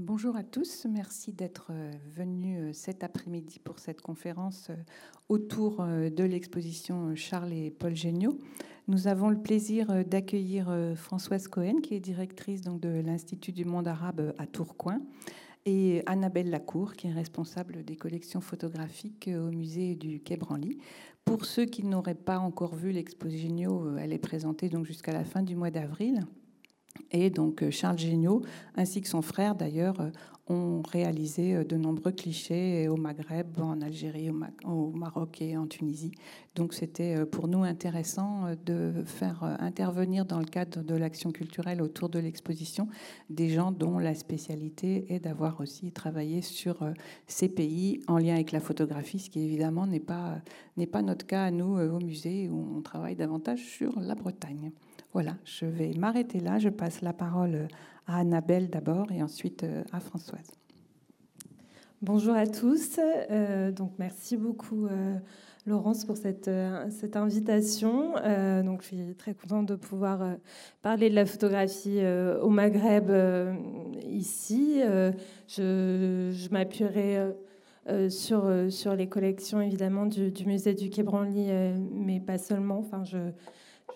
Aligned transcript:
bonjour 0.00 0.36
à 0.36 0.42
tous, 0.42 0.86
merci 0.88 1.32
d'être 1.32 1.68
euh, 1.70 1.92
venus 2.14 2.58
euh, 2.60 2.72
cet 2.72 3.04
après-midi 3.04 3.58
pour 3.58 3.78
cette 3.78 4.00
conférence 4.00 4.68
euh, 4.70 4.74
autour 5.28 5.84
de 5.84 6.24
l'exposition 6.24 7.16
Charles 7.16 7.52
et 7.52 7.70
Paul 7.70 7.94
Géniaux. 7.94 8.38
Nous 8.86 9.08
avons 9.08 9.28
le 9.28 9.40
plaisir 9.40 10.04
d'accueillir 10.04 10.72
Françoise 10.94 11.48
Cohen, 11.48 11.80
qui 11.82 11.94
est 11.94 12.00
directrice 12.00 12.60
donc, 12.60 12.80
de 12.80 13.00
l'Institut 13.04 13.50
du 13.50 13.64
monde 13.64 13.88
arabe 13.88 14.32
à 14.38 14.46
Tourcoing, 14.46 15.00
et 15.64 16.04
Annabelle 16.06 16.50
Lacour, 16.50 16.92
qui 16.92 17.08
est 17.08 17.12
responsable 17.12 17.84
des 17.84 17.96
collections 17.96 18.40
photographiques 18.40 19.28
au 19.28 19.50
musée 19.50 19.96
du 19.96 20.20
Quai 20.20 20.36
Branly. 20.36 20.78
Pour 21.24 21.44
ceux 21.44 21.64
qui 21.64 21.84
n'auraient 21.84 22.14
pas 22.14 22.38
encore 22.38 22.76
vu 22.76 22.92
l'exposition 22.92 23.48
Géniaux, 23.48 23.96
elle 23.96 24.12
est 24.12 24.18
présentée 24.18 24.68
donc 24.68 24.86
jusqu'à 24.86 25.12
la 25.12 25.24
fin 25.24 25.42
du 25.42 25.56
mois 25.56 25.72
d'avril. 25.72 26.24
Et 27.10 27.30
donc 27.30 27.62
euh, 27.62 27.70
Charles 27.70 27.98
Géniaud, 27.98 28.42
ainsi 28.76 29.00
que 29.00 29.08
son 29.08 29.22
frère 29.22 29.54
d'ailleurs, 29.54 30.00
euh, 30.00 30.10
ont 30.48 30.82
réalisé 30.82 31.54
euh, 31.54 31.64
de 31.64 31.76
nombreux 31.76 32.12
clichés 32.12 32.88
au 32.88 32.96
Maghreb, 32.96 33.58
en 33.60 33.80
Algérie, 33.80 34.30
au 34.64 34.90
Maroc 34.90 35.40
et 35.40 35.56
en 35.56 35.66
Tunisie. 35.66 36.12
Donc 36.54 36.74
c'était 36.74 37.26
pour 37.26 37.48
nous 37.48 37.64
intéressant 37.64 38.44
de 38.64 39.02
faire 39.04 39.42
intervenir 39.60 40.24
dans 40.24 40.38
le 40.38 40.46
cadre 40.46 40.82
de 40.82 40.94
l'action 40.94 41.30
culturelle 41.30 41.82
autour 41.82 42.08
de 42.08 42.18
l'exposition 42.18 42.88
des 43.28 43.50
gens 43.50 43.72
dont 43.72 43.98
la 43.98 44.14
spécialité 44.14 45.12
est 45.12 45.20
d'avoir 45.20 45.60
aussi 45.60 45.92
travaillé 45.92 46.40
sur 46.40 46.78
ces 47.26 47.48
pays 47.48 48.00
en 48.08 48.16
lien 48.16 48.34
avec 48.34 48.52
la 48.52 48.60
photographie, 48.60 49.18
ce 49.18 49.28
qui 49.28 49.40
évidemment 49.40 49.86
n'est 49.86 50.00
pas, 50.00 50.40
n'est 50.78 50.86
pas 50.86 51.02
notre 51.02 51.26
cas 51.26 51.44
à 51.44 51.50
nous 51.50 51.78
au 51.78 52.00
musée 52.00 52.48
où 52.48 52.76
on 52.76 52.80
travaille 52.80 53.16
davantage 53.16 53.60
sur 53.60 54.00
la 54.00 54.14
Bretagne. 54.14 54.72
Voilà, 55.16 55.32
je 55.46 55.64
vais 55.64 55.94
m'arrêter 55.94 56.40
là. 56.40 56.58
Je 56.58 56.68
passe 56.68 57.00
la 57.00 57.14
parole 57.14 57.68
à 58.06 58.18
Annabelle 58.18 58.68
d'abord 58.68 59.10
et 59.10 59.22
ensuite 59.22 59.64
euh, 59.64 59.82
à 59.90 59.98
Françoise. 59.98 60.52
Bonjour 62.02 62.34
à 62.34 62.46
tous. 62.46 63.00
Euh, 63.00 63.72
donc 63.72 63.92
merci 63.98 64.36
beaucoup 64.36 64.84
euh, 64.84 65.14
Laurence 65.64 66.04
pour 66.04 66.18
cette, 66.18 66.50
cette 66.90 67.16
invitation. 67.16 68.12
donc 68.62 68.82
je 68.82 68.88
suis 68.88 69.14
très 69.16 69.32
contente 69.32 69.64
de 69.64 69.74
pouvoir 69.74 70.36
parler 70.82 71.08
de 71.08 71.14
la 71.14 71.24
photographie 71.24 72.02
au 72.42 72.50
Maghreb 72.50 73.10
ici. 74.06 74.82
je, 75.48 76.50
m'appuierai 76.50 77.32
sur, 78.10 78.52
sur 78.68 78.94
les 78.94 79.08
collections 79.08 79.62
évidemment 79.62 80.04
du, 80.04 80.30
du 80.30 80.44
musée 80.44 80.74
du 80.74 80.90
Quai 80.90 81.02
Branly, 81.02 81.48
mais 81.90 82.20
pas 82.20 82.36
seulement. 82.36 82.78
Enfin, 82.80 83.02
je, 83.02 83.32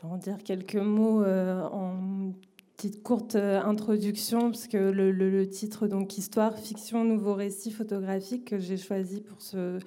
en 0.03 0.17
dire 0.17 0.39
quelques 0.45 0.77
mots 0.77 1.23
euh, 1.23 1.63
en 1.69 2.33
petite 2.77 3.03
courte 3.03 3.37
euh, 3.37 3.61
introduction, 3.61 4.51
parce 4.51 4.67
que 4.67 4.79
le, 4.79 5.49
titre, 5.49 5.87
donc 5.87 6.17
Histoire, 6.17 6.59
fiction, 6.59 7.05
nouveau 7.05 7.35
récit 7.35 7.71
photographique, 7.71 8.47
que 8.47 8.59
j'ai 8.59 8.77
choisi 8.77 9.21
pour 9.21 9.41
ce, 9.43 9.79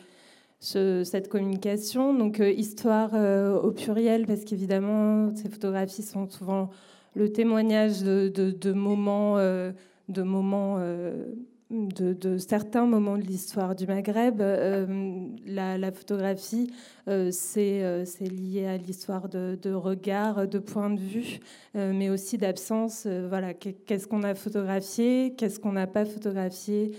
cette 0.60 1.30
communication. 1.30 2.14
Donc, 2.14 2.40
euh, 2.40 2.52
histoire 2.52 3.14
au 3.64 3.72
pluriel, 3.72 4.26
parce 4.26 4.44
qu'évidemment, 4.44 5.36
ces 5.36 5.50
photographies 5.50 6.04
sont 6.04 6.30
souvent 6.30 6.70
le 7.16 7.32
témoignage 7.32 8.02
de 8.02 8.72
moments, 8.74 9.38
de 9.38 10.24
moments 10.24 10.80
de, 11.74 12.38
certains 12.38 12.86
moments 12.86 13.18
de 13.18 13.24
l'histoire 13.24 13.76
du 13.76 13.88
Maghreb. 13.88 14.42
Euh, 14.42 15.28
la, 15.46 15.92
photographie, 15.92 16.72
euh, 17.08 17.32
euh, 17.58 18.04
c'est 18.06 18.30
lié 18.30 18.68
à 18.68 18.78
l'histoire 18.78 19.28
de, 19.28 19.58
de, 19.62 19.74
regard, 19.74 20.48
de 20.48 20.60
point 20.60 20.90
de 20.90 21.00
vue, 21.00 21.40
mais 21.74 22.10
aussi 22.10 22.38
d'absence. 22.38 23.08
voilà, 23.08 23.54
qu'est-ce 23.54 24.08
qu'on 24.08 24.24
a 24.24 24.36
photographié, 24.36 25.34
qu'est-ce 25.38 25.60
qu'on 25.60 25.74
n'a 25.74 25.88
pas 25.88 26.06
photographié, 26.06 26.92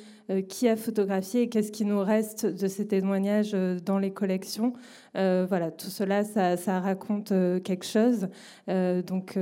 qui 0.49 0.69
a 0.69 0.77
photographié 0.77 1.43
et 1.43 1.49
qu'est-ce 1.49 1.71
qui 1.71 1.85
nous 1.85 2.01
reste 2.01 2.47
de 2.47 2.67
ces 2.67 2.87
témoignages 2.87 3.57
dans 3.85 3.99
les 3.99 4.13
collections. 4.13 4.73
voilà, 5.15 5.71
tout 5.71 5.91
cela, 5.91 6.25
ça, 6.25 6.57
ça 6.57 6.81
raconte 6.81 7.33
quelque 7.63 7.87
chose. 7.87 8.29
donc 8.67 9.39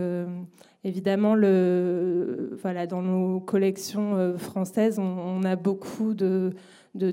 Évidemment, 0.85 1.37
le, 1.37 2.59
dans 2.91 3.03
nos 3.03 3.39
collections 3.39 4.17
euh, 4.17 4.37
françaises, 4.37 4.99
on, 4.99 5.45
a 5.45 5.55
beaucoup 5.55 6.13
de, 6.13 6.53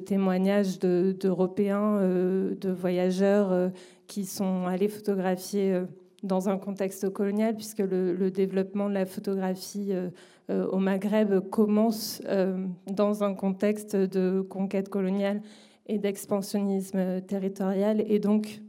témoignages 0.05 0.79
d'Européens, 0.79 1.97
euh, 1.99 2.55
de, 2.55 2.71
voyageurs 2.71 3.51
euh, 3.51 3.69
qui 4.07 4.25
sont 4.25 4.65
allés 4.65 4.87
photographier 4.87 5.83
dans 6.23 6.49
un 6.49 6.57
contexte 6.57 7.09
colonial, 7.11 7.55
puisque 7.55 7.79
le, 7.79 8.31
développement 8.31 8.89
de 8.89 8.95
la 8.95 9.05
photographie 9.05 9.93
au 10.49 10.79
Maghreb 10.79 11.39
commence 11.49 12.21
dans 12.87 13.23
un 13.23 13.35
contexte 13.35 13.95
de 13.95 14.41
conquête 14.41 14.89
coloniale 14.89 15.41
et 15.85 15.99
d'expansionnisme 15.99 17.21
territorial, 17.21 18.03
et 18.07 18.17
donc 18.17 18.61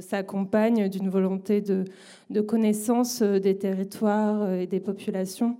s'accompagne 0.00 0.88
d'une 0.88 1.08
volonté 1.08 1.60
de, 1.60 2.40
connaissance 2.40 3.22
euh, 3.22 3.38
des 3.38 3.58
territoires 3.58 4.42
euh, 4.42 4.60
et 4.60 4.66
des 4.66 4.80
populations. 4.80 5.56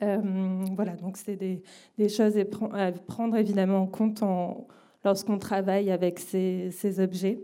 voilà, 0.00 0.96
donc 0.96 1.16
c'est 1.16 1.36
des, 1.36 2.08
choses 2.08 2.38
à 2.72 2.92
prendre 2.92 3.36
évidemment 3.36 3.82
en 3.82 3.86
compte 3.86 4.22
lorsqu'on 5.04 5.38
travaille 5.38 5.90
avec 5.90 6.18
ces, 6.18 7.00
objets. 7.00 7.42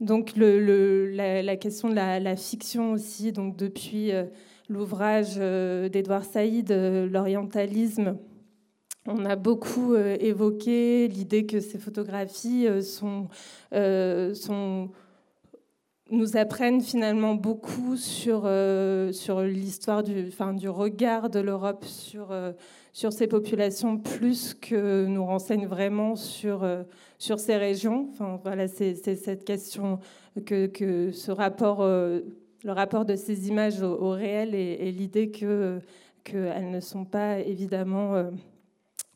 donc 0.00 0.32
la, 0.36 1.56
question 1.56 1.88
de 1.88 1.94
la, 1.94 2.36
fiction 2.36 2.92
aussi, 2.92 3.30
donc 3.30 3.56
depuis 3.56 4.10
l'ouvrage 4.68 5.36
d'Edouard 5.36 6.24
Saïd, 6.24 6.72
l'orientalisme, 6.72 8.16
on 9.06 9.24
a 9.24 9.36
beaucoup 9.36 9.94
euh, 9.94 10.16
évoqué 10.18 11.08
l'idée 11.08 11.44
que 11.46 11.60
ces 11.60 11.78
photographies 11.78 12.66
euh, 12.66 12.80
euh, 13.74 14.34
nous 16.10 16.36
apprennent 16.36 16.80
finalement 16.80 17.34
beaucoup 17.34 17.96
sur, 17.96 18.42
sur 19.12 19.40
l'histoire 19.40 20.02
du, 20.02 20.68
regard 20.68 21.30
de 21.30 21.40
l'Europe 21.40 21.84
sur, 21.86 22.28
sur 22.92 23.12
ces 23.12 23.26
populations, 23.26 23.96
plus 23.96 24.52
que 24.52 25.06
nous 25.06 25.24
renseignent 25.24 25.66
vraiment 25.66 26.14
sur, 26.14 26.62
sur 27.18 27.40
ces 27.40 27.56
régions. 27.56 28.10
Enfin, 28.12 28.38
voilà, 28.44 28.68
c'est 28.68 28.94
cette 28.94 29.44
question 29.46 29.98
que, 30.44 30.66
que 30.66 31.10
ce 31.10 31.32
rapport, 31.32 31.82
le 31.82 32.22
rapport 32.66 33.06
de 33.06 33.16
ces 33.16 33.48
images 33.48 33.80
au, 33.82 34.10
réel 34.10 34.54
et, 34.54 34.76
et 34.80 34.92
l'idée 34.92 35.30
qu'elles 35.30 36.70
ne 36.70 36.80
sont 36.80 37.06
pas 37.06 37.40
évidemment 37.40 38.30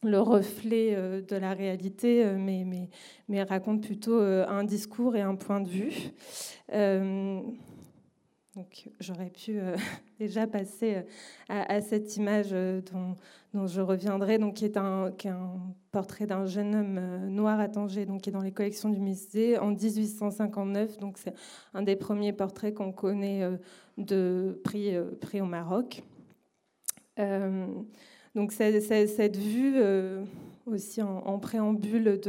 le 0.02 0.20
reflet 0.20 0.94
euh, 0.94 1.22
de 1.22 1.36
la 1.36 1.54
réalité, 1.54 2.24
euh, 2.24 2.36
mais, 2.38 3.42
raconte 3.42 3.82
plutôt 3.82 4.18
euh, 4.18 4.46
un 4.48 4.64
discours 4.64 5.16
et 5.16 5.20
un 5.20 5.34
point 5.34 5.60
de 5.60 5.68
vue. 5.68 5.94
donc 8.54 8.88
j'aurais 9.00 9.30
pu 9.30 9.60
déjà 10.18 10.46
passer 10.46 11.04
à, 11.48 11.80
cette 11.80 12.16
image 12.16 12.50
dont, 12.50 13.66
je 13.66 13.80
reviendrai, 13.80 14.38
donc 14.38 14.54
qui 14.54 14.64
est 14.64 14.76
un, 14.76 15.12
portrait 15.92 16.26
d'un 16.26 16.46
jeune 16.46 16.74
homme 16.74 17.28
noir 17.28 17.60
à 17.60 17.68
Tanger, 17.68 18.04
donc 18.04 18.22
qui 18.22 18.30
est 18.30 18.32
dans 18.32 18.42
les 18.42 18.52
collections 18.52 18.88
du 18.88 19.00
musée 19.00 19.58
en 19.58 19.70
1859. 19.70 20.98
Donc 20.98 21.18
c'est 21.18 21.34
un 21.72 21.82
des 21.82 21.96
premiers 21.96 22.32
portraits 22.32 22.74
qu'on 22.74 22.92
connaît 22.92 23.48
de 23.96 24.60
prix 24.64 25.40
au 25.40 25.46
Maroc. 25.46 26.02
Donc 28.38 28.52
cette 28.52 29.36
vue 29.36 29.72
euh, 29.78 30.22
aussi 30.64 31.02
en, 31.02 31.40
préambule 31.40 32.20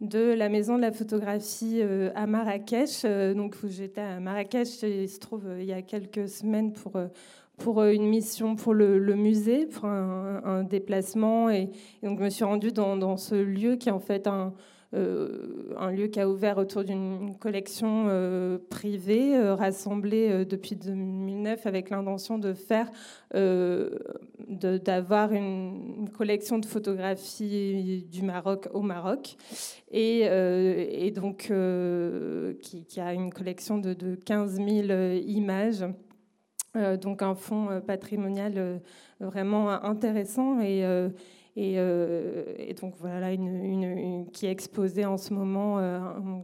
de, 0.00 0.34
la 0.34 0.48
maison 0.48 0.76
de 0.76 0.82
la 0.82 0.92
photographie 0.92 1.80
euh, 1.82 2.12
à 2.14 2.28
Marrakech. 2.28 3.02
Euh, 3.04 3.34
donc 3.34 3.56
j'étais 3.68 4.02
à 4.02 4.20
Marrakech, 4.20 4.84
il 4.84 5.08
se 5.08 5.18
trouve 5.18 5.42
il 5.58 5.64
y 5.64 5.72
a 5.72 5.82
quelques 5.82 6.28
semaines 6.28 6.72
pour 6.72 6.92
pour 7.56 7.82
une 7.82 8.06
mission 8.08 8.54
pour 8.54 8.72
le, 8.72 9.00
musée, 9.16 9.66
pour 9.66 9.86
un, 9.86 10.62
déplacement. 10.62 11.50
Et, 11.50 11.70
donc, 12.04 12.20
je 12.20 12.24
me 12.24 12.30
suis 12.30 12.44
rendue 12.44 12.70
dans, 12.70 12.96
dans, 12.96 13.16
ce 13.16 13.34
lieu 13.34 13.74
qui 13.74 13.88
est 13.88 13.92
en 13.92 14.00
fait 14.00 14.28
un, 14.28 14.52
un 14.94 15.90
lieu 15.90 16.08
qui 16.08 16.20
a 16.20 16.28
ouvert 16.28 16.58
autour 16.58 16.84
d'une 16.84 17.36
collection 17.38 18.06
euh, 18.08 18.58
privée 18.70 19.36
euh, 19.36 19.54
rassemblée 19.54 20.44
depuis 20.44 20.76
2009 20.76 21.66
avec 21.66 21.88
l'intention 21.90 22.38
de 22.38 22.52
faire, 22.52 22.90
d'avoir 24.48 25.32
une, 25.32 26.10
collection 26.16 26.58
de 26.58 26.66
photographies 26.66 28.06
du 28.10 28.22
Maroc 28.22 28.68
au 28.74 28.82
Maroc 28.82 29.36
et, 29.90 31.10
donc 31.14 31.50
qui, 32.60 33.00
a 33.00 33.14
une 33.14 33.32
collection 33.32 33.78
de, 33.78 33.94
de 33.94 34.14
15 34.14 34.56
000 34.56 34.68
images. 35.26 35.84
donc 37.00 37.22
un 37.22 37.34
fonds 37.34 37.80
patrimonial 37.86 38.80
vraiment 39.22 39.70
intéressant 39.70 40.60
et, 40.60 40.84
euh, 40.84 41.08
et, 41.54 42.74
donc 42.80 42.94
voilà, 42.98 43.32
une, 43.32 44.26
qui 44.32 44.46
est 44.46 44.50
exposée 44.50 45.04
en 45.04 45.18
ce 45.18 45.34
moment 45.34 45.78
euh, 45.78 46.00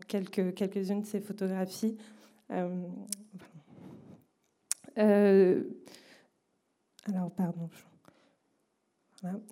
quelques, 0.06 0.55
quelques-unes 0.55 1.00
de 1.00 1.06
ses 1.06 1.20
photographies. 1.20 1.96
Euh, 4.99 5.62
alors, 7.06 7.31
pardon, 7.31 7.70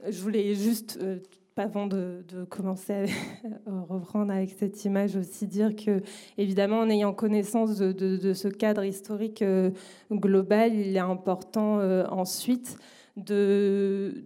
Je 0.07 0.21
voulais 0.21 0.55
juste, 0.55 0.99
avant 1.57 1.87
de, 1.87 2.23
commencer 2.51 2.93
à 2.93 3.71
reprendre 3.89 4.33
avec 4.33 4.51
cette 4.51 4.85
image, 4.85 5.17
aussi 5.17 5.47
dire 5.47 5.75
que, 5.75 6.03
évidemment, 6.37 6.81
en 6.81 6.91
ayant 6.91 7.15
connaissance 7.15 7.79
de, 7.79 8.33
ce 8.35 8.49
cadre 8.49 8.85
historique 8.85 9.43
global, 10.11 10.75
il 10.75 10.95
est 10.97 10.99
important 10.99 11.79
ensuite 12.11 12.77
de, 13.17 14.23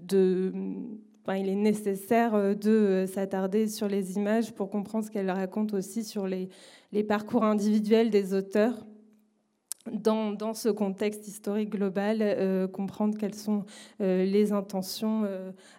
il 1.37 1.49
est 1.49 1.55
nécessaire 1.55 2.35
euh, 2.35 2.55
de 2.55 2.71
euh, 2.71 3.07
s'attarder 3.07 3.67
sur 3.67 3.89
les 3.89 4.17
images 4.17 4.53
pour 4.53 4.71
comprendre 4.71 5.05
ce 5.05 5.11
qu'elles 5.11 5.31
racontent 5.31 5.77
aussi 5.77 6.05
sur 6.05 6.27
les, 6.27 6.49
parcours 7.09 7.45
individuels 7.45 8.11
des 8.11 8.35
auteurs. 8.35 8.87
Dans, 9.91 10.53
ce 10.53 10.69
contexte 10.69 11.27
historique 11.27 11.71
global, 11.71 12.19
euh, 12.21 12.69
comprendre 12.69 13.17
quelles 13.19 13.35
sont 13.35 13.65
les 13.99 14.53
intentions 14.53 15.27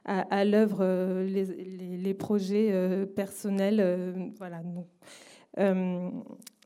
à, 0.06 0.44
l'œuvre, 0.44 0.84
les, 1.24 2.14
projets 2.16 3.06
personnels. 3.16 4.34
voilà. 4.38 4.64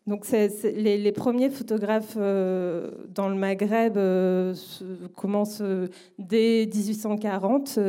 Donc 0.08 0.28
les, 0.32 1.12
premiers 1.12 1.50
photographes 1.50 2.16
euh, 2.16 2.92
dans 3.10 3.28
le 3.28 3.34
Maghreb 3.34 3.98
euh, 3.98 4.54
commencent 5.16 5.62
euh, 5.62 5.88
dès 6.20 6.70
1840. 6.72 7.80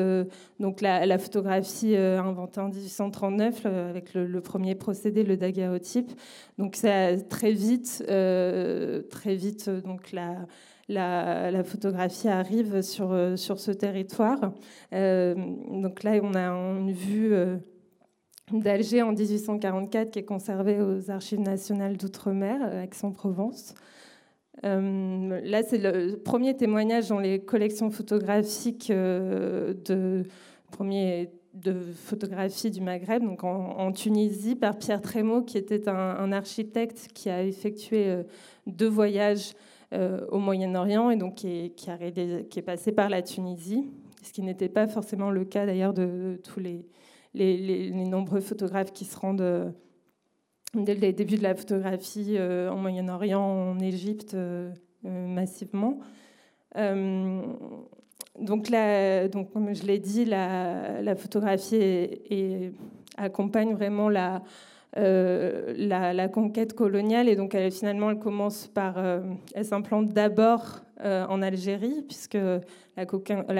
donc 0.58 0.80
la, 0.80 1.18
photographie 1.18 1.94
inventée 1.94 2.60
en 2.60 2.68
1839 2.68 3.66
avec 3.66 4.14
le, 4.14 4.40
premier 4.40 4.74
procédé, 4.74 5.24
le 5.24 5.36
daguerreotype. 5.36 6.10
Donc 6.56 6.72
très 6.76 7.52
vite, 7.52 8.02
très 8.06 9.34
vite, 9.34 9.68
donc 9.84 10.12
la, 10.12 10.46
la, 10.88 11.64
photographie 11.64 12.28
arrive 12.28 12.80
sur, 12.80 13.14
sur 13.36 13.60
ce 13.60 13.72
territoire. 13.72 14.40
donc 14.90 16.02
là, 16.02 16.12
on 16.22 16.34
a 16.34 16.48
une 16.48 16.92
vue 16.92 17.34
d'Alger 18.52 19.02
en 19.02 19.12
1844 19.12 20.12
qui 20.12 20.20
est 20.20 20.24
conservé 20.24 20.80
aux 20.80 21.10
Archives 21.10 21.40
nationales 21.40 21.96
d'outre-mer, 21.96 22.60
euh, 22.62 22.82
Aix-en-Provence. 22.82 23.74
Euh, 24.64 25.40
là, 25.42 25.62
c'est 25.62 25.78
le 25.78 26.16
premier 26.16 26.56
témoignage 26.56 27.08
dans 27.08 27.18
les 27.18 27.40
collections 27.40 27.90
photographiques 27.90 28.90
euh, 28.90 29.74
de 29.84 30.22
premier 30.70 31.30
du 31.54 32.80
Maghreb, 32.82 33.22
donc 33.24 33.42
en, 33.42 33.90
Tunisie, 33.90 34.56
par 34.56 34.76
Pierre 34.76 35.00
Trémaud, 35.00 35.40
qui 35.40 35.56
était 35.56 35.88
un, 35.88 36.30
architecte 36.30 37.08
qui 37.14 37.30
a 37.30 37.42
effectué 37.42 38.14
deux 38.66 38.88
voyages 38.88 39.54
au 40.30 40.38
Moyen-Orient 40.38 41.08
et 41.08 41.16
donc 41.16 41.36
qui 41.36 41.72
est, 41.74 42.62
passé 42.62 42.92
par 42.92 43.08
la 43.08 43.22
Tunisie, 43.22 43.88
ce 44.22 44.32
qui 44.32 44.42
n'était 44.42 44.68
pas 44.68 44.86
forcément 44.86 45.30
le 45.30 45.46
cas 45.46 45.64
d'ailleurs 45.64 45.94
de 45.94 46.38
tous 46.44 46.60
les, 46.60 46.84
les, 47.36 47.90
nombreux 47.90 48.40
photographes 48.40 48.92
qui 48.92 49.04
se 49.04 49.18
rendent 49.18 49.40
euh, 49.40 49.70
dès 50.74 50.94
le 50.94 51.12
début 51.12 51.36
de 51.36 51.42
la 51.42 51.54
photographie 51.54 52.36
euh, 52.36 52.70
en 52.70 52.76
Moyen-Orient, 52.76 53.40
en 53.40 53.78
Égypte, 53.78 54.34
euh, 54.34 54.72
massivement. 55.04 55.98
donc, 56.74 58.68
comme 58.68 59.74
je 59.74 59.84
l'ai 59.84 59.98
dit, 59.98 60.24
la, 60.24 61.14
photographie 61.16 62.72
accompagne 63.16 63.74
vraiment 63.74 64.08
la, 64.08 64.42
conquête 66.32 66.72
coloniale 66.74 67.28
et 67.28 67.36
donc 67.36 67.56
finalement 67.70 68.10
elle 68.10 68.18
commence 68.18 68.66
par 68.66 68.98
elle 69.54 69.64
s'implante 69.64 70.08
d'abord 70.08 70.80
en 71.02 71.40
Algérie 71.40 72.02
puisque 72.02 72.38
la, 72.96 73.06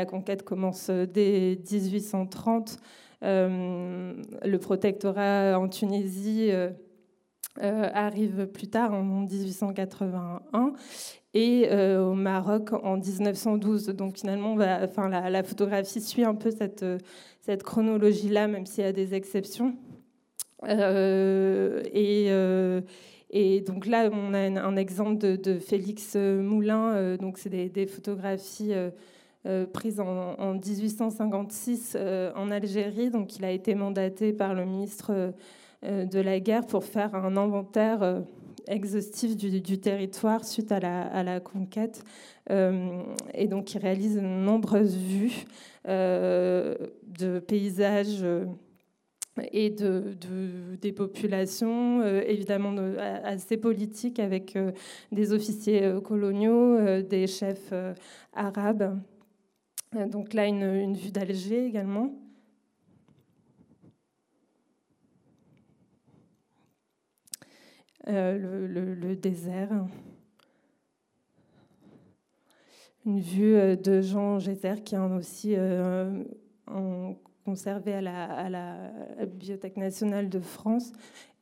conquête 0.07 0.43
commence 0.43 0.91
dès 0.91 1.59
1830 1.71 2.71
euh, 2.71 2.83
le 3.27 4.57
protectorat 4.57 5.59
en 5.59 5.69
Tunisie 5.69 6.51
euh, 6.51 6.71
euh, 7.63 7.89
arrive 7.93 8.47
plus 8.47 8.69
tard, 8.69 8.93
en 8.93 9.03
1881 9.03 10.73
et 11.35 11.69
au 11.99 12.15
Maroc 12.15 12.73
en 12.73 12.97
1912. 12.97 13.89
Donc 13.89 14.17
finalement, 14.17 14.57
la, 14.57 15.43
photographie 15.43 16.01
suit 16.01 16.25
un 16.25 16.35
peu 16.35 16.51
cette, 16.51 17.63
chronologie-là, 17.63 18.49
même 18.49 18.65
s'il 18.65 18.85
y 18.85 18.87
a 18.87 18.93
des 18.93 19.15
exceptions. 19.15 19.77
et, 20.67 22.31
donc 23.67 23.87
là, 23.87 24.09
on 24.13 24.33
a 24.33 24.39
un, 24.39 24.77
exemple 24.77 25.19
de, 25.19 25.59
Félix 25.59 26.17
Moulin. 26.17 27.17
donc 27.17 27.37
c'est 27.39 27.51
des, 27.51 27.87
photographies 27.87 28.73
euh, 28.73 28.91
prise 29.73 30.01
en, 30.01 30.55
1856 30.55 31.95
euh, 31.95 32.33
en 32.35 32.51
Algérie. 32.51 33.11
Donc, 33.11 33.37
il 33.37 33.45
a 33.45 33.51
été 33.51 33.75
mandaté 33.75 34.33
par 34.33 34.55
le 34.55 34.65
ministre 34.65 35.33
euh, 35.85 36.05
de 36.05 36.21
la 36.21 36.41
guerre 36.41 36.67
pour 36.67 36.85
faire 36.85 37.15
un 37.15 37.37
inventaire 37.37 38.23
exhaustif 38.67 39.37
du, 39.37 39.79
territoire 39.79 40.45
suite 40.45 40.73
à 40.73 40.81
la, 40.81 41.41
conquête. 41.41 42.03
et 42.51 43.47
donc, 43.47 43.75
il 43.75 43.79
réalise 43.79 44.17
de 44.17 44.21
nombreuses 44.21 44.97
vues 44.97 45.45
de 45.85 47.39
paysages 47.47 48.27
et 49.53 49.71
de, 49.71 50.17
des 50.81 50.91
populations, 50.91 52.05
évidemment 52.05 52.75
assez 53.23 53.57
politiques, 53.57 54.19
avec 54.19 54.59
des 55.13 55.33
officiers 55.33 55.95
coloniaux, 56.03 57.03
des 57.03 57.29
chefs 57.29 57.73
arabes. 58.33 58.99
Euh, 59.97 60.07
donc 60.07 60.35
là, 60.35 60.47
une, 60.47 60.95
vue 60.95 61.11
d'Alger 61.11 61.65
également. 61.67 62.11
Euh, 68.09 68.69
le, 68.69 69.17
désert. 69.17 69.71
Une 73.05 73.21
vue 73.21 73.57
euh, 73.57 73.75
de 73.75 74.01
Jean 74.01 74.39
Gézer 74.39 74.85
qui 74.85 74.95
est 74.95 74.99
aussi 74.99 75.57
conservé 77.45 77.95
à 77.95 78.01
la, 78.01 78.91
Bibliothèque 79.27 79.77
nationale 79.77 80.29
de 80.29 80.41
France 80.41 80.93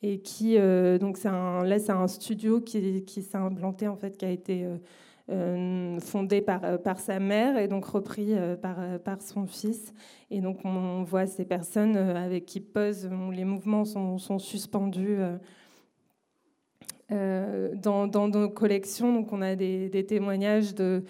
et 0.02 0.20
qui 0.20 0.56
donc 1.00 1.16
c'est 1.16 1.30
là 1.30 1.78
c'est 1.78 1.92
un 1.92 2.08
studio 2.08 2.60
qui, 2.60 3.04
qui 3.04 3.22
s'est 3.22 3.38
implanté 3.38 3.88
en 3.88 3.96
fait 3.96 4.16
qui 4.16 4.24
a 4.26 4.30
été 4.30 4.64
euh, 4.64 4.76
fondé 5.28 6.42
par, 6.42 6.64
euh, 6.64 6.76
par 6.76 7.00
sa 7.00 7.18
mère 7.18 7.56
et 7.56 7.66
donc 7.66 7.86
repris 7.86 8.34
euh, 8.34 8.56
par, 8.56 9.22
son 9.22 9.46
fils. 9.46 9.94
Et 10.30 10.40
donc 10.40 10.64
on 10.64 11.02
voit 11.02 11.26
ces 11.26 11.44
personnes 11.44 11.96
avec 11.96 12.44
qui 12.44 12.60
posent, 12.60 13.08
les 13.32 13.44
mouvements 13.44 13.84
sont, 13.84 14.38
suspendus. 14.38 15.18
dans, 17.10 18.28
nos 18.28 18.48
collections, 18.50 19.12
donc 19.12 19.32
on 19.32 19.40
a 19.40 19.54
des, 19.54 20.06
témoignages 20.06 20.74
de, 20.74 21.04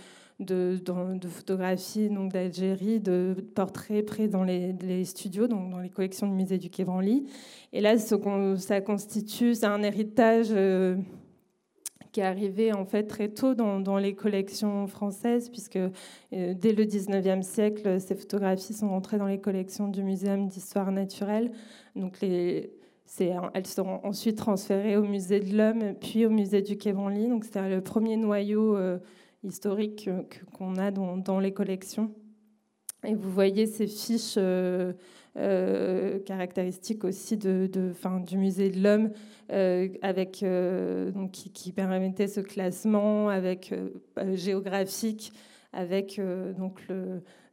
photographies 1.28 2.10
d'Algérie, 2.10 3.00
de 3.00 3.34
portraits 3.54 4.04
pris 4.04 4.28
dans 4.28 4.44
les, 4.44 5.04
studios, 5.04 5.48
donc 5.48 5.70
dans 5.70 5.80
les 5.80 5.90
collections 5.90 6.28
du 6.28 6.34
musée 6.34 6.58
du 6.58 6.70
Quai 6.70 6.84
Branly. 6.84 7.26
Et 7.72 7.80
là, 7.80 7.96
ça 7.98 8.80
constitue, 8.80 9.54
c'est 9.54 9.66
un 9.66 9.82
héritage 9.82 10.52
qui 12.14 12.20
est 12.20 12.24
arrivé 12.24 12.72
en 12.72 12.84
fait 12.84 13.02
très 13.02 13.28
tôt 13.28 13.54
dans, 13.54 13.98
les 13.98 14.14
collections 14.14 14.86
françaises, 14.86 15.48
puisque 15.50 15.76
euh, 15.76 15.90
dès 16.30 16.72
le 16.72 16.84
19e 16.84 17.42
siècle, 17.42 18.00
ces 18.00 18.14
photographies 18.14 18.72
sont 18.72 18.86
entrées 18.86 19.18
dans 19.18 19.26
les 19.26 19.40
collections 19.40 19.88
du 19.88 20.04
Muséum 20.04 20.46
d'histoire 20.46 20.92
naturelle. 20.92 21.50
Donc 21.96 22.20
les, 22.20 22.72
elles 23.18 23.66
seront 23.66 24.00
ensuite 24.04 24.38
transférées 24.38 24.96
au 24.96 25.02
Musée 25.02 25.40
de 25.40 25.56
l'Homme, 25.56 25.94
puis 26.00 26.24
au 26.24 26.30
Musée 26.30 26.62
du 26.62 26.78
Quai 26.78 26.92
Branly. 26.92 27.28
Donc 27.28 27.44
c'est 27.44 27.68
le 27.68 27.80
premier 27.80 28.16
noyau 28.16 28.76
euh, 28.76 28.98
historique 29.42 30.08
qu'on 30.56 30.76
a 30.76 30.92
dans, 30.92 31.40
les 31.40 31.52
collections. 31.52 32.12
Et 33.04 33.16
vous 33.16 33.30
voyez 33.30 33.66
ces 33.66 33.88
fiches 33.88 34.38
euh, 35.36 35.94
euh, 36.14 36.18
caractéristiques 36.20 37.04
aussi 37.04 37.36
de, 37.36 37.92
fin, 37.94 38.20
du 38.20 38.38
musée 38.38 38.70
de 38.70 38.80
l'homme, 38.80 39.10
euh, 39.52 39.88
avec 40.02 40.42
euh, 40.42 41.12
qui, 41.32 41.50
qui, 41.50 41.72
permettait 41.72 42.28
ce 42.28 42.40
classement 42.40 43.28
avec 43.28 43.74
géographique, 44.34 45.32
avec 45.72 46.20
donc 46.58 46.80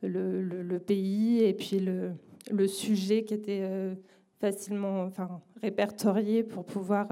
le, 0.01 0.77
pays 0.79 1.43
et 1.43 1.53
puis 1.53 1.79
le, 1.79 2.11
le 2.51 2.67
sujet 2.67 3.23
qui 3.23 3.33
était 3.33 3.67
facilement 4.39 5.03
enfin, 5.03 5.41
répertorié 5.61 6.43
pour 6.43 6.65
pouvoir 6.65 7.07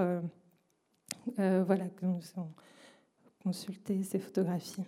voilà, 1.36 1.84
consulter 3.42 4.02
ces 4.02 4.18
photographies. 4.18 4.82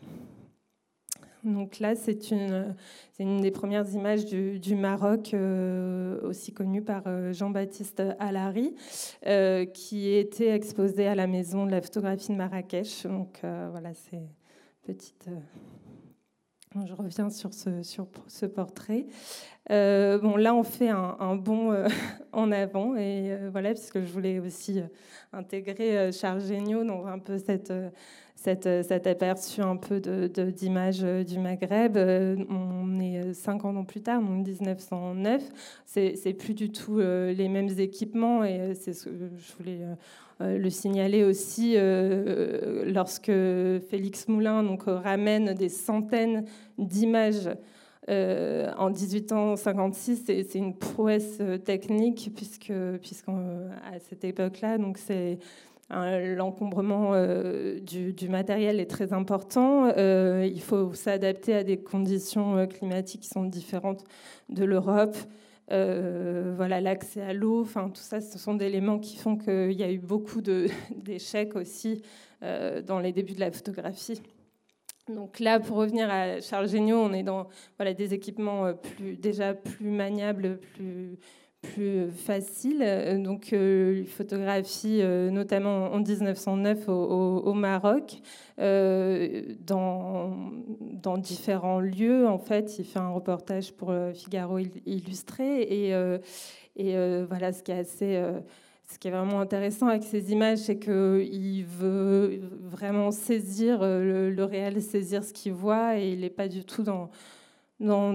Donc 1.45 1.81
là, 1.81 1.97
c'est 1.97 2.31
une, 2.31 2.75
des 3.19 3.51
premières 3.51 3.89
images 3.91 4.25
du, 4.27 4.77
Maroc, 4.77 5.35
euh, 5.35 6.21
aussi 6.23 6.53
connue 6.53 6.83
par 6.83 7.03
euh, 7.07 7.33
Jean-Baptiste 7.33 8.03
Alary, 8.21 8.77
euh, 9.27 9.65
qui 9.65 10.15
était 10.15 10.51
exposée 10.51 11.09
à 11.09 11.17
la 11.17 11.27
maison 11.27 11.67
de 11.67 11.73
la 11.73 11.83
photographie 11.83 12.31
de 12.31 12.37
Marrakech. 12.37 13.07
Donc 13.07 13.41
voilà, 13.43 13.93
c'est 13.95 14.23
petite 14.87 15.29
Je 16.87 16.93
reviens 16.95 17.29
sur 17.29 17.51
ce, 17.53 18.47
portrait. 18.47 19.07
Bon, 19.69 20.37
là, 20.37 20.55
on 20.55 20.63
fait 20.63 20.91
un, 20.91 21.35
bond 21.35 21.75
en 22.33 22.53
avant, 22.53 22.95
et 22.95 23.37
voilà, 23.51 23.75
puisque 23.75 24.01
je 24.01 24.13
voulais 24.13 24.39
aussi 24.39 24.81
intégrer 25.33 26.13
Charles 26.13 26.45
Géniaud 26.45 26.85
dans 26.85 27.05
un 27.07 27.19
peu 27.19 27.39
cette, 27.39 27.73
cette, 28.43 28.85
cet 28.85 29.07
aperçu 29.07 29.61
un 29.61 29.77
peu 29.77 30.01
d'image 30.01 31.01
de, 31.01 31.23
du 31.23 31.39
Maghreb. 31.39 31.97
on 31.97 33.01
est 33.01 33.33
50 33.33 33.77
ans 33.77 33.85
plus 33.85 34.03
tard, 34.03 34.21
donc 34.21 34.47
1909. 34.47 35.43
C'est 35.87 36.35
plus 36.39 36.55
du 36.55 36.71
tout 36.71 36.99
les 36.99 37.49
mêmes 37.49 37.71
équipements, 37.79 38.45
et 38.45 38.75
c'est 38.75 38.93
ce 38.93 39.05
que 39.05 39.11
je 39.37 39.53
voulais 39.59 39.81
le 40.41 40.71
signaler 40.71 41.25
aussi 41.25 41.77
lorsque 41.77 43.33
Félix 43.91 44.27
Moulin 44.29 44.63
donc, 44.63 44.85
ramène 44.87 45.55
des 45.55 45.69
centaines 45.69 46.45
d'images 46.79 47.49
euh, 48.09 48.73
en 48.79 48.91
1856, 48.91 50.25
c'est 50.27 50.59
une 50.59 50.77
prouesse 50.77 51.39
euh, 51.41 51.57
technique 51.57 52.33
puisque, 52.35 52.73
puisqu'à 53.01 53.33
cette 54.09 54.25
époque-là, 54.25 54.77
donc 54.77 54.99
c'est 54.99 55.39
l'encombrement 55.93 57.15
euh, 57.15 57.79
du, 57.81 58.29
matériel 58.29 58.81
est 58.81 58.91
très 58.91 59.13
important. 59.13 59.93
il 59.97 60.61
faut 60.61 60.95
s'adapter 60.95 61.55
à 61.55 61.65
des 61.65 61.79
conditions 61.79 62.67
climatiques 62.67 63.23
qui 63.23 63.29
sont 63.29 63.45
différentes 63.45 64.05
de 64.49 64.65
l'Europe. 64.65 65.17
voilà, 65.69 66.81
l'accès 66.81 67.23
à 67.23 67.33
l'eau, 67.33 67.63
enfin 67.63 67.89
tout 67.89 68.03
ça, 68.03 68.21
ce 68.21 68.39
sont 68.39 68.55
des 68.55 68.67
éléments 68.67 68.99
qui 68.99 69.17
font 69.17 69.37
qu'il 69.37 69.73
y 69.73 69.83
a 69.83 69.91
eu 69.91 69.99
beaucoup 69.99 70.41
d'échecs 70.97 71.57
aussi 71.57 72.03
dans 72.41 72.99
les 72.99 73.13
débuts 73.13 73.35
de 73.35 73.41
la 73.41 73.53
photographie. 73.53 74.21
Donc 75.09 75.41
là, 75.41 75.59
pour 75.59 75.79
revenir 75.79 76.09
à 76.09 76.41
Charles 76.41 76.69
Géniaud, 76.69 76.99
on 76.99 77.13
est 77.13 77.25
dans 77.25 77.49
voilà, 77.77 77.93
des 77.93 78.15
équipements 78.15 78.67
euh, 78.67 78.75
déjà 79.19 79.53
plus 79.53 79.91
maniables, 79.91 80.61
plus, 80.75 81.19
plus 81.63 82.11
faciles. 82.11 82.83
Euh, 82.83 83.19
donc, 83.19 83.53
euh, 83.53 84.05
photographie 84.05 85.03
notamment 85.31 85.93
en 85.93 86.01
1909 86.01 86.89
au, 86.89 87.55
Maroc, 87.55 88.21
dans, 88.59 90.37
dans, 90.81 91.19
différents 91.19 91.81
lieux. 91.81 92.27
En 92.27 92.39
fait, 92.39 92.79
il 92.79 92.85
fait 92.85 92.99
un 92.99 93.11
reportage 93.11 93.73
pour 93.73 93.95
Figaro 94.15 94.59
Illustré. 94.59 95.63
Et, 95.63 95.91
et 96.77 97.25
voilà, 97.25 97.53
ce 97.53 97.63
qui 97.63 97.73
est 97.73 97.79
assez 97.79 98.23
ce 98.93 98.99
qui 98.99 99.09
est 99.09 99.11
vraiment 99.11 99.41
intéressant 99.41 99.89
avec 99.89 100.03
ces 100.03 100.33
images, 100.33 100.59
c'est 100.59 100.79
qu'il 100.79 101.65
veut 101.65 102.41
vraiment 102.61 103.11
saisir 103.11 103.79
euh, 103.81 104.31
le, 104.31 104.45
réel, 104.45 104.83
saisir 104.83 105.25
ce 105.25 105.33
qu'il 105.33 105.55
voit, 105.55 105.99
et 105.99 106.13
il 106.13 106.21
n'est 106.21 106.31
pas 106.31 106.49
du 106.49 106.65
tout 106.65 106.83
dans, 106.83 107.11
dans, 107.81 108.13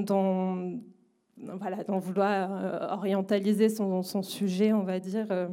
voilà, 1.37 1.83
dans 1.83 1.99
vouloir 1.99 2.49
euh, 2.51 2.95
orientaliser 2.95 3.69
son, 3.69 4.01
sujet, 4.23 4.73
on 4.73 4.83
va 4.83 4.99
dire. 4.99 5.27
Euh. 5.31 5.47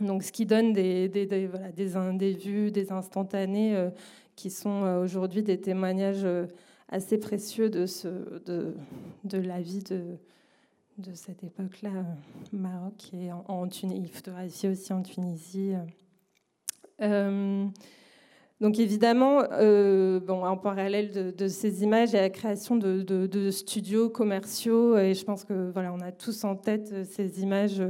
Donc, 0.00 0.22
ce 0.22 0.32
qui 0.32 0.46
donne 0.46 0.72
des, 0.72 1.08
des, 1.08 1.26
des, 1.26 1.46
voilà, 1.46 1.72
des, 1.72 2.32
vues, 2.34 2.70
des 2.70 2.92
instantanés 2.92 3.74
qui 4.34 4.50
sont 4.50 4.82
aujourd'hui 5.02 5.42
des 5.42 5.58
témoignages 5.58 6.26
assez 6.88 7.18
précieux 7.18 7.70
de, 7.70 7.86
ce, 7.86 8.08
de, 8.44 8.74
de 9.24 9.38
la 9.38 9.60
vie 9.60 9.82
de, 9.82 10.18
de 10.98 11.14
cette 11.14 11.44
époque-là, 11.44 11.90
euh, 11.90 12.02
Maroc 12.52 13.12
et 13.12 13.30
en, 13.32 13.44
en 13.48 13.68
Tunisie, 13.68 14.08
photographie 14.08 14.68
aussi 14.68 14.92
en 14.92 15.02
Tunisie. 15.02 15.74
Euh, 18.60 18.64
donc 18.64 18.78
évidemment, 18.78 19.42
euh, 19.52 20.20
en 20.28 20.56
parallèle 20.56 21.34
de, 21.34 21.48
ces 21.48 21.82
images, 21.82 22.10
il 22.12 22.16
y 22.16 22.20
la 22.20 22.30
création 22.30 22.76
de, 22.76 23.50
studios 23.50 24.08
commerciaux 24.08 24.96
et 24.96 25.14
je 25.14 25.24
pense 25.24 25.44
que 25.44 25.70
voilà, 25.72 25.92
on 25.92 26.00
a 26.00 26.12
tous 26.12 26.44
en 26.44 26.56
tête 26.56 26.92
ces 27.04 27.42
images 27.42 27.82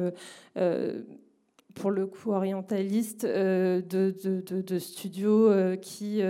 pour 1.75 1.91
le 1.91 2.07
coup 2.07 2.33
orientalistes 2.33 3.27
de, 3.27 4.79
studios 4.79 5.51
qui, 5.81 6.23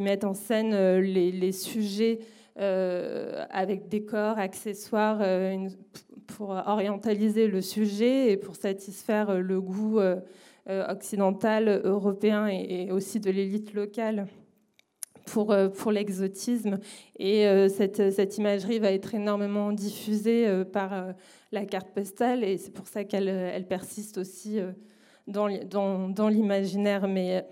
mettent 0.00 0.24
en 0.24 0.34
scène 0.34 0.98
les, 1.00 1.52
sujets 1.52 2.20
euh, 2.60 3.44
avec 3.50 3.88
décors, 3.88 4.36
accessoires, 4.36 5.18
euh, 5.20 5.68
pour 6.26 6.50
orientaliser 6.50 7.46
le 7.46 7.60
sujet 7.60 8.32
et 8.32 8.36
pour 8.36 8.56
satisfaire 8.56 9.40
le 9.40 9.60
goût 9.60 10.00
euh, 10.00 10.16
occidental, 10.68 11.80
européen 11.84 12.46
et, 12.46 12.90
aussi 12.92 13.20
de 13.20 13.30
l'élite 13.30 13.74
locale 13.74 14.26
pour, 15.24 15.54
pour 15.76 15.92
l'exotisme. 15.92 16.78
Et 17.18 17.46
cette, 17.68 18.10
cette, 18.12 18.38
imagerie 18.38 18.78
va 18.78 18.92
être 18.92 19.14
énormément 19.14 19.72
diffusée 19.72 20.64
par 20.72 21.14
la 21.52 21.64
carte 21.64 21.88
postale 21.94 22.44
et 22.44 22.58
c'est 22.58 22.72
pour 22.72 22.86
ça 22.86 23.04
qu'elle 23.04 23.28
elle 23.28 23.66
persiste 23.66 24.18
aussi 24.18 24.58
dans, 25.26 25.48
dans, 25.64 26.08
dans 26.08 26.28
l'imaginaire. 26.28 27.08
Mais 27.08 27.46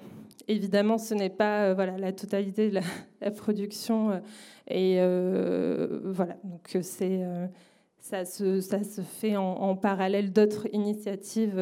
évidemment, 0.49 0.99
ce 0.99 1.14
n'est 1.14 1.30
pas 1.30 1.75
voilà, 1.75 1.96
la 1.96 2.12
totalité 2.12 2.68
de 2.68 2.75
la, 2.75 2.82
la 3.20 3.30
production 3.30 4.20
et 4.68 4.96
euh, 4.99 6.00
voilà, 6.04 6.37
donc 6.42 6.75
euh, 6.75 6.80
c'est 6.82 7.20
euh, 7.23 7.46
ça 8.08 8.25
se, 8.25 8.60
fait 9.02 9.36
en, 9.36 9.75
parallèle 9.75 10.32
d'autres 10.32 10.68
initiatives, 10.72 11.56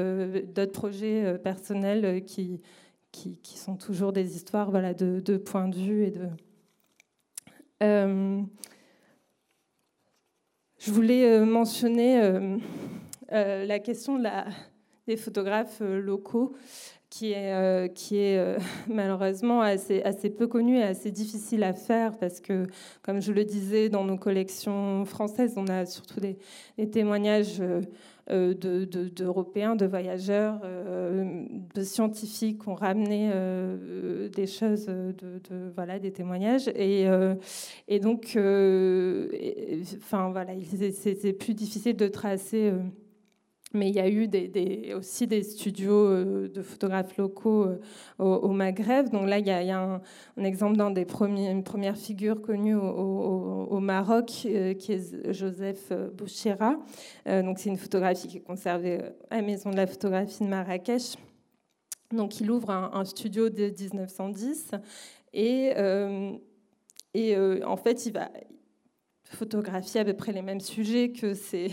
d'autres 0.54 0.72
projets 0.72 1.38
personnels 1.38 2.22
qui, 2.26 2.60
qui, 3.12 3.58
sont 3.58 3.76
toujours 3.76 4.12
des 4.12 4.36
histoires 4.36 4.70
voilà, 4.70 4.92
de, 4.92 5.36
points 5.38 5.68
de 5.68 5.76
vue 5.76 6.04
et 6.04 6.10
de. 6.10 6.28
je 10.78 10.92
voulais 10.92 11.40
mentionner 11.46 12.58
la 13.30 13.78
question 13.78 14.22
des 15.06 15.16
photographes 15.16 15.80
locaux 15.80 16.54
qui 17.14 17.30
est, 17.30 17.52
euh, 17.52 17.87
qui 17.87 18.16
est 18.16 18.38
euh, 18.38 18.59
malheureusement 18.88 19.61
assez, 19.61 20.02
assez 20.02 20.30
peu 20.30 20.49
connu 20.49 20.78
et 20.78 20.83
assez 20.83 21.12
difficile 21.12 21.62
à 21.62 21.73
faire 21.73 22.18
parce 22.18 22.40
que, 22.40 22.66
comme 23.02 23.23
je 23.23 23.33
le 23.33 23.44
disais, 23.44 23.88
dans 23.88 24.04
nos 24.04 24.16
collections 24.16 25.04
françaises, 25.04 25.54
on 25.56 25.68
a 25.68 25.87
surtout 25.87 26.18
des, 26.18 26.37
témoignages 26.90 27.62
euh, 28.30 28.54
d'Européens, 28.54 29.76
de, 29.76 29.87
voyageurs, 29.87 30.61
de 31.75 31.83
scientifiques 31.83 32.62
qui 32.62 32.68
ont 32.68 32.75
ramené 32.75 33.30
des 34.35 34.47
choses, 34.47 34.87
de, 34.87 35.71
voilà, 35.75 35.99
des 35.99 36.11
témoignages. 36.11 36.68
Et, 36.68 37.06
et 37.87 38.00
donc, 38.00 38.37
enfin, 39.99 40.30
voilà, 40.30 40.52
c'est 40.92 41.33
plus 41.33 41.54
difficile 41.54 41.97
de 41.97 42.09
tracer 42.09 42.73
mais 43.75 43.88
il 43.88 43.97
y 43.97 44.00
a 44.00 44.09
eu 44.09 44.28
aussi 44.95 45.26
des 45.26 45.43
studios 45.43 46.07
euh, 46.07 46.49
de 46.49 46.62
photographes 46.62 47.16
locaux 47.16 47.64
euh, 47.64 47.78
au, 48.19 48.49
Maghreb. 48.50 49.11
Donc 49.11 49.28
là, 49.28 49.38
il 49.38 49.47
y 49.47 49.50
a, 49.50 49.83
un, 49.83 50.00
exemple 50.45 50.76
d'un 50.76 50.90
des 50.90 51.04
premiers, 51.04 51.50
une 51.50 51.64
première 51.64 51.97
figure 51.97 52.40
connue 52.40 52.76
au, 52.76 53.81
Maroc, 53.81 54.31
euh, 54.47 54.75
qui 54.75 54.93
est 54.93 55.33
Joseph 55.33 55.93
Bouchira. 56.14 56.76
donc 57.26 57.59
c'est 57.59 57.69
une 57.69 57.76
photographie 57.76 58.28
qui 58.28 58.38
est 58.38 58.40
conservée 58.40 59.00
à 59.31 59.37
la 59.37 59.43
Maison 59.43 59.71
de 59.71 59.76
la 59.76 59.87
photographie 59.87 60.45
de 60.45 60.49
Marrakech. 60.49 61.16
Donc 62.12 62.40
il 62.40 62.50
ouvre 62.50 62.71
un, 62.71 63.04
studio 63.04 63.50
de 63.50 63.64
1910 63.64 64.71
et, 65.33 65.73
en 67.64 67.76
fait, 67.76 68.07
il 68.07 68.12
va 68.12 68.31
photographier 69.25 70.00
à 70.00 70.04
peu 70.04 70.14
près 70.14 70.33
les 70.33 70.43
mêmes 70.43 70.61
sujets 70.61 71.11
que 71.11 71.35
ces 71.35 71.71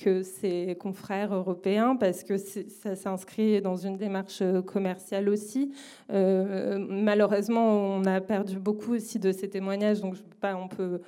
que 0.00 0.22
ses 0.22 0.76
confrères 0.80 1.34
européens 1.34 1.94
parce 1.94 2.24
que 2.24 2.36
ça 2.38 2.96
s'inscrit 2.96 3.60
dans 3.60 3.76
une 3.76 3.96
démarche 3.98 4.42
commerciale 4.66 5.28
aussi. 5.28 5.72
Euh, 6.10 6.78
malheureusement, 6.88 7.96
on 7.96 8.04
a 8.06 8.20
perdu 8.20 8.58
beaucoup 8.58 8.94
aussi 8.94 9.18
de 9.18 9.30
ces 9.30 9.48
témoignages, 9.48 10.00
donc 10.00 10.16
on 10.42 10.68
peut, 10.68 11.00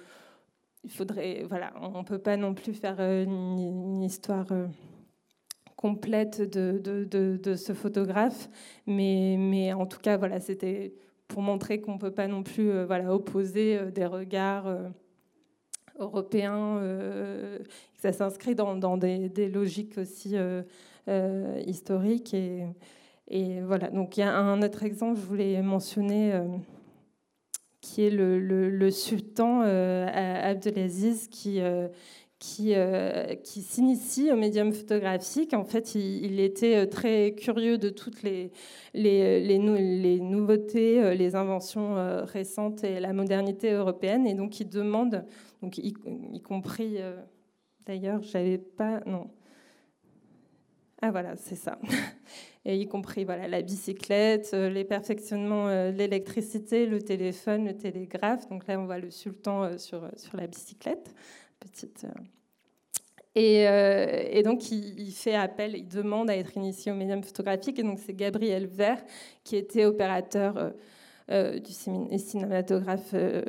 il 0.84 0.90
faudrait, 0.90 1.44
voilà, 1.48 1.72
on 1.80 2.04
peut 2.04 2.18
pas 2.18 2.36
non 2.36 2.54
plus 2.54 2.74
faire 2.74 3.00
une, 3.00 4.02
histoire 4.02 4.52
euh, 4.52 4.66
complète 5.74 6.42
de, 6.42 7.54
ce 7.56 7.72
photographe, 7.72 8.50
mais, 8.86 9.36
mais 9.38 9.72
en 9.72 9.86
tout 9.86 10.00
cas, 10.00 10.18
voilà, 10.18 10.38
c'était 10.38 10.94
pour 11.28 11.40
montrer 11.40 11.80
qu'on 11.80 11.96
peut 11.96 12.10
pas 12.10 12.28
non 12.28 12.42
plus, 12.42 12.70
euh, 12.70 12.84
voilà, 12.84 13.14
opposer 13.14 13.90
des 13.90 14.04
regards 14.04 14.66
européen. 16.02 16.78
Euh, 16.78 17.58
ça 18.00 18.12
s'inscrit 18.12 18.54
dans, 18.54 18.96
des, 18.96 19.48
logiques 19.48 19.98
aussi 19.98 20.36
euh, 20.36 20.62
euh, 21.08 21.60
historiques. 21.66 22.34
Et, 22.34 23.60
voilà, 23.62 23.88
donc 23.88 24.16
il 24.16 24.20
y 24.20 24.22
a 24.24 24.36
un 24.36 24.62
autre 24.62 24.82
exemple 24.82 25.14
que 25.14 25.20
je 25.20 25.26
voulais 25.26 25.62
mentionner 25.62 26.38
qui 27.80 28.04
est 28.04 28.10
le, 28.10 28.90
sultan 28.90 29.62
Abdelaziz 29.62 31.28
qui, 31.28 31.60
qui, 32.42 32.74
qui 33.44 33.62
s'initie 33.62 34.32
au 34.32 34.36
médium 34.36 34.72
photographique. 34.72 35.54
En 35.54 35.64
fait, 35.64 35.94
il, 35.94 36.40
était 36.40 36.88
très 36.88 37.34
curieux 37.36 37.78
de 37.78 37.88
toutes 37.88 38.24
les, 38.24 38.50
les, 38.94 39.58
nouveautés, 40.18 41.14
les 41.14 41.36
inventions 41.36 41.94
récentes 42.24 42.82
et 42.82 42.98
la 42.98 43.12
modernité 43.12 43.70
européenne. 43.70 44.26
Et 44.26 44.34
donc, 44.34 44.58
il 44.58 44.68
demande, 44.68 45.24
y, 45.62 46.40
compris, 46.42 46.98
d'ailleurs, 47.86 48.22
j'avais 48.22 48.58
pas, 48.58 49.02
non, 49.06 49.30
ah 51.04 51.10
voilà, 51.10 51.34
c'est 51.36 51.56
ça. 51.56 51.78
Et 52.64 52.76
y 52.76 52.86
compris 52.86 53.24
voilà, 53.24 53.48
la 53.48 53.60
bicyclette, 53.60 54.52
euh, 54.54 54.70
les 54.70 54.84
perfectionnements 54.84 55.66
euh, 55.66 55.90
de 55.90 55.98
l'électricité, 55.98 56.86
le 56.86 57.02
téléphone, 57.02 57.66
le 57.66 57.76
télégraphe. 57.76 58.48
Donc 58.48 58.68
là, 58.68 58.78
on 58.78 58.86
voit 58.86 58.98
le 58.98 59.10
sultan 59.10 59.64
euh, 59.64 59.78
sur 59.78 60.00
la 60.34 60.46
bicyclette. 60.46 61.12
Petite, 61.70 62.06
et, 63.34 63.62
et, 63.62 64.42
donc, 64.42 64.70
il, 64.70 65.10
fait 65.12 65.34
appel, 65.34 65.74
il 65.74 65.88
demande 65.88 66.28
à 66.28 66.36
être 66.36 66.54
initié 66.56 66.92
au 66.92 66.94
médium 66.94 67.22
photographique. 67.22 67.78
Et 67.78 67.82
donc, 67.82 67.98
c'est 67.98 68.12
Gabriel 68.12 68.66
Vert, 68.66 69.02
qui 69.42 69.56
était 69.56 69.86
opérateur 69.86 70.74
euh, 71.30 71.60
du 71.60 71.72
cinématographe 71.72 73.12
euh, 73.14 73.42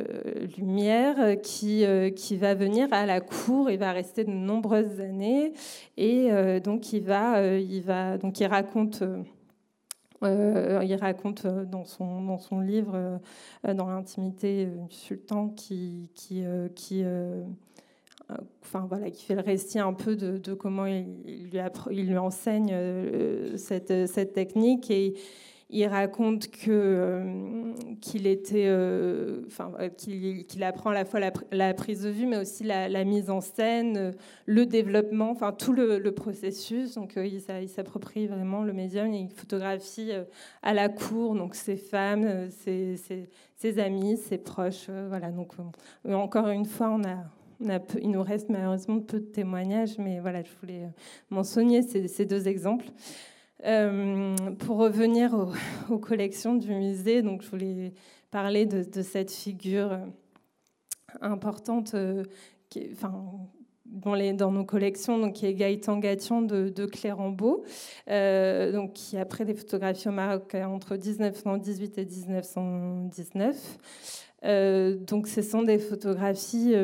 Lumière, 0.57 1.15
euh, 1.19 1.35
qui, 1.35 1.83
qui 2.15 2.37
va 2.37 2.53
venir 2.53 2.87
à 2.91 3.05
la 3.05 3.19
cour. 3.19 3.71
Il 3.71 3.79
va 3.79 3.91
rester 3.91 4.23
de 4.23 4.29
nombreuses 4.29 5.01
années 5.01 5.53
et 5.97 6.29
donc 6.63 6.93
il 6.93 7.03
va, 7.03 7.57
il 7.57 7.81
va, 7.81 8.17
donc 8.17 8.39
il 8.39 8.45
raconte. 8.45 9.03
il 10.21 10.97
raconte 11.01 11.45
dans 11.45 11.83
son, 11.83 12.21
dans 12.21 12.37
son 12.37 12.59
livre, 12.59 13.19
dans 13.63 13.89
l'intimité 13.89 14.65
du 14.65 14.95
sultan, 14.95 15.49
qui, 15.49 16.09
qui 16.13 17.03
enfin 18.61 18.85
voilà, 18.87 19.09
qui 19.09 19.25
fait 19.25 19.35
le 19.35 19.41
récit 19.41 19.79
un 19.79 19.93
peu 19.93 20.15
de, 20.15 20.53
comment 20.53 20.85
il, 20.85 21.05
lui, 21.25 21.59
il 21.91 22.07
lui 22.07 22.17
enseigne 22.17 22.73
cette, 23.57 24.33
technique 24.33 24.89
et 24.91 25.15
il 25.73 25.87
raconte 25.87 26.47
euh, 26.67 27.73
qu'il 27.99 28.27
euh, 28.55 29.41
apprend 30.61 30.91
à 30.91 30.93
la 30.93 31.03
fois 31.03 31.19
la, 31.51 31.73
prise 31.73 32.03
de 32.03 32.09
vue, 32.09 32.27
mais 32.27 32.37
aussi 32.37 32.63
la, 32.63 33.03
mise 33.03 33.31
en 33.31 33.41
scène, 33.41 34.13
le 34.45 34.65
développement, 34.67 35.31
enfin 35.31 35.51
tout 35.51 35.73
le, 35.73 35.99
processus. 36.11 36.93
Donc 36.93 37.17
euh, 37.17 37.25
il, 37.25 37.69
s'approprie 37.69 38.27
vraiment 38.27 38.61
le 38.61 38.71
médium. 38.71 39.11
Il 39.11 39.29
photographie 39.29 40.11
à 40.61 40.73
la 40.75 40.89
cour, 40.89 41.33
donc 41.33 41.55
ses 41.55 41.75
femmes, 41.77 42.49
ses, 42.51 42.95
ses, 43.55 43.79
amis, 43.79 44.17
ses 44.17 44.37
proches. 44.37 44.89
voilà. 45.09 45.31
Donc 45.31 45.53
encore 46.07 46.49
une 46.49 46.65
fois, 46.65 46.91
on 46.91 47.03
a 47.03 47.17
il 47.59 48.11
nous 48.11 48.23
reste 48.23 48.49
malheureusement 48.49 48.99
peu 48.99 49.19
de 49.19 49.25
témoignages, 49.25 49.97
mais 49.97 50.19
voilà, 50.19 50.43
je 50.43 50.51
voulais 50.61 50.89
mentionner 51.29 51.81
ces, 51.81 52.07
ces 52.07 52.25
deux 52.25 52.47
exemples. 52.47 52.85
Euh, 53.65 54.35
pour 54.59 54.77
revenir 54.77 55.33
aux, 55.89 55.97
collections 55.99 56.55
du 56.55 56.73
musée, 56.73 57.21
donc 57.21 57.43
je 57.43 57.49
voulais 57.49 57.93
parler 58.29 58.65
de, 58.65 59.01
cette 59.01 59.31
figure 59.31 59.93
euh, 59.93 59.99
importante 61.21 61.93
euh, 61.93 62.23
enfin, 62.91 63.23
dans, 63.85 64.51
nos 64.51 64.65
collections, 64.65 65.17
donc, 65.17 65.31
qui 65.33 65.45
est 65.45 65.53
Gaëtan 65.53 65.99
Gatian 65.99 66.41
de, 66.41 66.67
de 66.67 66.85
donc, 68.71 68.93
qui 68.93 69.17
a 69.17 69.25
pris 69.25 69.45
des 69.45 69.53
photographies 69.53 70.09
au 70.09 70.11
Maroc 70.11 70.55
entre 70.55 70.97
1918 70.97 71.97
et 71.99 72.05
1919. 72.05 73.77
donc 75.05 75.27
ce 75.27 75.41
sont 75.41 75.61
des 75.61 75.79
photographies 75.79 76.75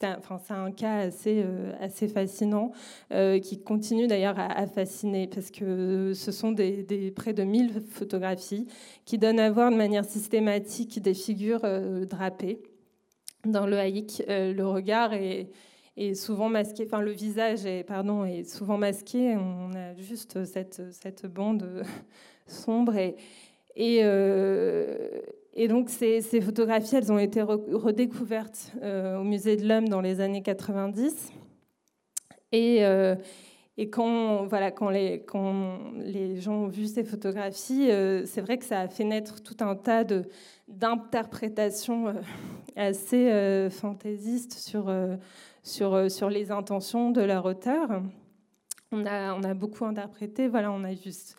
c'est 0.00 0.52
un, 0.54 0.70
cas 0.72 0.96
assez, 0.96 1.44
euh, 1.44 2.08
fascinant 2.12 2.72
euh, 3.12 3.38
qui 3.38 3.62
continue 3.62 4.06
d'ailleurs 4.06 4.38
à, 4.38 4.66
fasciner 4.66 5.26
parce 5.26 5.50
que 5.50 6.12
ce 6.14 6.32
sont 6.32 6.54
près 7.14 7.34
de 7.34 7.42
1000 7.42 7.82
photographies 7.90 8.66
qui 9.04 9.18
donnent 9.18 9.40
à 9.40 9.50
voir 9.50 9.70
de 9.70 9.76
manière 9.76 10.04
systématique 10.04 11.00
des 11.02 11.14
figures 11.14 11.60
euh, 11.64 12.06
drapées. 12.06 12.62
Dans 13.44 13.66
le 13.66 13.76
haïk, 13.76 14.22
le 14.28 14.62
regard 14.62 15.12
est, 15.14 15.50
souvent 16.14 16.48
masqué, 16.48 16.84
enfin 16.86 17.00
le 17.00 17.10
visage 17.10 17.66
est, 17.66 17.84
souvent 18.48 18.78
masqué. 18.78 19.36
On 19.36 19.74
a 19.74 19.94
juste 19.96 20.44
cette, 20.44 21.26
bande 21.26 21.82
sombre 22.46 22.94
et, 22.96 23.16
et 25.54 25.68
donc 25.68 25.90
ces, 25.90 26.22
photographies, 26.40 26.96
elles 26.96 27.12
ont 27.12 27.18
été 27.18 27.42
redécouvertes 27.42 28.72
euh, 28.82 29.18
au 29.18 29.24
Musée 29.24 29.56
de 29.56 29.68
l'Homme 29.68 29.88
dans 29.88 30.00
les 30.00 30.20
années 30.20 30.42
90. 30.42 31.30
Et, 32.52 32.84
euh, 32.84 33.14
et 33.76 33.90
quand, 33.90 34.46
voilà, 34.46 34.70
quand 34.70 34.88
les 34.88 36.40
gens 36.40 36.54
ont 36.54 36.68
vu 36.68 36.86
ces 36.86 37.04
photographies, 37.04 37.90
euh, 37.90 38.24
c'est 38.24 38.40
vrai 38.40 38.56
que 38.56 38.64
ça 38.64 38.80
a 38.80 38.88
fait 38.88 39.04
naître 39.04 39.42
tout 39.42 39.56
un 39.60 39.76
tas 39.76 40.04
d'interprétations 40.68 42.14
assez 42.76 43.68
fantaisistes 43.70 44.54
sur, 44.54 44.90
sur, 45.62 46.10
sur 46.10 46.30
les 46.30 46.50
intentions 46.50 47.10
de 47.10 47.20
leur 47.20 47.44
auteur. 47.44 48.02
On 48.90 49.04
a, 49.04 49.34
on 49.34 49.42
a 49.42 49.52
beaucoup 49.54 49.84
interprété, 49.84 50.48
voilà, 50.48 50.72
on 50.72 50.84
a 50.84 50.94
juste 50.94 51.36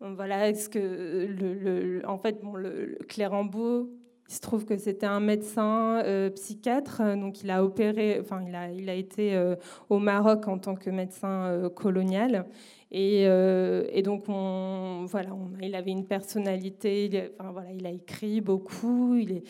voilà, 0.00 0.48
est-ce 0.48 0.68
que 0.68 0.78
le, 0.78 2.02
en 2.06 2.18
fait, 2.18 2.40
bon, 2.42 2.54
le, 2.54 2.98
Clérambault, 3.08 3.90
il 4.28 4.34
se 4.34 4.40
trouve 4.40 4.64
que 4.64 4.76
c'était 4.76 5.06
un 5.06 5.20
médecin 5.20 6.02
euh, 6.04 6.30
psychiatre, 6.30 7.02
donc 7.16 7.42
il 7.42 7.50
a 7.50 7.64
opéré, 7.64 8.18
enfin 8.20 8.42
il 8.46 8.54
a, 8.54 8.70
il 8.70 8.88
a 8.90 8.94
été 8.94 9.34
euh, 9.34 9.56
au 9.88 9.98
Maroc 9.98 10.46
en 10.48 10.58
tant 10.58 10.74
que 10.74 10.90
médecin 10.90 11.46
euh, 11.46 11.68
colonial, 11.70 12.46
et, 12.90 13.24
et, 13.24 14.02
donc 14.02 14.24
on, 14.28 15.04
voilà, 15.06 15.30
il 15.60 15.74
avait 15.74 15.90
une 15.90 16.06
personnalité, 16.06 17.04
il, 17.04 17.30
enfin, 17.38 17.52
voilà, 17.52 17.70
il 17.72 17.86
a 17.86 17.90
écrit 17.90 18.40
beaucoup, 18.40 19.14
il 19.14 19.32
est, 19.32 19.42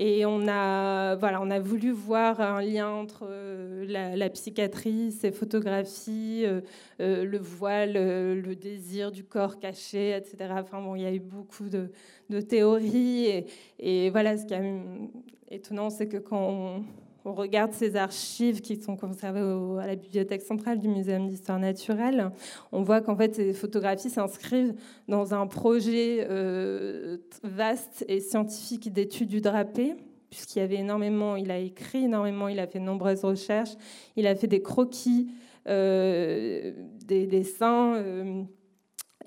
et 0.00 0.24
on 0.26 0.46
a, 0.46 1.16
voilà, 1.16 1.42
on 1.42 1.50
a 1.50 1.58
voulu 1.58 1.90
voir 1.90 2.40
un 2.40 2.62
lien 2.62 2.88
entre 2.88 3.26
euh, 3.28 4.14
la, 4.16 4.30
psychiatrie, 4.30 5.10
ses 5.10 5.32
photographies, 5.32 6.44
euh, 6.46 6.60
euh, 7.00 7.24
le 7.24 7.38
voile, 7.38 7.94
le 7.94 8.54
désir 8.54 9.10
du 9.10 9.24
corps 9.24 9.58
caché, 9.58 10.16
etc. 10.16 10.36
Enfin 10.52 10.80
bon, 10.80 10.94
il 10.94 11.02
y 11.02 11.06
a 11.06 11.12
eu 11.12 11.18
beaucoup 11.18 11.68
de, 11.68 11.90
théories. 12.40 13.44
Et, 13.80 14.10
voilà, 14.10 14.38
ce 14.38 14.46
qui 14.46 14.54
est 14.54 14.72
étonnant, 15.50 15.90
c'est 15.90 16.06
que 16.06 16.18
quand 16.18 16.48
on, 16.48 16.84
on 17.28 17.34
regarde 17.34 17.72
ces 17.72 17.96
archives 17.96 18.60
qui 18.60 18.80
sont 18.80 18.96
conservées 18.96 19.40
à 19.80 19.86
la 19.86 19.96
bibliothèque 19.96 20.42
centrale 20.42 20.78
du 20.78 20.88
Muséum 20.88 21.28
d'histoire 21.28 21.58
naturelle, 21.58 22.30
on 22.72 22.82
voit 22.82 23.00
qu'en 23.00 23.16
fait 23.16 23.34
ces 23.34 23.52
photographies 23.52 24.10
s'inscrivent 24.10 24.74
dans 25.08 25.34
un 25.34 25.46
projet 25.46 26.26
euh, 26.28 27.18
vaste 27.42 28.04
et 28.08 28.20
scientifique 28.20 28.92
d'études 28.92 29.28
du 29.28 29.40
drapé 29.40 29.94
puisqu'il 30.30 30.58
y 30.58 30.62
avait 30.62 30.76
énormément, 30.76 31.36
il 31.36 31.50
a 31.50 31.58
écrit 31.58 32.04
énormément, 32.04 32.48
il 32.48 32.58
a 32.58 32.66
fait 32.66 32.78
de 32.78 32.84
nombreuses 32.84 33.24
recherches, 33.24 33.76
il 34.16 34.26
a 34.26 34.34
fait 34.34 34.46
des 34.46 34.60
croquis, 34.62 35.28
euh, 35.66 36.72
des 37.06 37.26
dessins. 37.26 37.94
Euh, 37.96 38.42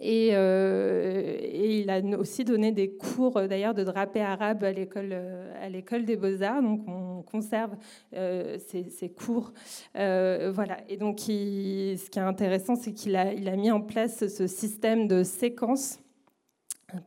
euh, 0.03 1.37
et, 1.39 1.79
il 1.79 1.89
a 1.89 1.99
aussi 2.17 2.43
donné 2.43 2.71
des 2.71 2.91
cours 2.91 3.37
euh, 3.37 3.47
d'ailleurs 3.47 3.73
de 3.73 3.83
drapé 3.83 4.21
arabe 4.21 4.63
à 4.63 4.71
l'école 4.71 5.09
euh, 5.11 5.53
à 5.63 5.69
l'école 5.69 6.05
des 6.05 6.15
beaux 6.15 6.41
arts. 6.41 6.61
Donc 6.61 6.81
on 6.87 7.21
conserve 7.23 7.71
ces, 8.11 9.09
cours, 9.09 9.53
voilà. 9.93 10.77
Et 10.89 10.97
donc 10.97 11.19
ce 11.19 12.09
qui 12.09 12.19
est 12.19 12.21
intéressant, 12.21 12.75
c'est 12.75 12.93
qu'il 12.93 13.15
a 13.15 13.33
il 13.33 13.47
a 13.47 13.55
mis 13.55 13.71
en 13.71 13.81
place 13.81 14.27
ce 14.27 14.47
système 14.47 15.07
de 15.07 15.23
séquences 15.23 16.00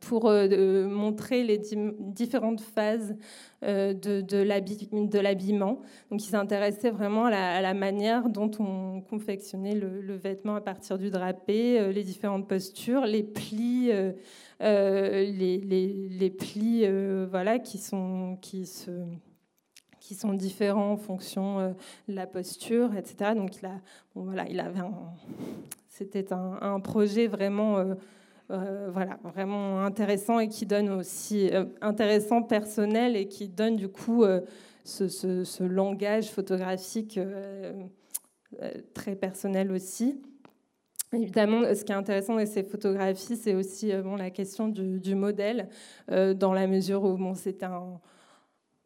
pour 0.00 0.28
euh, 0.28 0.86
montrer 0.88 1.42
les 1.44 1.58
différentes 1.58 2.60
phases 2.60 3.16
euh, 3.62 3.94
de, 3.94 5.18
l'habillement. 5.18 5.80
Donc, 6.10 6.24
il 6.24 6.28
s'intéressait 6.28 6.90
vraiment 6.90 7.26
à 7.26 7.60
la, 7.60 7.74
manière 7.74 8.28
dont 8.28 8.50
on 8.58 9.00
confectionnait 9.02 9.74
le, 9.74 10.16
vêtement 10.16 10.56
à 10.56 10.60
partir 10.60 10.98
du 10.98 11.10
drapé, 11.10 11.78
euh, 11.78 11.92
les 11.92 12.02
différentes 12.02 12.48
postures, 12.48 13.06
les 13.06 13.22
plis, 13.22 13.90
les, 14.60 16.30
plis, 16.38 16.86
voilà, 17.30 17.58
qui 17.58 17.78
sont 17.78 18.38
qui 18.40 18.66
se 18.66 18.90
qui 20.00 20.14
sont 20.14 20.34
différents 20.34 20.92
en 20.92 20.96
fonction 20.98 21.74
de 22.08 22.14
la 22.14 22.26
posture, 22.26 22.94
etc. 22.94 23.30
Donc, 23.34 23.56
il 23.56 23.64
a, 23.64 23.80
voilà, 24.14 24.46
il 24.50 24.60
avait 24.60 24.80
c'était 25.88 26.30
un, 26.34 26.80
projet 26.80 27.26
vraiment 27.26 27.96
euh, 28.50 28.90
voilà, 28.92 29.18
vraiment 29.24 29.80
intéressant 29.80 30.38
et 30.38 30.48
qui 30.48 30.66
donne 30.66 30.90
aussi 30.90 31.48
euh, 31.50 31.64
intéressant 31.80 32.42
personnel 32.42 33.16
et 33.16 33.26
qui 33.26 33.48
donne 33.48 33.76
du 33.76 33.88
coup 33.88 34.22
euh, 34.22 34.42
ce, 34.84 35.62
langage 35.62 36.30
photographique 36.30 37.18
très 38.92 39.16
personnel 39.16 39.72
aussi. 39.72 40.20
Évidemment, 41.14 41.62
ce 41.74 41.84
qui 41.84 41.92
est 41.92 41.94
intéressant 41.94 42.36
dans 42.36 42.44
ces 42.44 42.64
photographies, 42.64 43.36
c'est 43.36 43.54
aussi 43.54 43.92
bon, 44.02 44.16
la 44.16 44.30
question 44.30 44.68
du, 44.68 45.00
du 45.00 45.14
modèle, 45.14 45.68
dans 46.08 46.52
la 46.52 46.66
mesure 46.66 47.04
où 47.04 47.16
bon, 47.16 47.34
c'est 47.34 47.62
un, 47.62 48.00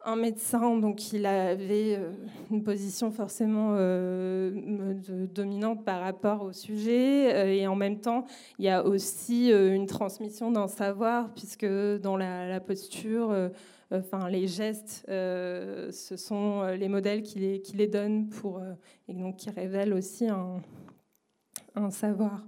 un 0.05 0.15
médecin, 0.15 0.77
donc 0.77 1.11
il 1.11 1.25
avait 1.25 1.97
euh, 1.97 2.11
une 2.51 2.63
position 2.63 3.11
forcément 3.11 3.75
euh, 3.77 4.93
dominante 5.33 5.83
par 5.83 6.01
rapport 6.01 6.43
au 6.43 6.53
sujet, 6.53 7.33
euh, 7.33 7.53
et 7.53 7.67
en 7.67 7.75
même 7.75 7.99
temps, 7.99 8.25
il 8.59 8.65
y 8.65 8.69
a 8.69 8.85
aussi 8.85 9.49
une 9.49 9.87
transmission 9.87 10.51
d'un 10.51 10.67
savoir, 10.67 11.33
puisque 11.33 11.65
dans 11.65 12.15
la, 12.17 12.59
posture, 12.59 13.35
enfin 13.91 14.29
les 14.29 14.47
gestes, 14.47 15.03
ce 15.07 16.15
sont 16.17 16.63
les 16.63 16.87
modèles 16.87 17.23
qui 17.23 17.39
les, 17.39 17.61
qui 17.61 17.75
donnent 17.87 18.29
pour, 18.29 18.61
et 19.07 19.13
donc 19.13 19.37
qui 19.37 19.49
révèlent 19.49 19.93
aussi 19.93 20.27
un 20.27 21.89
savoir. 21.89 22.43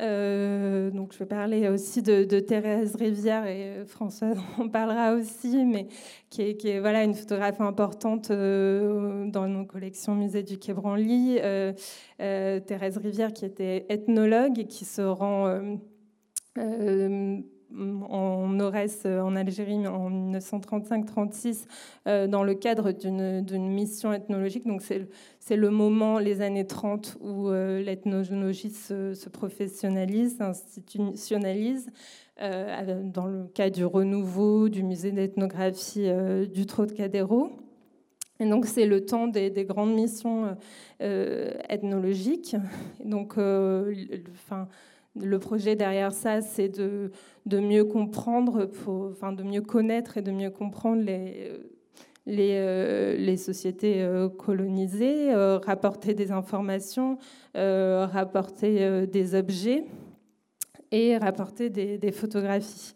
Euh, 0.00 0.90
donc 0.90 1.12
je 1.12 1.18
vais 1.18 1.26
parler 1.26 1.68
aussi 1.68 2.02
de, 2.02 2.24
Thérèse 2.40 2.94
Rivière 2.94 3.46
et 3.46 3.84
Françoise 3.86 4.38
en 4.58 4.68
parlera 4.68 5.14
aussi, 5.14 5.64
mais 5.64 5.88
qui 6.30 6.42
est, 6.42 6.80
voilà, 6.80 7.04
une 7.04 7.14
photographe 7.14 7.60
importante 7.60 8.30
euh, 8.30 9.26
dans 9.30 9.48
nos 9.48 9.64
collections 9.64 10.14
musée 10.14 10.42
du 10.42 10.58
Quai 10.58 10.72
Branly. 10.72 11.38
Euh, 11.40 11.72
Thérèse 12.18 12.98
Rivière 12.98 13.32
qui 13.32 13.44
était 13.44 13.86
ethnologue 13.88 14.58
et 14.58 14.66
qui 14.66 14.84
se 14.84 15.02
rend 15.02 15.78
en 17.76 18.60
Aurès, 18.60 19.04
en 19.06 19.36
Algérie, 19.36 19.86
en 19.86 20.10
1935-36, 20.10 21.66
euh, 22.06 22.26
dans 22.26 22.42
le 22.42 22.54
cadre 22.54 22.92
d'une 22.92 23.68
mission 23.68 24.12
ethnologique. 24.12 24.66
Donc 24.66 24.82
c'est 24.82 25.56
le 25.56 25.70
moment, 25.70 26.18
les 26.18 26.40
années 26.40 26.66
30, 26.66 27.18
où 27.20 27.48
euh, 27.48 27.82
l'ethnologie 27.82 28.70
se, 28.70 29.28
professionnalise, 29.28 30.36
s'institutionnalise. 30.38 31.90
Euh, 32.40 33.02
dans 33.02 33.26
le 33.26 33.48
cas 33.48 33.68
du 33.68 33.84
renouveau 33.84 34.68
du 34.68 34.84
musée 34.84 35.10
d'ethnographie 35.10 36.08
du 36.52 36.66
Trocadéro. 36.66 37.50
Et 38.38 38.48
donc 38.48 38.66
c'est 38.66 38.86
le 38.86 39.04
temps 39.04 39.26
des, 39.26 39.50
grandes 39.64 39.94
missions 39.94 40.56
ethnologiques. 41.00 42.54
Donc, 43.04 43.36
le 45.22 45.38
projet 45.38 45.76
derrière 45.76 46.12
ça, 46.12 46.40
c'est 46.40 46.68
de, 46.68 47.10
mieux 47.46 47.84
comprendre, 47.84 48.68
enfin, 48.86 49.32
de 49.32 49.42
mieux 49.42 49.62
connaître 49.62 50.16
et 50.18 50.22
de 50.22 50.30
mieux 50.30 50.50
comprendre 50.50 51.02
les, 51.02 51.52
euh, 52.28 53.36
sociétés 53.36 54.02
euh, 54.02 54.28
colonisées, 54.28 55.32
euh, 55.32 55.58
rapporter 55.58 56.14
des 56.14 56.30
informations, 56.32 57.18
rapporter 57.54 59.06
des 59.06 59.34
objets 59.34 59.84
et 60.90 61.16
rapporter 61.16 61.70
des, 61.70 62.12
photographies. 62.12 62.94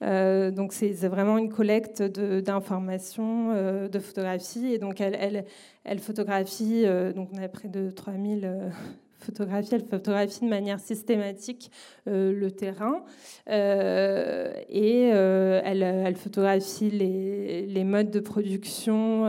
donc 0.00 0.72
c'est 0.72 1.08
vraiment 1.08 1.38
une 1.38 1.50
collecte 1.50 2.02
d'informations, 2.02 3.54
de, 3.88 3.98
photographies. 3.98 4.72
Et 4.72 4.78
donc 4.78 5.00
elle, 5.00 5.16
elle, 5.18 5.44
elle 5.84 6.00
photographie, 6.00 6.84
donc 7.14 7.28
on 7.32 7.42
a 7.42 7.48
près 7.48 7.68
de 7.68 7.90
3000 7.90 8.72
photographie, 9.20 9.74
elle 9.74 9.84
photographie 9.84 10.44
de 10.44 10.48
manière 10.48 10.80
systématique 10.80 11.70
euh, 12.08 12.32
le 12.32 12.50
terrain 12.50 13.04
euh, 13.48 14.52
et 14.68 15.10
euh, 15.12 15.60
elle, 15.64 16.16
photographie 16.16 16.90
les, 16.90 17.84
modes 17.84 18.10
de 18.10 18.20
production. 18.20 19.24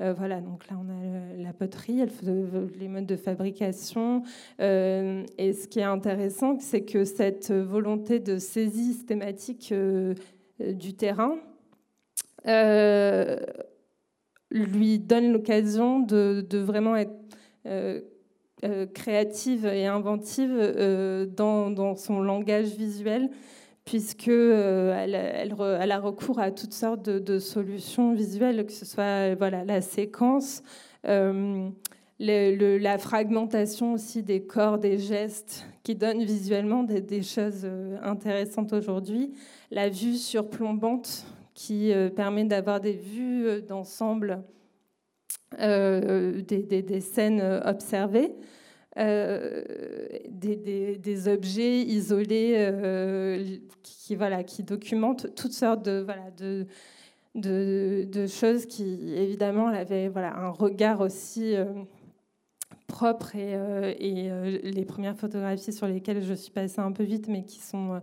voilà, 0.00 0.40
donc 0.40 0.68
là 0.68 0.76
on 0.80 0.88
a 0.88 1.42
la 1.42 1.52
poterie, 1.52 2.02
les 2.78 2.88
modes 2.88 3.06
de 3.06 3.16
fabrication. 3.16 4.22
et 4.58 5.52
ce 5.52 5.66
qui 5.68 5.80
est 5.80 5.84
intéressant, 5.84 6.58
c'est 6.58 6.82
que 6.82 7.04
cette 7.04 7.52
volonté 7.52 8.18
de 8.18 8.38
saisie 8.38 8.94
systématique 8.94 9.74
du 10.58 10.94
terrain 10.94 11.36
lui 14.50 14.98
donne 14.98 15.32
l'occasion 15.32 16.00
de, 16.00 16.44
de, 16.48 16.58
vraiment 16.58 16.96
être 16.96 17.12
créative 18.94 19.66
et 19.66 19.86
inventive 19.86 20.52
euh, 20.56 21.26
dans, 21.26 21.96
son 21.96 22.20
langage 22.20 22.68
visuel, 22.76 23.30
puisque 23.84 24.28
euh, 24.28 24.94
elle, 24.96 25.14
elle, 25.14 25.90
a 25.90 25.98
recours 25.98 26.38
à 26.38 26.52
toutes 26.52 26.72
sortes 26.72 27.02
de, 27.02 27.38
solutions 27.38 28.14
visuelles, 28.14 28.64
que 28.64 28.72
ce 28.72 28.84
soit 28.84 29.34
voilà, 29.34 29.64
la 29.64 29.80
séquence, 29.80 30.62
la 31.04 32.98
fragmentation 32.98 33.94
aussi 33.94 34.22
des 34.22 34.42
corps, 34.42 34.78
des 34.78 34.98
gestes, 34.98 35.66
qui 35.82 35.96
donnent 35.96 36.22
visuellement 36.22 36.84
des 36.84 37.22
choses 37.22 37.66
intéressantes 38.04 38.72
aujourd'hui, 38.72 39.32
la 39.72 39.88
vue 39.88 40.14
surplombante 40.14 41.26
qui 41.54 41.92
permet 42.14 42.44
d'avoir 42.44 42.80
des 42.80 42.92
vues 42.92 43.60
d'ensemble 43.62 44.44
euh, 45.60 46.40
des, 46.42 47.00
scènes 47.00 47.42
observées, 47.64 48.32
euh, 48.98 49.62
des, 50.28 51.28
objets 51.28 51.80
isolés 51.80 52.54
euh, 52.56 53.44
qui, 53.82 54.16
voilà, 54.16 54.42
qui 54.44 54.62
documentent 54.62 55.34
toutes 55.34 55.52
sortes 55.52 55.84
de, 55.84 56.02
voilà, 56.04 56.30
de, 56.36 56.66
de, 57.34 58.26
choses 58.26 58.66
qui, 58.66 59.14
évidemment, 59.14 59.68
avaient 59.68 60.08
voilà, 60.08 60.36
un 60.36 60.50
regard 60.50 61.00
aussi 61.00 61.54
propre 62.92 63.34
et, 63.34 63.54
et 63.98 64.30
les 64.70 64.84
premières 64.84 65.16
photographies 65.16 65.72
sur 65.72 65.88
lesquelles 65.88 66.22
je 66.22 66.34
suis 66.34 66.52
passée 66.52 66.80
un 66.80 66.92
peu 66.92 67.02
vite, 67.02 67.26
mais 67.28 67.44
qui 67.44 67.58
sont 67.58 68.00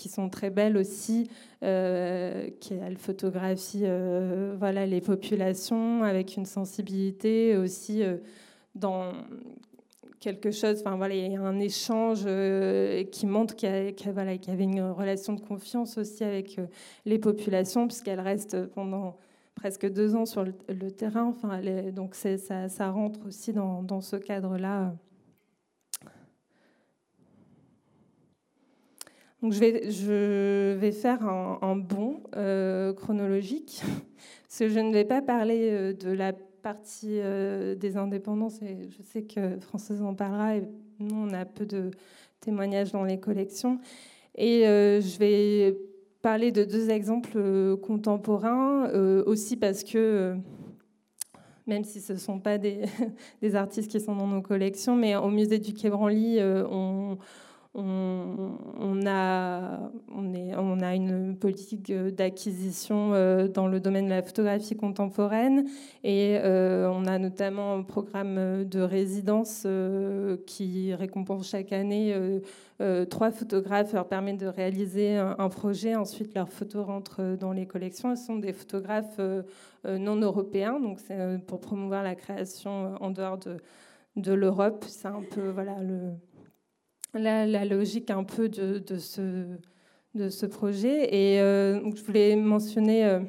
qui 0.00 0.08
sont 0.08 0.30
très 0.30 0.50
belles 0.50 0.76
aussi, 0.76 1.28
euh, 1.62 2.48
qui 2.60 2.74
photographie 2.96 3.82
euh, 3.84 4.56
voilà, 4.58 4.86
les 4.86 5.02
populations 5.02 6.02
avec 6.02 6.36
une 6.36 6.46
sensibilité 6.46 7.56
aussi 7.56 8.02
euh, 8.02 8.16
dans 8.74 9.12
quelque 10.18 10.50
chose, 10.50 10.80
enfin 10.80 10.96
voilà, 10.96 11.14
il 11.14 11.32
y 11.32 11.36
a 11.36 11.40
un 11.40 11.58
échange 11.58 12.26
qui 13.10 13.26
montre 13.26 13.56
qu'il 13.56 13.68
y, 13.68 14.10
voilà, 14.10 14.34
y, 14.34 14.50
avait 14.50 14.64
une 14.64 14.82
relation 14.82 15.32
de 15.32 15.40
confiance 15.40 15.96
aussi 15.96 16.24
avec 16.24 16.60
les 17.06 17.18
populations, 17.18 17.86
puisqu'elle 17.86 18.20
reste 18.20 18.66
pendant 18.66 19.16
presque 19.60 19.86
deux 19.92 20.16
ans 20.16 20.24
sur 20.24 20.42
le, 20.42 20.90
terrain. 20.90 21.24
Enfin, 21.24 21.60
donc 21.92 22.14
ça, 22.14 22.90
rentre 22.90 23.20
aussi 23.26 23.52
dans, 23.52 24.00
ce 24.00 24.16
cadre-là. 24.16 24.94
Donc 29.42 29.52
je, 29.52 30.74
vais, 30.74 30.92
faire 30.92 31.22
un, 31.26 31.76
bond 31.76 32.22
euh, 32.36 32.94
chronologique, 32.94 33.82
parce 34.48 34.60
que 34.60 34.68
je 34.68 34.80
ne 34.80 34.92
vais 34.92 35.04
pas 35.04 35.20
parler 35.20 35.68
euh, 35.70 35.92
de 35.92 36.10
la 36.10 36.32
partie 36.32 37.20
euh, 37.20 37.74
des 37.74 37.98
indépendances, 37.98 38.62
et 38.62 38.88
je 38.88 39.02
sais 39.02 39.24
que 39.24 39.58
Françoise 39.60 40.00
en 40.02 40.14
parlera, 40.14 40.56
et 40.56 40.62
nous 40.98 41.14
on 41.14 41.34
a 41.34 41.44
peu 41.44 41.66
de 41.66 41.90
témoignages 42.40 42.92
dans 42.92 43.04
les 43.04 43.20
collections. 43.20 43.78
Et 44.36 44.62
je 44.62 45.18
vais 45.18 45.76
parler 46.22 46.52
de 46.52 46.64
deux 46.64 46.90
exemples 46.90 47.76
contemporains, 47.82 48.90
aussi 49.26 49.56
parce 49.56 49.84
que 49.84 50.36
même 51.66 51.84
si 51.84 52.00
ce 52.00 52.14
ne 52.14 52.18
sont 52.18 52.40
pas 52.40 52.58
des, 52.58 52.82
des, 53.42 53.54
artistes 53.54 53.90
qui 53.90 54.00
sont 54.00 54.16
dans 54.16 54.26
nos 54.26 54.42
collections, 54.42 54.96
mais 54.96 55.14
au 55.14 55.28
musée 55.28 55.58
du 55.58 55.72
Quai 55.72 55.90
Branly, 55.90 56.38
on, 56.42 57.18
on, 57.74 59.06
a, 59.06 59.90
on, 60.12 60.34
est, 60.34 60.54
on, 60.56 60.80
a, 60.80 60.94
une 60.94 61.36
politique 61.36 61.92
d'acquisition 61.92 63.14
euh, 63.14 63.46
dans 63.46 63.68
le 63.68 63.78
domaine 63.78 64.06
de 64.06 64.10
la 64.10 64.22
photographie 64.22 64.76
contemporaine 64.76 65.66
et 66.02 66.38
euh, 66.42 66.90
on 66.90 67.06
a 67.06 67.18
notamment 67.18 67.74
un 67.74 67.82
programme 67.82 68.64
de 68.64 68.80
résidence 68.80 69.62
euh, 69.66 70.36
qui 70.46 70.92
récompense 70.94 71.48
chaque 71.48 71.72
année 71.72 72.16
trois 73.10 73.30
photographes, 73.30 73.92
leur 73.92 74.08
permet 74.08 74.32
de 74.32 74.46
réaliser 74.46 75.16
un, 75.16 75.48
projet. 75.50 75.96
Ensuite, 75.96 76.34
leurs 76.34 76.48
photos 76.48 76.86
rentrent 76.86 77.36
dans 77.38 77.52
les 77.52 77.66
collections. 77.66 78.16
Ce 78.16 78.24
sont 78.24 78.36
des 78.36 78.54
photographes 78.54 79.20
non 79.84 80.16
européens, 80.16 80.80
donc 80.80 80.98
c'est 80.98 81.44
pour 81.46 81.60
promouvoir 81.60 82.02
la 82.02 82.14
création 82.14 82.94
en 82.98 83.10
dehors 83.10 83.36
de, 83.36 83.58
de 84.16 84.32
l'Europe. 84.32 84.86
C'est 84.88 85.08
un 85.08 85.22
peu 85.30 85.50
voilà, 85.50 85.76
le, 85.82 86.12
la, 87.18 87.64
logique 87.64 88.10
un 88.10 88.24
peu 88.24 88.48
de, 88.48 88.98
ce, 88.98 90.46
projet. 90.46 91.14
Et 91.14 91.40
euh, 91.40 91.80
je 91.94 92.02
voulais 92.02 92.36
mentionner 92.36 93.04
euh, 93.04 93.20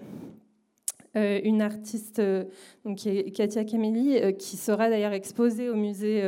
euh, 1.18 1.40
une 1.44 1.62
artiste, 1.62 2.22
donc, 2.86 2.98
qui 2.98 3.10
est 3.10 3.32
Katia 3.32 3.66
Kameli, 3.66 4.36
qui 4.38 4.58
sera 4.58 4.90
d'ailleurs 4.90 5.14
exposée 5.14 5.70
au 5.70 5.76
musée 5.76 6.24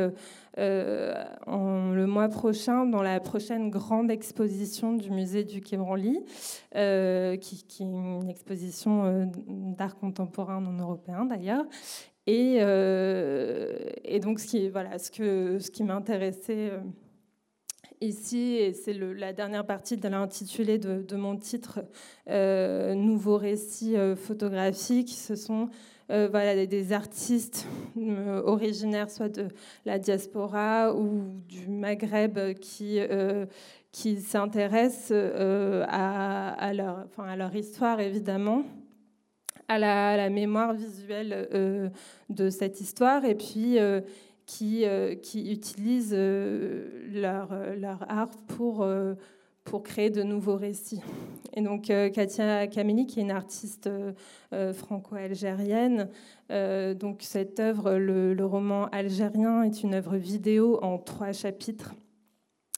en, 0.56 1.90
le 1.92 2.06
mois 2.06 2.28
prochain 2.28 2.86
dans 2.86 3.02
la 3.02 3.18
prochaine 3.20 3.70
grande 3.70 4.10
exposition 4.10 4.92
du 4.92 5.10
musée 5.10 5.44
du 5.44 5.60
Quai 5.60 5.76
Branly, 5.76 6.20
qui, 7.40 7.64
qui, 7.64 7.82
est 7.82 7.86
une 7.86 8.28
exposition 8.28 9.30
d'art 9.46 9.96
contemporain 9.96 10.60
non 10.60 10.78
européen 10.82 11.24
d'ailleurs. 11.24 11.64
Et, 12.26 12.56
et, 12.56 14.20
donc, 14.20 14.40
ce 14.40 14.46
qui, 14.46 14.68
voilà, 14.68 14.98
ce, 14.98 15.10
que, 15.10 15.58
ce 15.58 15.70
qui 15.70 15.82
m'intéressait 15.82 16.72
ici, 18.00 18.56
et 18.56 18.72
c'est 18.72 18.92
la 18.92 19.32
dernière 19.32 19.64
partie 19.66 19.96
de 19.96 20.08
l'intitulé 20.08 20.78
de, 20.78 21.16
mon 21.16 21.36
titre, 21.36 21.80
euh, 22.28 22.94
Nouveaux 22.94 23.36
récits 23.36 23.96
euh, 23.96 24.16
photographiques, 24.16 25.10
ce 25.10 25.36
sont 25.36 25.68
euh, 26.10 26.28
des 26.66 26.92
artistes 26.92 27.66
originaires 28.44 29.10
soit 29.10 29.28
de 29.28 29.48
la 29.84 29.98
diaspora 29.98 30.94
ou 30.94 31.40
du 31.48 31.68
Maghreb 31.68 32.38
qui, 32.60 33.00
s'intéressent 34.20 35.12
à, 35.88 36.72
leur, 36.74 37.06
à 37.18 37.56
histoire, 37.56 38.00
évidemment. 38.00 38.64
À 39.66 39.78
la, 39.78 40.18
la 40.18 40.28
mémoire 40.28 40.74
visuelle 40.74 41.48
de 42.28 42.50
cette 42.50 42.82
histoire 42.82 43.24
et 43.24 43.34
puis 43.34 43.78
qui, 44.46 44.84
euh, 44.84 45.14
qui 45.14 45.50
utilisent 45.50 46.14
euh, 46.16 46.88
leur, 47.12 47.52
euh, 47.52 47.74
leur, 47.76 48.04
art 48.10 48.30
pour, 48.48 48.86
pour 49.64 49.82
créer 49.82 50.10
de 50.10 50.22
nouveaux 50.22 50.56
récits. 50.56 51.00
Et 51.54 51.62
donc 51.62 51.84
Katia 51.84 52.66
Kameni, 52.66 53.06
qui 53.06 53.20
est 53.20 53.22
une 53.22 53.30
artiste 53.30 53.88
franco-algérienne, 54.74 56.08
donc 56.50 57.22
cette 57.22 57.60
œuvre, 57.60 57.94
le, 57.94 58.44
roman 58.44 58.86
algérien, 58.86 59.62
est 59.62 59.82
une 59.82 59.94
œuvre 59.94 60.16
vidéo 60.16 60.78
en 60.82 60.98
trois 60.98 61.32
chapitres 61.32 61.94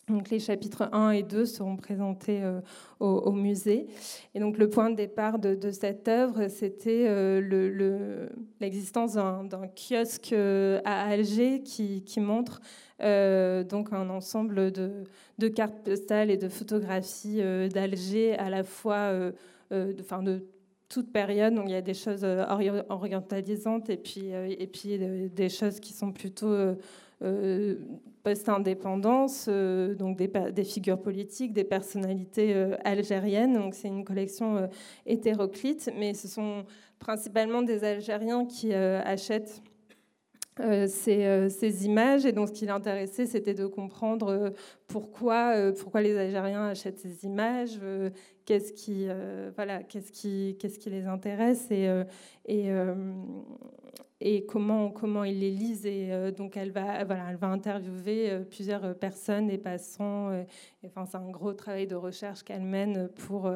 donc 0.09 0.31
les 0.31 0.39
chapitres 0.39 0.89
1 0.93 1.11
et 1.11 1.23
2 1.25 1.45
seront 1.47 1.77
présentés 1.77 2.41
euh, 2.43 2.61
au, 3.01 3.33
musée. 3.33 3.89
Et 4.35 4.41
donc 4.41 4.57
le 4.57 4.71
point 4.71 4.89
de 4.89 4.95
départ 4.95 5.41
de, 5.41 5.71
cette 5.73 6.07
œuvre, 6.07 6.47
c'était 6.47 7.07
euh, 7.09 8.29
l'existence 8.61 9.15
d'un 9.15 9.69
kiosque 9.75 10.33
euh, 10.33 10.81
à 10.85 11.09
Alger 11.09 11.63
qui, 11.63 12.03
montre 12.19 12.61
donc 13.01 13.93
un 13.93 14.09
ensemble 14.09 14.71
de, 14.71 15.49
cartes 15.49 15.83
postales 15.85 16.31
et 16.31 16.37
de 16.37 16.49
photographies 16.49 17.43
d'Alger 17.73 18.39
à 18.39 18.49
la 18.49 18.63
fois 18.63 19.13
de, 19.73 19.93
de 19.93 20.47
toute 20.89 21.13
période. 21.13 21.55
Donc 21.55 21.65
il 21.67 21.73
y 21.73 21.77
a 21.77 21.83
des 21.83 21.95
choses 21.95 22.25
orientalisantes 22.89 23.91
et 23.91 23.97
puis, 23.97 24.29
et 24.31 24.67
puis 24.69 24.99
des 24.99 25.49
choses 25.49 25.81
qui 25.81 25.93
sont 25.93 26.13
plutôt 26.13 26.55
post-indépendance, 28.27 29.47
euh, 29.49 29.95
donc 29.95 30.17
des, 30.17 30.65
figures 30.65 31.01
politiques, 31.01 31.53
des 31.53 31.63
personnalités 31.63 32.57
euh, 32.57 32.75
algériennes. 32.83 33.53
Donc 33.53 33.77
c'est 33.77 33.87
une 33.87 34.05
collection 34.05 34.69
hétéroclite, 35.07 35.93
mais 35.97 36.13
ce 36.13 36.27
sont 36.27 36.65
principalement 36.99 37.63
des 37.63 37.85
Algériens 37.85 38.45
qui 38.45 38.75
achètent 38.75 39.63
ces, 40.59 41.85
images. 41.85 42.27
Et 42.27 42.33
donc, 42.33 42.49
ce 42.49 42.53
qui 42.53 42.67
l'intéressait, 42.67 43.27
c'était 43.27 43.55
de 43.55 43.67
comprendre 43.67 44.53
pourquoi, 44.89 45.71
les 46.01 46.17
Algériens 46.17 46.67
achètent 46.67 46.99
ces 46.99 47.27
images, 47.27 47.79
qu'est-ce 48.45 48.73
qui, 48.73 49.07
voilà, 49.55 49.85
qu'est-ce 49.85 50.11
qui, 50.11 50.57
qu'est-ce 50.59 50.81
qui 50.81 50.91
les 50.91 51.07
intéresse 51.07 51.69
et 54.21 54.47
comment, 54.47 54.91
comment 54.91 55.25
ils 55.25 55.41
les 55.41 55.51
lisent. 55.51 55.87
Et 55.87 56.13
euh, 56.13 56.31
donc, 56.31 56.57
elle 56.57 56.71
va, 56.71 57.05
voilà, 57.05 57.31
elle 57.31 57.37
va 57.37 57.49
interviewer 57.49 58.31
euh, 58.31 58.43
plusieurs 58.45 58.95
personnes 58.97 59.51
et 59.51 59.59
passants. 59.59 60.31
Euh, 60.31 60.45
enfin, 60.87 61.05
c'est 61.07 61.19
un 61.19 61.31
gros 61.31 61.53
travail 61.53 61.87
de 61.87 61.95
recherche 61.95 62.43
qu'elle 62.43 62.63
mène 62.63 63.09
pour, 63.09 63.51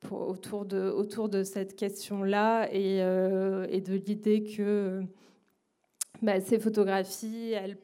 pour, 0.00 0.28
autour, 0.28 0.66
de, 0.66 0.90
autour 0.90 1.28
de 1.28 1.42
cette 1.42 1.76
question-là 1.76 2.68
et, 2.72 2.98
et, 2.98 3.80
de 3.80 3.94
l'idée 3.94 4.44
que 4.44 5.02
bah, 6.22 6.40
ces 6.40 6.58
photographies, 6.58 7.52
elles, 7.52 7.78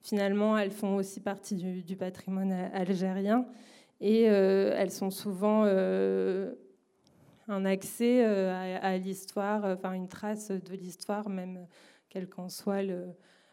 finalement, 0.00 0.58
elles 0.58 0.72
font 0.72 0.96
aussi 0.96 1.20
partie 1.20 1.54
du 1.54 1.96
patrimoine 1.96 2.52
algérien. 2.74 3.46
Et 4.00 4.22
elles 4.22 4.90
sont 4.90 5.10
souvent 5.10 5.64
un 7.48 7.64
accès 7.64 8.24
euh, 8.24 8.78
à, 8.80 8.96
l'histoire, 8.98 9.64
euh, 9.64 9.74
enfin 9.74 9.92
une 9.92 10.08
trace 10.08 10.50
de 10.50 10.74
l'histoire, 10.74 11.28
même 11.28 11.66
quel 12.08 12.28
qu'en 12.28 12.48
soit 12.48 12.82
le, 12.82 13.06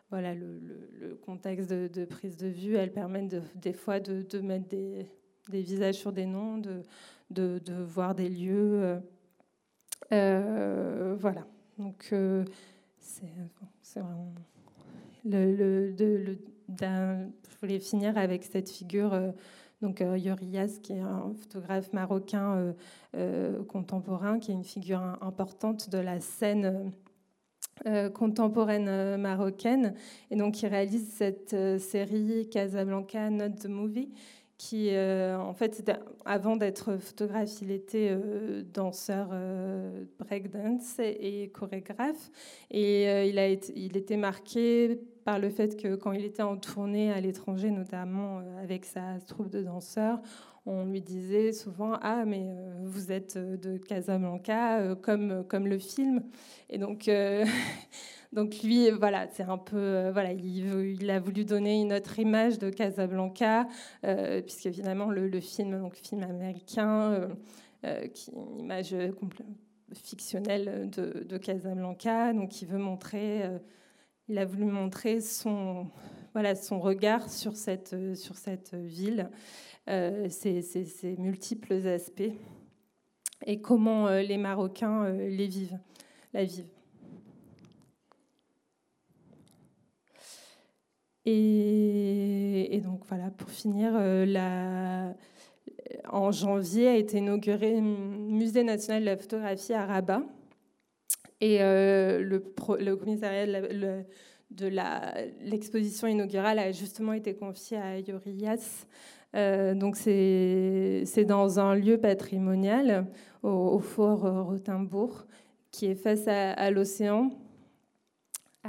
voilà, 0.09 0.33
le, 0.33 1.19
contexte 1.25 1.69
de, 1.69 2.05
prise 2.05 2.37
de 2.37 2.47
vue. 2.47 2.75
Elles 2.75 2.93
permettent 2.93 3.35
des 3.55 3.73
fois 3.73 3.99
de, 3.99 4.39
mettre 4.39 4.67
des, 4.67 5.05
visages 5.49 5.95
sur 5.95 6.11
des 6.11 6.25
noms, 6.25 6.57
de, 6.57 6.83
de, 7.31 7.83
voir 7.83 8.15
des 8.15 8.29
lieux. 8.29 8.99
Euh, 10.11 11.15
voilà. 11.19 11.45
Donc, 11.77 12.13
c'est 12.99 13.99
vraiment. 13.99 14.33
Je 15.25 16.37
voulais 17.61 17.79
finir 17.79 18.17
avec 18.17 18.43
cette 18.43 18.69
figure 18.69 19.33
donc 19.81 20.01
euh, 20.01 20.17
Yorias, 20.17 20.79
qui 20.83 20.93
est 20.93 20.99
un 20.99 21.33
photographe 21.39 21.93
marocain 21.93 22.55
euh, 22.55 22.73
euh, 23.15 23.63
contemporain, 23.63 24.39
qui 24.39 24.51
est 24.51 24.53
une 24.53 24.65
figure 24.65 25.01
importante 25.21 25.89
de 25.89 25.97
la 25.97 26.19
scène 26.19 26.91
contemporaine 28.13 29.15
marocaine, 29.15 29.93
et 30.31 30.35
donc 30.35 30.61
il 30.61 30.67
réalise 30.67 31.13
cette 31.13 31.55
série 31.79 32.49
Casablanca 32.49 33.29
Not 33.29 33.51
the 33.51 33.67
Movie, 33.67 34.11
qui, 34.59 34.91
en 34.93 35.53
fait, 35.53 35.89
avant 36.25 36.57
d'être 36.57 36.97
photographe, 36.97 37.61
il 37.61 37.71
était 37.71 38.15
danseur 38.73 39.29
breakdance 40.19 40.99
et, 40.99 41.49
chorégraphe. 41.53 42.29
Et 42.69 43.29
il, 43.29 43.39
a 43.39 43.47
été, 43.47 43.73
il 43.75 43.97
était 43.97 44.17
marqué 44.17 44.99
par 45.29 45.37
le 45.37 45.51
fait 45.51 45.79
que 45.79 45.93
quand 45.93 46.11
il 46.11 46.25
était 46.25 46.41
en 46.41 46.57
tournée 46.57 47.11
à 47.11 47.21
l'étranger, 47.21 47.69
notamment 47.69 48.39
euh, 48.39 48.63
avec 48.63 48.83
sa 48.83 49.19
troupe 49.27 49.51
de 49.51 49.61
danseurs, 49.61 50.19
on 50.65 50.85
lui 50.85 51.01
disait 51.01 51.51
souvent 51.51 51.99
ah 52.01 52.25
mais 52.25 52.47
euh, 52.47 52.73
vous 52.83 53.11
êtes 53.11 53.35
euh, 53.37 53.55
de 53.55 53.77
Casablanca 53.77 54.95
comme 55.03 55.43
comme 55.47 55.67
le 55.67 55.77
film 55.77 56.23
et 56.67 56.79
donc 56.79 57.07
donc 58.31 58.61
lui 58.63 58.89
voilà 58.91 59.27
c'est 59.31 59.43
un 59.43 59.57
peu 59.57 60.09
voilà 60.11 60.33
il, 60.33 61.09
a 61.09 61.19
voulu 61.19 61.45
donner 61.45 61.81
une 61.81 61.93
autre 61.93 62.19
image 62.19 62.59
de 62.59 62.69
Casablanca 62.69 63.67
puisque 64.01 64.65
évidemment 64.67 65.09
le, 65.09 65.39
film 65.39 65.79
donc 65.79 65.95
film 65.95 66.23
américain 66.23 67.27
qui 68.13 68.31
une 68.31 68.59
image 68.59 68.95
fictionnelle 69.93 70.89
de, 70.91 71.37
Casablanca 71.37 72.33
donc 72.33 72.61
il 72.61 72.67
veut 72.67 72.77
montrer 72.77 73.49
il 74.29 74.37
a 74.37 74.45
voulu 74.45 74.65
montrer 74.65 75.21
son, 75.21 75.87
voilà, 76.33 76.55
son 76.55 76.79
regard 76.79 77.29
sur 77.29 77.55
cette, 77.57 77.95
ville, 78.75 79.29
euh, 79.89 80.29
ses, 80.29 81.15
multiples 81.17 81.87
aspects, 81.87 82.31
et 83.45 83.61
comment 83.61 84.07
euh, 84.07 84.21
les 84.21 84.37
Marocains 84.37 85.05
euh, 85.05 85.29
les 85.29 85.47
vivent, 85.47 85.79
la 86.33 86.43
vivent. 86.43 86.67
Et, 91.31 92.81
donc 92.83 93.01
voilà, 93.07 93.29
pour 93.29 93.49
finir, 93.49 93.91
la, 93.93 95.13
en 96.11 96.31
janvier 96.31 96.87
a 96.87 96.95
été 96.95 97.17
inauguré 97.17 97.75
le 97.75 97.81
Musée 97.81 98.63
national 98.63 99.01
de 99.01 99.05
la 99.05 99.17
photographie 99.17 99.73
à 99.73 99.85
Rabat. 99.85 100.21
Et 101.41 101.61
euh, 101.61 102.21
le, 102.21 102.95
commissariat 102.95 103.45
de 103.45 104.71
l'exposition 105.41 106.07
inaugurale 106.07 106.59
a 106.59 106.71
justement 106.71 107.13
été 107.13 107.33
confié 107.33 107.77
à 107.77 107.99
Yorias. 107.99 108.85
Euh, 109.35 109.75
donc 109.75 109.95
c'est 109.95 111.25
dans 111.25 111.59
un 111.59 111.75
lieu 111.75 111.97
patrimonial 111.97 113.05
au, 113.43 113.79
fort 113.79 114.47
Rothenbourg 114.47 115.25
qui 115.71 115.85
est 115.85 115.95
face 115.95 116.27
à, 116.27 116.71
l'océan. 116.71 117.29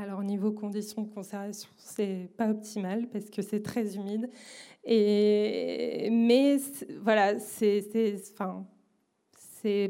Alors 0.00 0.22
niveau 0.22 0.50
conditions 0.50 1.02
de 1.02 1.08
conservation, 1.08 1.68
c'est 1.76 2.30
pas 2.38 2.48
optimal 2.48 3.06
parce 3.08 3.28
que 3.28 3.42
c'est 3.42 3.62
très 3.62 3.96
humide. 3.96 4.30
Et 4.82 6.08
mais 6.10 6.56
voilà, 7.02 7.38
c'est 7.38 7.84
enfin 8.32 8.66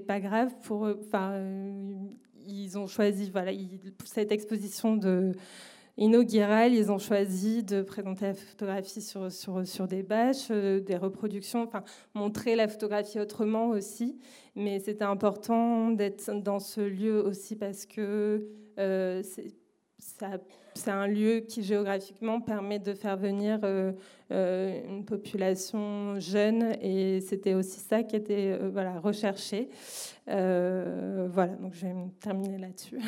pas 0.08 0.18
grave 0.18 0.52
pour 0.64 0.82
enfin 0.82 1.40
ils 2.44 2.76
ont 2.76 2.88
choisi, 2.88 3.30
voilà, 3.30 3.52
cette 4.04 4.32
exposition 4.32 4.96
de 4.96 5.30
inaugurale, 5.96 6.74
ils 6.74 6.90
ont 6.90 6.98
choisi 6.98 7.62
de 7.62 7.82
présenter 7.82 8.26
la 8.26 8.34
photographie 8.34 9.02
sur, 9.02 9.30
sur, 9.30 9.66
sur 9.66 9.86
des 9.86 10.02
bâches, 10.02 10.48
euh, 10.50 10.80
des 10.80 10.96
reproductions, 10.96 11.62
enfin, 11.62 11.84
montrer 12.14 12.56
la 12.56 12.68
photographie 12.68 13.20
autrement 13.20 13.68
aussi. 13.68 14.18
Mais 14.56 14.80
c'était 14.80 15.04
important 15.04 15.90
d'être 15.90 16.32
dans 16.42 16.58
ce 16.58 16.80
lieu 16.80 17.22
aussi 17.22 17.54
parce 17.54 17.84
que 17.84 18.48
euh, 18.78 19.22
un 20.86 21.06
lieu 21.06 21.40
qui 21.40 21.62
géographiquement 21.62 22.40
permet 22.40 22.78
de 22.78 22.94
faire 22.94 23.16
venir 23.16 23.60
euh, 23.62 23.92
une 24.30 25.04
population 25.04 26.18
jeune 26.18 26.76
et 26.80 27.20
c'était 27.20 27.54
aussi 27.54 27.80
ça 27.80 28.02
qui 28.02 28.16
était 28.16 28.58
voilà, 28.72 28.98
recherché. 29.00 29.68
Euh, 30.28 31.28
voilà, 31.30 31.54
donc 31.56 31.74
je 31.74 31.86
vais 31.86 31.94
terminer 32.20 32.58
là-dessus. 32.58 32.98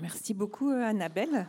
Merci 0.00 0.34
beaucoup, 0.34 0.70
euh, 0.70 0.82
Annabelle. 0.82 1.46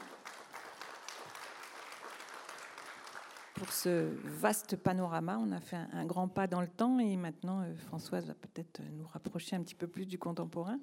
pour 3.56 3.72
ce 3.72 4.10
vaste 4.24 4.76
panorama. 4.76 5.40
On 5.40 5.52
a 5.54 5.60
fait 5.62 5.78
un, 5.78 6.06
grand 6.06 6.28
pas 6.28 6.48
dans 6.48 6.60
le 6.60 6.68
temps 6.68 7.00
et 7.00 7.16
maintenant 7.16 7.62
euh, 7.62 7.74
Françoise 7.76 8.26
va 8.28 8.34
peut-être 8.34 8.82
nous 8.92 9.06
rapprocher 9.08 9.56
un 9.56 9.62
petit 9.62 9.76
peu 9.76 9.88
plus 9.88 10.06
du 10.06 10.20
contemporain. 10.20 10.80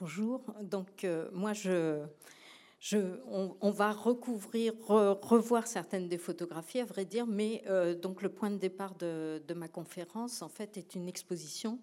Bonjour. 0.00 0.42
Donc, 0.62 1.02
euh, 1.02 1.28
moi, 1.32 1.52
je, 1.54 2.04
on, 3.26 3.70
va 3.72 3.90
recouvrir, 3.90 4.72
revoir 4.86 5.66
certaines 5.66 6.06
des 6.06 6.18
photographies, 6.18 6.78
à 6.78 6.84
vrai 6.84 7.04
dire, 7.04 7.26
mais 7.26 7.64
euh, 7.66 7.96
donc 7.96 8.22
le 8.22 8.28
point 8.28 8.50
de 8.50 8.58
départ 8.58 8.94
de, 8.94 9.42
ma 9.56 9.66
conférence, 9.66 10.40
en 10.42 10.48
fait, 10.48 10.76
est 10.76 10.94
une 10.94 11.08
exposition 11.08 11.80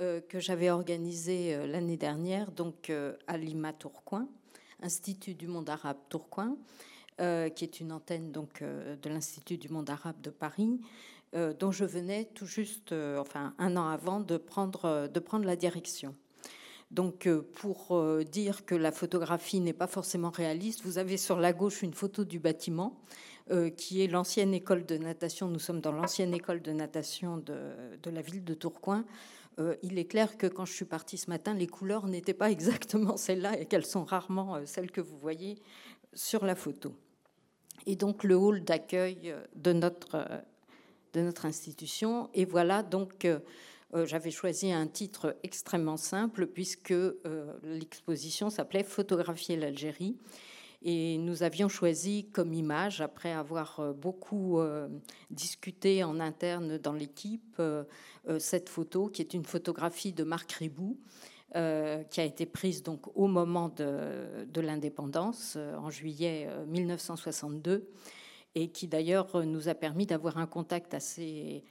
euh, 0.00 0.20
que 0.20 0.40
j'avais 0.40 0.68
organisée 0.68 1.64
l'année 1.68 1.96
dernière, 1.96 2.50
donc 2.50 2.90
à 3.28 3.36
Lima 3.36 3.72
Tourcoing, 3.72 4.26
Institut 4.82 5.34
du 5.34 5.46
monde 5.46 5.70
arabe 5.70 5.98
Tourcoing, 6.08 6.56
qui 7.18 7.64
est 7.64 7.78
une 7.78 7.92
antenne 7.92 8.32
donc 8.32 8.64
de 8.64 9.08
l'Institut 9.08 9.58
du 9.58 9.68
monde 9.68 9.90
arabe 9.90 10.20
de 10.22 10.30
Paris, 10.30 10.80
dont 11.32 11.70
je 11.70 11.84
venais 11.84 12.24
tout 12.34 12.46
juste, 12.46 12.92
enfin 12.92 13.54
un 13.58 13.76
an 13.76 13.86
avant, 13.86 14.18
de 14.18 14.38
prendre 14.38 15.44
la 15.44 15.56
direction. 15.56 16.16
Donc, 16.94 17.26
euh, 17.26 17.42
pour 17.54 17.88
euh, 17.90 18.22
dire 18.22 18.64
que 18.64 18.76
la 18.76 18.92
photographie 18.92 19.58
n'est 19.58 19.72
pas 19.72 19.88
forcément 19.88 20.30
réaliste, 20.30 20.82
vous 20.84 20.98
avez 20.98 21.16
sur 21.16 21.40
la 21.40 21.52
gauche 21.52 21.82
une 21.82 21.92
photo 21.92 22.24
du 22.24 22.38
bâtiment, 22.38 23.00
euh, 23.50 23.68
qui 23.68 24.00
est 24.00 24.06
l'ancienne 24.06 24.54
école 24.54 24.86
de 24.86 24.96
natation. 24.96 25.48
Nous 25.48 25.58
sommes 25.58 25.80
dans 25.80 25.90
l'ancienne 25.90 26.32
école 26.32 26.62
de 26.62 26.70
natation 26.70 27.38
de, 27.38 28.08
la 28.08 28.22
ville 28.22 28.44
de 28.44 28.54
Tourcoing. 28.54 29.04
il 29.82 29.98
est 29.98 30.04
clair 30.04 30.38
que 30.38 30.46
quand 30.46 30.66
je 30.66 30.72
suis 30.72 30.84
partie 30.84 31.18
ce 31.18 31.28
matin, 31.30 31.52
les 31.52 31.66
couleurs 31.66 32.06
n'étaient 32.06 32.32
pas 32.32 32.50
exactement 32.58 33.16
celles-là 33.16 33.58
et 33.58 33.66
qu'elles 33.66 33.86
sont 33.86 34.04
rarement 34.04 34.64
celles 34.64 34.92
que 34.92 35.00
vous 35.00 35.18
voyez 35.18 35.58
sur 36.12 36.44
la 36.44 36.54
photo. 36.54 36.94
Et 37.86 37.96
donc, 37.96 38.22
le 38.22 38.36
hall 38.36 38.62
d'accueil 38.62 39.34
de 39.56 39.72
notre, 39.72 40.28
de 41.12 41.22
notre 41.22 41.44
institution. 41.44 42.30
Et 42.34 42.44
voilà 42.44 42.84
donc 42.84 43.26
j'avais 44.04 44.30
choisi 44.30 44.72
un 44.72 44.86
titre 44.86 45.36
extrêmement 45.42 45.96
simple 45.96 46.46
puisque 46.46 46.90
euh, 46.90 47.14
l'exposition 47.62 48.50
s'appelait 48.50 48.82
Photographier 48.82 49.56
l'Algérie. 49.56 50.16
Et 50.82 51.16
nous 51.16 51.42
avions 51.42 51.68
choisi 51.68 52.28
comme 52.32 52.52
image, 52.52 53.00
après 53.00 53.32
avoir 53.32 53.80
euh, 53.80 53.92
beaucoup 53.92 54.60
discuté 55.30 56.04
en 56.04 56.20
interne 56.20 56.78
dans 56.78 56.92
l'équipe, 56.92 57.60
cette 58.38 58.68
photo 58.68 59.08
qui 59.08 59.22
est 59.22 59.34
une 59.34 59.44
photographie 59.44 60.12
de 60.12 60.24
Marc 60.24 60.52
Ribou, 60.52 60.98
qui 61.52 62.20
a 62.20 62.24
été 62.24 62.46
prise 62.46 62.82
donc 62.82 63.06
au 63.16 63.28
moment 63.28 63.68
de 63.68 64.60
l'indépendance, 64.60 65.56
en 65.56 65.90
juillet 65.90 66.48
1962 66.66 67.88
et 68.54 68.68
qui 68.68 68.86
d'ailleurs 68.86 69.44
nous 69.44 69.68
a 69.68 69.74
permis 69.74 70.06
d'avoir 70.06 70.38
un 70.38 70.46
contact 70.46 70.94
assez, 70.94 71.64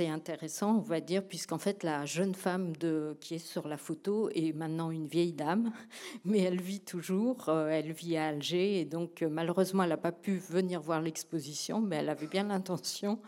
intéressant, 0.00 0.76
on 0.76 0.80
va 0.80 1.00
dire, 1.00 1.24
puisqu'en 1.26 1.58
fait 1.58 1.82
la 1.82 2.04
jeune 2.04 2.34
femme 2.34 2.72
qui 3.20 3.34
est 3.34 3.46
sur 3.46 3.68
la 3.68 3.76
photo 3.78 4.28
est 4.34 4.52
maintenant 4.52 4.90
une 4.90 5.06
vieille 5.06 5.32
dame, 5.32 5.72
mais 6.24 6.40
elle 6.40 6.60
vit 6.60 6.80
toujours, 6.80 7.48
euh, 7.48 7.68
elle 7.68 7.92
vit 7.92 8.16
à 8.16 8.26
Alger, 8.26 8.80
et 8.80 8.84
donc 8.84 9.22
euh, 9.22 9.28
malheureusement 9.28 9.82
elle 9.82 9.90
n'a 9.90 9.96
pas 9.96 10.12
pu 10.12 10.36
venir 10.36 10.80
voir 10.80 11.00
l'exposition, 11.00 11.80
mais 11.80 11.96
elle 11.96 12.08
avait 12.08 12.26
bien 12.26 12.44
l'intention 12.44 13.18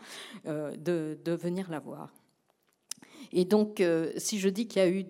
euh, 0.45 0.75
de 0.75 1.31
venir 1.31 1.69
la 1.69 1.79
voir. 1.79 2.18
Et 3.31 3.45
donc, 3.45 3.79
euh, 3.79 4.11
si 4.17 4.39
je 4.39 4.49
dis 4.49 4.67
qu'il 4.67 4.81
y 4.81 4.85
a 4.85 4.89
eu 4.89 5.05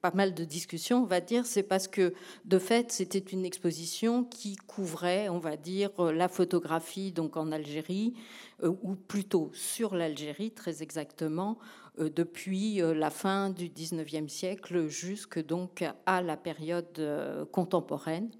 pas 0.00 0.10
mal 0.12 0.34
de 0.34 0.44
discussions, 0.44 1.02
on 1.02 1.06
va 1.06 1.20
dire, 1.20 1.46
c'est 1.46 1.62
parce 1.62 1.88
que, 1.88 2.12
de 2.44 2.58
fait, 2.58 2.90
c'était 2.90 3.18
une 3.18 3.44
exposition 3.44 4.24
qui 4.24 4.56
couvrait, 4.56 5.28
on 5.28 5.38
va 5.38 5.56
dire, 5.56 5.90
la 6.12 6.28
photographie 6.28 7.12
donc 7.12 7.36
en 7.36 7.52
Algérie, 7.52 8.14
euh, 8.62 8.72
ou 8.82 8.94
plutôt 8.94 9.50
sur 9.52 9.94
l'Algérie, 9.94 10.50
très 10.50 10.82
exactement, 10.82 11.58
euh, 11.98 12.10
depuis 12.14 12.80
la 12.80 13.10
fin 13.10 13.50
du 13.50 13.68
19e 13.68 14.28
siècle 14.28 14.88
jusque 14.88 15.44
donc 15.44 15.84
à 16.04 16.22
la 16.22 16.36
période 16.36 17.46
contemporaine. 17.52 18.30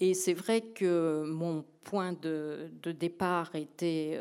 Et 0.00 0.14
c'est 0.14 0.34
vrai 0.34 0.60
que 0.60 1.24
mon 1.26 1.64
point 1.82 2.12
de, 2.12 2.70
départ 2.92 3.56
était 3.56 4.20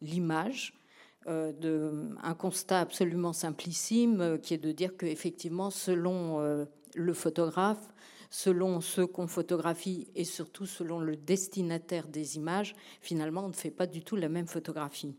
l'image 0.00 0.74
euh, 0.74 0.81
de, 1.26 2.16
un 2.22 2.34
constat 2.34 2.80
absolument 2.80 3.32
simplissime 3.32 4.20
euh, 4.20 4.38
qui 4.38 4.54
est 4.54 4.58
de 4.58 4.72
dire 4.72 4.96
qu'effectivement, 4.96 5.70
selon 5.70 6.40
euh, 6.40 6.64
le 6.94 7.12
photographe, 7.12 7.88
selon 8.30 8.80
ce 8.80 9.02
qu'on 9.02 9.26
photographie 9.26 10.08
et 10.14 10.24
surtout 10.24 10.66
selon 10.66 11.00
le 11.00 11.16
destinataire 11.16 12.08
des 12.08 12.36
images, 12.36 12.74
finalement, 13.00 13.44
on 13.44 13.48
ne 13.48 13.54
fait 13.54 13.70
pas 13.70 13.86
du 13.86 14.02
tout 14.02 14.16
la 14.16 14.28
même 14.28 14.46
photographie. 14.46 15.14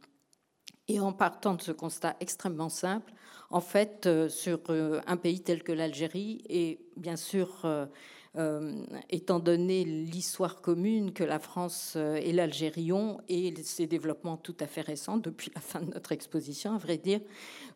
Et 0.88 1.00
en 1.00 1.14
partant 1.14 1.54
de 1.54 1.62
ce 1.62 1.72
constat 1.72 2.16
extrêmement 2.20 2.70
simple, 2.70 3.14
en 3.50 3.62
fait, 3.62 4.10
sur 4.28 4.60
un 4.70 5.16
pays 5.16 5.42
tel 5.42 5.64
que 5.64 5.72
l'Algérie, 5.72 6.44
et 6.50 6.80
bien 6.98 7.16
sûr 7.16 7.66
euh, 8.36 8.84
étant 9.12 9.40
donné 9.40 9.84
l'histoire 9.84 10.60
commune 10.62 11.14
que 11.14 11.24
la 11.24 11.38
France 11.38 11.94
euh, 11.96 12.16
et 12.16 12.34
l'Algérie 12.34 12.92
ont 12.92 13.20
et 13.30 13.54
ces 13.62 13.86
développements 13.86 14.38
tout 14.38 14.56
à 14.60 14.66
fait 14.66 14.82
récents 14.82 15.18
depuis 15.18 15.52
la 15.54 15.62
fin 15.62 15.82
de 15.82 15.94
notre 15.94 16.12
exposition, 16.14 16.74
à 16.74 16.80
vrai 16.80 16.98
dire, 16.98 17.20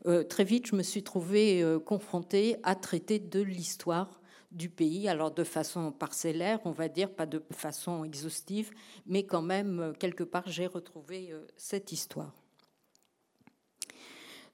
euh, 0.08 0.24
très 0.24 0.44
vite, 0.44 0.66
je 0.66 0.76
me 0.76 0.82
suis 0.82 1.04
trouvée 1.04 1.64
confrontée 1.86 2.56
à 2.64 2.74
traiter 2.74 3.20
de 3.20 3.40
l'histoire 3.40 4.20
du 4.52 4.70
pays, 4.70 5.08
alors 5.08 5.30
de 5.30 5.44
façon 5.44 5.92
parcellaire, 5.92 6.60
on 6.66 6.72
va 6.72 6.88
dire, 6.90 7.12
pas 7.12 7.28
de 7.28 7.44
façon 7.52 8.04
exhaustive, 8.04 8.72
mais 9.06 9.28
quand 9.28 9.44
même, 9.44 9.94
quelque 10.00 10.24
part, 10.24 10.48
j'ai 10.48 10.66
retrouvé 10.66 11.34
cette 11.56 11.92
histoire. 11.92 12.34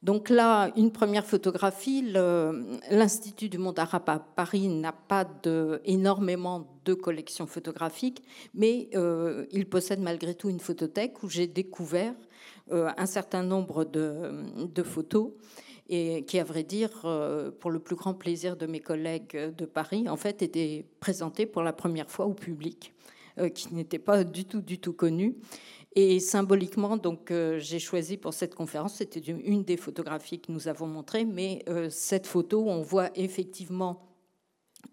Donc 0.03 0.29
là, 0.29 0.69
une 0.75 0.91
première 0.91 1.25
photographie, 1.25 2.01
l'Institut 2.91 3.47
du 3.47 3.57
monde 3.57 3.79
arabe 3.79 4.09
à 4.09 4.19
Paris 4.19 4.67
n'a 4.67 4.91
pas 4.91 5.25
énormément 5.85 6.67
de 6.83 6.93
collections 6.93 7.47
photographiques, 7.47 8.21
mais 8.53 8.89
euh, 8.95 9.45
il 9.51 9.65
possède 9.65 10.01
malgré 10.01 10.35
tout 10.35 10.49
une 10.49 10.59
photothèque 10.59 11.23
où 11.23 11.29
j'ai 11.29 11.47
découvert 11.47 12.13
euh, 12.73 12.91
un 12.97 13.05
certain 13.05 13.43
nombre 13.43 13.85
de, 13.85 14.83
photos 14.83 15.31
et 15.87 16.25
qui, 16.25 16.37
à 16.37 16.43
vrai 16.43 16.63
dire, 16.63 16.89
euh, 17.05 17.51
pour 17.51 17.71
le 17.71 17.79
plus 17.79 17.95
grand 17.95 18.13
plaisir 18.13 18.57
de 18.57 18.65
mes 18.65 18.81
collègues 18.81 19.53
de 19.57 19.65
Paris, 19.65 20.09
en 20.09 20.17
fait, 20.17 20.41
étaient 20.41 20.85
présentées 20.99 21.45
pour 21.45 21.63
la 21.63 21.71
première 21.71 22.11
fois 22.11 22.25
au 22.25 22.33
public, 22.33 22.93
qui 23.55 23.73
n'était 23.73 23.99
pas 23.99 24.25
du 24.25 24.45
tout, 24.45 24.61
du 24.61 24.79
tout 24.79 24.93
connu. 24.93 25.35
Et 25.95 26.19
symboliquement, 26.19 26.97
donc, 26.97 27.29
euh, 27.29 27.59
j'ai 27.59 27.77
choisi 27.77 28.17
pour 28.17 28.33
cette 28.33 28.55
conférence, 28.55 28.95
c'était 28.95 29.19
une 29.19 29.63
des 29.63 29.77
photographies 29.77 30.39
que 30.39 30.51
nous 30.51 30.67
avons 30.67 30.87
montrées, 30.87 31.23
mais 31.23 31.63
euh, 31.69 31.89
cette 31.91 32.25
photo, 32.25 32.67
on 32.67 32.81
voit 32.81 33.11
effectivement 33.15 34.09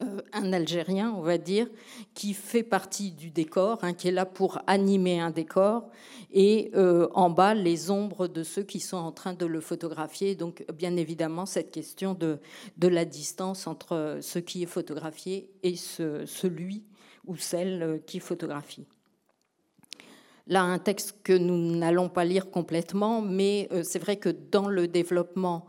euh, 0.02 0.20
un 0.34 0.52
Algérien, 0.52 1.10
on 1.16 1.22
va 1.22 1.38
dire, 1.38 1.68
qui 2.12 2.34
fait 2.34 2.62
partie 2.62 3.12
du 3.12 3.30
décor, 3.30 3.78
hein, 3.80 3.94
qui 3.94 4.08
est 4.08 4.12
là 4.12 4.26
pour 4.26 4.58
animer 4.66 5.20
un 5.20 5.30
décor, 5.30 5.88
et 6.32 6.70
en 7.14 7.30
bas, 7.30 7.54
les 7.54 7.90
ombres 7.90 8.28
de 8.28 8.44
ceux 8.44 8.62
qui 8.62 8.78
sont 8.78 8.98
en 8.98 9.10
train 9.10 9.32
de 9.32 9.46
le 9.46 9.60
photographier. 9.60 10.36
Donc, 10.36 10.64
bien 10.74 10.96
évidemment, 10.96 11.44
cette 11.44 11.72
question 11.72 12.14
de, 12.14 12.38
la 12.80 13.04
distance 13.04 13.66
entre 13.66 14.18
ce 14.20 14.38
qui 14.38 14.62
est 14.62 14.66
photographié 14.66 15.50
et 15.62 15.74
ce, 15.74 16.24
celui 16.26 16.84
ou 17.26 17.36
celle 17.36 18.00
qui 18.06 18.20
photographie. 18.20 18.86
Là, 20.46 20.62
un 20.62 20.78
texte 20.78 21.16
que 21.22 21.32
nous 21.32 21.76
n'allons 21.76 22.08
pas 22.08 22.24
lire 22.24 22.50
complètement, 22.50 23.20
mais 23.20 23.68
euh, 23.72 23.82
c'est 23.82 23.98
vrai 23.98 24.16
que 24.16 24.28
dans 24.28 24.68
le 24.68 24.88
développement 24.88 25.66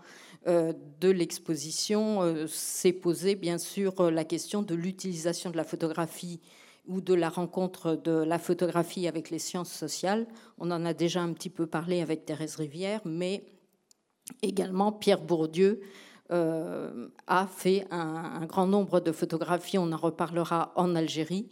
euh, 0.47 0.73
de 0.99 1.09
l'exposition 1.09 2.23
euh, 2.23 2.47
s'est 2.47 2.93
posée 2.93 3.35
bien 3.35 3.57
sûr 3.57 4.09
la 4.09 4.23
question 4.23 4.63
de 4.63 4.73
l'utilisation 4.73 5.51
de 5.51 5.57
la 5.57 5.63
photographie 5.63 6.39
ou 6.87 6.99
de 6.99 7.13
la 7.13 7.29
rencontre 7.29 7.95
de 7.95 8.23
la 8.23 8.39
photographie 8.39 9.07
avec 9.07 9.29
les 9.29 9.39
sciences 9.39 9.71
sociales. 9.71 10.25
On 10.57 10.71
en 10.71 10.83
a 10.83 10.93
déjà 10.93 11.21
un 11.21 11.33
petit 11.33 11.51
peu 11.51 11.67
parlé 11.67 12.01
avec 12.01 12.25
Thérèse 12.25 12.55
Rivière, 12.55 13.01
mais 13.05 13.43
également 14.41 14.91
Pierre 14.91 15.21
Bourdieu 15.21 15.81
a 16.29 17.45
fait 17.45 17.85
un, 17.91 18.45
grand 18.45 18.65
nombre 18.65 19.01
de 19.01 19.11
photographies, 19.11 19.77
on 19.77 19.91
en 19.91 19.97
reparlera 19.97 20.71
en 20.77 20.95
Algérie, 20.95 21.49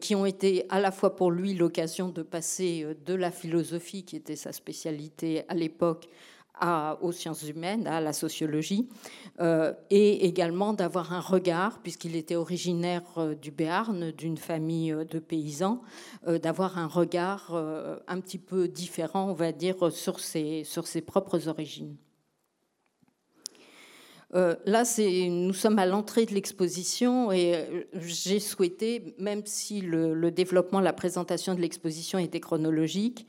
qui 0.00 0.14
ont 0.14 0.26
été 0.26 0.66
à 0.68 0.80
la 0.80 0.90
fois 0.90 1.16
pour 1.16 1.30
lui 1.30 1.54
l'occasion 1.54 2.08
de 2.08 2.22
passer 2.22 2.84
euh, 2.84 2.94
de 3.06 3.14
la 3.14 3.30
philosophie, 3.30 4.04
qui 4.04 4.16
était 4.16 4.36
sa 4.36 4.52
spécialité 4.52 5.44
à 5.48 5.54
l'époque, 5.54 6.08
aux 7.00 7.12
sciences 7.12 7.48
humaines, 7.48 7.86
à 7.86 8.00
la 8.00 8.12
sociologie, 8.12 8.88
euh, 9.40 9.72
et 9.90 10.26
également 10.26 10.72
d'avoir 10.72 11.12
un 11.12 11.20
regard, 11.20 11.80
puisqu'il 11.80 12.16
était 12.16 12.36
originaire 12.36 13.02
euh, 13.16 13.34
du 13.34 13.50
Béarn, 13.50 14.10
d'une 14.12 14.36
famille 14.36 14.92
euh, 14.92 15.04
de 15.04 15.18
paysans, 15.18 15.82
d'avoir 16.26 16.78
un 16.78 16.86
regard 16.86 17.54
un 17.54 18.20
petit 18.20 18.38
peu 18.38 18.68
différent, 18.68 19.30
on 19.30 19.34
va 19.34 19.52
dire, 19.52 19.92
sur 19.92 20.18
ses 20.20 21.00
propres 21.06 21.48
origines. 21.48 21.96
Là, 24.32 24.84
nous 25.28 25.52
sommes 25.54 25.78
à 25.78 25.86
l'entrée 25.86 26.26
de 26.26 26.34
l'exposition 26.34 27.32
et 27.32 27.86
j'ai 27.94 28.40
souhaité, 28.40 29.14
même 29.18 29.42
si 29.44 29.80
le, 29.80 30.30
développement, 30.30 30.80
la 30.80 30.92
présentation 30.92 31.54
de 31.54 31.60
l'exposition 31.60 32.18
était 32.18 32.40
chronologique, 32.40 33.26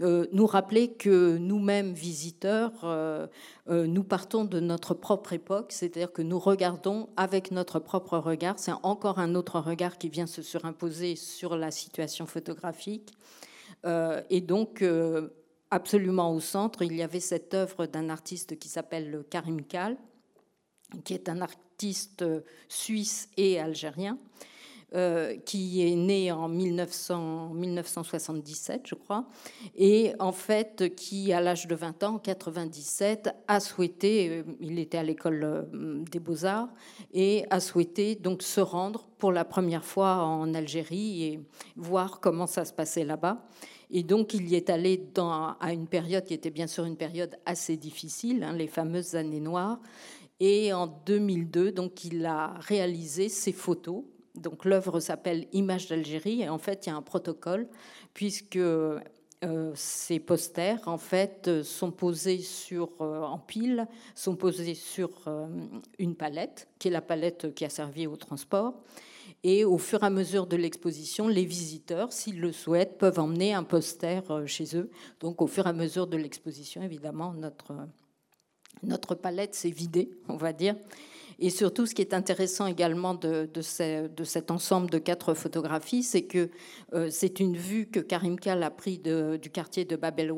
euh, 0.00 0.26
nous 0.32 0.46
rappeler 0.46 0.92
que 0.92 1.36
nous-mêmes, 1.36 1.92
visiteurs, 1.92 2.72
euh, 2.84 3.26
euh, 3.68 3.86
nous 3.86 4.02
partons 4.02 4.44
de 4.44 4.58
notre 4.58 4.94
propre 4.94 5.34
époque, 5.34 5.72
c'est-à-dire 5.72 6.12
que 6.12 6.22
nous 6.22 6.38
regardons 6.38 7.10
avec 7.16 7.50
notre 7.50 7.78
propre 7.80 8.16
regard. 8.16 8.58
C'est 8.58 8.72
encore 8.82 9.18
un 9.18 9.34
autre 9.34 9.60
regard 9.60 9.98
qui 9.98 10.08
vient 10.08 10.26
se 10.26 10.40
surimposer 10.42 11.16
sur 11.16 11.56
la 11.56 11.70
situation 11.70 12.26
photographique. 12.26 13.12
et 14.30 14.40
donc, 14.40 14.84
absolument 15.70 16.34
au 16.34 16.40
centre, 16.40 16.82
il 16.82 16.94
y 16.94 17.02
avait 17.02 17.20
cette 17.20 17.54
œuvre 17.54 17.86
d'un 17.86 18.10
artiste 18.10 18.58
qui 18.58 18.68
s'appelle 18.68 19.24
Karim 19.30 19.62
Kal, 19.62 19.96
qui 21.04 21.14
est 21.14 21.28
un 21.28 21.40
artiste 21.40 22.24
suisse 22.68 23.28
et 23.36 23.58
algérien, 23.58 24.18
euh, 24.92 25.36
qui 25.46 25.86
est 25.86 25.94
né 25.94 26.32
en 26.32 26.48
1900, 26.48 27.50
1977, 27.54 28.88
je 28.88 28.96
crois, 28.96 29.24
et 29.76 30.14
en 30.18 30.32
fait 30.32 30.92
qui, 30.96 31.32
à 31.32 31.40
l'âge 31.40 31.68
de 31.68 31.76
20 31.76 32.02
ans, 32.02 32.14
en 32.16 32.18
97, 32.18 33.30
a 33.46 33.60
souhaité, 33.60 34.28
euh, 34.28 34.42
il 34.58 34.80
était 34.80 34.98
à 34.98 35.04
l'école 35.04 35.44
euh, 35.44 36.02
des 36.10 36.18
beaux-arts, 36.18 36.70
et 37.14 37.44
a 37.50 37.60
souhaité 37.60 38.16
donc 38.16 38.42
se 38.42 38.60
rendre 38.60 39.06
pour 39.18 39.30
la 39.30 39.44
première 39.44 39.84
fois 39.84 40.24
en 40.24 40.54
Algérie 40.54 41.22
et 41.22 41.40
voir 41.76 42.18
comment 42.18 42.48
ça 42.48 42.64
se 42.64 42.72
passait 42.72 43.04
là-bas. 43.04 43.46
Et 43.92 44.02
donc, 44.02 44.34
il 44.34 44.48
y 44.48 44.54
est 44.54 44.70
allé 44.70 45.04
à 45.60 45.72
une 45.72 45.88
période 45.88 46.24
qui 46.24 46.34
était 46.34 46.50
bien 46.50 46.68
sûr 46.68 46.84
une 46.84 46.96
période 46.96 47.36
assez 47.44 47.76
difficile, 47.76 48.44
hein, 48.44 48.52
les 48.52 48.68
fameuses 48.68 49.16
années 49.16 49.40
noires. 49.40 49.80
Et 50.40 50.72
en 50.72 50.86
2002, 50.86 51.72
donc, 51.72 52.04
il 52.04 52.24
a 52.24 52.54
réalisé 52.58 53.28
ses 53.28 53.52
photos 53.52 54.02
donc 54.34 54.64
l'œuvre 54.64 55.00
s'appelle 55.00 55.46
Images 55.52 55.88
d'Algérie 55.88 56.42
et 56.42 56.48
en 56.48 56.58
fait 56.58 56.86
il 56.86 56.90
y 56.90 56.92
a 56.92 56.96
un 56.96 57.02
protocole 57.02 57.68
puisque 58.14 58.56
euh, 58.56 59.00
ces 59.74 60.20
posters 60.20 60.86
en 60.86 60.98
fait 60.98 61.62
sont 61.62 61.90
posés 61.90 62.38
sur 62.38 62.90
euh, 63.00 63.22
en 63.22 63.38
pile, 63.38 63.86
sont 64.14 64.36
posés 64.36 64.74
sur 64.74 65.10
euh, 65.26 65.46
une 65.98 66.14
palette 66.14 66.68
qui 66.78 66.88
est 66.88 66.90
la 66.90 67.00
palette 67.00 67.54
qui 67.54 67.64
a 67.64 67.70
servi 67.70 68.06
au 68.06 68.16
transport. 68.16 68.74
Et 69.42 69.64
au 69.64 69.78
fur 69.78 70.02
et 70.02 70.06
à 70.06 70.10
mesure 70.10 70.46
de 70.46 70.56
l'exposition, 70.56 71.26
les 71.26 71.46
visiteurs, 71.46 72.12
s'ils 72.12 72.40
le 72.40 72.52
souhaitent, 72.52 72.98
peuvent 72.98 73.18
emmener 73.18 73.54
un 73.54 73.62
poster 73.62 74.22
chez 74.44 74.76
eux. 74.76 74.90
Donc 75.20 75.40
au 75.40 75.46
fur 75.46 75.64
et 75.64 75.70
à 75.70 75.72
mesure 75.72 76.06
de 76.06 76.18
l'exposition, 76.18 76.82
évidemment, 76.82 77.32
notre, 77.32 77.72
notre 78.82 79.14
palette 79.14 79.54
s'est 79.54 79.70
vidée, 79.70 80.10
on 80.28 80.36
va 80.36 80.52
dire. 80.52 80.74
Et 81.42 81.48
surtout, 81.48 81.86
ce 81.86 81.94
qui 81.94 82.02
est 82.02 82.12
intéressant 82.12 82.66
également 82.66 83.14
de, 83.14 83.48
de, 83.52 84.24
cet 84.24 84.50
ensemble 84.50 84.90
de 84.90 84.98
quatre 84.98 85.32
photographies, 85.32 86.02
c'est 86.02 86.24
que 86.24 86.50
euh, 86.92 87.08
c'est 87.10 87.40
une 87.40 87.56
vue 87.56 87.86
que 87.86 87.98
Karim 87.98 88.38
Kal 88.38 88.62
a 88.62 88.70
pris 88.70 88.98
du 88.98 89.50
quartier 89.50 89.86
de 89.86 89.96
Bab 89.96 90.20
el 90.20 90.34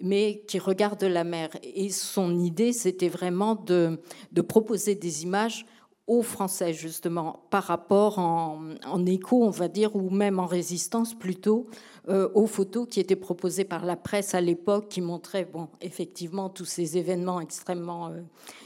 mais 0.00 0.44
qui 0.46 0.58
regarde 0.58 1.02
la 1.02 1.24
mer. 1.24 1.48
Et 1.62 1.88
son 1.88 2.38
idée, 2.38 2.72
c'était 2.72 3.08
vraiment 3.08 3.54
de, 3.54 4.00
de 4.32 4.40
proposer 4.42 4.94
des 4.94 5.22
images 5.24 5.64
aux 6.08 6.22
Français, 6.22 6.72
justement, 6.72 7.44
par 7.50 7.64
rapport 7.64 8.18
en, 8.18 9.06
écho, 9.06 9.44
on 9.44 9.50
va 9.50 9.68
dire, 9.68 9.94
ou 9.94 10.08
même 10.08 10.38
en 10.38 10.46
résistance 10.46 11.14
plutôt, 11.14 11.66
euh, 12.08 12.28
aux 12.34 12.46
photos 12.46 12.86
qui 12.88 13.00
étaient 13.00 13.16
proposées 13.16 13.64
par 13.64 13.84
la 13.84 13.96
presse 13.96 14.34
à 14.34 14.40
l'époque, 14.40 14.88
qui 14.88 15.00
montraient, 15.00 15.50
effectivement, 15.80 16.48
tous 16.48 16.64
ces 16.64 16.96
événements 16.96 17.40
extrêmement 17.40 18.08
euh, 18.08 18.20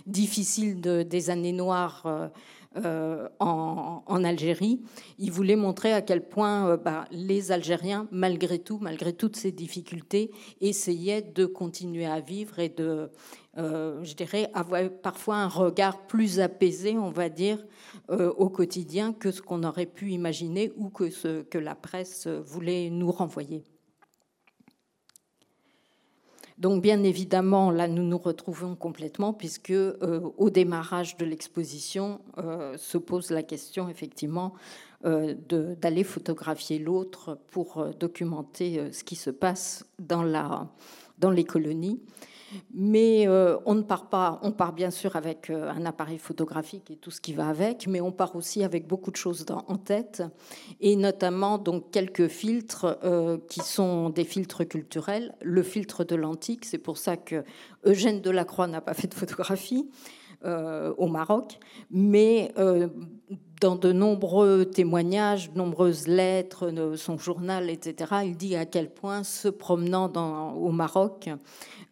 difficiles 0.07 0.81
de, 0.81 1.03
des 1.03 1.31
années 1.31 1.53
noires. 1.53 2.31
Euh, 2.77 3.29
en, 3.39 4.25
Algérie, 4.25 4.81
il 5.19 5.33
voulait 5.33 5.57
montrer 5.57 5.93
à 5.93 6.01
quel 6.01 6.27
point 6.27 6.77
bah, 6.77 7.07
les 7.11 7.51
Algériens, 7.51 8.07
malgré 8.13 8.59
tout, 8.59 8.79
malgré 8.81 9.13
toutes 9.13 9.37
ces 9.37 9.53
difficultés, 9.53 10.31
essayaient 10.61 11.23
de 11.23 11.45
continuer 11.45 12.07
à 12.07 12.21
vivre 12.21 12.59
et 12.59 12.69
de, 12.69 13.11
euh, 13.59 14.03
je 14.05 14.15
dirais, 14.15 14.51
avoir 14.55 14.89
parfois 15.03 15.37
un 15.37 15.49
regard 15.49 16.07
plus 16.07 16.41
apaisé, 16.41 16.97
on 16.97 17.11
va 17.11 17.29
dire, 17.29 17.59
euh, 18.11 18.31
au 18.37 18.49
quotidien 18.49 19.13
que 19.13 19.31
ce 19.31 19.43
qu'on 19.43 19.65
aurait 19.65 19.87
pu 19.87 20.11
imaginer 20.13 20.73
ou 20.77 20.89
que 20.89 21.11
ce 21.11 21.43
que 21.43 21.59
la 21.59 21.75
presse 21.75 22.27
voulait 22.27 22.91
nous 22.91 23.11
renvoyer. 23.11 23.65
Donc 26.59 26.83
bien 26.83 27.03
évidemment, 27.03 27.71
là, 27.71 27.89
nous 27.89 28.03
nous 28.03 28.19
retrouvons 28.19 28.75
complètement 28.77 29.33
puisque 29.33 29.71
euh, 29.71 30.21
au 30.37 30.51
démarrage 30.51 31.17
de 31.17 31.25
l'exposition 31.25 32.21
se 32.77 32.99
pose 32.99 33.31
la 33.31 33.43
question 33.43 33.89
effectivement 33.89 34.55
d'aller 35.05 36.05
photographier 36.05 36.79
l'autre 36.79 37.39
pour 37.51 37.87
documenter 37.99 38.93
ce 38.93 39.03
qui 39.03 39.17
se 39.17 39.31
passe 39.31 39.85
dans 39.99 40.23
les 41.31 41.45
colonies. 41.45 42.01
Mais 42.75 43.27
euh, 43.27 43.57
on 43.67 43.75
ne 43.75 43.83
part 43.83 44.09
pas, 44.09 44.39
on 44.43 44.53
part 44.53 44.73
bien 44.73 44.91
sûr 44.91 45.17
avec 45.17 45.51
euh, 45.51 45.71
un 45.71 45.85
appareil 45.87 46.19
photographique 46.19 46.91
et 46.91 46.97
tout 46.97 47.11
ce 47.11 47.21
qui 47.21 47.33
va 47.33 47.49
avec, 47.49 47.87
mais 47.87 48.01
on 48.01 48.13
part 48.13 48.37
aussi 48.37 48.65
avec 48.65 48.87
beaucoup 48.87 49.11
de 49.11 49.17
choses 49.17 49.45
en 49.51 49.77
tête, 49.77 50.23
et 50.81 50.97
notamment 50.97 51.59
donc 51.59 51.91
quelques 51.91 52.29
filtres 52.29 52.99
euh, 53.05 53.39
qui 53.49 53.61
sont 53.61 54.11
des 54.11 54.25
filtres 54.25 54.67
culturels. 54.67 55.35
Le 55.43 55.63
filtre 55.63 56.05
de 56.05 56.15
l'antique, 56.15 56.65
c'est 56.65 56.79
pour 56.79 56.99
ça 56.99 57.17
que 57.17 57.45
Eugène 57.85 58.21
Delacroix 58.21 58.67
n'a 58.67 58.81
pas 58.81 58.95
fait 58.95 59.09
de 59.09 59.15
photographie. 59.15 59.89
au 60.45 61.07
Maroc, 61.07 61.61
mais 61.93 62.53
dans 63.63 63.77
de 63.77 63.93
nombreux 63.93 64.65
témoignages, 64.65 65.53
de 65.53 65.57
nombreuses 65.57 66.09
lettres, 66.09 66.73
son 66.97 67.17
journal, 67.17 67.71
etc., 67.71 68.13
il 68.25 68.37
dit 68.37 68.57
à 68.57 68.67
quel 68.67 68.91
point, 68.91 69.23
se 69.23 69.47
promenant 69.47 70.11
au 70.55 70.73
Maroc, 70.73 71.31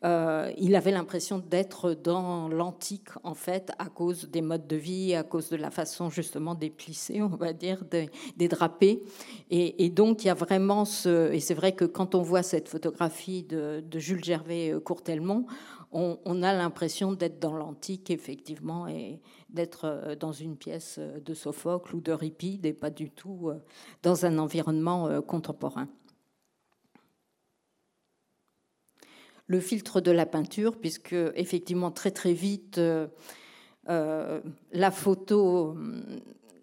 euh, 0.03 0.51
il 0.57 0.75
avait 0.77 0.93
l'impression 0.93 1.39
d'être 1.39 1.93
dans 1.93 2.49
l'antique, 2.49 3.09
en 3.23 3.35
fait, 3.35 3.71
à 3.79 3.87
cause 3.87 4.31
des 4.31 4.41
modes 4.41 4.67
de 4.67 4.77
vie, 4.77 5.15
à 5.15 5.23
cause 5.23 5.51
de 5.51 5.57
la 5.57 5.71
façon 5.71 6.09
justement 6.09 6.55
des 6.55 6.71
plissés, 6.71 7.21
on 7.23 7.29
va 7.29 7.53
dire, 7.53 7.85
des, 7.85 8.49
drapés. 8.49 9.03
Et, 9.51 9.91
donc, 9.91 10.25
il 10.25 10.29
y 10.29 10.31
a 10.31 10.35
vraiment 10.35 10.85
ce. 10.85 11.33
Et 11.33 11.41
c'est 11.41 11.55
vrai 11.55 11.73
que 11.73 11.85
quand 11.85 12.15
on 12.15 12.23
voit 12.23 12.43
cette 12.43 12.69
photographie 12.69 13.43
de, 13.43 13.83
Jules 13.95 14.25
Gervais 14.25 14.73
euh, 14.73 14.81
Courtelmont, 14.81 15.47
on, 15.93 16.43
a 16.43 16.53
l'impression 16.53 17.13
d'être 17.13 17.41
dans 17.41 17.57
l'antique, 17.57 18.11
effectivement, 18.11 18.87
et 18.87 19.21
d'être 19.49 19.87
euh, 19.87 20.15
dans 20.15 20.33
une 20.33 20.57
pièce 20.57 20.99
de 20.99 21.35
Sophocle 21.35 21.97
ou 21.97 22.01
de 22.01 22.13
Ripide 22.13 22.65
et 22.65 22.73
pas 22.73 22.91
du 22.91 23.11
tout 23.11 23.51
dans 24.03 24.25
un 24.25 24.39
environnement 24.39 25.21
contemporain. 25.23 25.89
Le 29.51 29.59
filtre 29.59 30.01
de 30.01 30.13
la 30.13 30.27
peinture, 30.27 30.77
puisque 30.77 31.17
effectivement 31.35 31.91
très 31.91 32.13
très 32.13 32.33
vite 32.33 32.79
euh, 32.79 33.09
euh, 33.89 34.41
la 34.71 34.93
photo 34.93 35.75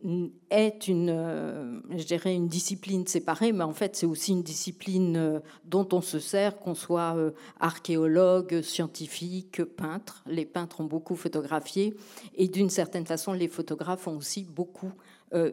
mm, 0.03 0.27
est 0.49 0.87
une, 0.87 1.09
euh, 1.09 1.81
je 1.97 2.05
dirais 2.05 2.33
une 2.33 2.47
discipline 2.47 3.05
séparée, 3.05 3.51
mais 3.51 3.65
en 3.65 3.73
fait 3.73 3.97
c'est 3.97 4.05
aussi 4.05 4.31
une 4.31 4.41
discipline 4.41 5.41
dont 5.65 5.85
on 5.91 5.99
se 5.99 6.17
sert, 6.17 6.59
qu'on 6.59 6.75
soit 6.75 7.13
archéologue, 7.59 8.61
scientifique, 8.61 9.65
peintre. 9.65 10.23
Les 10.25 10.45
peintres 10.45 10.79
ont 10.79 10.85
beaucoup 10.85 11.17
photographié 11.17 11.93
et 12.35 12.47
d'une 12.47 12.69
certaine 12.69 13.05
façon 13.05 13.33
les 13.33 13.49
photographes 13.49 14.07
ont 14.07 14.15
aussi 14.15 14.45
beaucoup 14.45 14.93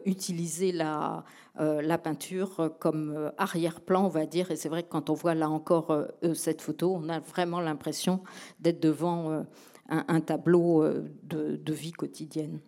utiliser 0.05 0.71
la, 0.71 1.25
euh, 1.57 1.81
la 1.81 1.97
peinture 1.97 2.73
comme 2.79 3.13
euh, 3.15 3.29
arrière-plan, 3.37 4.05
on 4.05 4.09
va 4.09 4.25
dire. 4.25 4.51
Et 4.51 4.57
c'est 4.57 4.67
vrai 4.67 4.83
que 4.83 4.89
quand 4.89 5.09
on 5.09 5.13
voit 5.13 5.35
là 5.35 5.49
encore 5.49 6.05
cette 6.33 6.61
photo, 6.61 6.93
on 6.93 7.07
a 7.07 7.19
vraiment 7.19 7.61
l'impression 7.61 8.21
d'être 8.59 8.81
devant 8.81 9.45
un, 9.87 10.19
tableau 10.19 10.83
de, 11.23 11.73
vie 11.73 11.93
quotidienne. 11.93 12.59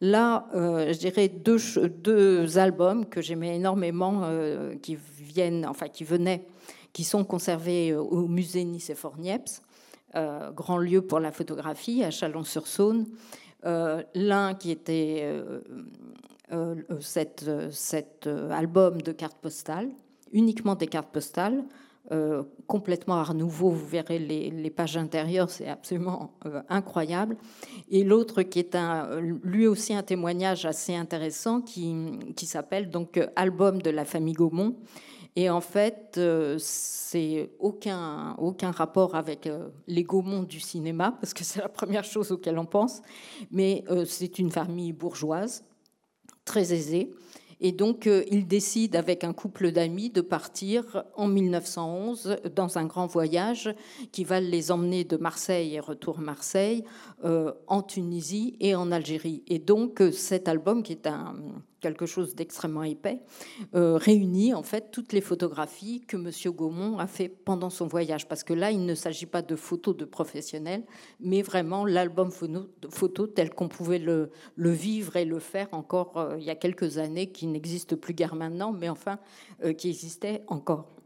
Là, 0.00 0.48
je 0.54 0.98
dirais 0.98 1.28
deux, 1.28 2.58
albums 2.58 3.06
que 3.06 3.20
j'aimais 3.20 3.56
énormément, 3.56 4.28
qui 4.82 4.96
viennent, 4.96 5.66
enfin 5.66 5.88
qui 5.88 6.04
venaient, 6.04 6.46
qui 6.92 7.04
sont 7.04 7.24
conservés 7.24 7.94
au 7.94 8.26
musée 8.26 8.64
Nicephore-Niepce, 8.64 9.62
grand 10.54 10.78
lieu 10.78 11.02
pour 11.02 11.20
la 11.20 11.30
photographie 11.30 12.02
à 12.02 12.10
Chalon-sur-Saône, 12.10 13.06
euh, 13.06 13.45
l'un 14.14 14.54
qui 14.54 14.70
était 14.70 15.22
euh, 15.24 15.60
euh, 16.52 17.70
cet 17.70 18.28
album 18.50 19.02
de 19.02 19.12
cartes 19.12 19.38
postales, 19.38 19.90
uniquement 20.32 20.76
des 20.76 20.86
cartes 20.86 21.12
postales, 21.12 21.64
euh, 22.12 22.44
complètement 22.68 23.16
art 23.16 23.34
nouveau. 23.34 23.70
Vous 23.70 23.84
verrez 23.84 24.20
les, 24.20 24.70
pages 24.70 24.96
intérieures, 24.96 25.50
c'est 25.50 25.66
absolument 25.66 26.30
euh, 26.46 26.62
incroyable. 26.68 27.36
Et 27.90 28.04
l'autre 28.04 28.42
qui 28.42 28.60
est 28.60 28.76
un, 28.76 29.20
lui 29.20 29.66
aussi 29.66 29.92
un 29.92 30.04
témoignage 30.04 30.66
assez 30.66 30.94
intéressant 30.94 31.60
qui, 31.60 31.96
qui 32.36 32.46
s'appelle 32.46 32.90
donc 32.90 33.20
Album 33.34 33.82
de 33.82 33.90
la 33.90 34.04
famille 34.04 34.34
Gaumont. 34.34 34.76
Et 35.36 35.50
en 35.50 35.60
fait, 35.60 36.18
c'est 36.58 37.50
aucun, 37.58 38.34
aucun 38.38 38.70
rapport 38.70 39.14
avec 39.14 39.48
les 39.86 40.02
Gaumont 40.02 40.42
du 40.42 40.60
cinéma, 40.60 41.12
parce 41.20 41.34
que 41.34 41.44
c'est 41.44 41.60
la 41.60 41.68
première 41.68 42.04
chose 42.04 42.32
auquel 42.32 42.58
on 42.58 42.64
pense, 42.64 43.02
mais 43.50 43.84
c'est 44.06 44.38
une 44.38 44.50
famille 44.50 44.92
bourgeoise, 44.92 45.62
très 46.46 46.72
aisée, 46.72 47.12
et 47.60 47.72
donc, 47.72 48.06
euh, 48.06 48.22
il 48.30 48.46
décide 48.46 48.96
avec 48.96 49.24
un 49.24 49.32
couple 49.32 49.72
d'amis 49.72 50.10
de 50.10 50.20
partir 50.20 51.04
en 51.16 51.26
1911 51.26 52.38
dans 52.54 52.76
un 52.78 52.84
grand 52.84 53.06
voyage 53.06 53.74
qui 54.12 54.24
va 54.24 54.40
les 54.40 54.70
emmener 54.70 55.04
de 55.04 55.16
Marseille 55.16 55.74
et 55.74 55.80
retour 55.80 56.18
Marseille, 56.18 56.84
euh, 57.24 57.52
en 57.66 57.82
Tunisie 57.82 58.56
et 58.60 58.74
en 58.74 58.92
Algérie. 58.92 59.42
Et 59.46 59.58
donc, 59.58 60.02
euh, 60.02 60.12
cet 60.12 60.48
album, 60.48 60.82
qui 60.82 60.92
est 60.92 61.06
un, 61.06 61.34
quelque 61.86 62.06
chose 62.06 62.34
d'extrêmement 62.34 62.82
épais, 62.82 63.20
réunit 63.72 64.54
en 64.54 64.62
fait 64.62 64.90
toutes 64.90 65.12
les 65.12 65.20
photographies 65.20 66.02
que 66.06 66.16
M. 66.16 66.30
Gaumont 66.52 66.98
a 66.98 67.06
fait 67.06 67.28
pendant 67.28 67.70
son 67.70 67.86
voyage. 67.86 68.26
Parce 68.26 68.42
que 68.42 68.54
là, 68.54 68.70
il 68.70 68.84
ne 68.84 68.94
s'agit 68.94 69.26
pas 69.26 69.42
de 69.42 69.54
photos 69.54 69.96
de 69.96 70.04
professionnels, 70.04 70.84
mais 71.20 71.42
vraiment 71.42 71.84
l'album 71.84 72.30
photo, 72.90 73.26
tel 73.26 73.50
qu'on 73.50 73.68
pouvait 73.68 73.98
le, 74.00 74.30
vivre 74.56 75.16
et 75.16 75.24
le 75.24 75.38
faire 75.38 75.68
encore 75.72 76.34
il 76.38 76.44
y 76.44 76.50
a 76.50 76.56
quelques 76.56 76.98
années, 76.98 77.30
qui 77.30 77.46
n'existe 77.46 77.94
plus 77.94 78.14
guère 78.14 78.34
maintenant, 78.34 78.72
mais 78.72 78.88
enfin, 78.88 79.18
qui 79.78 79.88
existait 79.90 80.42
encore. 80.48 80.96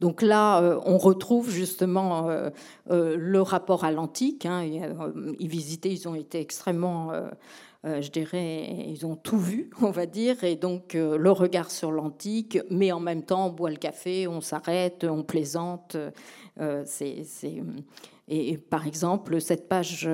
Donc 0.00 0.22
là, 0.22 0.60
euh, 0.62 0.80
on 0.84 0.98
retrouve 0.98 1.50
justement 1.50 2.28
euh, 2.28 2.50
euh, 2.90 3.16
le 3.18 3.40
rapport 3.40 3.84
à 3.84 3.90
l'antique. 3.90 4.46
Hein, 4.46 4.62
ils 5.38 5.48
visitaient, 5.48 5.90
ils 5.90 6.08
ont 6.08 6.14
été 6.14 6.40
extrêmement, 6.40 7.12
je 7.84 8.10
dirais, 8.10 8.86
ils 8.88 9.04
ont 9.04 9.16
tout 9.16 9.38
vu, 9.38 9.70
on 9.82 9.90
va 9.90 10.06
dire, 10.06 10.42
et 10.44 10.56
donc 10.56 10.94
le 10.94 11.30
regard 11.30 11.70
sur 11.70 11.92
l'antique, 11.92 12.58
mais 12.70 12.92
en 12.92 13.00
même 13.00 13.22
temps, 13.22 13.48
on 13.48 13.50
boit 13.50 13.70
le 13.70 13.76
café, 13.76 14.26
on 14.26 14.40
s'arrête, 14.40 15.04
on 15.04 15.22
plaisante. 15.22 15.96
c'est 16.84 17.24
et, 18.26 18.56
par 18.56 18.86
exemple, 18.86 19.38
cette 19.38 19.68
page 19.68 20.08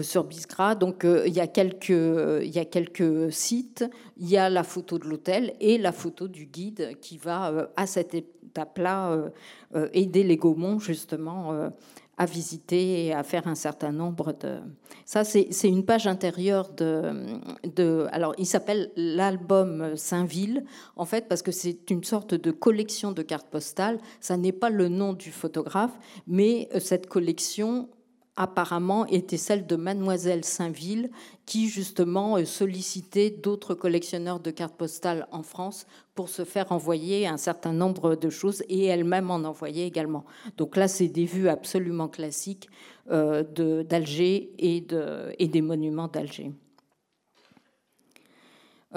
sur 0.00 0.24
Biskra, 0.24 0.74
donc 0.74 1.06
il, 1.26 1.32
y 1.34 1.40
a 1.40 1.46
quelques, 1.46 1.90
il 1.90 2.50
y 2.50 2.58
a 2.58 2.64
quelques 2.64 3.30
sites, 3.30 3.84
il 4.16 4.30
y 4.30 4.38
a 4.38 4.48
la 4.48 4.62
photo 4.62 4.98
de 4.98 5.04
l'hôtel 5.04 5.52
et 5.60 5.76
la 5.76 5.92
photo 5.92 6.26
du 6.26 6.46
guide 6.46 6.96
qui 7.02 7.18
va 7.18 7.68
à 7.76 7.86
cette 7.86 8.14
à 8.58 8.66
plat 8.66 9.10
euh, 9.10 9.30
euh, 9.74 9.88
aider 9.92 10.22
les 10.22 10.36
Gaumont 10.36 10.78
justement 10.78 11.52
euh, 11.52 11.70
à 12.16 12.26
visiter 12.26 13.06
et 13.06 13.12
à 13.12 13.22
faire 13.22 13.46
un 13.48 13.54
certain 13.54 13.92
nombre 13.92 14.32
de. 14.32 14.58
Ça, 15.04 15.24
c'est 15.24 15.48
une 15.64 15.84
page 15.84 16.06
intérieure 16.06 16.70
de. 16.70 17.38
de 17.64 18.06
alors, 18.12 18.34
il 18.38 18.46
s'appelle 18.46 18.90
l'album 18.96 19.96
Saint-Ville, 19.96 20.64
en 20.96 21.04
fait, 21.04 21.28
parce 21.28 21.42
que 21.42 21.52
c'est 21.52 21.90
une 21.90 22.04
sorte 22.04 22.34
de 22.34 22.50
collection 22.50 23.12
de 23.12 23.22
cartes 23.22 23.48
postales. 23.48 23.98
Ça 24.20 24.36
n'est 24.36 24.52
pas 24.52 24.70
le 24.70 24.88
nom 24.88 25.12
du 25.12 25.30
photographe, 25.30 25.96
mais 26.26 26.68
cette 26.78 27.08
collection 27.08 27.88
apparemment 28.36 29.06
était 29.06 29.36
celle 29.36 29.66
de 29.66 29.76
Mademoiselle 29.76 30.44
Saint-Ville, 30.44 31.10
qui 31.46 31.68
justement 31.68 32.36
euh, 32.36 32.44
sollicitait 32.44 33.30
d'autres 33.30 33.74
collectionneurs 33.74 34.40
de 34.40 34.50
cartes 34.50 34.76
postales 34.76 35.28
en 35.30 35.42
France 35.42 35.86
pour 36.14 36.28
se 36.28 36.44
faire 36.44 36.72
envoyer 36.72 37.26
un 37.26 37.36
certain 37.36 37.72
nombre 37.72 38.16
de 38.16 38.30
choses 38.30 38.64
et 38.68 38.86
elle-même 38.86 39.30
en 39.30 39.36
envoyait 39.44 39.86
également. 39.86 40.24
Donc 40.56 40.76
là, 40.76 40.88
c'est 40.88 41.08
des 41.08 41.26
vues 41.26 41.48
absolument 41.48 42.08
classiques 42.08 42.68
euh, 43.10 43.44
d'Alger 43.84 44.50
et, 44.58 44.80
de, 44.80 45.32
et 45.38 45.46
des 45.46 45.62
monuments 45.62 46.08
d'Alger. 46.08 46.52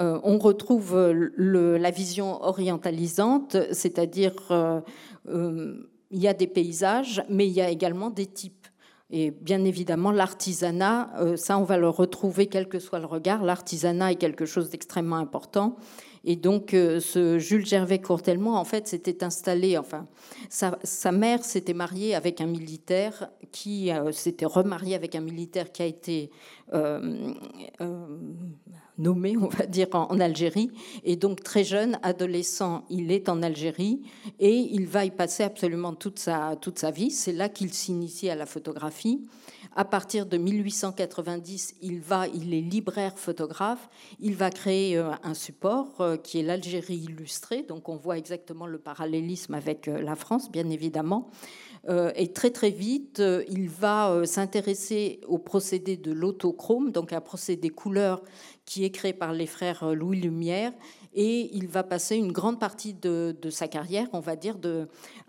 Euh, 0.00 0.20
on 0.22 0.38
retrouve 0.38 0.96
la 1.36 1.90
vision 1.90 2.42
orientalisante, 2.42 3.56
c'est-à-dire 3.72 4.34
il 6.10 6.18
y 6.18 6.28
a 6.28 6.34
des 6.34 6.46
paysages, 6.46 7.22
mais 7.28 7.46
il 7.46 7.52
y 7.52 7.60
a 7.60 7.68
également 7.68 8.10
des 8.10 8.26
types. 8.26 8.57
Et 9.10 9.30
bien 9.30 9.64
évidemment, 9.64 10.10
l'artisanat, 10.10 11.10
euh, 11.18 11.36
ça 11.36 11.58
on 11.58 11.64
va 11.64 11.78
le 11.78 11.88
retrouver 11.88 12.46
quel 12.46 12.68
que 12.68 12.78
soit 12.78 12.98
le 12.98 13.06
regard. 13.06 13.42
L'artisanat 13.42 14.12
est 14.12 14.16
quelque 14.16 14.44
chose 14.44 14.68
d'extrêmement 14.68 15.16
important. 15.16 15.76
Et 16.24 16.36
donc, 16.36 16.74
euh, 16.74 17.00
ce 17.00 17.38
Jules 17.38 17.66
Gervais 17.66 18.00
Courtelmo, 18.00 18.54
en 18.54 18.64
fait, 18.64 18.88
s'était 18.88 19.24
installé, 19.24 19.78
enfin, 19.78 20.06
sa, 20.50 21.12
mère 21.12 21.44
s'était 21.44 21.74
mariée 21.74 22.14
avec 22.14 22.40
un 22.40 22.46
militaire 22.46 23.30
qui 23.52 23.90
euh, 23.90 24.12
s'était 24.12 24.46
remarié 24.46 24.94
avec 24.94 25.14
un 25.14 25.20
militaire 25.20 25.72
qui 25.72 25.82
a 25.82 25.86
été 25.86 26.30
nommé, 28.98 29.36
on 29.36 29.48
va 29.48 29.66
dire, 29.66 29.88
en, 29.92 30.20
Algérie. 30.20 30.70
Et 31.04 31.16
donc, 31.16 31.42
très 31.42 31.64
jeune, 31.64 31.98
adolescent, 32.02 32.84
il 32.90 33.10
est 33.12 33.28
en 33.28 33.42
Algérie 33.42 34.02
et 34.38 34.54
il 34.54 34.86
va 34.86 35.04
y 35.04 35.10
passer 35.10 35.44
absolument 35.44 35.94
toute 35.94 36.18
sa, 36.18 36.56
toute 36.60 36.78
sa 36.78 36.90
vie. 36.90 37.10
C'est 37.10 37.32
là 37.32 37.48
qu'il 37.48 37.72
s'initie 37.72 38.28
à 38.28 38.34
la 38.34 38.46
photographie. 38.46 39.22
À 39.78 39.84
partir 39.84 40.26
de 40.26 40.36
1890, 40.38 41.76
il 41.82 42.00
va, 42.00 42.26
il 42.26 42.52
est 42.52 42.60
libraire 42.60 43.16
photographe. 43.16 43.88
Il 44.18 44.34
va 44.34 44.50
créer 44.50 44.98
euh, 44.98 45.12
un 45.22 45.34
support 45.34 46.00
euh, 46.00 46.16
qui 46.16 46.40
est 46.40 46.42
l'Algérie 46.42 46.96
illustrée. 46.96 47.62
Donc, 47.62 47.88
on 47.88 47.94
voit 47.94 48.18
exactement 48.18 48.66
le 48.66 48.78
parallélisme 48.78 49.54
avec 49.54 49.86
euh, 49.86 50.02
la 50.02 50.16
France, 50.16 50.50
bien 50.50 50.68
évidemment. 50.68 51.30
Et 52.16 52.32
très 52.32 52.50
très 52.50 52.70
vite, 52.70 53.22
il 53.48 53.70
va 53.70 54.26
s'intéresser 54.26 55.20
au 55.26 55.38
procédé 55.38 55.96
de 55.96 56.12
l'autochrome, 56.12 56.90
donc 56.90 57.14
un 57.14 57.20
procédé 57.22 57.70
couleur 57.70 58.22
qui 58.66 58.84
est 58.84 58.90
créé 58.90 59.14
par 59.14 59.32
les 59.32 59.46
frères 59.46 59.94
Louis 59.94 60.20
Lumière. 60.20 60.72
Et 61.20 61.50
il 61.52 61.66
va 61.66 61.82
passer 61.82 62.14
une 62.14 62.30
grande 62.30 62.60
partie 62.60 62.94
de, 62.94 63.34
sa 63.50 63.66
carrière, 63.66 64.06
on 64.12 64.20
va 64.20 64.36
dire, 64.36 64.56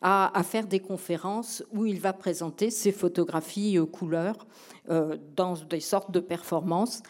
à, 0.03 0.43
faire 0.43 0.67
des 0.67 0.79
conférences 0.79 1.63
où 1.73 1.87
il 1.87 1.99
va 1.99 2.13
présenter 2.13 2.69
ses 2.69 2.91
photographies 2.91 3.79
euh, 3.79 3.85
couleurs 3.85 4.45
euh, 4.91 5.17
dans 5.35 5.55
des 5.55 5.79
sortes 5.79 6.11
de 6.11 6.19
performances. 6.19 7.01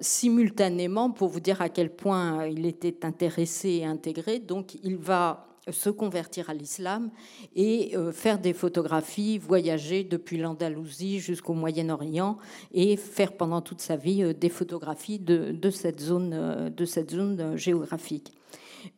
simultanément, 0.00 1.12
pour 1.12 1.28
vous 1.28 1.38
dire 1.38 1.62
à 1.62 1.68
quel 1.68 1.94
point 1.94 2.46
il 2.46 2.66
était 2.66 3.06
intéressé 3.06 3.68
et 3.68 3.84
intégré, 3.84 4.40
donc 4.40 4.74
il 4.82 4.96
va 4.96 5.49
se 5.72 5.90
convertir 5.90 6.50
à 6.50 6.54
l'islam 6.54 7.10
et 7.56 7.96
euh, 7.96 8.12
faire 8.12 8.38
des 8.38 8.52
photographies, 8.52 9.38
voyager 9.38 10.04
depuis 10.04 10.38
l'Andalousie 10.38 11.20
jusqu'au 11.20 11.54
Moyen-Orient 11.54 12.36
et 12.72 12.96
faire 12.96 13.32
pendant 13.32 13.60
toute 13.60 13.80
sa 13.80 13.96
vie 13.96 14.22
euh, 14.22 14.32
des 14.32 14.48
photographies 14.48 15.18
de, 15.18 15.70
cette 15.70 16.00
zone, 16.00 16.32
euh, 16.34 16.70
de 16.70 16.84
cette 16.84 17.10
zone 17.10 17.56
géographique. 17.56 18.32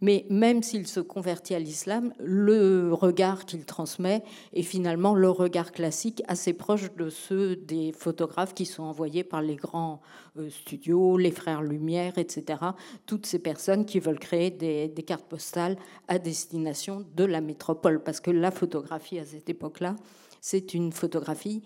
Mais 0.01 0.27
même 0.29 0.63
s'il 0.63 0.87
se 0.87 1.01
convertit 1.01 1.55
à 1.55 1.59
l'islam, 1.59 2.13
le 2.19 2.93
regard 2.93 3.45
qu'il 3.45 3.65
transmet 3.65 4.23
est 4.53 4.63
finalement 4.63 5.15
le 5.15 5.31
regard 5.31 5.73
classique 5.73 6.23
assez 6.29 6.53
proche 6.53 6.95
de 6.95 7.09
ceux 7.09 7.57
des 7.57 7.93
photographes 7.93 8.55
qui 8.55 8.67
sont 8.67 8.83
envoyés 8.83 9.25
par 9.25 9.43
les 9.43 9.57
grands 9.57 10.01
euh, 10.39 10.51
studios, 10.51 11.17
les 11.17 11.31
frères 11.31 11.63
Lumière, 11.63 12.19
etc. 12.19 12.61
Toutes 13.07 13.27
ces 13.27 13.39
personnes 13.39 13.85
qui 13.85 14.01
veulent 14.01 14.19
créer 14.19 14.51
des, 14.51 14.91
cartes 15.07 15.27
postales 15.27 15.77
à 16.09 16.19
destination 16.19 17.05
de 17.15 17.25
la 17.25 17.41
métropole. 17.41 18.03
Parce 18.03 18.21
que 18.21 18.31
la 18.31 18.51
photographie 18.51 19.19
à 19.19 19.25
cette 19.25 19.49
époque-là, 19.49 19.97
c'est 20.41 20.75
une 20.75 20.93
photographie 20.93 21.63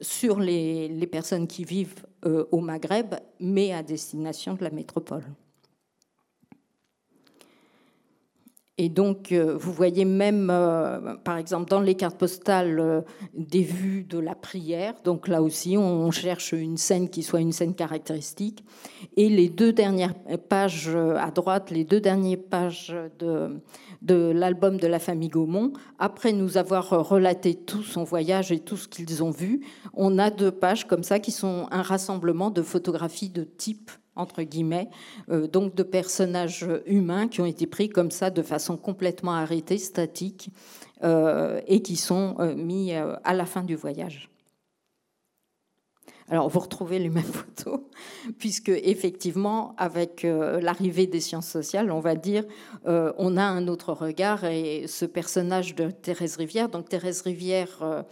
sur 0.00 0.38
les, 0.40 0.88
les 0.88 1.06
personnes 1.06 1.46
qui 1.46 1.64
vivent 1.64 2.04
euh, 2.26 2.44
au 2.50 2.60
Maghreb, 2.60 3.14
mais 3.40 3.72
à 3.72 3.82
destination 3.82 4.54
de 4.54 4.64
la 4.64 4.70
métropole. 4.70 5.24
Et 8.76 8.88
donc, 8.88 9.30
euh, 9.30 9.56
vous 9.56 9.72
voyez 9.72 10.04
même, 10.04 10.48
euh, 10.50 11.14
par 11.22 11.36
exemple, 11.36 11.70
dans 11.70 11.80
les 11.80 11.94
cartes 11.94 12.18
postales, 12.18 12.80
euh, 12.80 13.02
des 13.32 13.62
vues 13.62 14.02
de 14.02 14.18
la 14.18 14.34
prière. 14.34 14.94
Donc 15.04 15.28
là 15.28 15.42
aussi, 15.42 15.76
on 15.78 16.10
cherche 16.10 16.50
une 16.50 16.76
scène 16.76 17.08
qui 17.08 17.22
soit 17.22 17.40
une 17.40 17.52
scène 17.52 17.76
caractéristique. 17.76 18.64
Et 19.16 19.28
les 19.28 19.48
deux 19.48 19.72
dernières 19.72 20.14
pages 20.48 20.88
à 20.88 21.30
droite, 21.30 21.70
les 21.70 21.84
deux 21.84 22.00
dernières 22.00 22.42
pages 22.50 22.92
de, 23.20 23.60
de 24.02 24.32
l'album 24.34 24.78
de 24.78 24.88
la 24.88 24.98
famille 24.98 25.28
Gaumont, 25.28 25.72
après 26.00 26.32
nous 26.32 26.58
avoir 26.58 27.08
relaté 27.08 27.54
tout 27.54 27.84
son 27.84 28.02
voyage 28.02 28.50
et 28.50 28.58
tout 28.58 28.76
ce 28.76 28.88
qu'ils 28.88 29.22
ont 29.22 29.30
vu, 29.30 29.60
on 29.92 30.18
a 30.18 30.30
deux 30.30 30.50
pages 30.50 30.88
comme 30.88 31.04
ça 31.04 31.20
qui 31.20 31.30
sont 31.30 31.68
un 31.70 31.82
rassemblement 31.82 32.50
de 32.50 32.62
photographies 32.62 33.30
de 33.30 33.44
type 33.44 33.92
entre 34.16 34.42
guillemets, 34.42 34.88
euh, 35.30 35.46
donc 35.46 35.74
de 35.74 35.82
personnages 35.82 36.66
humains 36.86 37.28
qui 37.28 37.40
ont 37.40 37.46
été 37.46 37.66
pris 37.66 37.88
comme 37.88 38.10
ça 38.10 38.30
de 38.30 38.42
façon 38.42 38.76
complètement 38.76 39.32
arrêtée, 39.32 39.78
statique, 39.78 40.50
euh, 41.02 41.60
et 41.66 41.82
qui 41.82 41.96
sont 41.96 42.36
euh, 42.38 42.54
mis 42.54 42.92
à 42.92 43.34
la 43.34 43.46
fin 43.46 43.62
du 43.62 43.74
voyage. 43.74 44.30
Alors, 46.30 46.48
vous 46.48 46.60
retrouvez 46.60 46.98
les 46.98 47.10
mêmes 47.10 47.22
photos, 47.22 47.80
puisque 48.38 48.70
effectivement, 48.70 49.74
avec 49.76 50.22
l'arrivée 50.22 51.06
des 51.06 51.20
sciences 51.20 51.48
sociales, 51.48 51.90
on 51.90 52.00
va 52.00 52.14
dire, 52.14 52.44
on 52.86 53.36
a 53.36 53.44
un 53.44 53.68
autre 53.68 53.92
regard. 53.92 54.44
Et 54.44 54.86
ce 54.86 55.04
personnage 55.04 55.74
de 55.74 55.90
Thérèse 55.90 56.36
Rivière, 56.36 56.70
donc 56.70 56.88
Thérèse 56.88 57.20
Rivière 57.20 58.04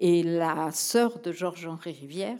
est 0.00 0.24
la 0.24 0.70
sœur 0.70 1.18
de 1.18 1.32
Georges-Henri 1.32 1.90
Rivière. 1.90 2.38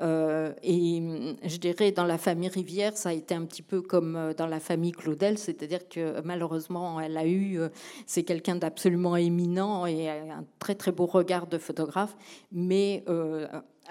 Et 0.00 1.02
je 1.44 1.56
dirais, 1.58 1.92
dans 1.92 2.04
la 2.04 2.18
famille 2.18 2.48
Rivière, 2.48 2.96
ça 2.96 3.10
a 3.10 3.12
été 3.12 3.34
un 3.34 3.44
petit 3.44 3.62
peu 3.62 3.82
comme 3.82 4.32
dans 4.36 4.46
la 4.46 4.60
famille 4.60 4.92
Claudel, 4.92 5.38
c'est-à-dire 5.38 5.88
que 5.88 6.20
malheureusement, 6.22 7.00
elle 7.00 7.16
a 7.16 7.26
eu, 7.26 7.60
c'est 8.06 8.22
quelqu'un 8.22 8.56
d'absolument 8.56 9.16
éminent 9.16 9.86
et 9.86 10.08
un 10.08 10.44
très 10.58 10.74
très 10.74 10.92
beau 10.92 11.06
regard 11.06 11.46
de 11.46 11.58
photographe, 11.58 12.16
mais 12.50 13.04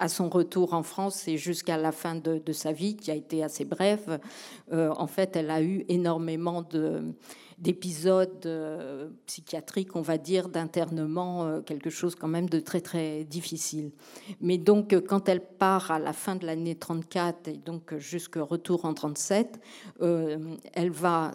à 0.00 0.08
son 0.08 0.30
retour 0.30 0.72
en 0.72 0.82
France 0.82 1.28
et 1.28 1.36
jusqu'à 1.36 1.76
la 1.76 1.92
fin 1.92 2.16
de, 2.16 2.52
sa 2.52 2.72
vie, 2.72 2.96
qui 2.96 3.10
a 3.10 3.14
été 3.14 3.44
assez 3.44 3.66
brève, 3.66 4.18
euh, 4.72 4.90
en 4.96 5.06
fait, 5.06 5.36
elle 5.36 5.50
a 5.50 5.62
eu 5.62 5.84
énormément 5.88 6.62
d'épisodes 7.60 8.46
euh, 8.46 9.08
psychiatriques, 9.26 9.94
on 9.94 10.00
va 10.00 10.18
dire, 10.18 10.48
d'internement, 10.48 11.44
euh, 11.44 11.60
quelque 11.60 11.90
chose 11.90 12.14
quand 12.14 12.28
même 12.28 12.48
de 12.48 12.58
très 12.60 12.80
très 12.80 13.24
difficile. 13.24 13.92
Mais 14.40 14.58
donc 14.58 14.94
quand 15.06 15.28
elle 15.28 15.44
part 15.44 15.90
à 15.90 15.98
la 15.98 16.12
fin 16.12 16.36
de 16.36 16.46
l'année 16.46 16.74
34 16.74 17.48
et 17.48 17.56
donc 17.58 17.96
jusqu'au 17.98 18.44
retour 18.44 18.84
en 18.84 18.94
37, 18.94 19.60
elle 20.00 20.90
va 20.90 21.32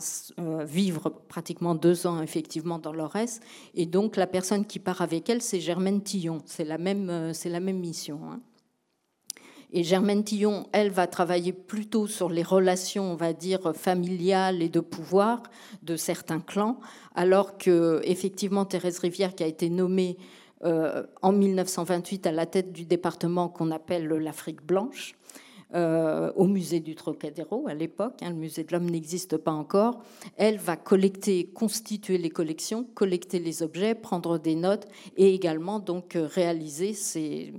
vivre 0.65 1.09
pratiquement 1.27 1.75
deux 1.75 2.07
ans 2.07 2.21
effectivement 2.21 2.79
dans 2.79 2.93
l'Orès. 2.93 3.39
Et 3.75 3.85
donc 3.85 4.15
la 4.15 4.27
personne 4.27 4.65
qui 4.65 4.79
part 4.79 5.01
avec 5.01 5.29
elle, 5.29 5.41
c'est 5.41 5.59
Germaine 5.59 6.01
Tillon. 6.01 6.39
C'est 6.45 6.65
la 6.65 6.77
même, 6.77 7.31
la 7.45 7.59
même 7.59 7.79
mission. 7.79 8.19
Hein. 8.25 8.39
Et 9.73 9.83
Germaine 9.83 10.23
Tillon, 10.23 10.67
elle, 10.71 10.91
va 10.91 11.07
travailler 11.07 11.53
plutôt 11.53 12.07
sur 12.07 12.29
les 12.29 12.43
relations, 12.43 13.11
on 13.11 13.15
va 13.15 13.33
dire, 13.33 13.75
familiales 13.75 14.61
et 14.61 14.69
de 14.69 14.79
pouvoir 14.79 15.43
de 15.83 15.95
certains 15.95 16.39
clans, 16.39 16.79
alors 17.15 17.57
que, 17.57 18.01
effectivement, 18.03 18.65
Thérèse 18.65 18.99
Rivière, 18.99 19.35
qui 19.35 19.43
a 19.43 19.47
été 19.47 19.69
nommée 19.69 20.17
euh, 20.63 21.03
en 21.21 21.31
1928 21.31 22.27
à 22.27 22.31
la 22.31 22.45
tête 22.45 22.71
du 22.71 22.85
département 22.85 23.49
qu'on 23.49 23.71
appelle 23.71 24.07
l'Afrique 24.07 24.65
blanche, 24.65 25.15
euh, 25.73 26.31
au 26.35 26.45
musée 26.45 26.79
du 26.79 26.95
Trocadéro 26.95 27.67
à 27.67 27.73
l'époque, 27.73 28.21
hein, 28.21 28.29
le 28.29 28.35
musée 28.35 28.63
de 28.63 28.71
l'homme 28.71 28.89
n'existe 28.89 29.37
pas 29.37 29.51
encore, 29.51 30.03
elle 30.37 30.57
va 30.57 30.75
collecter, 30.75 31.47
constituer 31.47 32.17
les 32.17 32.29
collections, 32.29 32.83
collecter 32.93 33.39
les 33.39 33.63
objets, 33.63 33.95
prendre 33.95 34.37
des 34.37 34.55
notes 34.55 34.87
et 35.17 35.33
également 35.33 35.79
donc 35.79 36.15
euh, 36.15 36.27
réaliser 36.27 36.93
ces, 36.93 37.53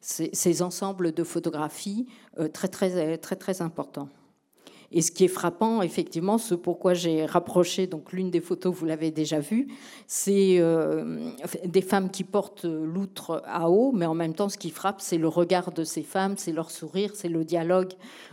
ces, 0.00 0.62
ensembles 0.62 1.12
de 1.12 1.22
photographies 1.22 2.06
euh, 2.38 2.48
très, 2.48 2.68
très, 2.68 3.16
très, 3.18 3.36
très 3.36 3.62
importants. 3.62 4.08
Et 4.92 5.00
ce 5.00 5.10
qui 5.10 5.24
est 5.24 5.28
frappant, 5.28 5.80
effectivement, 5.82 6.36
ce 6.36 6.54
pourquoi 6.54 6.92
j'ai 6.92 7.24
rapproché, 7.24 7.86
donc 7.86 8.12
l'une 8.12 8.30
des 8.30 8.40
photos, 8.40 8.74
vous 8.74 8.84
l'avez 8.84 9.10
déjà 9.10 9.40
vue, 9.40 9.68
c'est 10.06 10.56
euh, 10.58 11.30
des 11.64 11.80
femmes 11.80 12.10
qui 12.10 12.24
portent 12.24 12.64
l'outre 12.64 13.42
à 13.46 13.70
eau, 13.70 13.92
mais 13.92 14.04
en 14.04 14.14
même 14.14 14.34
temps, 14.34 14.50
ce 14.50 14.58
qui 14.58 14.70
frappe, 14.70 15.00
c'est 15.00 15.16
le 15.16 15.28
regard 15.28 15.72
de 15.72 15.82
ces 15.82 16.02
femmes, 16.02 16.34
c'est 16.36 16.52
leur 16.52 16.70
sourire, 16.70 17.12
c'est 17.14 17.30
le 17.30 17.44
dialogue 17.44 17.92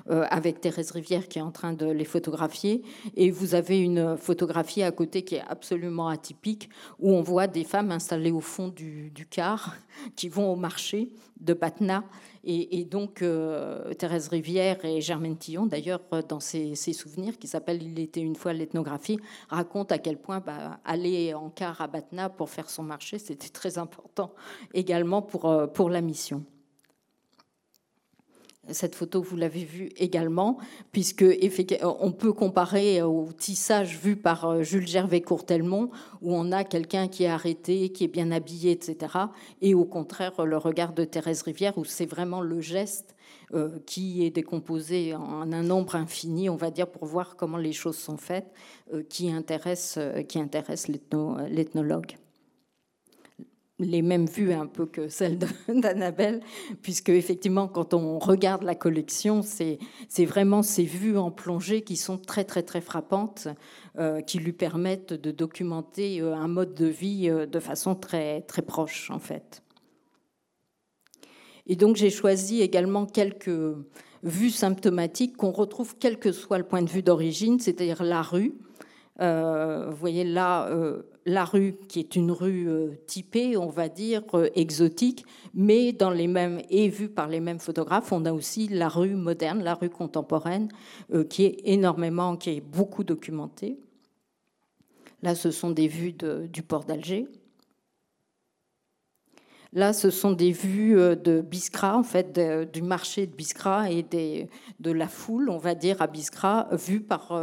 euh, 0.10 0.26
avec 0.30 0.60
Thérèse 0.60 0.92
Rivière 0.92 1.28
qui 1.30 1.40
est 1.40 1.44
en 1.44 1.52
train 1.52 1.74
de 1.74 1.86
les 1.86 2.06
photographier. 2.06 2.84
Et 3.16 3.32
vous 3.32 3.56
avez 3.56 3.80
une 3.80 4.18
photographie 4.18 4.84
à 4.84 4.92
côté 4.92 5.24
qui 5.24 5.36
est 5.36 5.44
absolument 5.48 6.10
atypique, 6.10 6.70
où 7.00 7.14
on 7.14 7.22
voit 7.22 7.48
des 7.48 7.64
femmes 7.64 7.92
installées 7.92 8.32
au 8.32 8.42
fond 8.42 8.68
du, 8.68 9.12
du 9.12 9.26
car 9.26 9.76
qui 10.16 10.28
vont 10.28 10.52
au 10.52 10.56
marché 10.56 11.10
de 11.40 11.54
Patna 11.54 12.04
et, 12.44 12.86
donc, 12.86 13.22
euh, 13.22 13.94
Thérèse 13.94 14.30
Rivière 14.30 14.84
et 14.86 15.02
Germaine 15.02 15.38
Tillon, 15.38 15.66
d'ailleurs, 15.66 16.02
dans 16.28 16.40
ses, 16.40 16.76
souvenirs, 16.76 17.38
qui 17.38 17.48
s'appelle 17.48 17.84
Il 17.84 18.00
était 18.00 18.22
une 18.22 18.36
fois 18.36 18.54
l'ethnographie, 18.54 19.20
racontent 19.50 19.94
à 19.94 19.98
quel 19.98 20.18
point 20.18 20.40
bah, 20.40 20.80
aller 20.86 21.34
en 21.34 21.50
car 21.50 21.82
à 21.82 21.88
Batna 21.88 22.30
pour 22.30 22.50
faire 22.50 22.70
son 22.70 22.84
marché, 22.84 23.20
c'était 23.20 23.50
très 23.50 23.78
important 23.78 24.34
également 24.74 25.22
pour, 25.22 25.46
euh, 25.46 25.68
pour 25.68 25.90
la 25.90 26.02
mission. 26.02 26.44
Cette 28.72 28.96
photo, 28.96 29.22
vous 29.22 29.36
l'avez 29.36 29.64
vue 29.64 29.90
également, 29.98 30.58
puisque 30.92 31.26
on 31.82 32.12
peut 32.12 32.34
comparer 32.34 33.02
au 33.02 33.30
tissage 33.38 33.98
vu 33.98 34.16
par 34.16 34.46
euh, 34.46 34.64
Jules 34.64 34.88
Gervais 34.88 35.22
Courtelmont, 35.22 35.90
où 36.22 36.36
on 36.36 36.52
a 36.52 36.64
quelqu'un 36.64 37.08
qui 37.08 37.24
est 37.24 37.30
arrêté, 37.30 37.90
qui 37.90 38.04
est 38.04 38.10
bien 38.10 38.32
habillé, 38.32 38.72
etc. 38.72 38.98
Et 39.62 39.74
au 39.74 39.86
contraire, 39.86 40.46
le 40.46 40.58
regard 40.58 40.94
de 40.94 41.04
Thérèse 41.04 41.42
Rivière, 41.42 41.78
où 41.78 41.86
c'est 41.86 42.06
vraiment 42.06 42.42
le 42.42 42.62
geste 42.62 43.16
euh, 43.54 43.80
qui 43.86 44.26
est 44.26 44.32
décomposé 44.32 45.16
en 45.16 45.52
un 45.52 45.64
nombre 45.64 45.96
infini, 45.96 46.50
on 46.50 46.56
va 46.56 46.72
dire, 46.72 46.88
pour 46.88 47.06
voir 47.06 47.36
comment 47.36 47.58
les 47.58 47.74
choses 47.74 47.98
sont 47.98 48.18
faites, 48.18 48.52
euh, 48.94 49.04
qui 49.08 49.32
intéresse, 49.32 49.98
qui 50.28 50.40
intéresse 50.40 50.88
l'ethnologue 50.88 52.19
les 53.80 54.02
mêmes 54.02 54.26
vues 54.26 54.54
un 54.54 54.68
peu 54.68 54.86
que 54.86 55.08
celles 55.08 55.40
d'Annabelle, 55.68 56.42
puisque 56.82 57.10
effectivement, 57.10 57.68
quand 57.68 57.94
on 57.94 58.20
regarde 58.20 58.64
la 58.64 58.76
collection, 58.76 59.42
c'est 59.42 59.80
vraiment 60.26 60.62
ces 60.62 60.84
vues 60.84 61.18
en 61.18 61.32
plongée 61.32 61.82
qui 61.82 61.96
sont 61.96 62.18
très 62.18 62.44
très 62.44 62.64
très 62.64 62.82
frappantes, 62.82 63.48
euh, 63.98 64.22
qui 64.22 64.40
lui 64.40 64.54
permettent 64.54 65.14
de 65.14 65.32
documenter 65.32 66.22
euh, 66.22 66.36
un 66.36 66.48
mode 66.48 66.74
de 66.74 66.86
vie 66.86 67.30
euh, 67.30 67.46
de 67.46 67.60
façon 67.60 67.96
très 67.96 68.42
très 68.42 68.62
proche 68.62 69.10
en 69.12 69.20
fait. 69.20 69.64
Et 71.66 71.76
donc 71.76 71.96
j'ai 71.96 72.10
choisi 72.10 72.62
également 72.62 73.06
quelques 73.06 73.76
vues 74.24 74.50
symptomatiques 74.50 75.38
qu'on 75.38 75.52
retrouve 75.52 75.96
quel 76.00 76.20
que 76.20 76.32
soit 76.32 76.58
le 76.58 76.64
point 76.66 76.82
de 76.82 76.90
vue 76.90 77.04
d'origine, 77.04 77.60
c'est-à-dire 77.60 78.04
la 78.04 78.22
rue. 78.22 78.54
Vous 79.20 79.96
voyez 79.96 80.24
là 80.24 80.70
la 81.30 81.46
rue, 81.46 81.76
qui 81.88 82.00
est 82.00 82.16
une 82.16 82.32
rue 82.32 82.68
euh, 82.68 82.92
typée, 83.08 83.56
on 83.56 83.70
va 83.70 83.88
dire, 83.88 84.24
euh, 84.34 84.50
exotique, 84.56 85.26
mais 85.54 85.94
dans 85.94 86.10
les 86.10 86.28
mêmes, 86.28 86.62
et 86.70 86.90
vue 86.90 87.10
par 87.10 87.28
les 87.28 87.40
mêmes 87.40 87.60
photographes, 87.60 88.12
on 88.12 88.26
a 88.26 88.34
aussi 88.34 88.68
la 88.68 88.90
rue 88.90 89.16
moderne, 89.16 89.64
la 89.64 89.76
rue 89.76 89.90
contemporaine, 89.90 90.70
euh, 91.14 91.24
qui 91.24 91.46
est 91.46 91.62
énormément, 91.66 92.36
qui 92.36 92.52
est 92.52 92.62
beaucoup 92.62 93.04
documentée. 93.04 93.78
Là, 95.22 95.36
ce 95.36 95.52
sont 95.52 95.72
des 95.72 95.88
vues 95.88 96.14
du 96.14 96.64
port 96.64 96.86
d'Alger. 96.86 97.28
Là, 99.72 99.94
ce 99.94 100.10
sont 100.10 100.32
des 100.32 100.52
vues 100.52 100.96
de 100.96 101.42
Biskra, 101.42 101.96
en 101.96 102.04
fait, 102.04 102.40
du 102.74 102.82
marché 102.82 103.28
de 103.28 103.36
Biskra 103.36 103.92
et 103.92 104.04
de 104.80 104.92
la 104.92 105.08
foule, 105.08 105.50
on 105.52 105.60
va 105.60 105.76
dire, 105.76 106.02
à 106.02 106.08
Biskra, 106.08 106.68
vues 106.72 107.02
par 107.02 107.40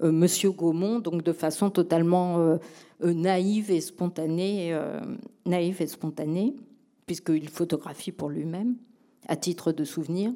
Monsieur 0.00 0.52
Gaumont, 0.52 1.00
donc 1.00 1.24
de 1.24 1.32
façon 1.32 1.70
totalement 1.70 2.58
euh, 3.04 3.12
naïve 3.12 3.70
et 3.70 3.82
spontanée, 3.82 4.72
euh, 4.72 5.00
naïve 5.44 5.82
et 5.82 5.86
spontanée, 5.86 6.56
puisqu'il 7.04 7.48
photographie 7.50 8.12
pour 8.12 8.30
lui-même, 8.30 8.76
à 9.28 9.36
titre 9.36 9.70
de 9.72 9.84
souvenir. 9.84 10.32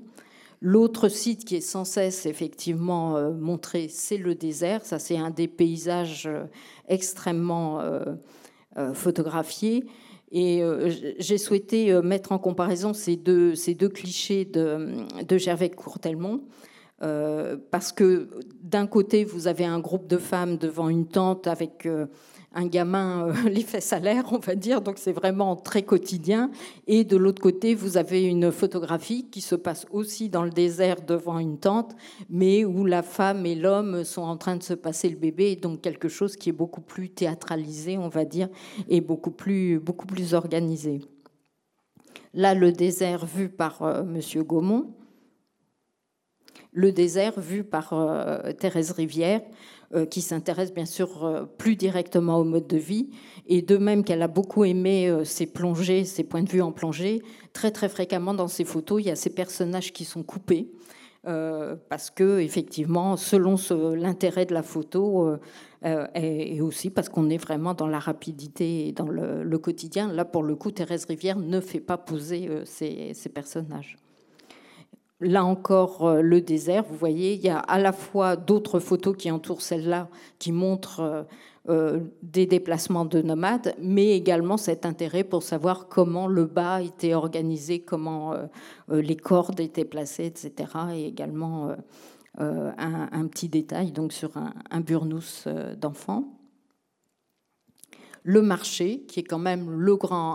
L'autre 0.60 1.08
site 1.08 1.46
qui 1.46 1.56
est 1.56 1.62
sans 1.62 1.86
cesse 1.86 2.26
effectivement 2.26 3.16
euh, 3.16 3.32
montré, 3.32 3.88
c'est 3.88 4.18
le 4.18 4.34
désert. 4.34 4.84
Ça, 4.84 4.98
c'est 4.98 5.16
un 5.16 5.30
des 5.30 5.48
paysages 5.48 6.28
extrêmement 6.86 7.80
photographiés. 8.92 9.86
Et 10.32 10.62
j'ai 11.18 11.38
souhaité 11.38 11.92
mettre 12.02 12.30
en 12.30 12.38
comparaison 12.38 12.92
ces 12.92 13.16
deux, 13.16 13.54
clichés 13.92 14.44
de, 14.44 15.06
de 15.26 15.38
Gervais 15.38 15.70
Courtelmont. 15.70 16.42
parce 16.98 17.90
que 17.90 18.28
d'un 18.62 18.86
côté, 18.86 19.24
vous 19.24 19.48
avez 19.48 19.64
un 19.64 19.80
groupe 19.80 20.06
de 20.06 20.18
femmes 20.18 20.56
devant 20.56 20.88
une 20.88 21.08
tente 21.08 21.48
avec 21.48 21.88
un 22.52 22.66
gamin 22.66 23.28
euh, 23.28 23.32
les 23.48 23.62
fesses 23.62 23.92
à 23.92 24.00
l'air, 24.00 24.24
on 24.32 24.38
va 24.38 24.54
dire, 24.54 24.80
donc 24.80 24.98
c'est 24.98 25.12
vraiment 25.12 25.56
très 25.56 25.82
quotidien. 25.82 26.50
Et 26.86 27.04
de 27.04 27.16
l'autre 27.16 27.40
côté, 27.40 27.74
vous 27.74 27.96
avez 27.96 28.24
une 28.24 28.50
photographie 28.50 29.28
qui 29.30 29.40
se 29.40 29.54
passe 29.54 29.86
aussi 29.90 30.28
dans 30.28 30.42
le 30.42 30.50
désert 30.50 31.02
devant 31.02 31.38
une 31.38 31.58
tente, 31.58 31.94
mais 32.28 32.64
où 32.64 32.84
la 32.84 33.02
femme 33.02 33.46
et 33.46 33.54
l'homme 33.54 34.04
sont 34.04 34.22
en 34.22 34.36
train 34.36 34.56
de 34.56 34.62
se 34.62 34.74
passer 34.74 35.08
le 35.08 35.16
bébé, 35.16 35.56
donc 35.56 35.80
quelque 35.80 36.08
chose 36.08 36.36
qui 36.36 36.48
est 36.48 36.52
beaucoup 36.52 36.80
plus 36.80 37.10
théâtralisé, 37.10 37.98
on 37.98 38.08
va 38.08 38.24
dire, 38.24 38.48
et 38.88 39.00
beaucoup 39.00 39.30
plus, 39.30 39.78
beaucoup 39.78 40.06
plus 40.06 40.34
organisé. 40.34 41.00
Là, 42.34 42.54
le 42.54 42.72
désert 42.72 43.26
vu 43.26 43.48
par 43.48 43.78
M. 43.80 43.86
Euh, 43.88 44.04
Monsieur 44.04 44.42
Gaumont, 44.42 44.94
le 46.72 46.92
désert 46.92 47.40
vu 47.40 47.64
par 47.64 47.92
euh, 47.92 48.52
Thérèse 48.52 48.92
Rivière, 48.92 49.42
qui 50.04 50.20
s'intéresse 50.20 50.72
bien 50.72 50.86
sûr 50.86 51.24
euh, 51.24 51.44
plus 51.44 51.76
directement 51.76 52.38
au 52.38 52.44
mode 52.44 52.66
de 52.66 52.76
vie. 52.76 53.10
Et 53.46 53.62
de 53.62 53.76
même 53.76 54.04
qu'elle 54.04 54.22
a 54.22 54.28
beaucoup 54.28 54.64
aimé 54.64 55.12
ses 55.24 55.46
plongées, 55.46 56.04
ses 56.04 56.24
points 56.24 56.42
de 56.42 56.48
vue 56.48 56.62
en 56.62 56.72
plongée, 56.72 57.22
très 57.52 57.70
très 57.70 57.88
fréquemment 57.88 58.34
dans 58.34 58.48
ses 58.48 58.64
photos, 58.64 59.02
il 59.02 59.06
y 59.06 59.10
a 59.10 59.16
ces 59.16 59.30
personnages 59.30 59.92
qui 59.92 60.04
sont 60.04 60.22
coupés. 60.22 60.70
parce 61.24 62.10
que 62.10 62.38
effectivement, 62.38 63.16
selon 63.16 63.56
l'intérêt 63.94 64.46
de 64.46 64.54
la 64.54 64.62
photo, 64.62 65.36
et, 66.14 66.60
aussi 66.60 66.90
parce 66.90 67.08
qu'on 67.08 67.28
est 67.28 67.38
vraiment 67.38 67.74
dans 67.74 67.88
la 67.88 67.98
rapidité 67.98 68.86
et 68.86 68.92
dans 68.92 69.08
le, 69.08 69.58
quotidien. 69.58 70.12
Là, 70.12 70.24
pour 70.24 70.44
le 70.44 70.54
coup, 70.54 70.70
Thérèse 70.70 71.06
Rivière 71.06 71.40
ne 71.40 71.60
fait 71.60 71.80
pas 71.80 71.98
poser 71.98 72.48
ces, 72.64 73.14
ces 73.14 73.28
personnages. 73.28 73.96
Là 75.20 75.44
encore 75.44 76.22
le 76.22 76.40
désert. 76.40 76.84
Vous 76.88 76.96
voyez, 76.96 77.34
il 77.34 77.40
y 77.40 77.48
a 77.48 77.58
à 77.58 77.78
la 77.78 77.92
fois 77.92 78.36
d'autres 78.36 78.80
photos 78.80 79.16
qui 79.16 79.30
entourent 79.30 79.62
celle-là, 79.62 80.08
qui 80.38 80.52
montrent 80.52 81.26
des 82.22 82.46
déplacements 82.46 83.04
de 83.04 83.20
nomades, 83.20 83.74
mais 83.80 84.16
également 84.16 84.56
cet 84.56 84.86
intérêt 84.86 85.24
pour 85.24 85.42
savoir 85.42 85.88
comment 85.88 86.26
le 86.26 86.46
bas 86.46 86.82
était 86.82 87.14
organisé, 87.14 87.80
comment 87.80 88.34
les 88.88 89.16
cordes 89.16 89.60
étaient 89.60 89.84
placées, 89.84 90.26
etc. 90.26 90.72
Et 90.94 91.06
également 91.06 91.76
un, 92.38 93.26
petit 93.26 93.48
détail 93.48 93.92
donc 93.92 94.12
sur 94.12 94.36
un, 94.38 94.54
un 94.70 94.80
burnous 94.80 95.44
d'enfant 95.78 96.39
le 98.22 98.42
marché, 98.42 99.04
qui 99.08 99.20
est 99.20 99.24
quand 99.24 99.38
même 99.38 99.68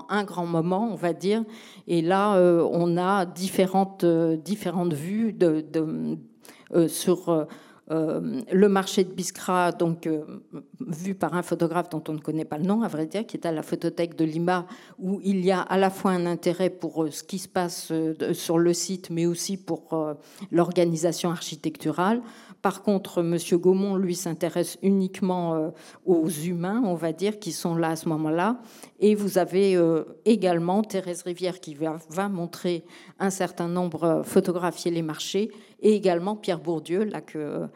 un 0.09 0.23
grand 0.23 0.45
moment, 0.45 0.89
on 0.91 0.95
va 0.95 1.13
dire. 1.13 1.43
Et 1.87 2.01
là, 2.01 2.35
euh, 2.37 2.67
on 2.71 2.97
a 2.97 3.25
différentes, 3.25 4.03
euh, 4.03 4.37
différentes 4.37 4.93
vues 4.93 5.37
euh, 5.41 6.87
sur 6.87 7.47
le 7.87 8.67
marché 8.67 9.03
de 9.03 9.11
Biskra, 9.11 9.71
donc 9.71 10.09
vu 10.79 11.13
par 11.13 11.35
un 11.35 11.43
photographe 11.43 11.89
dont 11.89 12.03
on 12.07 12.13
ne 12.13 12.19
connaît 12.19 12.45
pas 12.45 12.57
le 12.57 12.63
nom, 12.63 12.81
à 12.81 12.87
vrai 12.87 13.05
dire, 13.05 13.27
qui 13.27 13.37
est 13.37 13.45
à 13.45 13.51
la 13.51 13.61
photothèque 13.61 14.15
de 14.15 14.25
Lima, 14.25 14.65
où 14.97 15.21
il 15.23 15.45
y 15.45 15.51
a 15.51 15.61
à 15.61 15.77
la 15.77 15.91
fois 15.91 16.11
un 16.11 16.25
intérêt 16.25 16.71
pour 16.71 17.05
ce 17.11 17.21
qui 17.21 17.37
se 17.37 17.47
passe 17.47 17.93
sur 18.33 18.57
le 18.57 18.73
site, 18.73 19.11
mais 19.11 19.27
aussi 19.27 19.57
pour 19.57 20.15
l'organisation 20.51 21.29
architecturale. 21.29 22.23
Par 22.65 22.81
contre, 22.81 23.19
M. 23.19 23.37
Gaumont, 23.59 23.95
lui, 23.95 24.15
s'intéresse 24.15 24.79
uniquement 24.81 25.53
euh, 25.53 25.69
aux 26.03 26.27
humains, 26.27 26.81
on 26.83 26.95
va 26.95 27.13
dire, 27.13 27.37
qui 27.37 27.51
sont 27.51 27.75
là 27.75 27.89
à 27.89 27.95
ce 27.95 28.09
moment-là. 28.09 28.57
Et 28.99 29.13
vous 29.13 29.37
avez 29.37 29.75
euh, 29.75 30.03
également 30.25 30.81
Thérèse 30.81 31.21
Rivière 31.21 31.59
qui 31.59 31.75
va, 31.75 32.27
montrer 32.27 32.83
un 33.19 33.29
certain 33.29 33.67
nombre, 33.67 34.03
euh, 34.03 34.23
photographier 34.23 34.89
les 34.89 35.03
marchés, 35.03 35.51
et 35.79 35.93
également 35.93 36.35
Pierre 36.35 36.57
Bourdieu, 36.57 37.03
là 37.03 37.21
que 37.21 37.67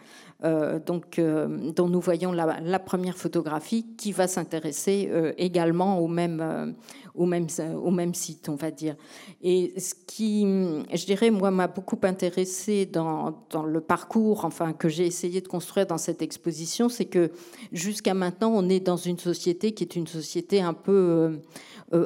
donc, 0.41 1.19
euh, 1.19 1.71
dont 1.75 1.89
nous 1.89 1.99
voyons 1.99 2.31
la, 2.31 2.79
première 2.79 3.17
photographie, 3.17 3.85
qui 3.97 4.13
va 4.13 4.27
s'intéresser 4.27 5.09
euh, 5.11 5.33
également 5.37 5.99
au 5.99 6.07
même, 6.07 6.75
au, 7.13 7.25
même, 7.25 8.13
site, 8.13 8.47
on 8.47 8.55
va 8.55 8.71
dire. 8.71 8.95
Et 9.41 9.73
ce 9.77 9.93
qui, 10.07 10.43
je 10.43 11.05
dirais, 11.05 11.29
moi, 11.29 11.51
m'a 11.51 11.67
beaucoup 11.67 11.99
intéressé 12.03 12.85
dans, 12.85 13.37
dans, 13.49 13.63
le 13.63 13.81
parcours, 13.81 14.45
enfin, 14.45 14.71
que 14.71 14.87
j'ai 14.87 15.05
essayé 15.05 15.41
de 15.41 15.47
construire 15.47 15.87
dans 15.87 15.97
cette 15.97 16.21
exposition, 16.21 16.87
c'est 16.87 17.05
que 17.05 17.31
jusqu'à 17.73 18.13
maintenant, 18.13 18.51
on 18.53 18.69
est 18.69 18.79
dans 18.79 18.97
une 18.97 19.19
société 19.19 19.73
qui 19.73 19.83
est 19.83 19.95
une 19.97 20.07
société 20.07 20.61
un 20.61 20.73
peu 20.73 20.91
euh, 20.91 21.35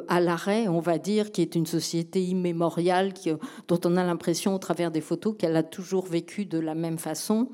à 0.08 0.20
l'arrêt, 0.20 0.68
on 0.68 0.80
va 0.80 0.98
dire, 0.98 1.32
qui 1.32 1.42
est 1.42 1.54
une 1.54 1.66
société 1.66 2.22
immémoriale, 2.22 3.12
euh, 3.26 3.36
dont 3.68 3.80
on 3.84 3.96
a 3.96 4.04
l'impression 4.04 4.54
au 4.54 4.58
travers 4.58 4.90
des 4.90 5.00
photos 5.00 5.34
qu'elle 5.38 5.56
a 5.56 5.62
toujours 5.62 6.06
vécu 6.06 6.46
de 6.46 6.58
la 6.58 6.74
même 6.74 6.98
façon. 6.98 7.48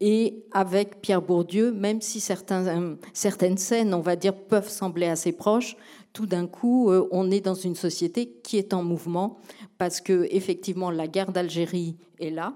Et 0.00 0.44
avec 0.52 1.00
Pierre 1.00 1.22
Bourdieu, 1.22 1.72
même 1.72 2.00
si 2.00 2.24
euh, 2.50 2.94
certaines 3.12 3.58
scènes, 3.58 3.94
on 3.94 4.00
va 4.00 4.16
dire, 4.16 4.34
peuvent 4.34 4.68
sembler 4.68 5.06
assez 5.06 5.32
proches, 5.32 5.76
tout 6.12 6.26
d'un 6.26 6.46
coup, 6.46 6.92
on 7.10 7.28
est 7.32 7.40
dans 7.40 7.54
une 7.54 7.74
société 7.74 8.36
qui 8.44 8.56
est 8.56 8.72
en 8.72 8.84
mouvement 8.84 9.40
parce 9.78 10.00
que 10.00 10.28
effectivement, 10.30 10.92
la 10.92 11.08
guerre 11.08 11.32
d'Algérie 11.32 11.96
est 12.20 12.30
là. 12.30 12.54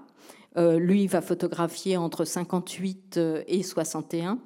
Lui 0.55 1.07
va 1.07 1.21
photographier 1.21 1.95
entre 1.95 2.25
58 2.25 3.19
et 3.47 3.63
61. 3.63 4.39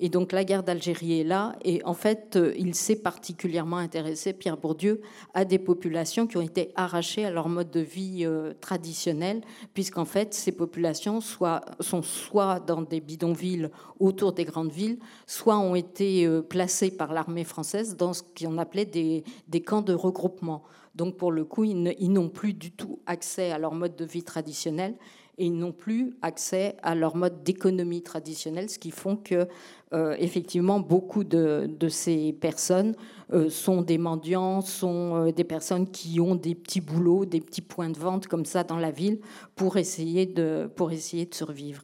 Et 0.00 0.08
donc 0.08 0.32
la 0.32 0.44
guerre 0.44 0.62
d'Algérie 0.62 1.20
est 1.20 1.24
là. 1.24 1.56
Et 1.64 1.82
en 1.84 1.94
fait, 1.94 2.36
euh, 2.36 2.54
il 2.56 2.74
s'est 2.74 2.96
particulièrement 2.96 3.78
intéressé, 3.78 4.32
Pierre 4.32 4.56
Bourdieu, 4.56 5.00
à 5.34 5.44
des 5.44 5.58
populations 5.58 6.26
qui 6.26 6.36
ont 6.36 6.42
été 6.42 6.70
arrachées 6.76 7.24
à 7.24 7.30
leur 7.30 7.48
mode 7.48 7.70
de 7.70 7.80
vie 7.80 8.24
euh, 8.24 8.54
traditionnel, 8.60 9.42
puisqu'en 9.74 10.04
fait, 10.04 10.34
ces 10.34 10.52
populations 10.52 11.20
sont 11.20 12.02
soit 12.02 12.60
dans 12.60 12.82
des 12.82 13.00
bidonvilles 13.00 13.70
autour 13.98 14.32
des 14.32 14.44
grandes 14.44 14.70
villes, 14.70 14.98
soit 15.26 15.58
ont 15.58 15.74
été 15.74 16.26
euh, 16.26 16.42
placées 16.42 16.92
par 16.92 17.12
l'armée 17.12 17.44
française 17.44 17.96
dans 17.96 18.12
ce 18.12 18.22
qu'on 18.22 18.58
appelait 18.58 18.84
des 18.84 19.60
camps 19.62 19.82
de 19.82 19.94
regroupement. 19.94 20.62
Donc 20.94 21.16
pour 21.16 21.30
le 21.30 21.44
coup, 21.44 21.62
ils 21.64 22.12
n'ont 22.12 22.28
plus 22.28 22.54
du 22.54 22.72
tout 22.72 22.98
accès 23.06 23.52
à 23.52 23.58
leur 23.58 23.72
mode 23.72 23.94
de 23.94 24.04
vie 24.04 24.24
traditionnel 24.24 24.94
et 25.38 25.46
ils 25.46 25.56
n'ont 25.56 25.72
plus 25.72 26.16
accès 26.20 26.76
à 26.82 26.94
leur 26.94 27.16
mode 27.16 27.44
d'économie 27.44 28.02
traditionnelle, 28.02 28.68
ce 28.68 28.78
qui 28.78 28.90
font 28.90 29.16
que 29.16 29.46
euh, 29.94 30.16
effectivement 30.18 30.80
beaucoup 30.80 31.24
de, 31.24 31.68
ces 31.88 32.32
personnes 32.32 32.94
euh, 33.32 33.48
sont 33.48 33.80
des 33.80 33.98
mendiants, 33.98 34.60
sont 34.60 35.28
euh, 35.28 35.32
des 35.32 35.44
personnes 35.44 35.88
qui 35.88 36.20
ont 36.20 36.34
des 36.34 36.54
petits 36.54 36.80
boulots, 36.80 37.24
des 37.24 37.40
petits 37.40 37.62
points 37.62 37.88
de 37.88 37.98
vente 37.98 38.26
comme 38.26 38.44
ça 38.44 38.64
dans 38.64 38.78
la 38.78 38.90
ville 38.90 39.20
pour 39.54 39.76
essayer 39.76 40.26
de, 40.26 40.68
pour 40.74 40.90
essayer 40.90 41.24
de 41.24 41.34
survivre. 41.34 41.82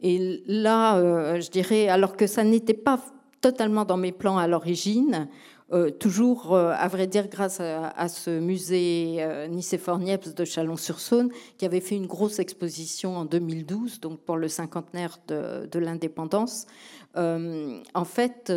Et 0.00 0.44
là, 0.46 1.40
je 1.40 1.50
dirais, 1.50 1.88
alors 1.88 2.16
que 2.16 2.28
ça 2.28 2.44
n'était 2.44 2.72
pas 2.72 3.00
totalement 3.40 3.84
dans 3.84 3.96
mes 3.96 4.12
plans 4.12 4.38
à 4.38 4.46
l'origine, 4.46 5.28
euh, 5.70 5.90
toujours, 5.90 6.54
euh, 6.54 6.72
à 6.74 6.88
vrai 6.88 7.06
dire, 7.06 7.28
grâce 7.28 7.60
à, 7.60 8.08
ce 8.08 8.40
musée 8.40 9.16
euh, 9.20 9.48
Nicéphore 9.48 9.98
Niepce 9.98 10.34
de 10.34 10.44
Chalon-sur-Saône, 10.46 11.30
qui 11.58 11.66
avait 11.66 11.80
fait 11.80 11.94
une 11.94 12.06
grosse 12.06 12.38
exposition 12.38 13.18
en 13.18 13.26
2012, 13.26 14.00
donc 14.00 14.18
pour 14.20 14.38
le 14.38 14.48
cinquantenaire 14.48 15.18
de, 15.28 15.78
l'indépendance. 15.78 16.66
en 17.16 18.04
fait, 18.04 18.52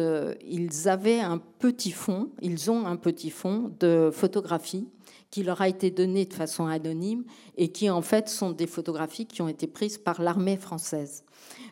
ils 0.45 0.87
avaient 0.87 1.19
un 1.19 1.37
petit 1.59 1.91
fond, 1.91 2.29
ils 2.41 2.71
ont 2.71 2.85
un 2.85 2.95
petit 2.95 3.29
fond 3.29 3.71
de 3.79 4.09
photographie 4.11 4.87
qui 5.31 5.43
leur 5.43 5.61
a 5.61 5.69
été 5.69 5.89
donné 5.89 6.25
de 6.25 6.33
façon 6.33 6.67
anonyme 6.67 7.23
et 7.57 7.69
qui 7.69 7.89
en 7.89 8.01
fait 8.01 8.27
sont 8.27 8.51
des 8.51 8.67
photographies 8.67 9.25
qui 9.25 9.41
ont 9.41 9.47
été 9.47 9.65
prises 9.65 9.97
par 9.97 10.21
l'armée 10.21 10.57
française. 10.57 11.23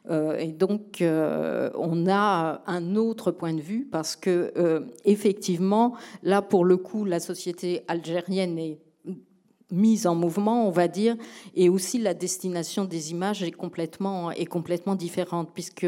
Euh, 0.10 0.38
et 0.38 0.47
donc, 0.47 1.01
euh, 1.01 1.70
on 1.76 2.07
a 2.07 2.62
un 2.66 2.95
autre 2.95 3.32
point 3.32 3.53
de 3.53 3.62
vue 3.62 3.88
parce 3.91 4.16
que, 4.16 4.53
euh, 4.57 4.82
effectivement, 5.03 5.95
là, 6.24 6.41
pour 6.41 6.64
le 6.64 6.78
coup, 6.78 7.03
la 7.03 7.20
société 7.20 7.84
algérienne 7.88 8.57
est 8.57 8.80
mise 9.72 10.07
en 10.07 10.16
mouvement, 10.16 10.68
on 10.68 10.72
va 10.72 10.88
dire, 10.88 11.16
et 11.53 11.70
aussi 11.70 11.99
la 11.99 12.16
destination 12.16 12.86
des 12.86 13.12
images 13.12 13.43
est 13.43 13.51
complètement, 13.51 14.32
est 14.32 14.47
complètement 14.47 14.95
différente, 14.95 15.49
puisque 15.53 15.86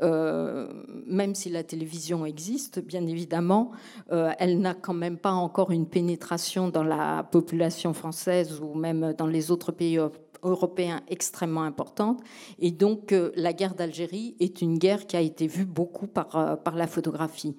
même 0.00 1.34
si 1.34 1.50
la 1.50 1.62
télévision 1.62 2.24
existe, 2.24 2.80
bien 2.84 3.06
évidemment, 3.06 3.72
elle 4.10 4.60
n'a 4.60 4.74
quand 4.74 4.94
même 4.94 5.18
pas 5.18 5.32
encore 5.32 5.70
une 5.70 5.86
pénétration 5.86 6.68
dans 6.68 6.84
la 6.84 7.22
population 7.30 7.92
française 7.92 8.60
ou 8.60 8.74
même 8.74 9.14
dans 9.16 9.26
les 9.26 9.50
autres 9.50 9.72
pays 9.72 9.98
européen 10.42 11.00
extrêmement 11.08 11.62
importante. 11.62 12.20
Et 12.58 12.70
donc, 12.70 13.12
euh, 13.12 13.30
la 13.36 13.52
guerre 13.52 13.74
d'Algérie 13.74 14.36
est 14.40 14.62
une 14.62 14.78
guerre 14.78 15.06
qui 15.06 15.16
a 15.16 15.20
été 15.20 15.46
vue 15.46 15.64
beaucoup 15.64 16.06
par, 16.06 16.36
euh, 16.36 16.56
la 16.74 16.86
photographie. 16.86 17.56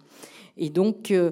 Et 0.57 0.69
donc, 0.69 1.11
euh, 1.11 1.31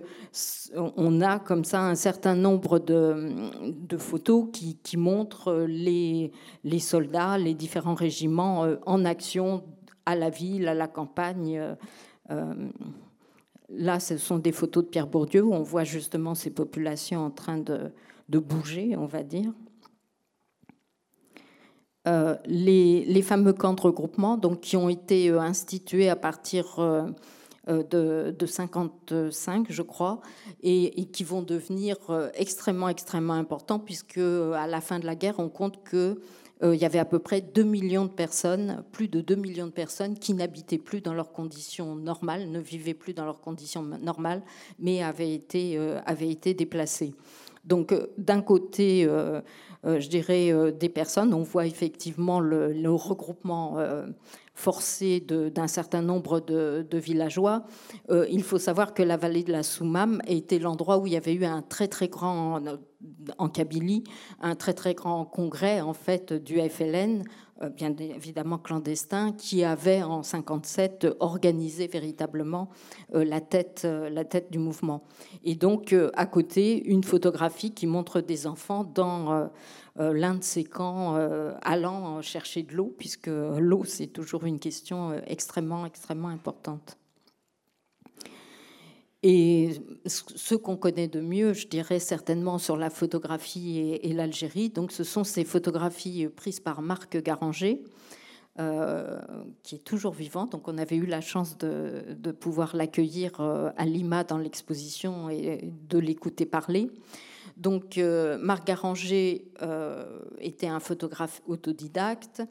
on 0.75 1.21
a 1.21 1.39
comme 1.39 1.65
ça 1.65 1.81
un 1.81 1.95
certain 1.95 2.35
nombre 2.35 2.79
de, 2.79 3.97
photos 3.97 4.47
qui, 4.53 4.97
montrent 4.97 5.65
les 5.67 6.31
soldats, 6.79 7.37
les 7.37 7.53
différents 7.53 7.95
régiments 7.95 8.65
en 8.85 9.05
action 9.05 9.63
à 10.09 10.15
la 10.15 10.29
ville, 10.29 10.67
à 10.67 10.73
la 10.73 10.87
campagne. 10.87 11.61
Là, 13.69 13.99
ce 13.99 14.17
sont 14.17 14.39
des 14.39 14.51
photos 14.51 14.83
de 14.83 14.89
Pierre 14.89 15.07
Bourdieu 15.07 15.43
où 15.43 15.53
on 15.53 15.61
voit 15.61 15.83
justement 15.83 16.33
ces 16.33 16.49
populations 16.49 17.23
en 17.23 17.29
train 17.29 17.59
de, 17.59 17.91
bouger, 18.27 18.95
on 18.97 19.05
va 19.05 19.23
dire. 19.23 19.53
Euh, 22.07 22.35
les, 22.45 23.21
fameux 23.21 23.53
camps 23.53 23.73
de 23.73 23.81
regroupement, 23.81 24.37
donc, 24.37 24.61
qui 24.61 24.75
ont 24.75 24.89
été 24.89 25.29
euh, 25.29 25.39
institués 25.39 26.09
à 26.09 26.15
partir 26.15 26.79
euh, 26.79 27.03
de, 27.67 28.35
de 28.37 28.45
55, 28.47 29.67
je 29.69 29.81
crois, 29.83 30.21
et, 30.63 31.05
qui 31.11 31.23
vont 31.23 31.43
devenir 31.43 31.97
extrêmement, 32.33 32.89
extrêmement 32.89 33.33
importants, 33.33 33.77
puisque 33.77 34.17
à 34.17 34.65
la 34.65 34.81
fin 34.81 34.97
de 34.97 35.05
la 35.05 35.13
guerre, 35.13 35.35
on 35.37 35.49
compte 35.49 35.83
que 35.83 36.19
il 36.61 36.75
y 36.75 36.83
avait 36.83 36.99
à 36.99 37.05
peu 37.05 37.19
près 37.19 37.39
2 37.39 37.63
millions 37.63 38.03
de 38.03 38.11
personnes, 38.11 38.83
plus 38.91 39.07
de 39.07 39.21
2 39.21 39.35
millions 39.35 39.67
de 39.67 39.71
personnes 39.71 40.19
qui 40.19 40.33
n'habitaient 40.33 40.77
plus 40.77 40.99
dans 40.99 41.13
leurs 41.13 41.31
conditions 41.31 41.95
normales, 41.95 42.49
ne 42.49 42.59
vivaient 42.59 42.93
plus 42.93 43.13
dans 43.13 43.23
leurs 43.23 43.39
conditions 43.39 43.81
normales, 43.81 44.41
mais 44.77 45.01
avaient 45.01 45.33
été, 45.33 45.77
avaient 46.05 46.29
été 46.29 46.53
déplacées. 46.53 47.13
Donc 47.63 47.93
d'un 48.17 48.41
côté, 48.41 49.07
euh, 49.85 49.99
je 49.99 50.09
dirais, 50.09 50.51
euh, 50.51 50.71
des 50.71 50.89
personnes. 50.89 51.33
On 51.33 51.43
voit 51.43 51.65
effectivement 51.65 52.39
le, 52.39 52.91
regroupement 52.91 53.77
euh, 54.59 54.69
forcé 54.69 55.19
d'un 55.19 55.67
certain 55.67 56.01
nombre 56.01 56.39
de, 56.39 56.85
villageois. 56.91 57.63
il 58.29 58.43
faut 58.43 58.59
savoir 58.59 58.93
que 58.93 59.03
la 59.03 59.17
vallée 59.17 59.43
de 59.43 59.51
la 59.51 59.63
Soumam 59.63 60.21
était 60.27 60.59
l'endroit 60.59 60.97
où 60.97 61.07
il 61.07 61.13
y 61.13 61.17
avait 61.17 61.33
eu 61.33 61.45
un 61.45 61.61
très 61.61 61.87
très 61.87 62.07
grand 62.07 62.59
en 63.37 63.49
Kabylie, 63.49 64.03
un 64.41 64.55
très 64.55 64.73
très 64.73 64.93
grand 64.93 65.25
congrès 65.25 65.81
en 65.81 65.93
fait 65.93 66.33
du 66.33 66.59
FLN, 66.59 67.19
euh, 67.19 67.23
bien 67.67 67.93
évidemment 67.97 68.57
clandestin, 68.57 69.33
qui 69.33 69.63
avait 69.63 70.03
en 70.03 70.23
57 70.23 71.07
organisé 71.19 71.87
véritablement 71.87 72.69
euh, 73.15 73.25
la 73.25 73.41
tête, 73.41 73.81
euh, 73.85 74.09
la 74.09 74.23
tête 74.23 74.51
du 74.51 74.59
mouvement. 74.59 75.03
Et 75.43 75.55
donc 75.55 75.95
à 76.13 76.25
côté 76.25 76.83
une 76.85 77.03
photographie 77.03 77.71
qui 77.71 77.87
montre 77.87 78.21
des 78.21 78.47
enfants 78.47 78.83
dans 78.83 79.49
l'un 79.97 80.35
de 80.35 80.43
ces 80.43 80.63
camps 80.63 81.15
allant 81.61 82.21
chercher 82.21 82.63
de 82.63 82.73
l'eau, 82.73 82.93
puisque 82.97 83.27
l'eau 83.27 83.83
c'est 83.85 84.07
toujours 84.07 84.45
une 84.45 84.59
question 84.59 85.13
extrêmement 85.25 85.85
extrêmement 85.85 86.29
importante. 86.29 86.98
Et 89.21 89.71
ce 90.05 90.55
qu'on 90.55 90.77
connaît 90.77 91.09
de 91.09 91.19
mieux, 91.19 91.51
je 91.53 91.67
dirais 91.67 91.99
certainement 91.99 92.57
sur 92.57 92.77
la 92.77 92.89
photographie 92.89 93.97
et, 94.01 94.13
l'Algérie, 94.13 94.69
donc 94.69 94.93
ce 94.93 95.03
sont 95.03 95.25
ces 95.25 95.43
photographies 95.43 96.27
prises 96.29 96.61
par 96.61 96.81
Marc 96.81 97.17
Garanger, 97.17 97.83
euh, 98.59 99.19
qui 99.63 99.75
est 99.75 99.83
toujours 99.83 100.13
vivant. 100.13 100.45
Donc 100.45 100.69
on 100.69 100.77
avait 100.77 100.95
eu 100.95 101.05
la 101.05 101.19
chance 101.19 101.57
de, 101.57 102.31
pouvoir 102.31 102.77
l'accueillir 102.77 103.41
euh, 103.41 103.71
à 103.75 103.85
Lima 103.85 104.23
dans 104.23 104.37
l'exposition 104.37 105.29
et 105.29 105.69
de 105.89 105.99
l'écouter 105.99 106.45
parler. 106.45 106.89
Donc 107.57 107.97
euh, 107.97 108.37
Marc 108.37 108.65
Garanger 108.65 109.51
était 110.39 110.67
un 110.67 110.79
photographe 110.79 111.41
autodidacte. 111.45 112.41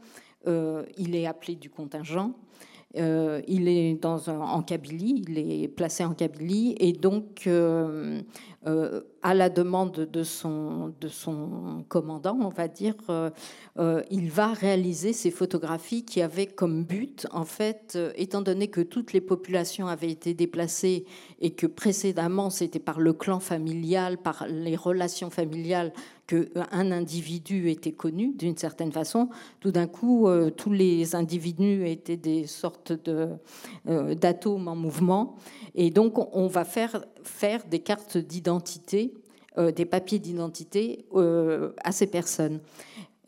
il 0.46 1.14
est 1.14 1.26
appelé 1.26 1.56
du 1.56 1.70
contingent. 1.70 2.34
Euh, 2.97 3.43
il 3.47 3.68
est 3.68 3.95
dans 3.95 4.28
en 4.28 4.62
Kabylie, 4.62 5.22
il 5.28 5.39
est 5.39 5.68
placé 5.68 6.05
en 6.05 6.14
Kabylie, 6.14 6.74
et 6.80 6.93
donc 6.93 7.47
euh, 7.47 8.22
euh, 8.68 9.00
à 9.22 9.34
la 9.34 9.48
demande 9.48 9.92
de 9.92 10.22
son, 10.22 10.94
de 11.00 11.08
son 11.08 11.84
commandant, 11.88 12.38
on 12.40 12.50
va 12.50 12.68
dire, 12.68 12.94
il 14.10 14.30
va 14.30 14.52
réaliser 14.52 15.12
ces 15.12 15.32
photographies 15.32 16.04
qui 16.04 16.22
avaient 16.22 16.46
comme 16.46 16.84
but, 16.84 17.26
en 17.32 17.44
fait, 17.44 17.98
étant 18.14 18.42
donné 18.42 18.68
que 18.68 18.80
toutes 18.80 19.12
les 19.12 19.20
populations 19.20 19.88
avaient 19.88 20.10
été 20.10 20.34
déplacées 20.34 21.04
et 21.40 21.50
que 21.50 21.66
précédemment 21.66 22.50
c'était 22.50 22.78
par 22.78 23.00
le 23.00 23.12
clan 23.12 23.40
familial, 23.40 24.18
par 24.18 24.46
les 24.48 24.76
relations 24.76 25.30
familiales 25.30 25.92
qu'un 26.28 26.92
individu 26.92 27.70
était 27.70 27.92
connu 27.92 28.34
d'une 28.34 28.56
certaine 28.56 28.92
façon, 28.92 29.30
tout 29.60 29.72
d'un 29.72 29.86
coup, 29.86 30.28
euh, 30.28 30.50
tous 30.50 30.72
les 30.72 31.14
individus 31.14 31.88
étaient 31.88 32.18
des 32.18 32.46
sortes 32.46 32.92
euh, 33.08 34.14
d'atomes 34.14 34.68
en 34.68 34.76
mouvement. 34.76 35.36
Et 35.74 35.90
donc, 35.90 36.18
on 36.36 36.46
va 36.46 36.64
faire, 36.64 37.06
faire 37.22 37.64
des 37.66 37.78
cartes 37.78 38.18
d'identité, 38.18 38.57
euh, 39.56 39.72
des 39.72 39.84
papiers 39.84 40.18
d'identité 40.18 41.06
à 41.14 41.92
ces 41.92 42.06
personnes. 42.06 42.61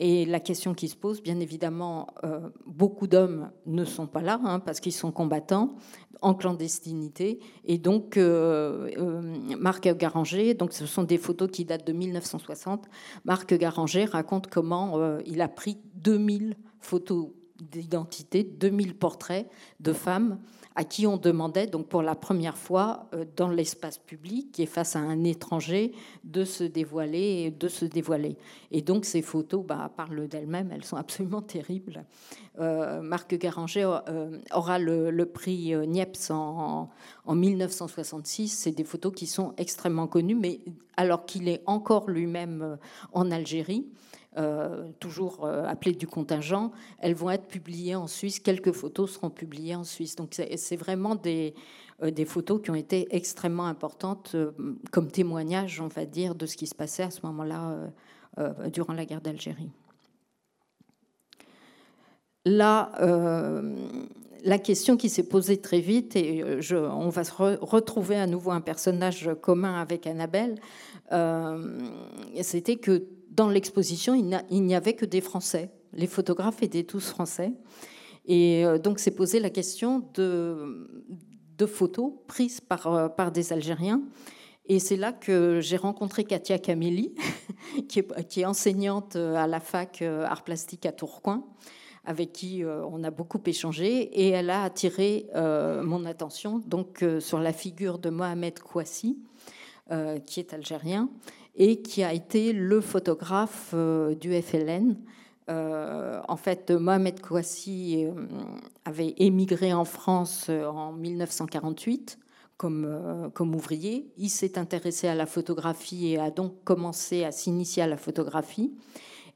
Et 0.03 0.25
la 0.25 0.41
question 0.41 0.73
qui 0.73 0.89
se 0.89 0.97
pose, 0.97 1.23
bien 1.23 1.41
évidemment, 1.41 2.07
beaucoup 2.67 3.07
d'hommes 3.07 3.51
ne 3.67 3.85
sont 3.85 4.07
pas 4.07 4.23
là 4.23 4.41
hein, 4.45 4.59
parce 4.59 4.81
qu'ils 4.81 4.95
sont 4.95 5.13
combattants 5.13 5.77
en 6.23 6.35
clandestinité. 6.35 7.41
Et 7.65 7.79
donc, 7.79 8.17
euh, 8.17 8.91
euh, 8.97 9.23
Marc 9.59 9.89
Garanger, 9.97 10.55
donc 10.55 10.73
ce 10.73 10.87
sont 10.87 11.03
des 11.03 11.19
photos 11.19 11.51
qui 11.51 11.65
datent 11.65 11.87
de 11.87 11.93
1960, 11.93 12.87
Marc 13.25 13.55
Garanger 13.55 14.05
raconte 14.05 14.49
comment 14.49 14.99
euh, 14.99 15.21
il 15.27 15.41
a 15.41 15.49
pris 15.49 15.79
2000 15.97 16.57
photos 16.81 17.29
d'identité, 17.61 18.43
2000 18.43 18.97
portraits 18.97 19.49
de 19.81 19.93
femmes 19.93 20.39
à 20.77 20.85
qui 20.85 21.07
on 21.07 21.17
demandait, 21.17 21.67
donc 21.67 21.89
pour 21.89 22.03
la 22.03 22.15
première 22.15 22.57
fois 22.57 23.07
euh, 23.15 23.25
dans 23.37 23.49
l'espace 23.49 23.99
public 23.99 24.61
et 24.61 24.67
face 24.67 24.95
à 24.97 25.01
un 25.01 25.25
étranger, 25.25 25.93
de 26.25 26.45
se 26.45 26.65
dévoiler 26.65 27.45
et 27.47 27.51
de 27.51 27.69
se 27.69 27.85
dévoiler. 27.85 28.37
Et 28.71 28.83
donc 28.83 29.05
ces 29.05 29.23
photos 29.23 29.65
bah, 29.65 29.91
parlent 29.97 30.29
d'elles-mêmes, 30.29 30.71
elles 30.73 30.85
sont 30.85 30.97
absolument 30.97 31.43
terribles. 31.43 32.05
Euh, 32.61 33.01
Marc 33.03 33.35
Garanger 33.35 33.89
euh, 34.09 34.39
aura 34.55 34.79
le, 34.79 35.25
prix 35.25 35.75
Niepce 35.87 36.31
en, 36.31 36.91
en 37.27 37.35
1966. 37.35 38.49
C'est 38.49 38.73
des 38.73 38.85
photos 38.85 39.13
qui 39.15 39.27
sont 39.27 39.55
extrêmement 39.57 40.07
connues, 40.07 40.35
mais 40.35 40.61
alors 40.97 41.27
qu'il 41.27 41.49
est 41.49 41.63
encore 41.67 42.09
lui-même 42.09 42.79
en 43.13 43.31
Algérie. 43.31 43.87
Euh, 44.39 44.93
toujours 45.01 45.45
euh, 45.45 45.67
appelées 45.67 45.93
du 45.93 46.07
contingent, 46.07 46.71
elles 47.01 47.15
vont 47.15 47.31
être 47.31 47.49
publiées 47.49 47.97
en 47.97 48.07
Suisse. 48.07 48.39
Quelques 48.39 48.71
photos 48.71 49.15
seront 49.15 49.29
publiées 49.29 49.75
en 49.75 49.83
Suisse. 49.83 50.15
Donc 50.15 50.41
c'est 50.55 50.77
vraiment 50.77 51.17
des, 51.17 51.53
euh, 52.01 52.13
des 52.13 52.25
photos 52.25 52.63
qui 52.63 52.71
ont 52.71 52.77
été 52.77 53.09
extrêmement 53.11 53.67
importantes 53.67 54.37
comme 54.93 55.11
témoignage, 55.11 55.81
on 55.81 55.89
va 55.89 56.05
dire, 56.05 56.37
de 56.37 56.47
ce 56.47 56.57
qui 56.57 56.69
se 56.69 56.77
passait 56.77 57.03
à 57.03 57.11
ce 57.11 57.27
moment-là 57.27 57.91
durant 58.73 58.93
la 58.93 59.05
guerre 59.05 59.21
d'Algérie. 59.21 59.73
Là, 62.45 62.93
la 64.45 64.59
question 64.59 64.97
qui 64.97 65.09
s'est 65.09 65.29
posée 65.29 65.61
très 65.61 65.81
vite, 65.81 66.15
et 66.15 66.45
on 66.73 67.09
va 67.09 67.23
retrouver 67.61 68.17
à 68.17 68.29
nouveau 68.29 68.53
un 68.53 68.61
personnage 68.61 69.29
commun 69.43 69.81
avec 69.81 70.07
Annabelle, 70.07 70.55
c'était 72.41 72.77
que 72.77 73.05
dans 73.41 73.49
l'exposition, 73.49 74.15
il 74.15 74.63
n'y 74.65 74.75
avait 74.75 74.93
que 74.93 75.07
des 75.07 75.23
Français. 75.23 75.71
Les 75.95 76.07
photographes 76.07 76.63
étaient 76.63 76.83
tous 76.83 77.09
français. 77.09 77.53
Et 78.27 78.67
euh, 78.67 78.77
donc, 78.77 78.99
s'est 78.99 79.13
posé 79.13 79.41
la 79.41 79.49
question 79.49 80.07
de, 80.13 81.67
photos 81.67 82.13
prises 82.27 82.61
par, 82.61 82.87
euh, 82.87 83.09
par 83.09 83.33
des 83.33 83.55
Algériens. 83.55 84.03
Et 84.67 84.79
c'est 84.79 84.97
là 84.97 85.15
que 85.15 85.61
j'ai 85.63 85.79
rencontré 85.79 86.25
Katia 86.25 86.59
Caméli, 86.59 87.15
qui, 87.89 88.01
est, 88.01 88.45
enseignante 88.45 89.17
à 89.17 89.47
la 89.47 89.61
fac 89.61 90.03
euh, 90.03 90.27
art 90.27 90.45
plastique 90.45 90.85
à 90.85 90.93
Tourcoing, 90.93 91.47
avec 92.05 92.33
qui 92.33 92.63
on 92.65 93.03
a 93.05 93.11
beaucoup 93.11 93.41
échangé. 93.47 94.03
Et 94.21 94.29
elle 94.29 94.51
a 94.51 94.65
attiré 94.65 95.29
mon 95.35 96.05
attention 96.05 96.59
donc, 96.67 97.05
sur 97.21 97.41
la 97.41 97.55
figure 97.55 97.99
de 97.99 98.11
Mohamed 98.11 98.59
Kouassi, 98.61 99.19
qui 100.27 100.41
est 100.41 100.55
algérien 100.55 101.11
et 101.55 101.83
qui 101.83 102.03
a 102.03 102.13
été 102.13 102.53
le 102.53 102.81
photographe 102.81 103.71
euh, 103.75 104.15
du 104.15 104.33
FLN. 104.41 104.97
Euh, 105.49 106.21
en 106.29 106.37
fait, 106.37 106.71
Mohamed 106.71 107.21
Kouassi 107.21 108.05
euh, 108.05 108.13
avait 108.85 109.15
émigré 109.19 109.73
en 109.73 109.85
France 109.85 110.49
en 110.49 110.93
1948 110.93 112.19
comme, 112.57 113.31
comme 113.35 113.55
ouvrier. 113.55 114.13
Il 114.19 114.29
s'est 114.29 114.59
intéressé 114.59 115.09
à 115.09 115.15
la 115.15 115.27
photographie 115.27 116.13
et 116.13 116.19
a 116.19 116.31
donc 116.31 116.63
commencé 116.63 117.25
à 117.25 117.33
s'initier 117.33 117.83
à 117.83 117.87
la 117.87 117.97
photographie. 117.97 118.73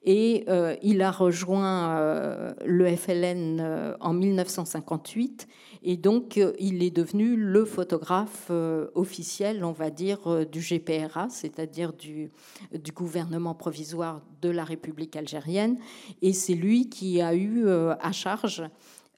Et 0.05 0.45
il 0.83 1.01
a 1.01 1.11
rejoint 1.11 2.55
le 2.65 2.97
FLN 2.97 3.97
en 4.01 4.13
1958 4.13 5.49
et 5.87 5.99
donc, 5.99 6.39
euh, 6.39 6.55
il 6.59 6.83
est 6.83 6.91
devenu 6.91 7.37
le 7.37 7.67
photographe 7.67 8.47
euh, 8.51 8.87
officiel, 8.95 9.63
on 9.65 9.73
va 9.73 9.91
dire, 9.91 10.19
euh, 10.27 10.47
du 10.47 10.61
GPRA, 10.61 11.29
c'est-à-dire 11.29 11.93
du, 11.93 12.31
du, 12.73 12.91
gouvernement 12.91 13.55
provisoire 13.55 14.23
de 14.41 14.49
la 14.49 14.65
République 14.65 15.15
algérienne. 15.15 15.77
Et 16.23 16.33
c'est 16.33 16.55
lui 16.55 16.89
qui 16.89 17.21
a 17.21 17.35
eu 17.35 17.69
à 17.69 18.13
charge, 18.13 18.63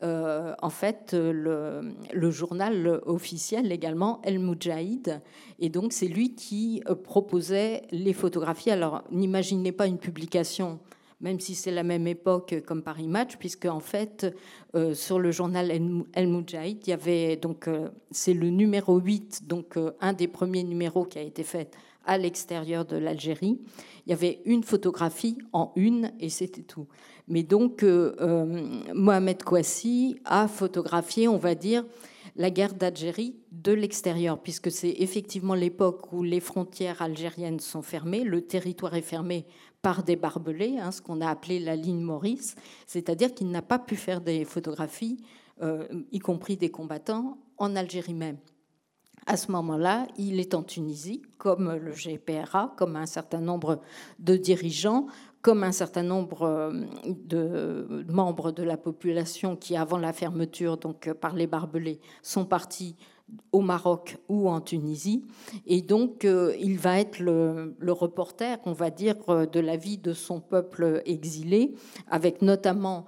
en 0.03 0.71
fait, 0.71 1.15
le, 1.15 1.95
le, 2.13 2.31
journal 2.31 3.01
officiel 3.07 3.73
également, 3.73 4.21
El 4.23 4.39
Moudjahid. 4.39 5.21
Et 5.59 5.69
donc, 5.69 5.93
c'est 5.93 6.09
lui 6.09 6.35
qui 6.35 6.83
proposait 7.05 7.83
les 7.91 8.13
photographies. 8.13 8.71
Alors, 8.71 9.03
n'imaginez 9.11 9.73
pas 9.73 9.87
une 9.87 9.99
publication 9.99 10.79
même 11.21 11.41
si 11.41 11.55
c'est 11.55 11.71
la 11.71 11.83
même 11.83 12.07
époque 12.07 12.55
comme 12.67 12.83
Paris 12.83 13.09
Match, 13.09 13.37
puisque 13.37 13.67
en 13.67 13.81
fait, 13.81 14.35
euh, 14.75 14.95
sur 14.95 15.19
le 15.19 15.31
journal 15.31 15.71
El 15.71 16.29
Moudjahid, 16.29 16.87
il 16.87 16.91
y 16.91 16.93
avait 16.93 17.37
donc, 17.37 17.69
euh, 17.69 17.89
c'est 18.11 18.35
le 18.35 18.51
numéro 18.51 18.99
8, 18.99 19.47
donc 19.47 19.77
euh, 19.77 19.93
un 20.01 20.13
des 20.13 20.29
premiers 20.29 20.65
numéros 20.65 21.05
qui 21.05 21.19
a 21.19 21.23
été 21.23 21.43
fait 21.43 21.71
à 22.05 22.19
l'extérieur 22.19 22.85
de 22.85 22.97
l'Algérie. 22.97 23.59
Il 24.07 24.11
y 24.11 24.13
avait 24.13 24.41
une 24.45 24.63
photographie 24.63 25.39
en 25.53 25.73
une 25.75 26.13
et 26.21 26.29
c'était 26.29 26.63
tout. 26.63 26.87
Mais 27.29 27.43
donc, 27.43 27.85
Mohamed 28.95 29.43
Kouassi 29.43 30.16
a 30.24 30.47
photographié, 30.47 31.27
on 31.27 31.39
va 31.39 31.55
dire, 31.55 31.85
la 32.37 32.51
guerre 32.51 32.74
d'Algérie 32.74 33.37
de 33.51 33.72
l'extérieur, 33.72 34.39
puisque 34.39 34.70
c'est 34.70 34.95
effectivement 34.99 35.55
l'époque 35.55 36.12
où 36.12 36.22
les 36.22 36.41
frontières 36.41 37.03
algériennes 37.03 37.61
sont 37.61 37.83
fermées, 37.83 38.24
le 38.24 38.43
territoire 38.43 38.95
est 38.95 39.03
fermé 39.03 39.47
par 39.83 40.03
des 40.03 40.16
barbelés, 40.16 40.79
hein, 40.79 40.93
ce 40.93 41.01
qu'on 41.01 41.20
a 41.20 41.29
appelé 41.29 41.59
la 41.59 41.77
ligne 41.77 42.01
Maurice, 42.01 42.55
c'est-à-dire 42.87 43.35
qu'il 43.35 43.51
n'a 43.51 43.62
pas 43.62 43.79
pu 43.79 43.97
faire 43.97 44.20
des 44.20 44.45
photographies, 44.45 45.24
euh, 45.62 45.87
y 46.12 46.18
compris 46.18 46.57
des 46.57 46.70
combattants, 46.70 47.39
en 47.57 47.74
Algérie 47.74 48.14
même. 48.14 48.39
À 49.27 49.37
ce 49.37 49.51
moment-là, 49.53 50.07
il 50.18 50.39
est 50.39 50.55
en 50.55 50.62
Tunisie, 50.62 51.22
comme 51.39 51.72
le 51.72 51.93
GPRA, 51.93 52.74
comme 52.77 52.97
un 52.97 53.07
certain 53.07 53.41
nombre 53.41 53.81
de 54.18 54.37
dirigeants, 54.37 55.07
comme 55.47 55.63
un 55.63 55.71
certain 55.71 56.03
nombre 56.03 56.43
euh, 56.43 56.73
de 57.07 58.05
membres 58.09 58.51
de 58.51 58.65
la 58.65 58.77
population 58.77 59.55
qui, 59.55 59.77
avant 59.77 59.97
la 59.97 60.13
fermeture, 60.13 60.77
donc 60.77 61.07
euh, 61.07 61.15
par 61.15 61.37
les 61.37 61.47
barbelés, 61.47 62.01
sont 62.21 62.45
partis 62.45 62.97
au 63.53 63.61
Maroc 63.61 64.19
ou 64.29 64.49
en 64.49 64.61
Tunisie. 64.61 65.25
Et 65.65 65.83
donc, 65.83 66.25
euh, 66.25 66.53
il 66.59 66.79
va 66.79 66.99
être 66.99 67.21
le, 67.21 67.77
reporter, 67.93 68.59
on 68.65 68.73
va 68.73 68.91
dire, 68.91 69.15
de 69.47 69.61
la 69.61 69.77
vie 69.77 69.99
de 69.99 70.15
son 70.15 70.41
peuple 70.41 71.01
exilé, 71.07 71.77
avec 72.11 72.43
notamment 72.43 73.07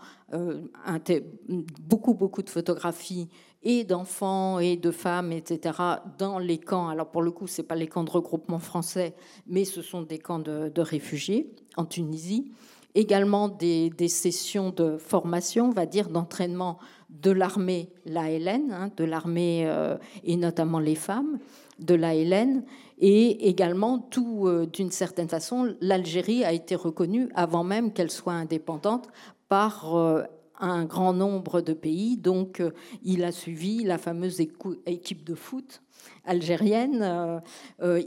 beaucoup, 1.80 2.14
beaucoup 2.14 2.43
de 2.43 2.51
photographies 2.51 3.28
et 3.62 3.84
d'enfants 3.84 4.59
et 4.59 4.76
de 4.76 4.90
femmes, 4.90 5.32
etc., 5.32 5.78
dans 6.18 6.38
les 6.38 6.59
camps. 6.59 6.88
Alors, 6.88 7.11
pour 7.11 7.22
le 7.22 7.30
coup, 7.30 7.46
ce 7.46 7.62
pas 7.62 7.74
les 7.74 7.88
camps 7.88 8.04
de 8.04 8.11
regroupement 8.11 8.59
français, 8.59 9.14
mais 9.46 9.64
ce 9.64 9.82
sont 9.82 10.02
des 10.02 10.18
camps 10.18 10.38
de, 10.38 10.80
réfugiés 10.80 11.50
en 11.76 11.84
Tunisie. 11.84 12.52
Également 12.94 13.48
des, 13.48 13.90
des 13.90 14.09
sessions 14.09 14.70
de 14.70 14.96
formation, 14.96 15.66
on 15.66 15.72
va 15.72 15.86
dire, 15.86 16.09
d'entraînement 16.09 16.78
de 17.11 17.30
l'armée, 17.30 17.90
la 18.04 18.22
hein, 18.22 18.90
de 18.96 19.04
l'armée 19.04 19.64
euh, 19.66 19.96
et 20.24 20.36
notamment 20.36 20.78
les 20.78 20.94
femmes 20.94 21.38
de 21.78 21.94
la 21.94 22.14
Hélène, 22.14 22.64
et 22.98 23.48
également 23.48 23.98
tout, 23.98 24.46
euh, 24.46 24.66
d'une 24.66 24.90
certaine 24.90 25.28
façon, 25.28 25.74
l'Algérie 25.80 26.44
a 26.44 26.52
été 26.52 26.74
reconnue 26.74 27.28
avant 27.34 27.64
même 27.64 27.92
qu'elle 27.92 28.11
soit 28.11 28.32
indépendante 28.32 29.09
par 29.48 29.96
euh, 29.96 30.22
un 30.61 30.84
grand 30.84 31.12
nombre 31.12 31.61
de 31.61 31.72
pays. 31.72 32.16
Donc, 32.16 32.62
il 33.02 33.24
a 33.24 33.32
suivi 33.32 33.84
la 33.84 33.98
fameuse 33.98 34.40
équipe 34.40 35.24
de 35.24 35.34
foot 35.34 35.82
algérienne. 36.24 37.42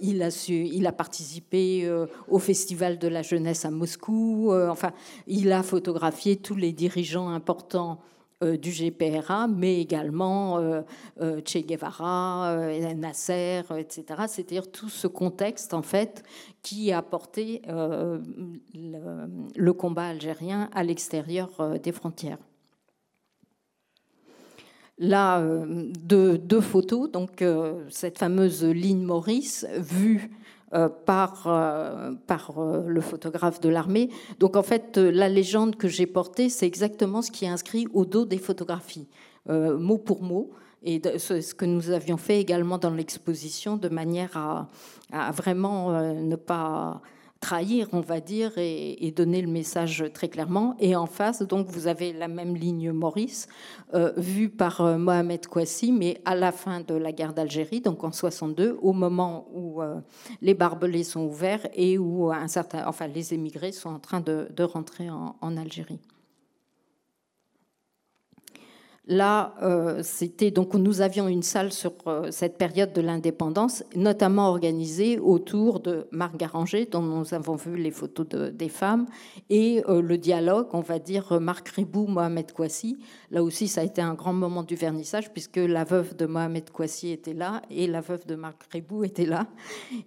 il, 0.01 0.23
a 0.23 0.29
il 0.49 0.87
a 0.87 0.91
participé 0.91 1.89
au 2.27 2.39
Festival 2.39 2.99
de 2.99 3.07
la 3.07 3.21
jeunesse 3.21 3.65
à 3.65 3.71
Moscou. 3.71 4.51
enfin, 4.53 4.91
il 5.27 5.51
a 5.51 5.63
photographié 5.63 6.37
tous 6.37 6.55
les 6.55 6.71
dirigeants 6.71 7.29
importants 7.29 7.99
euh, 8.01 8.20
du 8.41 8.71
GPRA, 8.71 9.47
mais 9.47 9.79
également 9.79 10.57
euh, 10.57 10.81
euh, 11.21 11.41
Che 11.45 11.57
Guevara, 11.57 12.55
Nasser, 12.95 13.61
etc. 13.77 14.03
C'est-à-dire 14.27 14.71
tout 14.71 14.89
ce 14.89 15.07
contexte, 15.07 15.73
en 15.73 15.81
fait, 15.81 16.23
qui 16.61 16.91
a 16.91 17.01
porté 17.01 17.61
le, 17.67 19.71
combat 19.71 20.07
algérien 20.07 20.69
à 20.73 20.83
l'extérieur 20.83 21.49
des 21.81 21.91
frontières. 21.91 22.37
Là, 24.97 25.41
deux, 26.03 26.61
photos, 26.61 27.09
donc 27.09 27.43
cette 27.89 28.19
fameuse 28.19 28.63
ligne 28.63 29.03
Maurice 29.03 29.65
vue 29.77 30.21
euh, 30.23 30.40
par, 31.05 31.43
euh, 31.47 32.11
par 32.27 32.57
euh, 32.57 32.83
le 32.87 33.01
photographe 33.01 33.59
de 33.59 33.69
l'armée. 33.69 34.09
Donc 34.39 34.55
en 34.55 34.63
fait, 34.63 34.97
la 34.97 35.29
légende 35.29 35.75
que 35.75 35.87
j'ai 35.87 36.05
portée, 36.05 36.49
c'est 36.49 36.67
exactement 36.67 37.21
ce 37.21 37.31
qui 37.31 37.45
est 37.45 37.49
inscrit 37.49 37.87
au 37.93 38.05
dos 38.05 38.25
des 38.25 38.37
photographies, 38.37 39.07
mot 39.49 39.97
pour 39.97 40.23
mot. 40.23 40.51
Et 40.83 41.01
ce 41.19 41.53
que 41.53 41.65
nous 41.65 41.91
avions 41.91 42.17
fait 42.17 42.39
également 42.39 42.77
dans 42.77 42.89
l'exposition, 42.89 43.77
de 43.77 43.89
manière 43.89 44.35
à 45.11 45.31
vraiment 45.31 45.91
ne 46.13 46.35
pas 46.35 47.01
trahir, 47.41 47.87
on 47.91 47.99
va 47.99 48.21
dire, 48.21 48.53
et, 48.57 49.11
donner 49.13 49.41
le 49.41 49.49
message 49.49 50.05
très 50.13 50.29
clairement. 50.29 50.75
Et 50.79 50.95
en 50.95 51.07
face, 51.07 51.41
donc, 51.41 51.67
vous 51.67 51.87
avez 51.87 52.13
la 52.13 52.29
même 52.29 52.55
ligne 52.55 52.91
Maurice, 52.91 53.47
euh, 53.93 54.13
vue 54.15 54.47
par 54.47 54.79
euh, 54.79 54.97
Mohamed 54.97 55.45
Kouassi, 55.47 55.91
mais 55.91 56.21
à 56.23 56.35
la 56.35 56.53
fin 56.53 56.79
de 56.79 56.93
la 56.93 57.11
guerre 57.11 57.33
d'Algérie, 57.33 57.81
donc 57.81 58.03
en 58.03 58.11
62, 58.11 58.77
au 58.81 58.93
moment 58.93 59.47
où 59.53 59.81
euh, 59.81 59.99
les 60.41 60.53
barbelés 60.53 61.03
sont 61.03 61.25
ouverts 61.25 61.67
et 61.73 61.97
où 61.97 62.31
un 62.31 62.47
certain, 62.47 62.87
enfin, 62.87 63.07
les 63.07 63.33
émigrés 63.33 63.73
sont 63.73 63.89
en 63.89 63.99
train 63.99 64.21
de, 64.21 64.47
rentrer 64.63 65.09
en 65.09 65.57
Algérie. 65.57 65.99
Là, 69.11 69.55
euh, 69.61 69.99
c'était 70.03 70.51
donc 70.51 70.73
nous 70.73 71.01
avions 71.01 71.27
une 71.27 71.43
salle 71.43 71.73
sur 71.73 71.91
euh, 72.07 72.31
cette 72.31 72.57
période 72.57 72.93
de 72.93 73.01
l'indépendance, 73.01 73.83
notamment 73.93 74.47
organisée 74.47 75.19
autour 75.19 75.81
de 75.81 76.07
Marc 76.11 76.37
Garanger, 76.37 76.85
dont 76.85 77.01
nous 77.01 77.33
avons 77.33 77.57
vu 77.57 77.75
les 77.75 77.91
photos 77.91 78.25
des 78.53 78.69
femmes, 78.69 79.07
et 79.49 79.83
euh, 79.89 80.01
le 80.01 80.17
dialogue, 80.17 80.67
on 80.71 80.79
va 80.79 80.97
dire 80.97 81.41
Marc 81.41 81.67
Ribou, 81.67 82.07
Mohamed 82.07 82.53
Kouassi. 82.53 82.99
Là 83.31 83.43
aussi, 83.43 83.67
ça 83.67 83.81
a 83.81 83.83
été 83.83 84.01
un 84.01 84.13
grand 84.13 84.31
moment 84.31 84.63
du 84.63 84.75
vernissage, 84.75 85.33
puisque 85.33 85.57
la 85.57 85.83
veuve 85.83 86.15
de 86.15 86.25
Mohamed 86.25 86.69
Kouassi 86.69 87.11
était 87.11 87.33
là 87.33 87.63
et 87.69 87.87
la 87.87 87.99
veuve 87.99 88.25
de 88.25 88.35
Marc 88.35 88.63
Ribou 88.71 89.03
était 89.03 89.25
là, 89.25 89.47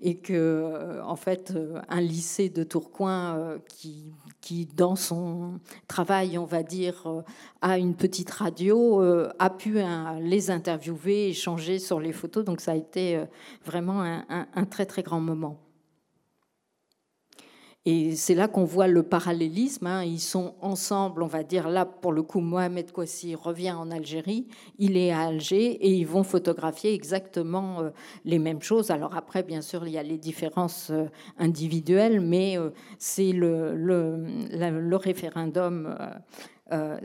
et 0.01 0.17
que, 0.17 1.03
en 1.05 1.17
fait, 1.17 1.53
un 1.91 2.01
lycée 2.01 2.49
de 2.49 2.63
Tourcoing 2.63 3.59
qui, 3.69 4.15
qui, 4.45 4.67
dans 4.67 4.95
son 4.95 5.59
travail, 5.89 6.37
on 6.37 6.45
va 6.45 6.63
dire, 6.63 7.25
a 7.63 7.79
une 7.79 7.95
petite 7.95 8.31
radio 8.31 9.01
euh, 9.01 9.31
a 9.39 9.49
pu 9.49 9.81
hein, 9.81 10.19
les 10.21 10.51
interviewer, 10.51 11.29
échanger 11.29 11.79
sur 11.79 11.99
les 11.99 12.13
photos. 12.13 12.45
Donc 12.45 12.61
ça 12.61 12.73
a 12.73 12.75
été 12.75 13.17
euh, 13.17 13.25
vraiment 13.65 14.03
un, 14.03 14.65
très 14.67 14.85
très 14.85 15.03
grand 15.03 15.21
moment. 15.21 15.64
Et 17.87 18.17
c'est 18.17 18.35
là 18.35 18.49
qu'on 18.49 18.65
voit 18.65 18.87
le 18.87 19.03
parallélisme. 19.03 19.87
Hein. 19.87 20.05
Ils 20.05 20.21
sont 20.21 20.55
ensemble, 20.63 21.23
on 21.23 21.27
va 21.27 21.43
dire, 21.43 21.69
là, 21.69 21.85
pour 21.85 22.13
le 22.13 22.23
coup, 22.23 22.41
Mohamed 22.41 22.93
Kouassi 22.93 23.35
revient 23.35 23.73
en 23.73 23.91
Algérie, 23.91 24.47
il 24.79 24.97
est 24.97 25.11
à 25.11 25.21
Alger 25.21 25.73
et 25.73 25.91
ils 25.91 26.07
vont 26.07 26.23
photographier 26.23 26.95
exactement 26.95 27.81
euh, 27.81 27.91
les 28.25 28.39
mêmes 28.39 28.63
choses. 28.63 28.91
Alors 28.91 29.17
après, 29.17 29.43
bien 29.43 29.61
sûr, 29.61 29.87
il 29.87 29.93
y 29.93 29.99
a 29.99 30.03
les 30.03 30.19
différences 30.19 30.93
individuelles, 31.39 32.21
mais 32.21 32.57
c'est 32.99 33.33
le, 33.33 34.97
référendum 34.97 35.95
euh, 36.73 36.97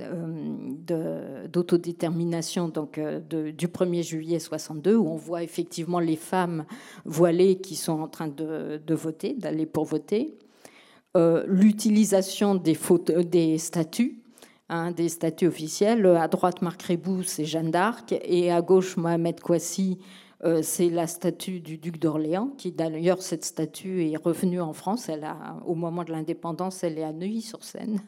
euh, 0.89 1.47
d'autodétermination 1.49 2.69
donc 2.69 2.97
euh, 2.97 3.19
du 3.19 3.67
1er 3.67 4.03
juillet 4.03 4.39
62 4.39 4.95
où 4.95 5.05
on 5.09 5.17
voit 5.17 5.43
effectivement 5.43 5.99
les 5.99 6.15
femmes 6.15 6.63
voilées 7.03 7.57
qui 7.57 7.75
sont 7.75 7.99
en 7.99 8.07
train 8.07 8.29
de, 8.29 8.79
voter, 8.93 9.33
d'aller 9.33 9.65
pour 9.65 9.83
voter. 9.83 10.37
L'utilisation 11.15 12.55
des, 12.55 12.75
statuts, 13.57 14.21
hein, 14.69 14.91
des 14.91 15.09
statuts 15.09 15.47
officiels. 15.47 16.05
À 16.05 16.27
droite, 16.27 16.61
Marc 16.61 16.83
Rébou, 16.83 17.23
c'est 17.23 17.45
Jeanne 17.45 17.71
d'Arc, 17.71 18.13
et 18.23 18.51
à 18.51 18.61
gauche, 18.61 18.95
Mohamed 18.97 19.39
Kouassi, 19.39 19.97
c'est 20.61 20.89
la 20.89 21.07
statue 21.07 21.59
du 21.59 21.77
duc 21.77 21.99
d'Orléans, 21.99 22.53
qui 22.57 22.71
d'ailleurs, 22.71 23.21
cette 23.21 23.43
statue 23.43 24.05
est 24.05 24.17
revenue 24.17 24.61
en 24.61 24.73
France. 24.73 25.09
Elle 25.09 25.23
a, 25.23 25.57
au 25.65 25.75
moment 25.75 26.03
de 26.03 26.11
l'indépendance, 26.11 26.83
elle 26.83 26.97
est 26.97 27.03
à 27.03 27.11
Neuilly-sur-Seine. 27.11 28.01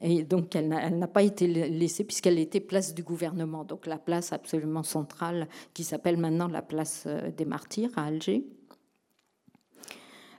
Et 0.00 0.22
donc, 0.22 0.56
elle 0.56 0.68
n'a 0.68 1.08
pas 1.08 1.22
été 1.22 1.46
laissée 1.46 2.04
puisqu'elle 2.04 2.38
était 2.38 2.60
place 2.60 2.94
du 2.94 3.02
gouvernement, 3.02 3.64
donc 3.64 3.86
la 3.86 3.98
place 3.98 4.32
absolument 4.32 4.82
centrale 4.82 5.46
qui 5.74 5.84
s'appelle 5.84 6.16
maintenant 6.16 6.48
la 6.48 6.62
place 6.62 7.04
euh, 7.06 7.30
des 7.30 7.44
martyrs 7.44 7.90
à 7.96 8.04
Alger. 8.04 8.46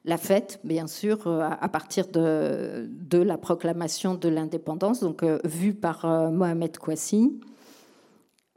La 0.03 0.17
fête, 0.17 0.59
bien 0.63 0.87
sûr, 0.87 1.27
euh, 1.27 1.41
à 1.41 1.69
partir 1.69 2.07
de, 2.07 2.89
la 3.11 3.37
proclamation 3.37 4.15
de 4.15 4.29
l'indépendance, 4.29 5.01
donc 5.01 5.23
euh, 5.23 5.39
vue 5.43 5.73
par 5.73 6.05
Mohamed 6.31 6.77
Kouassi. 6.77 7.39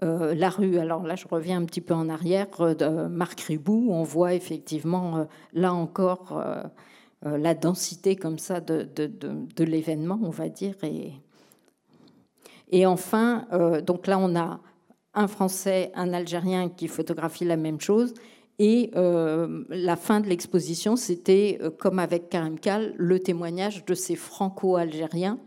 la 0.01 0.51
rue, 0.51 0.79
alors 0.79 1.05
là 1.05 1.17
je 1.17 1.27
reviens 1.27 1.61
un 1.61 1.65
petit 1.65 1.81
peu 1.81 1.95
en 1.95 2.09
arrière, 2.09 2.49
de 2.59 3.07
Marc 3.07 3.41
Ribou, 3.41 3.89
on 3.91 4.03
voit 4.03 4.35
effectivement, 4.35 5.27
là 5.55 5.73
encore, 5.73 6.43
euh, 7.27 7.39
la 7.39 7.55
densité 7.55 8.17
comme 8.17 8.39
ça 8.39 8.61
de, 8.61 9.65
l'événement, 9.65 10.19
on 10.23 10.31
va 10.31 10.49
dire. 10.49 10.75
Et, 12.71 12.87
enfin, 12.87 13.47
euh, 13.53 13.81
donc 13.81 14.07
là, 14.07 14.19
on 14.19 14.37
a 14.37 14.61
un 15.15 15.29
Français, 15.29 15.91
un 15.95 16.13
Algérien 16.13 16.69
qui 16.69 16.89
photographie 16.89 17.45
la 17.45 17.57
même 17.57 17.81
chose. 17.81 18.13
Et 18.59 18.91
euh, 18.95 19.65
la 19.69 19.97
fin 19.97 20.21
de 20.21 20.29
l'exposition, 20.29 20.97
c'était, 20.97 21.59
comme 21.79 21.99
avec 21.99 22.29
Karim 22.29 22.59
Kal, 22.59 22.95
le 22.97 23.19
témoignage 23.19 23.85
de 23.85 23.95
ces 23.95 24.17
franco-algériens 24.17 25.39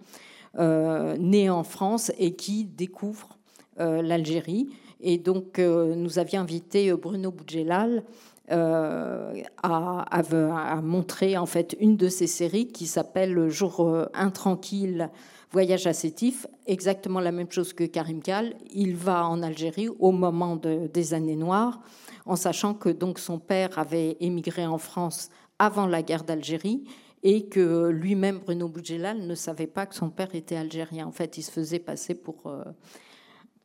nés 0.60 1.52
en 1.52 1.64
France 1.64 2.12
et 2.18 2.34
qui 2.34 2.66
découvrent 2.66 3.38
l'Algérie. 3.78 4.70
Et 5.02 5.20
donc, 5.20 5.60
nous 5.60 6.18
avions 6.18 6.42
invité 6.42 6.92
Bruno 6.94 7.30
Boudjelal 7.30 8.04
euh, 8.50 9.44
a, 9.62 10.82
montré 10.82 11.38
en 11.38 11.46
fait 11.46 11.76
une 11.82 11.98
de 11.98 12.08
ces 12.08 12.28
séries 12.28 12.68
qui 12.68 12.88
s'appelle 12.88 13.50
Jour 13.50 13.82
euh, 13.82 14.06
intranquille, 14.14 15.10
voyage 15.52 15.86
assétif, 15.86 16.48
exactement 16.66 17.20
la 17.20 17.34
même 17.34 17.52
chose 17.52 17.74
que 17.74 17.84
Karim 17.84 18.22
Kal. 18.22 18.54
Il 18.74 18.96
va 18.96 19.28
en 19.28 19.44
Algérie 19.44 19.90
au 20.00 20.12
moment 20.12 20.56
des 20.56 21.14
années 21.14 21.36
noires, 21.36 21.82
en 22.28 22.36
sachant 22.36 22.74
que 22.74 22.90
donc 22.90 23.20
son 23.20 23.40
père 23.40 23.78
avait 23.80 24.18
émigré 24.20 24.66
en 24.66 24.78
France 24.78 25.30
avant 25.60 25.88
la 25.88 26.02
guerre 26.04 26.24
d'Algérie 26.24 26.84
et 27.24 27.48
que 27.48 27.90
lui-même, 27.90 28.40
Bruno 28.40 28.68
Boudjelal, 28.68 29.26
ne 29.26 29.36
savait 29.36 29.68
pas 29.68 29.86
que 29.86 29.96
son 29.96 30.10
père 30.10 30.36
était 30.36 30.56
algérien. 30.56 31.08
En 31.08 31.12
fait, 31.12 31.38
il 31.38 31.44
se 31.44 31.52
faisait 31.52 31.80
passer 31.80 32.14
pour, 32.16 32.46
euh, 32.46 32.64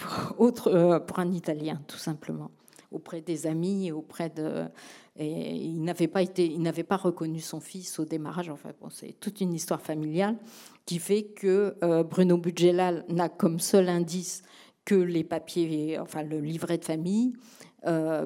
autre, 0.39 0.99
pour 1.07 1.19
un 1.19 1.33
Italien, 1.33 1.81
tout 1.87 1.99
simplement 1.99 2.51
auprès 2.93 3.21
des 3.21 3.47
amis, 3.47 3.91
auprès 3.91 4.31
de. 4.31 4.65
Et 5.19 5.55
il 5.55 5.83
n'avait 5.83 6.09
pas 6.09 6.23
été, 6.23 6.47
il 6.47 6.63
n'avait 6.63 6.85
pas 6.85 6.97
reconnu 6.97 7.41
son 7.41 7.61
fils 7.61 7.99
au 7.99 8.05
démarrage. 8.05 8.49
Enfin, 8.49 8.71
bon, 8.81 8.89
c'est 8.91 9.15
toute 9.21 9.41
une 9.41 9.53
histoire 9.53 9.81
familiale 9.81 10.37
qui 10.87 10.99
fait 10.99 11.25
que 11.25 11.77
euh, 11.83 12.03
Bruno 12.03 12.39
Budgelal 12.39 13.05
n'a 13.09 13.29
comme 13.29 13.61
seul 13.61 13.89
indice 13.89 14.43
que 14.85 14.95
les 14.95 15.25
papiers, 15.25 15.99
enfin 15.99 16.23
le 16.23 16.41
livret 16.41 16.79
de 16.79 16.85
famille. 16.85 17.35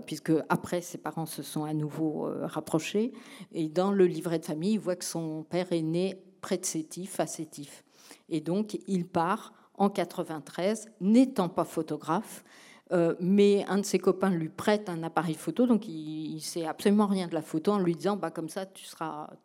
Puisque 0.06 0.32
après 0.48 0.80
ses 0.80 0.98
parents 0.98 1.26
se 1.26 1.42
sont 1.42 1.64
à 1.64 1.72
nouveau 1.72 2.28
rapprochés. 2.42 3.12
Et 3.52 3.68
dans 3.68 3.90
le 3.90 4.06
livret 4.06 4.38
de 4.38 4.44
famille, 4.44 4.74
il 4.74 4.80
voit 4.80 4.96
que 4.96 5.04
son 5.04 5.44
père 5.44 5.72
est 5.72 5.82
né 5.82 6.22
près 6.40 6.58
de 6.58 6.66
Sétif, 6.66 7.20
à 7.20 7.26
Sétif. 7.26 7.84
Et 8.28 8.40
donc, 8.40 8.78
il 8.86 9.06
part 9.06 9.52
en 9.74 9.90
93, 9.90 10.88
n'étant 11.00 11.48
pas 11.48 11.64
photographe, 11.64 12.44
euh, 12.92 13.14
mais 13.18 13.64
un 13.68 13.78
de 13.78 13.84
ses 13.84 13.98
copains 13.98 14.30
lui 14.30 14.48
prête 14.48 14.88
un 14.88 15.02
appareil 15.02 15.34
photo, 15.34 15.66
donc 15.66 15.88
il, 15.88 16.34
ne 16.34 16.38
sait 16.38 16.66
absolument 16.66 17.06
rien 17.06 17.26
de 17.26 17.34
la 17.34 17.42
photo, 17.42 17.72
en 17.72 17.80
lui 17.80 17.96
disant 17.96 18.16
bah, 18.16 18.30
comme 18.30 18.48
ça, 18.48 18.64
tu 18.64 18.84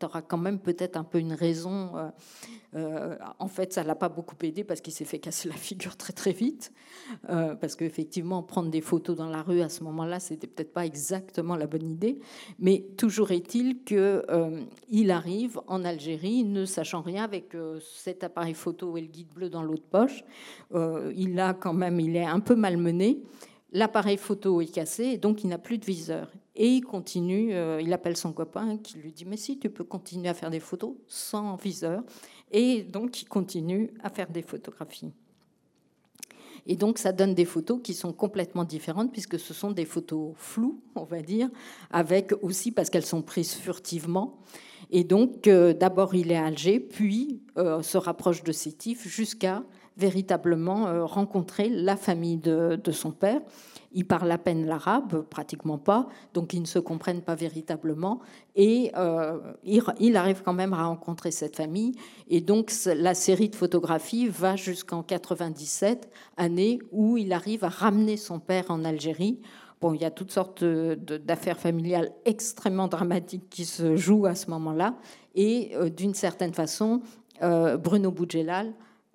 auras 0.03 0.21
quand 0.21 0.37
même 0.37 0.59
peut-être 0.59 0.95
un 0.95 1.03
peu 1.03 1.17
une 1.17 1.33
raison. 1.33 1.91
Euh, 1.95 2.09
euh, 2.75 3.17
en 3.39 3.47
fait, 3.47 3.73
ça 3.73 3.83
l'a 3.83 3.95
pas 3.95 4.09
beaucoup 4.09 4.35
aidé 4.43 4.63
parce 4.63 4.79
qu'il 4.79 4.93
s'est 4.93 5.05
fait 5.05 5.17
casser 5.17 5.49
la 5.49 5.55
figure 5.55 5.97
très 5.97 6.13
très 6.13 6.31
vite, 6.31 6.71
parce 7.27 7.75
qu'effectivement, 7.75 8.43
prendre 8.43 8.69
des 8.69 8.81
photos 8.81 9.17
dans 9.17 9.27
la 9.27 9.41
rue 9.41 9.61
à 9.61 9.69
ce 9.69 9.83
moment-là, 9.83 10.19
c'était 10.19 10.47
peut-être 10.47 10.71
pas 10.71 10.85
exactement 10.85 11.55
la 11.55 11.67
bonne 11.67 11.89
idée. 11.89 12.19
Mais 12.59 12.85
toujours 12.95 13.31
est-il 13.31 13.83
que 13.83 14.23
il 14.89 15.11
arrive 15.11 15.59
en 15.67 15.83
Algérie, 15.83 16.43
ne 16.43 16.65
sachant 16.65 17.01
rien, 17.01 17.23
avec 17.23 17.57
cet 17.81 18.23
appareil 18.23 18.53
photo 18.53 18.95
et 18.95 19.01
le 19.01 19.07
guide 19.07 19.33
bleu 19.33 19.49
dans 19.49 19.63
l'autre 19.63 19.83
poche. 19.89 20.23
il 20.73 21.39
a 21.39 21.53
quand 21.53 21.73
même, 21.73 21.99
il 21.99 22.15
est 22.15 22.25
un 22.25 22.39
peu 22.39 22.55
malmené 22.55 23.21
l'appareil 23.71 24.17
photo 24.17 24.61
est 24.61 24.67
cassé 24.67 25.17
donc 25.17 25.43
il 25.43 25.47
n'a 25.47 25.57
plus 25.57 25.77
de 25.77 25.85
viseur. 25.85 26.31
Et 26.55 26.67
il 26.67 26.81
continue, 26.81 27.53
euh, 27.53 27.81
il 27.81 27.93
appelle 27.93 28.17
son 28.17 28.33
copain 28.33 28.77
qui 28.77 28.97
lui 28.97 29.11
dit 29.11 29.25
Mais 29.25 29.37
si, 29.37 29.57
tu 29.57 29.69
peux 29.69 29.85
continuer 29.85 30.27
à 30.29 30.33
faire 30.33 30.51
des 30.51 30.59
photos 30.59 30.93
sans 31.07 31.55
viseur. 31.55 32.03
Et 32.51 32.83
donc 32.83 33.21
il 33.21 33.25
continue 33.25 33.91
à 34.03 34.09
faire 34.09 34.29
des 34.29 34.41
photographies. 34.41 35.11
Et 36.67 36.75
donc 36.75 36.97
ça 36.97 37.11
donne 37.11 37.33
des 37.33 37.45
photos 37.45 37.79
qui 37.83 37.93
sont 37.93 38.13
complètement 38.13 38.65
différentes 38.65 39.11
puisque 39.11 39.39
ce 39.39 39.53
sont 39.53 39.71
des 39.71 39.85
photos 39.85 40.33
floues, 40.35 40.79
on 40.95 41.03
va 41.03 41.21
dire, 41.21 41.49
avec 41.89 42.33
aussi 42.41 42.71
parce 42.71 42.89
qu'elles 42.89 43.05
sont 43.05 43.21
prises 43.21 43.53
furtivement. 43.53 44.37
Et 44.91 45.03
donc 45.03 45.47
euh, 45.47 45.73
d'abord 45.73 46.13
il 46.13 46.31
est 46.31 46.35
à 46.35 46.45
Alger, 46.45 46.79
puis 46.79 47.41
euh, 47.57 47.81
se 47.81 47.97
rapproche 47.97 48.43
de 48.43 48.51
Sétif 48.51 49.07
jusqu'à 49.07 49.63
véritablement 49.97 50.87
euh, 50.87 51.05
rencontrer 51.05 51.69
la 51.69 51.95
famille 51.95 52.37
de, 52.37 52.79
son 52.91 53.11
père. 53.11 53.41
Ils 53.93 54.05
parlent 54.05 54.31
à 54.31 54.37
peine 54.37 54.65
l'arabe, 54.65 55.23
pratiquement 55.29 55.77
pas, 55.77 56.07
donc 56.33 56.53
ils 56.53 56.61
ne 56.61 56.65
se 56.65 56.79
comprennent 56.79 57.21
pas 57.21 57.35
véritablement. 57.35 58.21
Et 58.55 58.91
euh, 58.97 59.37
il, 59.63 60.15
arrive 60.15 60.43
quand 60.43 60.53
même 60.53 60.73
à 60.73 60.85
rencontrer 60.85 61.31
cette 61.31 61.57
famille. 61.57 61.93
Et 62.29 62.39
donc 62.39 62.71
la 62.85 63.13
série 63.13 63.49
de 63.49 63.55
photographies 63.55 64.27
va 64.27 64.55
jusqu'en 64.55 65.03
97, 65.03 66.09
année 66.37 66.79
où 66.91 67.17
il 67.17 67.33
arrive 67.33 67.65
à 67.65 67.69
ramener 67.69 68.15
son 68.15 68.39
père 68.39 68.65
en 68.69 68.85
Algérie. 68.85 69.41
Bon, 69.81 69.93
il 69.93 70.01
y 70.01 70.05
a 70.05 70.11
toutes 70.11 70.31
sortes 70.31 70.63
d'affaires 70.63 71.59
familiales 71.59 72.11
extrêmement 72.23 72.87
dramatiques 72.87 73.49
qui 73.49 73.65
se 73.65 73.97
jouent 73.97 74.27
à 74.27 74.35
ce 74.35 74.49
moment-là. 74.51 74.95
Et 75.35 75.71
euh, 75.75 75.89
d'une 75.89 76.13
certaine 76.13 76.53
façon, 76.53 77.01
Bruno 77.41 78.11
Boudjelal 78.11 78.71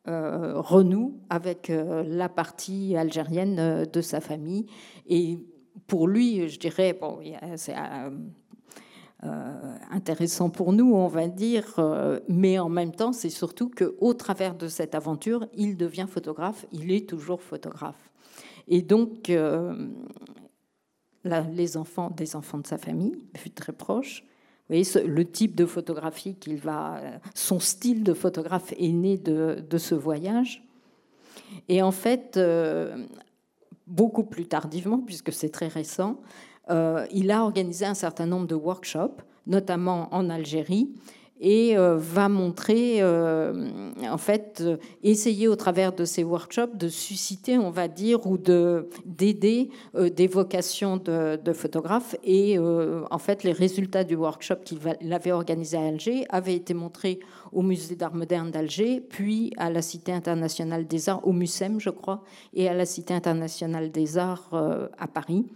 renoue 0.06 1.20
avec 1.30 1.70
euh, 1.70 2.04
la 2.06 2.28
partie 2.28 2.96
algérienne 2.96 3.58
euh, 3.58 3.84
de 3.84 4.00
sa 4.00 4.20
famille. 4.20 4.66
Et 5.08 5.38
pour 5.86 6.08
lui, 6.08 6.48
je 6.48 6.58
dirais, 6.58 6.96
bon, 6.98 7.20
c'est 7.56 7.74
intéressant 9.90 10.50
pour 10.50 10.72
nous, 10.72 10.94
on 10.94 11.06
va 11.06 11.28
dire, 11.28 11.80
mais 12.28 12.58
en 12.58 12.68
même 12.68 12.92
temps, 12.92 13.12
c'est 13.12 13.30
surtout 13.30 13.70
qu'au 13.70 14.14
travers 14.14 14.54
de 14.56 14.68
cette 14.68 14.94
aventure, 14.94 15.46
il 15.54 15.76
devient 15.76 16.06
photographe, 16.08 16.66
il 16.72 16.90
est 16.90 17.08
toujours 17.08 17.40
photographe. 17.40 18.10
Et 18.66 18.82
donc, 18.82 19.30
les 21.24 21.76
enfants, 21.76 22.10
des 22.10 22.34
enfants 22.34 22.58
de 22.58 22.66
sa 22.66 22.78
famille, 22.78 23.16
fut 23.36 23.50
très 23.50 23.72
proches, 24.68 24.92
voyez, 24.92 25.08
le 25.08 25.24
type 25.24 25.54
de 25.54 25.66
photographie 25.66 26.34
qu'il 26.34 26.56
va, 26.56 27.00
son 27.34 27.60
style 27.60 28.02
de 28.02 28.14
photographe 28.14 28.72
est 28.78 28.92
né 28.92 29.16
de, 29.16 29.78
ce 29.78 29.94
voyage. 29.94 30.62
Et 31.68 31.82
en 31.82 31.92
fait, 31.92 32.36
euh, 32.36 33.06
beaucoup 33.86 34.24
plus 34.24 34.46
tardivement, 34.46 34.98
puisque 34.98 35.32
c'est 35.32 35.50
très 35.50 35.68
récent, 35.68 36.20
euh, 36.70 37.06
il 37.12 37.30
a 37.30 37.42
organisé 37.42 37.84
un 37.86 37.94
certain 37.94 38.26
nombre 38.26 38.46
de 38.46 38.54
workshops, 38.54 39.22
notamment 39.46 40.08
en 40.12 40.28
Algérie, 40.28 40.90
et 41.40 41.76
euh, 41.76 41.96
va 41.98 42.28
montrer, 42.28 43.02
euh, 43.02 43.68
en 44.10 44.18
fait, 44.18 44.62
euh, 44.62 44.76
essayer 45.02 45.48
au 45.48 45.56
travers 45.56 45.92
de 45.92 46.04
ces 46.04 46.24
workshops 46.24 46.76
de 46.76 46.88
susciter, 46.88 47.58
on 47.58 47.70
va 47.70 47.88
dire, 47.88 48.26
ou 48.26 48.38
de 48.38 48.88
d'aider 49.04 49.70
des 49.94 50.26
vocations 50.26 50.96
de, 50.96 51.36
de 51.36 51.52
photographes. 51.52 52.16
Et 52.24 52.58
en 52.58 53.18
fait, 53.18 53.42
les 53.42 53.52
résultats 53.52 54.04
du 54.04 54.14
workshop 54.14 54.56
qu'il 54.64 54.78
avait 55.12 55.32
organisé 55.32 55.76
à 55.76 55.86
Alger 55.86 56.26
avaient 56.28 56.54
été 56.54 56.74
montrés 56.74 57.20
au 57.56 57.62
Musée 57.62 57.96
d'art 57.96 58.14
moderne 58.14 58.50
d'Alger, 58.50 59.00
puis 59.00 59.50
à 59.56 59.70
la 59.70 59.80
Cité 59.80 60.12
internationale 60.12 60.86
des 60.86 61.08
arts, 61.08 61.26
au 61.26 61.32
MUSEM, 61.32 61.80
je 61.80 61.88
crois, 61.88 62.22
et 62.52 62.68
à 62.68 62.74
la 62.74 62.84
Cité 62.84 63.14
internationale 63.14 63.90
des 63.90 64.18
arts 64.18 64.50
à 64.98 65.08
Paris. 65.08 65.46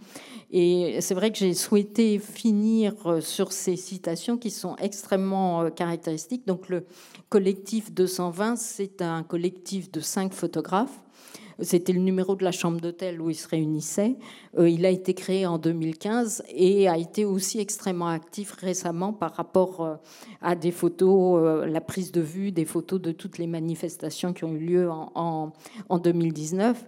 Et 0.49 0.99
c'est 0.99 1.13
vrai 1.13 1.31
que 1.31 1.37
j'ai 1.37 1.53
souhaité 1.53 2.17
finir 2.17 2.93
sur 3.21 3.51
ces 3.51 3.75
citations 3.75 4.37
qui 4.37 4.49
sont 4.49 4.75
extrêmement 4.77 5.69
caractéristiques. 5.69 6.47
Donc 6.47 6.69
le 6.69 6.85
collectif 7.29 7.93
220, 7.93 8.55
c'est 8.55 9.03
un 9.03 9.21
collectif 9.21 9.91
de 9.91 9.99
cinq 9.99 10.33
photographes. 10.33 10.99
C'était 11.61 11.93
le 11.93 11.99
numéro 11.99 12.35
de 12.35 12.43
la 12.43 12.51
chambre 12.51 12.81
d'hôtel 12.81 13.21
où 13.21 13.29
ils 13.29 13.35
se 13.35 13.47
réunissaient. 13.47 14.15
Euh, 14.57 14.69
il 14.69 14.85
a 14.85 14.89
été 14.89 15.13
créé 15.13 15.45
en 15.45 15.57
2015 15.57 16.43
et 16.49 16.87
a 16.87 16.97
été 16.97 17.23
aussi 17.23 17.59
extrêmement 17.59 18.07
actif 18.07 18.51
récemment 18.53 19.13
par 19.13 19.33
rapport 19.35 19.81
euh, 19.81 19.95
à 20.41 20.55
des 20.55 20.71
photos, 20.71 21.39
euh, 21.41 21.65
la 21.67 21.81
prise 21.81 22.11
de 22.11 22.21
vue 22.21 22.51
des 22.51 22.65
photos 22.65 22.99
de 22.99 23.11
toutes 23.11 23.37
les 23.37 23.47
manifestations 23.47 24.33
qui 24.33 24.43
ont 24.43 24.53
eu 24.53 24.59
lieu 24.59 24.89
en, 24.89 25.53
en 25.89 25.99
2019. 25.99 26.83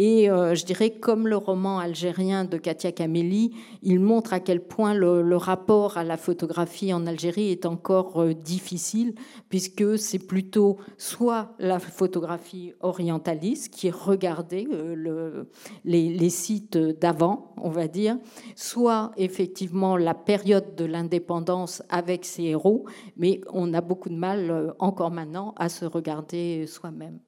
Et 0.00 0.30
euh, 0.30 0.54
je 0.54 0.64
dirais, 0.64 0.90
comme 0.90 1.26
le 1.26 1.36
roman 1.36 1.80
algérien 1.80 2.44
de 2.44 2.56
Katia 2.56 2.92
Kameli, 2.92 3.56
il 3.82 3.98
montre 3.98 4.32
à 4.32 4.38
quel 4.38 4.62
point 4.64 4.94
le, 4.94 5.36
rapport 5.36 5.98
à 5.98 6.04
la 6.04 6.16
photographie 6.16 6.94
en 6.94 7.04
Algérie 7.04 7.50
est 7.50 7.66
encore 7.66 8.22
euh, 8.22 8.32
difficile, 8.32 9.16
puisque 9.48 9.98
c'est 9.98 10.20
plutôt 10.20 10.76
soit 10.98 11.52
la 11.58 11.80
photographie 11.80 12.74
orientaliste 12.78 13.74
qui 13.74 13.88
est 13.88 13.94
regardée, 13.94 14.68
euh, 14.70 15.42
les, 15.84 16.30
sites 16.30 16.78
d'avant, 16.78 17.52
on 17.56 17.70
va 17.70 17.88
dire, 17.88 18.18
soit 18.54 19.10
effectivement 19.16 19.96
la 19.96 20.14
période 20.14 20.76
de 20.76 20.84
l'indépendance 20.84 21.82
avec 21.88 22.24
ses 22.24 22.44
héros, 22.44 22.84
mais 23.16 23.40
on 23.52 23.74
a 23.74 23.80
beaucoup 23.80 24.10
de 24.10 24.14
mal 24.14 24.76
encore 24.78 25.10
maintenant 25.10 25.56
à 25.56 25.68
se 25.68 25.84
regarder 25.86 26.68
soi-même. 26.68 27.18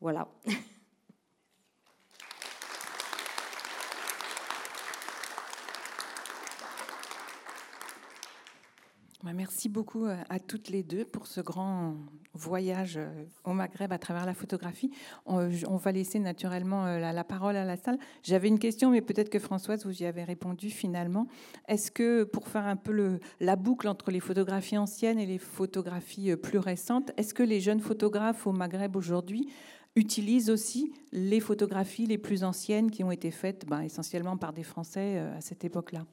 Voilà. 0.00 0.28
merci 9.24 9.68
beaucoup 9.68 10.06
euh, 10.06 10.16
à 10.28 10.38
toutes 10.38 10.68
les 10.68 10.82
deux 10.82 11.04
pour 11.04 11.26
ce 11.26 11.40
grand 11.40 11.96
voyage 12.34 12.96
euh, 12.96 13.24
au 13.44 13.52
Maghreb 13.52 13.92
à 13.92 13.98
travers 13.98 14.24
la 14.26 14.34
photographie. 14.34 14.90
On, 15.26 15.40
euh, 15.40 15.76
va 15.76 15.92
laisser 15.92 16.18
naturellement 16.18 16.86
la, 16.86 17.24
parole 17.24 17.56
à 17.56 17.64
la 17.64 17.76
salle. 17.76 17.98
J'avais 18.22 18.48
une 18.48 18.58
question, 18.58 18.90
mais 18.90 19.00
peut-être 19.00 19.30
que 19.30 19.38
Françoise, 19.38 19.84
vous 19.84 20.02
y 20.02 20.06
avez 20.06 20.24
répondu 20.24 20.70
finalement. 20.70 21.26
Est-ce 21.66 21.90
que 21.90 22.24
pour 22.24 22.48
faire 22.48 22.66
un 22.66 22.76
peu 22.76 23.18
la 23.40 23.56
boucle 23.56 23.88
entre 23.88 24.10
les 24.10 24.20
photographies 24.20 24.78
anciennes 24.78 25.18
et 25.18 25.26
les 25.26 25.38
photographies 25.38 26.36
plus 26.36 26.58
récentes, 26.58 27.10
est-ce 27.16 27.34
que 27.34 27.42
les 27.42 27.60
jeunes 27.60 27.80
photographes 27.80 28.46
au 28.46 28.52
Maghreb 28.52 28.96
aujourd'hui 28.96 29.48
utilisent 29.96 30.50
aussi 30.50 30.92
les 31.12 31.40
photographies 31.40 32.06
les 32.06 32.18
plus 32.18 32.44
anciennes 32.44 32.90
qui 32.90 33.02
ont 33.02 33.10
été 33.10 33.30
faites 33.30 33.66
ben, 33.66 33.80
essentiellement 33.80 34.36
par 34.36 34.52
des 34.52 34.62
Français 34.62 35.18
à 35.18 35.40
cette 35.40 35.64
époque-là? 35.64 36.06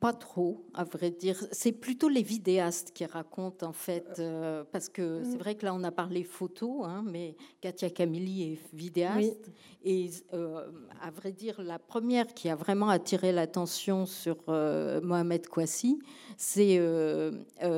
Pas 0.00 0.14
trop, 0.14 0.64
à 0.72 0.82
vrai 0.84 1.10
dire. 1.10 1.36
C'est 1.52 1.72
plutôt 1.72 2.08
les 2.08 2.22
vidéastes 2.22 2.92
qui 2.92 3.04
racontent, 3.04 3.66
en 3.66 3.74
fait, 3.74 4.16
euh, 4.18 4.64
parce 4.72 4.88
que 4.88 5.22
c'est 5.24 5.36
mm. 5.36 5.38
vrai 5.38 5.54
que 5.56 5.66
là, 5.66 5.74
on 5.74 5.84
a 5.84 5.92
parlé 5.92 6.24
photo, 6.24 6.84
hein, 6.84 7.04
mais 7.06 7.36
Katia 7.60 7.90
Camilli 7.90 8.54
est 8.54 8.74
vidéaste. 8.74 9.52
Et 9.84 10.10
euh, 10.32 10.66
à 11.02 11.10
vrai 11.10 11.32
dire, 11.32 11.60
la 11.62 11.78
première 11.78 12.32
qui 12.32 12.48
a 12.48 12.56
vraiment 12.56 12.88
attiré 12.88 13.30
l'attention 13.30 14.06
sur 14.06 14.38
euh, 14.48 15.02
Mohamed 15.02 15.46
Kouassi, 15.48 15.98
c'est 16.38 16.80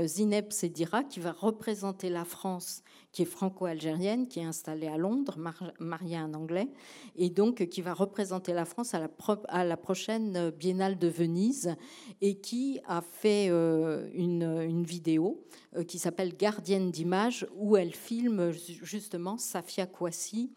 Zineb 0.05 0.53
Sedira, 0.53 1.03
qui 1.03 1.19
va 1.19 1.33
représenter 1.33 2.09
la 2.09 2.25
France 2.25 2.85
qui 3.13 3.23
est 3.23 3.27
franco-algérienne, 3.27 4.27
qui 4.27 4.41
est 4.41 4.45
installée 4.45 4.89
à 4.89 4.97
Londres, 4.97 5.37
mariée 5.79 6.17
à 6.17 6.23
un 6.23 6.35
Anglais, 6.35 6.69
et 7.15 7.29
donc 7.29 7.69
qui 7.69 7.83
va 7.83 7.93
représenter 7.93 8.55
la 8.55 8.65
France 8.65 8.95
à 8.95 9.65
la, 9.65 9.77
prochaine 9.77 10.51
Biennale 10.51 10.99
de 10.99 11.09
Venise, 11.09 11.77
et 12.23 12.37
qui 12.37 12.81
a 12.87 13.03
fait 13.03 13.49
euh, 13.51 14.09
une, 14.15 14.83
vidéo 14.83 15.45
euh, 15.77 15.85
qui 15.85 15.99
s'appelle 15.99 16.35
Gardienne 16.37 16.91
d'image, 16.91 17.47
où 17.55 17.77
elle 17.77 17.95
filme 17.95 18.51
justement 18.51 19.37
Safia 19.37 19.87
Kouassi 19.87 20.51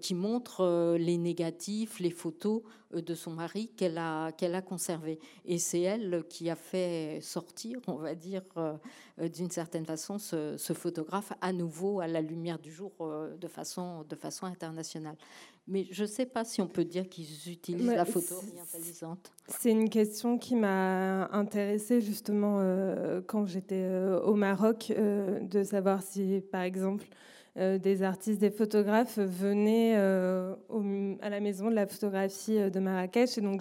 qui 0.00 0.14
montre 0.14 0.96
les 0.98 1.18
négatifs, 1.18 1.98
les 2.00 2.10
photos 2.10 2.62
de 2.92 3.14
son 3.14 3.30
mari 3.30 3.70
qu'elle 3.76 3.96
a, 3.96 4.32
qu'elle 4.32 4.54
a 4.54 4.62
conservées. 4.62 5.18
Et 5.44 5.58
c'est 5.58 5.80
elle 5.80 6.24
qui 6.28 6.50
a 6.50 6.56
fait 6.56 7.18
sortir, 7.22 7.80
on 7.86 7.96
va 7.96 8.14
dire, 8.14 8.42
d'une 9.18 9.50
certaine 9.50 9.86
façon, 9.86 10.18
ce, 10.18 10.56
ce, 10.56 10.72
photographe 10.72 11.32
à 11.40 11.52
nouveau 11.52 12.00
à 12.00 12.06
la 12.06 12.20
lumière 12.20 12.58
du 12.58 12.70
jour 12.70 12.92
de, 13.40 13.48
façon, 13.48 14.04
de 14.08 14.14
façon 14.14 14.46
internationale. 14.46 15.16
Mais 15.68 15.86
je 15.90 16.02
ne 16.02 16.08
sais 16.08 16.26
pas 16.26 16.44
si 16.44 16.60
on 16.60 16.66
peut 16.66 16.84
dire 16.84 17.08
qu'ils 17.08 17.50
utilisent 17.50 17.86
la 17.86 18.04
photo 18.04 18.34
orientalisante. 18.34 19.30
C'est 19.46 19.70
une 19.70 19.88
question 19.88 20.36
qui 20.36 20.56
m'a 20.56 21.28
intéressée 21.28 22.00
justement 22.00 22.56
euh, 22.58 23.20
quand 23.24 23.46
j'étais 23.46 23.76
euh, 23.76 24.20
au 24.22 24.34
Maroc, 24.34 24.90
euh, 24.90 25.38
de 25.40 25.62
savoir 25.62 26.02
si, 26.02 26.42
par 26.50 26.62
exemple, 26.62 27.06
euh, 27.10 27.16
des 27.56 28.02
artistes, 28.02 28.40
des 28.40 28.50
photographes 28.50 29.18
venaient 29.18 29.92
euh, 29.96 30.54
à 31.20 31.28
la 31.28 31.38
maison 31.40 31.68
de 31.68 31.74
la 31.74 31.86
photographie 31.86 32.58
euh, 32.58 32.70
de 32.70 32.80
Marrakech. 32.80 33.36
Et 33.36 33.42
donc 33.42 33.60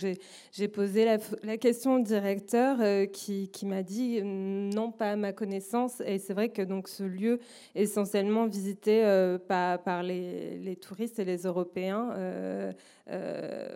j'ai 0.53 0.67
posé 0.69 1.03
la, 1.03 1.57
question 1.57 1.95
au 1.95 1.99
directeur 1.99 2.77
qui, 3.11 3.49
m'a 3.65 3.83
dit 3.83 4.21
non, 4.23 4.91
pas 4.91 5.11
à 5.11 5.15
ma 5.17 5.33
connaissance. 5.33 6.01
Et 6.05 6.19
c'est 6.19 6.33
vrai 6.33 6.49
que 6.49 6.61
donc 6.61 6.87
ce 6.87 7.03
lieu 7.03 7.39
essentiellement 7.75 8.47
visité 8.47 9.03
par, 9.47 10.03
les, 10.03 10.77
touristes 10.79 11.19
et 11.19 11.25
les 11.25 11.43
Européens. 11.43 12.73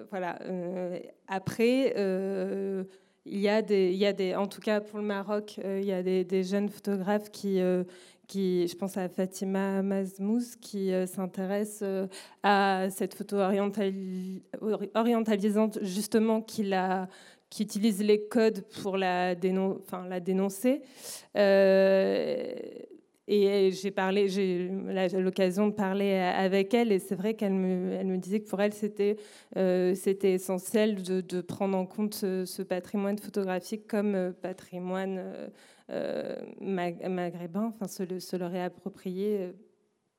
voilà. 0.09 0.39
après. 1.27 1.93
il 3.27 3.39
y, 3.39 3.49
a 3.49 3.61
des, 3.61 3.91
il 3.91 3.97
y 3.97 4.05
a 4.05 4.13
des, 4.13 4.35
en 4.35 4.47
tout 4.47 4.61
cas 4.61 4.79
pour 4.79 4.99
le 4.99 5.05
Maroc, 5.05 5.57
il 5.57 5.83
y 5.83 5.91
a 5.91 6.01
des 6.01 6.43
jeunes 6.43 6.69
photographes 6.69 7.29
qui, 7.31 7.59
je 8.33 8.75
pense 8.75 8.97
à 8.97 9.07
Fatima 9.09 9.81
Mazmouz, 9.81 10.55
qui 10.55 10.91
euh, 10.91 11.05
s'intéresse 11.05 11.79
euh, 11.83 12.07
à 12.43 12.87
cette 12.89 13.13
photo 13.13 13.37
orientalisante, 14.95 15.79
justement, 15.81 16.41
qui, 16.41 16.71
utilise 17.59 18.01
les 18.01 18.27
codes 18.27 18.63
pour 18.81 18.97
la, 18.97 19.35
dénoncer. 19.35 20.81
Euh, 21.37 22.53
et 23.27 23.71
j'ai 23.71 23.89
parlé, 23.89 24.27
l'occasion 25.13 25.67
de 25.67 25.73
parler 25.73 26.13
avec 26.13 26.75
elle, 26.75 26.91
et 26.91 26.99
c'est 26.99 27.15
vrai 27.15 27.33
qu'elle 27.33 27.53
me, 27.53 28.17
disait 28.17 28.39
que 28.39 28.47
pour 28.47 28.61
elle, 28.61 28.73
c'était 28.73 29.17
essentiel 30.21 31.01
de, 31.01 31.41
prendre 31.41 31.75
en 31.75 31.87
compte 31.87 32.13
ce, 32.13 32.61
patrimoine 32.61 33.17
photographique 33.17 33.87
comme 33.87 34.31
patrimoine 34.43 35.49
maghrébin, 35.89 37.73
enfin 37.75 37.87
se 37.87 38.03
le, 38.03 38.19
se 38.19 38.35
le 38.35 38.45
réapproprier 38.45 39.37
euh, 39.39 39.51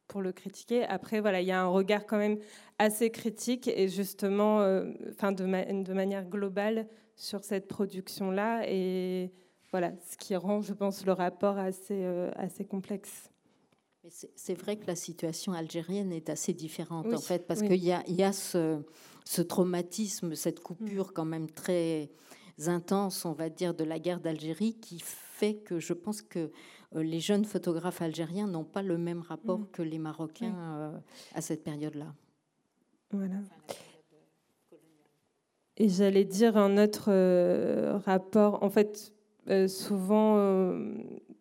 pour 0.09 0.23
le 0.23 0.33
critiquer. 0.33 0.85
Après, 0.85 1.21
voilà, 1.21 1.41
il 1.41 1.47
y 1.47 1.53
a 1.53 1.61
un 1.61 1.67
regard 1.67 2.07
quand 2.07 2.19
même 2.19 2.39
assez 2.79 3.11
critique 3.11 3.69
et 3.69 3.89
justement, 3.89 4.61
euh, 4.61 4.93
enfin 5.11 5.33
de, 5.33 5.45
de, 5.45 5.93
manière 5.93 6.25
globale 6.25 6.87
sur 7.17 7.43
cette 7.43 7.67
production-là 7.67 8.63
et 8.69 9.33
voilà, 9.73 9.93
ce 10.09 10.17
qui 10.17 10.37
rend, 10.37 10.61
je 10.61 10.73
pense, 10.73 11.05
le 11.05 11.13
rapport 11.13 11.59
assez, 11.59 12.05
assez 12.37 12.65
complexe. 12.65 13.31
C'est 14.09 14.55
vrai 14.55 14.77
que 14.77 14.87
la 14.87 14.95
situation 14.95 15.53
algérienne 15.53 16.13
est 16.13 16.31
assez 16.31 16.53
différente 16.53 17.13
en 17.13 17.19
fait, 17.19 17.47
parce 17.47 17.63
qu'il 17.63 17.83
y 17.83 17.91
a, 17.91 18.05
y 18.07 18.23
a 18.23 18.33
ce, 18.33 18.81
ce, 19.25 19.43
traumatisme, 19.43 20.37
cette 20.37 20.61
coupure 20.61 21.09
mm. 21.09 21.13
quand 21.13 21.25
même 21.25 21.51
très 21.51 22.11
intense, 22.65 23.25
on 23.25 23.33
va 23.33 23.49
dire, 23.49 23.75
de 23.75 23.85
la 23.85 23.99
guerre 23.99 24.21
d'Algérie 24.21 24.75
qui 24.81 24.99
fait 25.01 25.57
que 25.57 25.79
je 25.79 25.93
pense 25.93 26.23
que 26.23 26.51
euh, 26.95 27.03
les 27.03 27.21
jeunes 27.21 27.45
photographes 27.45 28.03
algériens 28.03 28.47
n'ont 28.47 28.65
pas 28.65 28.83
le 28.83 28.99
même 28.99 29.21
rapport 29.21 29.61
mm. 29.61 29.67
que 29.73 29.83
les 29.83 29.99
Marocains 29.99 30.55
euh, 30.57 30.99
à 31.35 31.41
cette 31.41 31.63
période-là. 31.65 32.15
Voilà. 33.11 33.37
Et 35.77 35.89
j'allais 35.89 36.25
dire 36.25 36.57
un 36.57 36.83
autre 36.83 37.09
euh, 37.09 37.99
rapport. 38.07 38.63
En 38.63 38.71
fait, 38.71 39.13
souvent, 39.69 40.75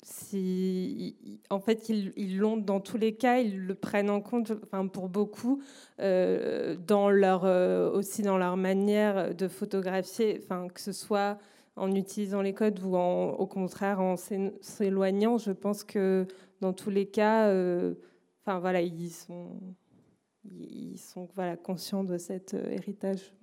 si, 0.03 1.15
en 1.49 1.59
fait, 1.59 1.89
ils 1.89 2.37
l'ont 2.37 2.57
dans 2.57 2.79
tous 2.79 2.97
les 2.97 3.15
cas, 3.15 3.39
ils 3.39 3.59
le 3.59 3.75
prennent 3.75 4.09
en 4.09 4.21
compte, 4.21 4.51
enfin, 4.63 4.87
pour 4.87 5.09
beaucoup, 5.09 5.61
dans 5.97 7.09
leur, 7.09 7.93
aussi 7.93 8.21
dans 8.21 8.37
leur 8.37 8.57
manière 8.57 9.33
de 9.33 9.47
photographier, 9.47 10.41
enfin, 10.43 10.67
que 10.67 10.81
ce 10.81 10.91
soit 10.91 11.37
en 11.75 11.93
utilisant 11.93 12.41
les 12.41 12.53
codes 12.53 12.79
ou 12.83 12.95
au 12.95 13.47
contraire 13.47 13.99
en 13.99 14.15
s'éloignant. 14.17 15.37
Je 15.37 15.51
pense 15.51 15.83
que 15.83 16.25
dans 16.61 16.73
tous 16.73 16.89
les 16.89 17.07
cas, 17.07 17.47
euh, 17.47 17.95
voilà, 18.45 18.81
ils 18.81 19.09
sont, 19.09 19.59
ils 20.45 20.97
sont 20.97 21.27
voilà, 21.35 21.57
conscients 21.57 22.03
de 22.03 22.17
cet 22.17 22.53
euh, 22.53 22.69
héritage. 22.69 23.33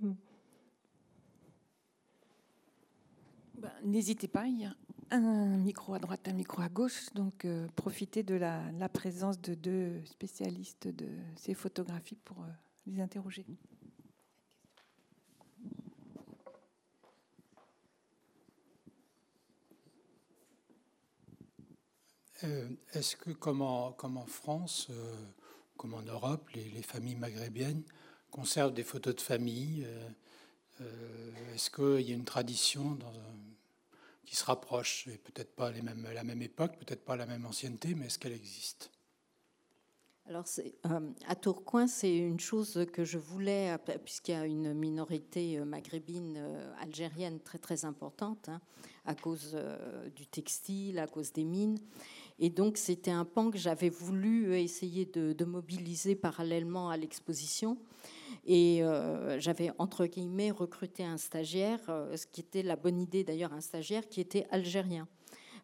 Ben, 3.62 3.70
n'hésitez 3.84 4.26
pas, 4.26 4.46
il 4.48 4.62
y 4.62 4.64
a 4.64 4.74
un 5.12 5.56
micro 5.56 5.94
à 5.94 6.00
droite, 6.00 6.26
un 6.26 6.32
micro 6.32 6.62
à 6.62 6.68
gauche, 6.68 7.12
donc 7.14 7.44
euh, 7.44 7.68
profitez 7.76 8.24
de 8.24 8.34
la, 8.34 8.88
présence 8.88 9.40
de 9.40 9.54
deux 9.54 10.04
spécialistes 10.04 10.88
de 10.88 11.06
ces 11.36 11.54
photographies 11.54 12.18
pour 12.24 12.44
les 12.88 13.00
interroger. 13.00 13.46
Euh, 22.42 22.68
est-ce 22.94 23.14
que, 23.14 23.30
comme 23.30 23.62
en, 23.62 24.26
France, 24.26 24.88
euh, 24.90 25.14
comme 25.76 25.94
en 25.94 26.02
Europe, 26.02 26.50
les, 26.50 26.82
familles 26.82 27.14
maghrébiennes 27.14 27.84
conservent 28.32 28.74
des 28.74 28.82
photos 28.82 29.14
de 29.14 29.20
famille 29.20 29.86
euh, 30.80 31.30
Est-ce 31.54 31.70
qu'il 31.70 32.08
y 32.08 32.10
a 32.10 32.16
une 32.16 32.24
tradition 32.24 32.98
qui 34.24 34.36
se 34.36 34.44
rapproche, 34.44 35.08
et 35.08 35.18
peut-être 35.18 35.54
pas 35.54 35.70
les 35.70 35.82
la 35.82 36.24
même 36.24 36.42
époque, 36.42 36.78
peut-être 36.78 37.04
pas 37.04 37.16
la 37.16 37.26
même 37.26 37.44
ancienneté, 37.44 37.94
mais 37.94 38.06
est-ce 38.06 38.18
qu'elle 38.18 38.32
existe? 38.32 38.90
Alors, 40.26 40.46
à 41.26 41.34
Tourcoing, 41.34 41.88
c'est 41.88 42.16
une 42.16 42.38
chose 42.38 42.86
que 42.92 43.04
je 43.04 43.18
voulais, 43.18 43.76
puisqu'il 44.04 44.30
y 44.30 44.34
a 44.34 44.46
une 44.46 44.72
minorité 44.72 45.58
maghrébine 45.58 46.38
algérienne 46.80 47.40
très 47.40 47.58
très 47.58 47.84
importante, 47.84 48.48
hein, 48.48 48.60
à 49.04 49.16
cause 49.16 49.58
du 50.14 50.28
textile, 50.28 51.00
à 51.00 51.08
cause 51.08 51.32
des 51.32 51.44
mines. 51.44 51.80
Et 52.38 52.50
donc, 52.50 52.76
c'était 52.76 53.10
un 53.10 53.24
pan 53.24 53.50
que 53.50 53.58
j'avais 53.58 53.88
voulu 53.88 54.54
essayer 54.56 55.04
de, 55.04 55.44
mobiliser 55.44 56.14
parallèlement 56.14 56.90
à 56.90 56.96
l'exposition. 56.96 57.78
Et 58.44 58.82
euh, 58.82 59.38
j'avais, 59.38 59.70
entre 59.78 60.06
guillemets, 60.06 60.50
recruté 60.50 61.04
un 61.04 61.18
stagiaire, 61.18 61.80
euh, 61.88 62.16
ce 62.16 62.26
qui 62.26 62.40
était 62.40 62.62
la 62.62 62.76
bonne 62.76 62.98
idée 62.98 63.22
d'ailleurs, 63.22 63.52
un 63.52 63.60
stagiaire 63.60 64.08
qui 64.08 64.20
était 64.20 64.46
algérien, 64.50 65.06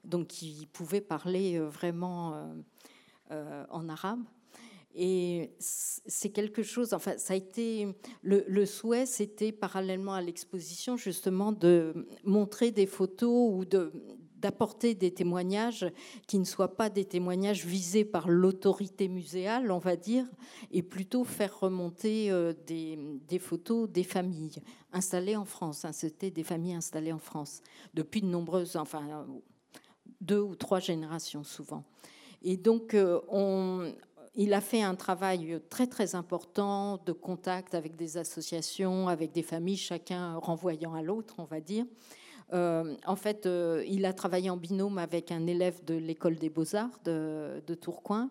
donc 0.05 0.29
qui 0.29 0.69
pouvait 0.73 1.01
parler 1.01 1.57
euh, 1.59 1.69
vraiment 1.69 2.51
en 3.31 3.89
arabe. 3.89 4.23
Et 4.95 5.51
c'est 5.59 6.31
quelque 6.31 6.63
chose, 6.63 6.95
enfin, 6.95 7.19
ça 7.19 7.35
a 7.35 7.37
été, 7.37 7.95
le 8.23 8.67
souhait, 8.67 9.07
c'était 9.07 9.53
parallèlement 9.53 10.15
à 10.15 10.23
l'exposition, 10.23 10.97
justement, 10.97 11.53
de 11.53 12.09
montrer 12.25 12.71
des 12.71 12.87
photos 12.87 13.53
ou 13.53 13.65
de, 13.65 13.93
d'apporter 14.41 14.95
des 14.95 15.13
témoignages 15.13 15.91
qui 16.27 16.39
ne 16.39 16.45
soient 16.45 16.77
pas 16.77 16.91
des 16.91 17.05
témoignages 17.05 17.65
visés 17.65 18.05
par 18.05 18.29
l'autorité 18.29 19.09
muséale, 19.09 19.71
on 19.71 19.79
va 19.79 19.97
dire, 19.97 20.25
et 20.71 20.83
plutôt 20.83 21.25
faire 21.25 21.59
remonter 21.61 22.31
euh, 22.31 22.53
des, 22.67 23.39
photos 23.39 23.89
des 23.89 24.05
familles 24.05 24.63
installées 24.93 25.37
en 25.37 25.45
France. 25.45 25.85
Hein. 25.85 25.93
C'était 25.93 26.31
des 26.31 26.45
familles 26.45 26.75
installées 26.75 27.13
en 27.13 27.19
France 27.19 27.63
depuis 27.95 28.23
de 28.23 28.27
nombreuses, 28.27 28.77
enfin 28.77 29.27
deux 30.21 30.41
ou 30.41 30.55
trois 30.55 30.81
générations 30.81 31.45
souvent. 31.45 31.85
Et 32.43 32.57
donc, 32.57 32.95
euh, 32.95 33.21
il 34.35 34.55
a 34.55 34.61
fait 34.61 34.83
un 34.83 34.95
travail 34.95 35.61
très 35.69 35.87
très 35.87 36.15
important 36.15 36.99
de 37.05 37.13
contact 37.13 37.75
avec 37.75 37.97
des 37.97 38.17
associations, 38.17 39.09
avec 39.09 39.33
des 39.33 39.43
familles, 39.43 39.77
chacun 39.77 40.37
renvoyant 40.37 40.95
à 40.95 41.03
l'autre, 41.03 41.35
on 41.39 41.45
va 41.45 41.61
dire. 41.61 41.85
Euh, 42.53 42.97
en 43.07 43.17
fait, 43.17 43.47
euh, 43.47 43.85
il 43.87 44.05
a 44.07 44.13
travaillé 44.13 44.51
en 44.51 44.57
binôme 44.57 44.99
avec 44.99 45.31
un 45.33 45.47
élève 45.47 45.85
de 45.85 45.95
l'école 45.95 46.37
des 46.37 46.49
beaux-arts 46.49 46.99
de, 47.05 47.75
Tourcoing. 47.81 48.31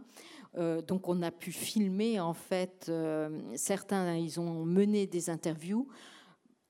Euh, 0.57 0.81
donc, 0.81 1.07
on 1.07 1.21
a 1.21 1.31
pu 1.31 1.51
filmer, 1.51 2.19
en 2.19 2.33
fait, 2.33 2.91
certains, 3.55 4.15
ils 4.15 4.39
ont 4.39 4.65
mené 4.65 5.05
des 5.05 5.29
interviews. 5.29 5.87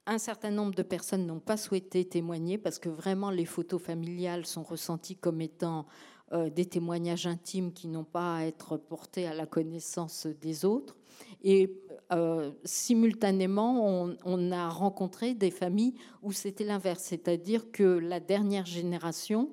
Un 0.06 0.18
certain 0.18 0.52
nombre 0.52 0.74
de 0.74 0.84
personnes 0.84 1.26
n'ont 1.26 1.40
pas 1.40 1.57
souhaité 1.57 2.06
témoigner 2.06 2.57
parce 2.57 2.80
que 2.80 2.88
vraiment 2.88 3.30
les 3.30 3.45
photos 3.45 3.82
familiales 3.82 4.45
sont 4.45 4.64
ressenties 4.64 5.18
comme 5.18 5.41
étant 5.41 5.86
des 6.32 6.66
témoignages 6.66 7.26
intimes 7.26 7.72
qui 7.72 7.88
n'ont 7.88 8.04
pas 8.04 8.38
à 8.38 8.44
être 8.44 8.76
portés 8.76 9.28
à 9.28 9.34
la 9.34 9.45
connaissance 9.45 10.28
des 10.41 10.66
autres. 10.66 10.98
Et 11.44 11.72
euh, 12.14 12.52
simultanément, 12.64 14.16
on, 14.26 14.52
a 14.52 14.70
rencontré 14.70 15.34
des 15.34 15.52
familles 15.52 15.94
où 16.24 16.32
c'était 16.32 16.64
l'inverse, 16.64 17.04
c'est-à-dire 17.04 17.72
que 17.72 17.84
la 17.84 18.20
dernière 18.20 18.66
génération 18.66 19.49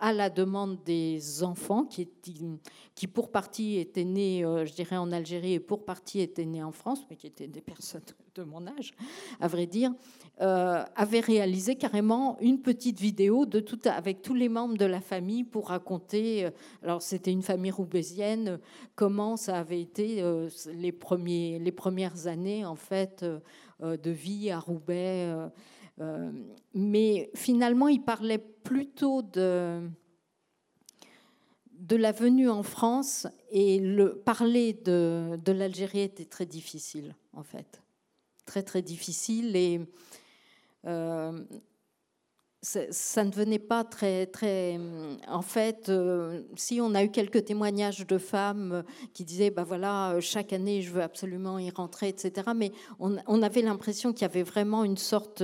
à 0.00 0.12
la 0.12 0.30
demande 0.30 0.82
des 0.84 1.42
enfants 1.42 1.84
qui, 1.84 3.06
pour 3.08 3.30
partie 3.30 3.78
étaient 3.78 4.04
nés, 4.04 4.44
euh, 4.44 4.64
je 4.64 4.72
dirais, 4.72 4.96
en 4.96 5.10
Algérie 5.10 5.54
et 5.54 5.60
pour 5.60 5.84
partie 5.84 6.20
étaient 6.20 6.44
nés 6.44 6.62
en 6.62 6.70
France, 6.70 7.04
mais 7.10 7.16
qui 7.16 7.26
étaient 7.26 7.48
des 7.48 7.60
personnes 7.78 8.02
de 8.36 8.44
mon 8.44 8.68
âge, 8.68 8.92
à 9.40 9.48
vrai 9.48 9.66
dire, 9.66 9.92
euh, 10.40 10.84
avaient 10.94 11.20
réalisé 11.20 11.74
carrément 11.74 12.38
une 12.40 12.60
petite 12.60 13.00
vidéo 13.00 13.44
avec 13.86 14.22
tous 14.22 14.34
les 14.34 14.48
membres 14.48 14.76
de 14.76 14.84
la 14.84 15.00
famille 15.00 15.42
pour 15.42 15.68
raconter, 15.68 16.44
euh, 16.44 16.50
alors 16.84 17.02
c'était 17.02 17.32
une 17.32 17.42
famille 17.42 17.72
roubaisienne, 17.72 18.60
comment 18.94 19.36
ça 19.36 19.58
avait 19.58 19.80
été 19.80 20.22
les, 20.72 20.92
premiers, 20.92 21.58
les 21.58 21.72
premières 21.72 22.28
années 22.28 22.64
en 22.64 22.76
fait 22.76 23.24
de 23.80 24.10
vie 24.10 24.50
à 24.50 24.58
Roubaix. 24.58 25.50
Euh, 26.00 26.30
mais 26.74 27.30
finalement, 27.34 27.88
il 27.88 28.02
parlait 28.02 28.38
plutôt 28.38 29.22
de, 29.22 29.88
de 31.72 31.96
la 31.96 32.12
venue 32.12 32.48
en 32.48 32.62
France 32.62 33.26
et 33.50 33.78
le, 33.80 34.16
parler 34.16 34.72
de, 34.72 35.38
de 35.44 35.52
l'Algérie 35.52 36.00
était 36.00 36.24
très 36.24 36.46
difficile, 36.46 37.14
en 37.32 37.42
fait. 37.42 37.82
Très, 38.46 38.62
très 38.62 38.82
difficile. 38.82 39.56
Et 39.56 39.80
euh, 40.86 41.32
ça 42.60 43.24
ne 43.24 43.30
venait 43.30 43.60
pas 43.60 43.84
très, 43.84 44.26
très. 44.26 44.78
En 45.28 45.42
fait, 45.42 45.88
euh, 45.88 46.42
si 46.56 46.80
on 46.80 46.94
a 46.94 47.04
eu 47.04 47.10
quelques 47.10 47.44
témoignages 47.44 48.06
de 48.06 48.18
femmes 48.18 48.82
qui 49.14 49.24
disaient, 49.24 49.50
bah 49.50 49.64
voilà, 49.64 50.16
chaque 50.20 50.52
année, 50.52 50.82
je 50.82 50.90
veux 50.90 51.02
absolument 51.02 51.58
y 51.58 51.70
rentrer, 51.70 52.08
etc. 52.08 52.48
Mais 52.56 52.72
on, 52.98 53.42
avait 53.42 53.62
l'impression 53.62 54.12
qu'il 54.12 54.22
y 54.22 54.24
avait 54.24 54.42
vraiment 54.42 54.82
une 54.82 54.96
sorte. 54.96 55.42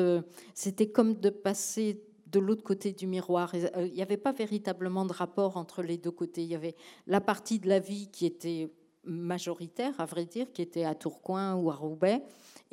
C'était 0.54 0.88
comme 0.88 1.14
de 1.14 1.30
passer 1.30 2.02
de 2.26 2.40
l'autre 2.40 2.64
côté 2.64 2.92
du 2.92 3.06
miroir. 3.06 3.52
Euh, 3.54 3.86
il 3.86 3.94
n'y 3.94 4.02
avait 4.02 4.16
pas 4.16 4.32
véritablement 4.32 5.04
de 5.04 5.12
rapport 5.12 5.56
entre 5.56 5.82
les 5.82 5.98
deux 5.98 6.10
côtés. 6.10 6.42
Il 6.42 6.48
y 6.48 6.56
avait 6.56 6.74
la 7.06 7.20
partie 7.20 7.60
de 7.60 7.68
la 7.68 7.78
vie 7.78 8.08
qui 8.10 8.26
était 8.26 8.72
majoritaire, 9.04 9.94
à 10.00 10.06
vrai 10.06 10.24
dire, 10.24 10.50
qui 10.52 10.62
était 10.62 10.84
à 10.84 10.96
Tourcoing 10.96 11.54
ou 11.54 11.70
à 11.70 11.74
Roubaix 11.74 12.22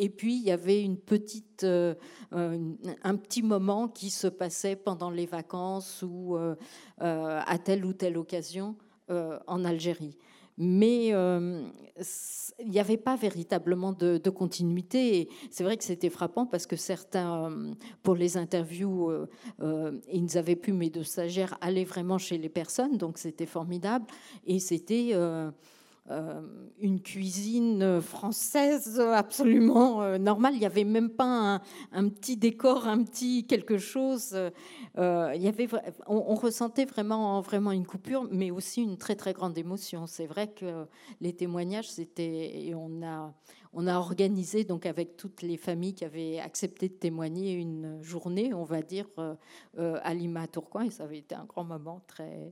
et 0.01 0.09
puis, 0.09 0.35
il 0.35 0.41
y 0.41 0.49
avait 0.49 0.81
une 0.81 0.97
petite, 0.97 1.63
euh, 1.63 1.93
un 2.31 3.15
petit 3.17 3.43
moment 3.43 3.87
qui 3.87 4.09
se 4.09 4.25
passait 4.25 4.75
pendant 4.75 5.11
les 5.11 5.27
vacances 5.27 6.03
ou 6.03 6.35
euh, 6.35 6.55
euh, 7.03 7.39
à 7.45 7.59
telle 7.59 7.85
ou 7.85 7.93
telle 7.93 8.17
occasion 8.17 8.75
en 9.09 9.65
Algérie. 9.65 10.17
Mais 10.57 11.07
il 11.07 12.69
n'y 12.69 12.79
avait 12.79 12.95
pas 12.95 13.17
véritablement 13.17 13.91
de, 13.91 14.29
continuité. 14.29 15.19
Et 15.19 15.29
c'est 15.49 15.65
vrai 15.65 15.75
que 15.75 15.83
c'était 15.83 16.09
frappant 16.09 16.45
parce 16.45 16.65
que 16.65 16.77
certains, 16.77 17.75
pour 18.03 18.15
les 18.15 18.37
interviews, 18.37 19.11
ils 19.59 20.37
avaient 20.37 20.55
pu, 20.55 20.71
mais 20.71 20.89
de 20.89 21.03
stagiaires, 21.03 21.57
aller 21.59 21.83
vraiment 21.83 22.17
chez 22.17 22.37
les 22.37 22.47
personnes. 22.47 22.97
Donc 22.97 23.17
c'était 23.17 23.45
formidable. 23.45 24.05
Et 24.45 24.59
c'était 24.59 25.09
euh, 25.11 25.51
une 26.79 26.99
cuisine 26.99 28.01
française 28.01 28.99
absolument 28.99 30.01
euh, 30.01 30.17
normale. 30.17 30.55
Il 30.55 30.59
n'y 30.59 30.65
avait 30.65 30.83
même 30.83 31.09
pas 31.09 31.61
un, 31.91 32.09
petit 32.09 32.37
décor, 32.37 32.87
un 32.87 33.03
petit 33.03 33.45
quelque 33.45 33.77
chose. 33.77 34.35
Euh, 34.97 35.31
il 35.35 35.41
y 35.41 35.47
avait, 35.47 35.67
on, 36.07 36.35
ressentait 36.35 36.85
vraiment, 36.85 37.39
vraiment 37.41 37.71
une 37.71 37.85
coupure, 37.85 38.27
mais 38.31 38.51
aussi 38.51 38.81
une 38.81 38.97
très 38.97 39.15
très 39.15 39.33
grande 39.33 39.57
émotion. 39.57 40.07
C'est 40.07 40.25
vrai 40.25 40.47
que 40.47 40.85
les 41.21 41.33
témoignages, 41.33 41.89
c'était 41.89 42.67
et 42.67 42.75
on 42.75 43.03
a 43.03 43.33
on 43.73 43.87
a 43.87 43.97
organisé 43.97 44.65
donc 44.65 44.85
avec 44.85 45.15
toutes 45.15 45.41
les 45.41 45.55
familles 45.55 45.93
qui 45.93 46.03
avaient 46.03 46.39
accepté 46.39 46.89
de 46.89 46.93
témoigner 46.93 47.53
une 47.53 48.01
journée, 48.01 48.53
on 48.53 48.65
va 48.65 48.81
dire, 48.81 49.07
à 49.77 50.13
Lima 50.13 50.45
Tourcoing, 50.47 50.87
et 50.87 50.89
ça 50.89 51.05
avait 51.05 51.19
été 51.19 51.35
un 51.35 51.45
grand 51.45 51.63
moment 51.63 52.01
très 52.05 52.51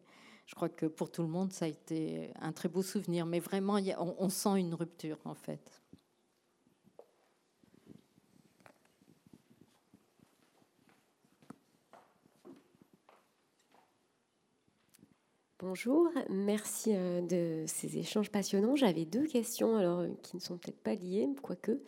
je 0.49 0.55
crois 0.55 0.67
que 0.67 0.87
pour 0.87 1.11
tout 1.11 1.21
le 1.21 1.27
monde, 1.27 1.53
ça 1.53 1.65
a 1.65 1.67
été 1.67 2.31
un 2.41 2.51
très 2.51 2.69
beau 2.69 2.81
souvenir. 2.81 3.27
Mais 3.27 3.39
vraiment, 3.39 3.77
on, 3.99 4.29
sent 4.29 4.59
une 4.59 4.73
rupture, 4.73 5.19
en 5.25 5.35
fait. 5.35 5.79
Bonjour, 15.59 16.09
merci 16.29 16.95
euh, 16.95 17.21
de 17.21 17.65
ces 17.67 17.99
échanges 17.99 18.31
passionnants. 18.31 18.75
J'avais 18.75 19.05
deux 19.05 19.27
questions, 19.27 19.77
alors 19.77 20.03
qui 20.23 20.35
ne 20.35 20.41
sont 20.41 20.57
peut-être 20.57 20.81
pas 20.81 20.95
liées, 20.95 21.29
quoique. 21.43 21.79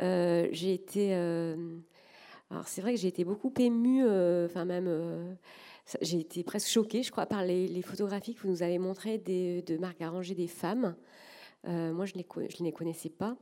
Euh, 0.00 0.48
j'ai 0.50 0.74
été, 0.74 1.14
euh, 1.14 1.78
alors 2.52 2.68
c'est 2.68 2.82
vrai 2.82 2.94
que 2.94 3.00
j'ai 3.00 3.08
été 3.08 3.24
beaucoup 3.24 3.52
émue, 3.58 4.04
enfin 4.44 4.64
même 4.64 5.36
j'ai 6.00 6.20
été 6.20 6.44
presque 6.44 6.68
choquée, 6.68 7.02
je 7.02 7.10
crois, 7.10 7.26
par 7.26 7.44
les, 7.44 7.82
photographies 7.82 8.34
que 8.34 8.42
vous 8.42 8.50
nous 8.50 8.62
avez 8.62 8.78
montrées 8.78 9.18
de 9.18 9.76
Marc 9.78 10.00
Arranger 10.00 10.34
des 10.34 10.46
femmes. 10.46 10.94
Euh, 11.68 11.92
moi, 11.92 12.06
je 12.06 12.14
ne 12.14 12.64
les, 12.64 12.72
connaissais 12.72 13.10
pas. 13.10 13.36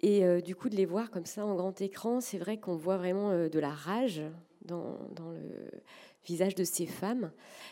Et 0.00 0.24
euh, 0.24 0.40
du 0.40 0.54
coup, 0.54 0.68
de 0.68 0.76
les 0.76 0.86
voir 0.86 1.10
comme 1.10 1.26
ça 1.26 1.44
en 1.44 1.54
grand 1.56 1.80
écran, 1.80 2.20
c'est 2.20 2.38
vrai 2.38 2.58
qu'on 2.58 2.76
voit 2.76 2.96
vraiment 2.96 3.30
euh, 3.30 3.48
de 3.48 3.58
la 3.58 3.70
rage 3.70 4.22
dans, 4.64 4.98
dans 5.14 5.30
le, 5.30 5.70
visage 6.24 6.54
de 6.54 6.64
ces 6.64 6.86
femmes. 6.86 7.30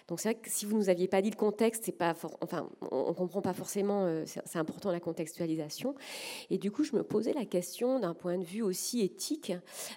Donc 0.08 0.20
c'est 0.20 0.32
vrai 0.32 0.40
que 0.40 0.50
si 0.50 0.66
vous 0.66 0.76
nous 0.76 0.88
aviez 0.88 1.08
pas 1.08 1.22
dit 1.22 1.30
le 1.30 1.36
contexte, 1.36 1.84
c'est 1.84 1.92
pas 1.92 2.14
enfin 2.40 2.68
on, 2.90 3.12
comprend 3.14 3.42
pas 3.42 3.52
forcément. 3.52 4.04
Euh, 4.04 4.24
c'est 4.26 4.58
important 4.58 4.90
la 4.90 5.00
contextualisation. 5.00 5.94
Et 6.50 6.58
du 6.58 6.70
coup, 6.70 6.84
je 6.84 6.94
me 6.94 7.02
posais 7.02 7.32
la 7.32 7.44
question 7.44 7.98
d'un 7.98 8.14
point 8.14 8.38
de 8.38 8.44
vue 8.44 8.62
aussi 8.62 9.02
éthique. 9.02 9.52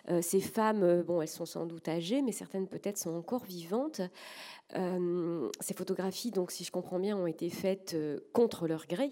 Euh, 0.10 0.22
ces 0.22 0.42
femmes, 0.42 0.84
euh, 0.84 1.04
bon, 1.04 1.22
elles 1.22 1.28
sont 1.28 1.46
sans 1.46 1.66
doute 1.66 1.88
âgées, 1.88 2.22
mais 2.22 2.32
certaines 2.32 2.68
peut-être 2.68 2.98
sont 2.98 3.16
encore 3.16 3.44
vivantes. 3.46 4.02
ces 5.62 5.74
photographies, 5.74 6.32
donc 6.32 6.52
si 6.52 6.64
je 6.64 6.72
comprends 6.72 7.00
bien, 7.00 7.18
ont 7.18 7.28
été 7.28 7.50
faites 7.50 7.98
contre 8.34 8.68
leur 8.68 8.86
gré. 8.86 9.12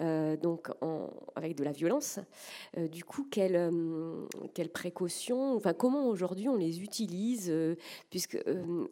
Euh, 0.00 0.38
donc 0.38 0.70
avec 1.36 1.54
de 1.54 1.64
la 1.64 1.72
violence. 1.72 2.18
Euh, 2.78 2.88
du 2.88 3.04
coup, 3.04 3.26
quelles 3.30 3.56
euh, 3.56 4.26
quelle 4.54 4.70
précautions, 4.70 5.54
enfin 5.54 5.74
comment 5.74 6.08
aujourd'hui 6.08 6.48
on 6.48 6.56
les 6.56 6.82
utilise, 6.82 7.52
puisque 8.08 8.38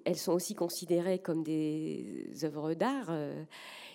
elles 0.05 0.16
sont 0.16 0.32
aussi 0.32 0.55
considérées 0.55 1.18
comme 1.18 1.43
des 1.43 2.31
œuvres 2.43 2.74
d'art. 2.74 3.10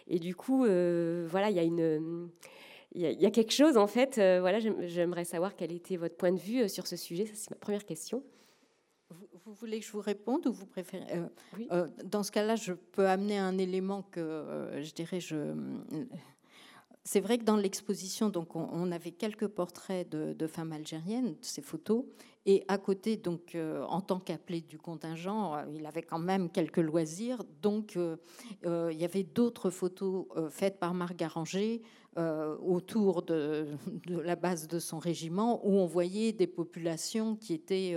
et 0.07 0.19
du 0.19 0.35
coup, 0.35 0.65
voilà, 0.65 1.49
il 1.49 1.55
y 1.55 1.59
a 1.59 1.63
une 1.63 2.29
il 2.93 3.01
y, 3.01 3.25
a 3.25 3.31
quelque 3.31 3.51
chose 3.51 3.77
en 3.77 3.87
fait. 3.87 4.15
voilà, 4.15 4.59
j'aimerais 4.59 5.25
savoir 5.25 5.55
quel 5.55 5.71
était 5.71 5.97
votre 5.97 6.15
point 6.15 6.31
de 6.31 6.39
vue 6.39 6.67
sur 6.69 6.87
ce 6.87 6.95
sujet. 6.95 7.25
c'est 7.33 7.51
ma 7.51 7.57
première 7.57 7.85
question. 7.85 8.23
Vous, 9.45 9.53
voulez 9.53 9.79
que 9.79 9.85
je 9.85 9.91
vous 9.91 10.01
réponde 10.01 10.47
ou 10.47 10.53
vous 10.53 10.65
préférez 10.65 11.05
Dans 12.03 12.23
ce 12.23 12.31
cas-là, 12.31 12.55
je 12.55 12.73
peux 12.73 13.07
amener 13.07 13.37
un 13.37 13.59
élément 13.59 14.01
que 14.01 14.71
je 14.81 14.91
dirais 14.93 15.19
je 15.19 15.53
c'est 17.07 17.19
vrai 17.19 17.37
que 17.37 17.43
dans 17.43 17.55
l'exposition, 17.55 18.29
donc 18.29 18.55
on, 18.55 18.91
avait 18.91 19.11
quelques 19.11 19.47
portraits 19.47 20.09
de, 20.09 20.47
femmes 20.47 20.73
algériennes, 20.73 21.35
ces 21.39 21.61
photos, 21.61 22.03
et 22.47 22.63
à 22.67 22.79
côté, 22.79 23.15
donc 23.15 23.53
euh, 23.53 23.83
en 23.83 24.01
tant 24.01 24.19
qu'appelé 24.19 24.61
du 24.61 24.79
contingent, 24.79 25.55
euh, 25.55 25.63
il 25.71 25.85
avait 25.85 26.01
quand 26.01 26.17
même 26.17 26.49
quelques 26.49 26.79
loisirs, 26.79 27.43
donc 27.61 27.95
euh, 27.95 28.17
il 28.91 28.97
y 28.97 29.05
avait 29.05 29.23
d'autres 29.23 29.69
photos 29.69 30.25
faites 30.49 30.79
par 30.79 30.95
Marc 30.95 31.23
autour 32.17 33.21
de, 33.21 33.67
de, 34.07 34.19
la 34.19 34.35
base 34.35 34.67
de 34.67 34.79
son 34.79 34.97
régiment, 34.97 35.63
où 35.63 35.77
on 35.77 35.85
voyait 35.85 36.33
des 36.33 36.47
populations 36.47 37.35
qui 37.35 37.53
étaient 37.53 37.95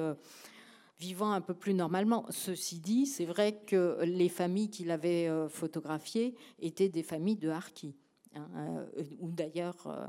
vivant 0.98 1.32
un 1.32 1.40
peu 1.40 1.54
plus 1.54 1.72
normalement. 1.72 2.26
Ceci 2.28 2.78
dit, 2.78 3.06
c'est 3.06 3.24
vrai 3.24 3.58
que 3.66 4.00
les 4.02 4.28
familles 4.28 4.68
qu'il 4.68 4.90
avait 4.90 5.30
photographiées 5.48 6.34
étaient 6.60 6.90
des 6.90 7.02
familles 7.02 7.36
de 7.36 7.48
harkis. 7.48 7.94
Hein, 8.38 8.86
euh, 8.96 9.04
ou 9.20 9.30
d'ailleurs. 9.30 9.86
Euh, 9.86 10.06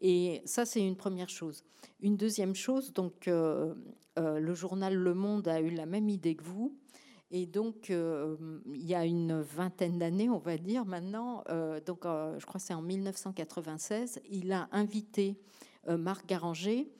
et 0.00 0.42
ça, 0.44 0.64
c'est 0.64 0.84
une 0.84 0.96
première 0.96 1.28
chose. 1.28 1.64
Une 2.00 2.16
deuxième 2.16 2.54
chose, 2.54 2.92
donc, 2.92 3.28
euh, 3.28 3.74
le 4.16 4.54
journal 4.54 4.94
Le 4.94 5.14
Monde 5.14 5.46
a 5.46 5.60
eu 5.60 5.70
la 5.70 5.86
même 5.86 6.08
idée 6.08 6.34
que 6.34 6.42
vous. 6.42 6.76
Et 7.30 7.46
donc, 7.46 7.90
il 7.90 8.84
y 8.84 8.94
a 8.94 9.04
une 9.04 9.40
vingtaine 9.40 9.98
d'années, 9.98 10.28
on 10.28 10.38
va 10.38 10.56
dire 10.56 10.84
maintenant, 10.86 11.44
donc 11.86 12.00
je 12.04 12.44
crois 12.44 12.58
que 12.58 12.66
c'est 12.66 12.74
en 12.74 12.82
1996, 12.82 14.20
il 14.30 14.50
a 14.50 14.68
invité 14.72 15.36
Marc 15.86 16.26
Garanger 16.26 16.90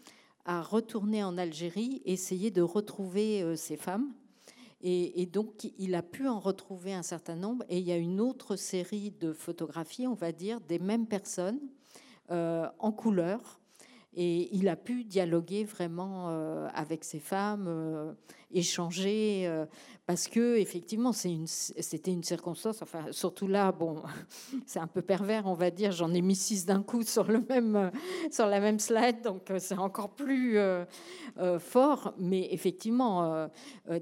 à 0.44 0.62
retourner 0.62 1.24
en 1.24 1.38
Algérie, 1.38 2.02
essayer 2.04 2.52
de 2.52 2.62
retrouver 2.62 3.56
ces 3.56 3.76
femmes 3.76 4.12
et, 4.80 5.26
donc, 5.26 5.70
il 5.76 5.94
a 5.96 6.02
pu 6.02 6.28
en 6.28 6.38
retrouver 6.38 6.94
un 6.94 7.02
certain 7.02 7.34
nombre. 7.34 7.64
Et 7.68 7.78
il 7.78 7.84
y 7.84 7.92
a 7.92 7.96
une 7.96 8.20
autre 8.20 8.56
série 8.56 9.10
de 9.10 9.32
photographies, 9.32 10.06
on 10.06 10.14
va 10.14 10.30
dire, 10.30 10.60
des 10.60 10.78
mêmes 10.78 11.06
personnes 11.06 11.58
euh, 12.30 12.68
en 12.78 12.92
couleur. 12.92 13.57
Et 14.20 14.48
il 14.52 14.68
a 14.68 14.74
pu 14.74 15.04
dialoguer 15.04 15.62
vraiment 15.62 16.26
avec 16.74 17.04
ces 17.04 17.20
femmes, 17.20 18.16
échanger, 18.50 19.48
parce 20.08 20.26
que 20.26 20.56
effectivement, 20.56 21.12
c'était 21.12 22.10
une, 22.10 22.24
circonstance. 22.24 22.82
Enfin, 22.82 23.12
surtout 23.12 23.46
là, 23.46 23.70
bon, 23.70 24.02
c'est 24.66 24.80
un 24.80 24.88
peu 24.88 25.02
pervers, 25.02 25.46
on 25.46 25.54
va 25.54 25.70
dire. 25.70 25.92
J'en 25.92 26.12
ai 26.12 26.20
mis 26.20 26.34
six 26.34 26.66
d'un 26.66 26.82
coup 26.82 27.04
sur 27.04 27.30
le 27.30 27.44
même, 27.48 27.92
sur 28.32 28.46
la 28.46 28.58
même 28.58 28.80
slide, 28.80 29.22
donc 29.22 29.52
c'est 29.58 29.78
encore 29.78 30.10
plus 30.10 30.58
fort. 31.60 32.12
Mais 32.18 32.48
effectivement, 32.50 33.48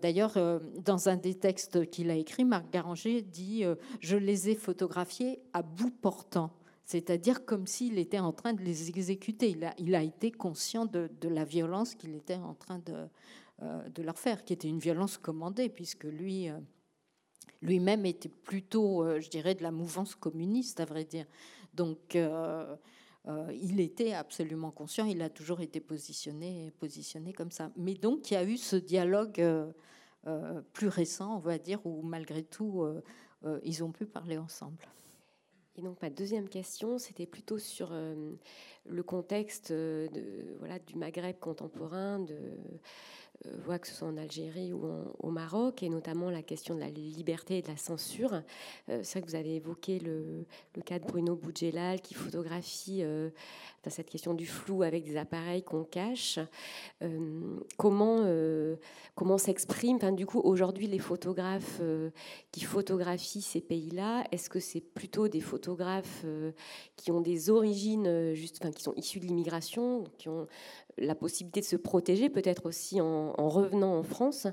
d'ailleurs, 0.02 0.38
dans 0.82 1.10
un 1.10 1.16
des 1.16 1.34
textes 1.34 1.90
qu'il 1.90 2.10
a 2.10 2.14
écrit, 2.14 2.46
Marc 2.46 2.70
Garanger 2.72 3.20
dit 3.20 3.64
Je 4.00 4.16
les 4.16 4.48
ai 4.48 4.54
photographiés 4.54 5.42
à 5.52 5.60
bout 5.60 5.90
portant 5.90 6.52
c'est-à-dire 6.86 7.44
comme 7.44 7.66
s'il 7.66 7.98
était 7.98 8.20
en 8.20 8.32
train 8.32 8.52
de 8.52 8.62
les 8.62 8.88
exécuter. 8.88 9.56
Il 9.78 9.94
a, 9.94 10.02
été 10.02 10.30
conscient 10.30 10.86
de, 10.86 11.10
la 11.28 11.44
violence 11.44 11.96
qu'il 11.96 12.14
était 12.14 12.36
en 12.36 12.54
train 12.54 12.78
de, 12.78 13.08
euh, 13.62 13.88
de, 13.88 14.02
leur 14.04 14.16
faire, 14.16 14.44
qui 14.44 14.52
était 14.52 14.68
une 14.68 14.78
violence 14.78 15.18
commandée, 15.18 15.68
puisque 15.68 16.04
lui, 16.04 16.48
euh, 16.48 16.56
lui-même 17.60 18.06
était 18.06 18.28
plutôt, 18.28 19.02
euh, 19.02 19.20
je 19.20 19.28
dirais, 19.28 19.56
de 19.56 19.64
la 19.64 19.72
mouvance 19.72 20.14
communiste, 20.14 20.78
à 20.78 20.84
vrai 20.84 21.04
dire. 21.04 21.26
Donc, 21.74 22.16
il 23.52 23.80
était 23.80 24.14
absolument 24.14 24.70
conscient, 24.70 25.04
il 25.04 25.20
a 25.20 25.28
toujours 25.28 25.60
été 25.60 25.80
positionné, 25.80 26.72
positionné 26.78 27.32
comme 27.32 27.50
ça. 27.50 27.70
Mais 27.76 27.94
donc, 27.94 28.30
il 28.30 28.34
y 28.34 28.36
a 28.36 28.44
eu 28.44 28.56
ce 28.56 28.76
dialogue 28.76 29.44
plus 30.72 30.88
récent, 30.88 31.36
on 31.36 31.40
va 31.40 31.58
dire, 31.58 31.84
où 31.84 32.00
malgré 32.00 32.44
tout, 32.44 32.86
ils 33.62 33.84
ont 33.84 33.92
pu 33.92 34.06
parler 34.06 34.38
ensemble. 34.38 34.88
Et 35.76 35.82
donc 35.82 36.00
ma 36.00 36.10
deuxième 36.10 36.48
question, 36.48 36.98
c'était 36.98 37.26
plutôt 37.26 37.58
sur 37.58 37.92
le 38.88 39.02
contexte 39.02 39.72
voilà, 40.58 40.78
du 40.78 40.96
Maghreb 40.96 41.38
contemporain, 41.38 42.18
de, 42.20 42.34
euh, 42.34 42.78
voit 43.64 43.78
que 43.78 43.86
ce 43.86 43.94
soit 43.94 44.08
en 44.08 44.16
Algérie 44.16 44.72
ou 44.72 44.86
au 45.18 45.30
Maroc, 45.30 45.82
et 45.82 45.88
notamment 45.88 46.30
la 46.30 46.42
question 46.42 46.74
de 46.74 46.80
la 46.80 46.88
liberté 46.88 47.58
et 47.58 47.62
de 47.62 47.68
la 47.68 47.76
censure. 47.76 48.32
Euh, 48.88 49.00
c'est 49.02 49.18
vrai 49.18 49.22
que 49.22 49.30
vous 49.30 49.36
avez 49.36 49.56
évoqué 49.56 49.98
le, 49.98 50.46
cas 50.84 50.98
de 50.98 51.04
Bruno 51.04 51.34
Boudjelal 51.34 52.00
qui 52.00 52.14
photographie 52.14 53.02
euh, 53.02 53.30
cette 53.88 54.10
question 54.10 54.34
du 54.34 54.46
flou 54.46 54.82
avec 54.82 55.04
des 55.04 55.16
appareils 55.16 55.62
qu'on 55.62 55.84
cache. 55.84 56.40
comment 57.76 58.24
comment 59.14 59.38
s'exprime 59.38 59.98
Du 60.16 60.26
coup, 60.26 60.40
aujourd'hui, 60.40 60.88
les 60.88 60.98
photographes 60.98 61.80
qui 62.50 62.64
photographient 62.64 63.42
ces 63.42 63.60
pays-là, 63.60 64.24
est-ce 64.32 64.50
que 64.50 64.58
c'est 64.58 64.80
plutôt 64.80 65.28
des 65.28 65.40
photographes 65.40 66.24
qui 66.96 67.12
ont 67.12 67.20
des 67.20 67.48
origines, 67.48 68.34
qui 68.34 68.82
sont 68.82 68.94
issus 68.94 69.20
de 69.20 69.26
l'immigration, 69.26 70.02
qui 70.18 70.28
ont 70.28 70.48
la 70.98 71.14
possibilité 71.14 71.60
de 71.60 71.66
se 71.66 71.76
protéger, 71.76 72.28
peut-être 72.28 72.66
aussi 72.66 73.00
en, 73.00 73.32
revenant 73.48 73.96
en 73.98 74.02
France. 74.02 74.46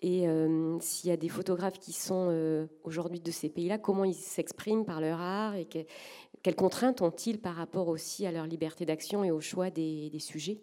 Et 0.00 0.28
euh, 0.28 0.78
s'il 0.80 1.10
y 1.10 1.12
a 1.12 1.16
des 1.16 1.28
photographes 1.28 1.78
qui 1.78 1.92
sont 1.92 2.28
euh, 2.30 2.66
aujourd'hui 2.82 3.20
de 3.20 3.30
ces 3.30 3.48
pays-là, 3.48 3.78
comment 3.78 4.04
ils 4.04 4.14
s'expriment 4.14 4.84
par 4.84 5.00
leur 5.00 5.20
art 5.20 5.54
et 5.54 5.66
quelles 6.42 6.56
contraintes 6.56 7.00
ont-ils 7.00 7.38
par 7.38 7.54
rapport 7.54 7.88
aussi 7.88 8.26
à 8.26 8.32
leur 8.32 8.46
liberté 8.46 8.84
d'action 8.84 9.24
et 9.24 9.30
au 9.30 9.40
choix 9.40 9.70
des, 9.70 10.10
sujets? 10.18 10.60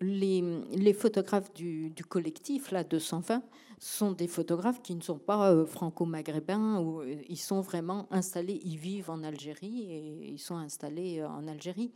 Les, 0.00 0.92
photographes 0.92 1.52
du 1.52 1.92
collectif, 2.08 2.70
là, 2.70 2.84
220, 2.84 3.42
sont 3.80 4.12
des 4.12 4.26
photographes 4.26 4.82
qui 4.82 4.94
ne 4.94 5.00
sont 5.00 5.18
pas 5.18 5.50
euh, 5.50 5.64
franco-maghrébins, 5.64 6.80
ou 6.80 7.00
euh, 7.00 7.16
ils 7.30 7.38
sont 7.38 7.62
vraiment 7.62 8.06
installés, 8.10 8.60
ils 8.62 8.76
vivent 8.76 9.08
en 9.08 9.24
Algérie 9.24 9.90
et 9.90 10.32
ils 10.32 10.38
sont 10.38 10.56
installés 10.56 11.20
euh, 11.20 11.28
en 11.28 11.48
Algérie. 11.48 11.90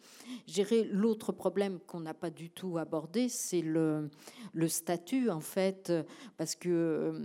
J'irai 0.47 0.85
l'autre 0.85 1.31
problème 1.31 1.79
qu'on 1.87 2.01
n'a 2.01 2.15
pas 2.15 2.31
du 2.31 2.49
tout 2.49 2.79
abordé, 2.79 3.29
c'est 3.29 3.61
le, 3.61 4.09
le 4.55 4.67
statut 4.67 5.29
en 5.29 5.41
fait, 5.41 5.93
parce 6.39 6.55
que 6.55 7.21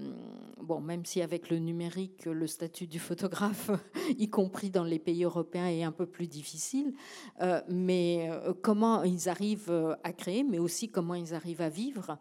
bon, 0.62 0.82
même 0.82 1.06
si 1.06 1.22
avec 1.22 1.50
le 1.50 1.60
numérique, 1.60 2.26
le 2.26 2.46
statut 2.46 2.86
du 2.86 3.00
photographe, 3.00 3.72
y 4.18 4.30
compris 4.30 4.70
dans 4.72 4.84
les 4.84 5.00
pays 5.00 5.24
européens, 5.24 5.68
est 5.68 5.84
un 5.84 5.94
peu 5.94 6.06
plus 6.06 6.28
difficile, 6.28 6.94
mais 7.70 8.30
comment 8.62 9.04
ils 9.04 9.30
arrivent 9.30 9.98
à 10.04 10.12
créer, 10.12 10.44
mais 10.44 10.60
aussi 10.60 10.90
comment 10.90 11.16
ils 11.16 11.34
arrivent 11.34 11.62
à 11.62 11.70
vivre, 11.70 12.18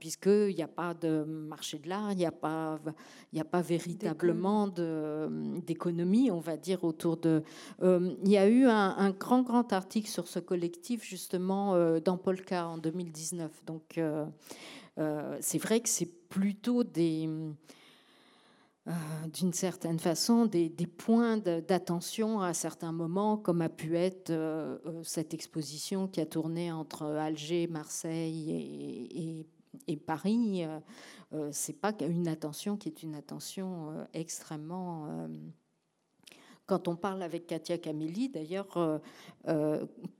puisqu'il 0.00 0.54
n'y 0.54 0.62
a 0.62 0.68
pas 0.68 0.94
de 0.94 1.22
marché 1.24 1.67
de 1.76 1.88
l'art, 1.88 2.12
il 2.12 2.18
n'y 2.18 2.26
a 2.26 2.32
pas, 2.32 2.78
il 3.32 3.36
n'y 3.36 3.40
a 3.40 3.44
pas 3.44 3.60
véritablement 3.60 4.68
d'économie, 4.68 6.30
on 6.30 6.40
va 6.40 6.56
dire, 6.56 6.84
autour 6.84 7.16
de. 7.16 7.42
Euh, 7.82 8.14
il 8.24 8.30
y 8.30 8.38
a 8.38 8.48
eu 8.48 8.64
un, 8.66 9.10
grand, 9.10 9.42
grand 9.42 9.72
article 9.72 10.08
sur 10.08 10.28
ce 10.28 10.38
collectif, 10.38 11.04
justement, 11.04 11.74
euh, 11.74 12.00
dans 12.00 12.16
Polka 12.16 12.66
en 12.66 12.78
2019. 12.78 13.50
Donc, 13.66 13.98
euh, 13.98 14.26
c'est 15.40 15.58
vrai 15.58 15.80
que 15.80 15.88
c'est 15.88 16.10
plutôt 16.28 16.84
des. 16.84 17.28
d'une 19.34 19.52
certaine 19.52 19.98
façon, 19.98 20.46
des, 20.46 20.70
points 20.86 21.36
d'attention 21.36 22.40
à 22.40 22.54
certains 22.54 22.92
moments, 22.92 23.36
comme 23.36 23.60
a 23.60 23.68
pu 23.68 23.96
être 23.96 24.32
cette 25.02 25.34
exposition 25.34 26.08
qui 26.08 26.20
a 26.22 26.26
tourné 26.26 26.72
entre 26.72 27.04
Alger, 27.04 27.66
Marseille 27.66 28.50
et, 28.50 29.40
et, 29.40 29.46
et 29.86 29.96
Paris, 29.96 30.64
euh, 31.32 31.48
c'est 31.52 31.78
pas 31.78 31.92
une 32.00 32.28
attention 32.28 32.76
qui 32.76 32.88
est 32.88 33.02
une 33.02 33.14
attention 33.14 33.90
euh, 33.90 34.04
extrêmement 34.14 35.06
euh, 35.08 35.28
quand 36.66 36.88
on 36.88 36.96
parle 36.96 37.22
avec 37.22 37.46
Katia 37.46 37.78
Camilli, 37.78 38.28
d'ailleurs, 38.28 39.00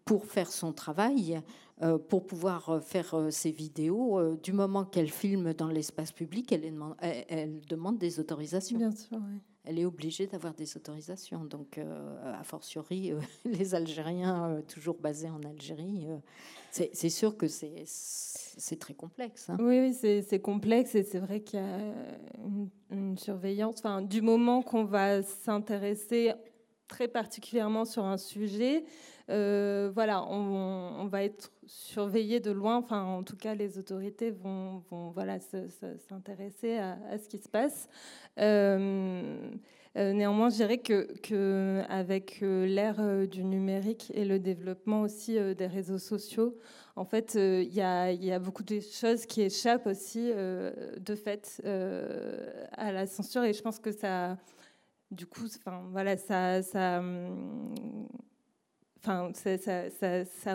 pour 0.06 0.24
faire 0.24 0.50
son 0.50 0.72
travail, 0.72 1.42
pour 2.08 2.26
pouvoir 2.26 2.82
faire 2.82 3.26
ses 3.30 3.50
vidéos, 3.50 4.34
du 4.36 4.54
moment 4.54 4.86
qu'elle 4.86 5.10
filme 5.10 5.52
dans 5.52 5.68
l'espace 5.68 6.10
public, 6.10 6.50
elle, 6.50 6.74
elle, 7.28 7.60
demande 7.68 7.98
des 7.98 8.18
autorisations. 8.18 8.78
Bien 8.78 8.92
sûr, 8.92 9.18
oui 9.18 9.42
elle 9.64 9.78
est 9.78 9.84
obligée 9.84 10.26
d'avoir 10.26 10.54
des 10.54 10.78
autorisations. 10.78 11.44
Donc, 11.44 11.78
a 11.78 12.42
fortiori, 12.42 13.12
les 13.44 13.74
Algériens 13.74 14.62
toujours 14.66 14.96
basés 14.98 15.28
en 15.28 15.42
Algérie, 15.42 16.06
c'est 16.92 17.10
sûr 17.10 17.36
que 17.36 17.46
c'est 17.46 18.78
très 18.78 18.94
complexe. 18.94 19.50
Hein. 19.50 19.56
Oui, 19.60 19.94
c'est 19.94 20.40
complexe 20.40 20.94
et 20.94 21.02
c'est 21.02 21.18
vrai 21.18 21.40
qu'il 21.40 21.58
y 21.58 21.62
a 21.62 21.94
une, 22.90 23.18
surveillance. 23.18 23.82
Du 24.02 24.22
moment 24.22 24.62
qu'on 24.62 24.84
va 24.84 25.22
s'intéresser 25.22 26.32
très 26.86 27.08
particulièrement 27.08 27.84
sur 27.84 28.04
un 28.04 28.16
sujet, 28.16 28.84
euh, 29.30 29.90
voilà, 29.92 30.24
on, 30.24 31.06
va 31.06 31.22
être 31.22 31.52
surveillé 31.66 32.40
de 32.40 32.50
loin. 32.50 32.76
Enfin, 32.76 33.02
en 33.04 33.22
tout 33.22 33.36
cas, 33.36 33.54
les 33.54 33.78
autorités 33.78 34.30
vont, 34.30 34.82
voilà, 35.14 35.38
s'intéresser 36.08 36.78
à, 36.78 37.18
ce 37.18 37.28
qui 37.28 37.38
se 37.38 37.48
passe. 37.48 37.88
Euh, 38.38 39.36
euh, 39.38 39.87
néanmoins, 40.12 40.50
je 40.50 40.56
dirais 40.56 40.78
que, 40.78 41.82
avec 41.88 42.40
euh, 42.42 42.66
l'ère 42.66 43.00
euh, 43.00 43.26
du 43.26 43.42
numérique 43.44 44.12
et 44.14 44.24
le 44.24 44.38
développement 44.38 45.02
aussi 45.02 45.38
des 45.54 45.66
réseaux 45.66 45.98
sociaux, 45.98 46.56
en 46.96 47.04
fait, 47.04 47.34
il 47.34 47.72
y, 47.72 47.80
a 47.82 48.38
beaucoup 48.38 48.62
de 48.62 48.80
choses 48.80 49.26
qui 49.26 49.42
échappent 49.42 49.86
aussi 49.86 50.32
de 50.32 51.14
fait 51.14 51.62
à 52.72 52.92
la 52.92 53.06
censure. 53.06 53.44
Et 53.44 53.52
je 53.52 53.62
pense 53.62 53.78
que 53.78 53.92
ça, 53.92 54.36
du 55.12 55.26
coup, 55.26 55.44
enfin 55.44 55.84
voilà, 55.92 56.16
ça, 56.16 56.60
ça, 56.62 57.00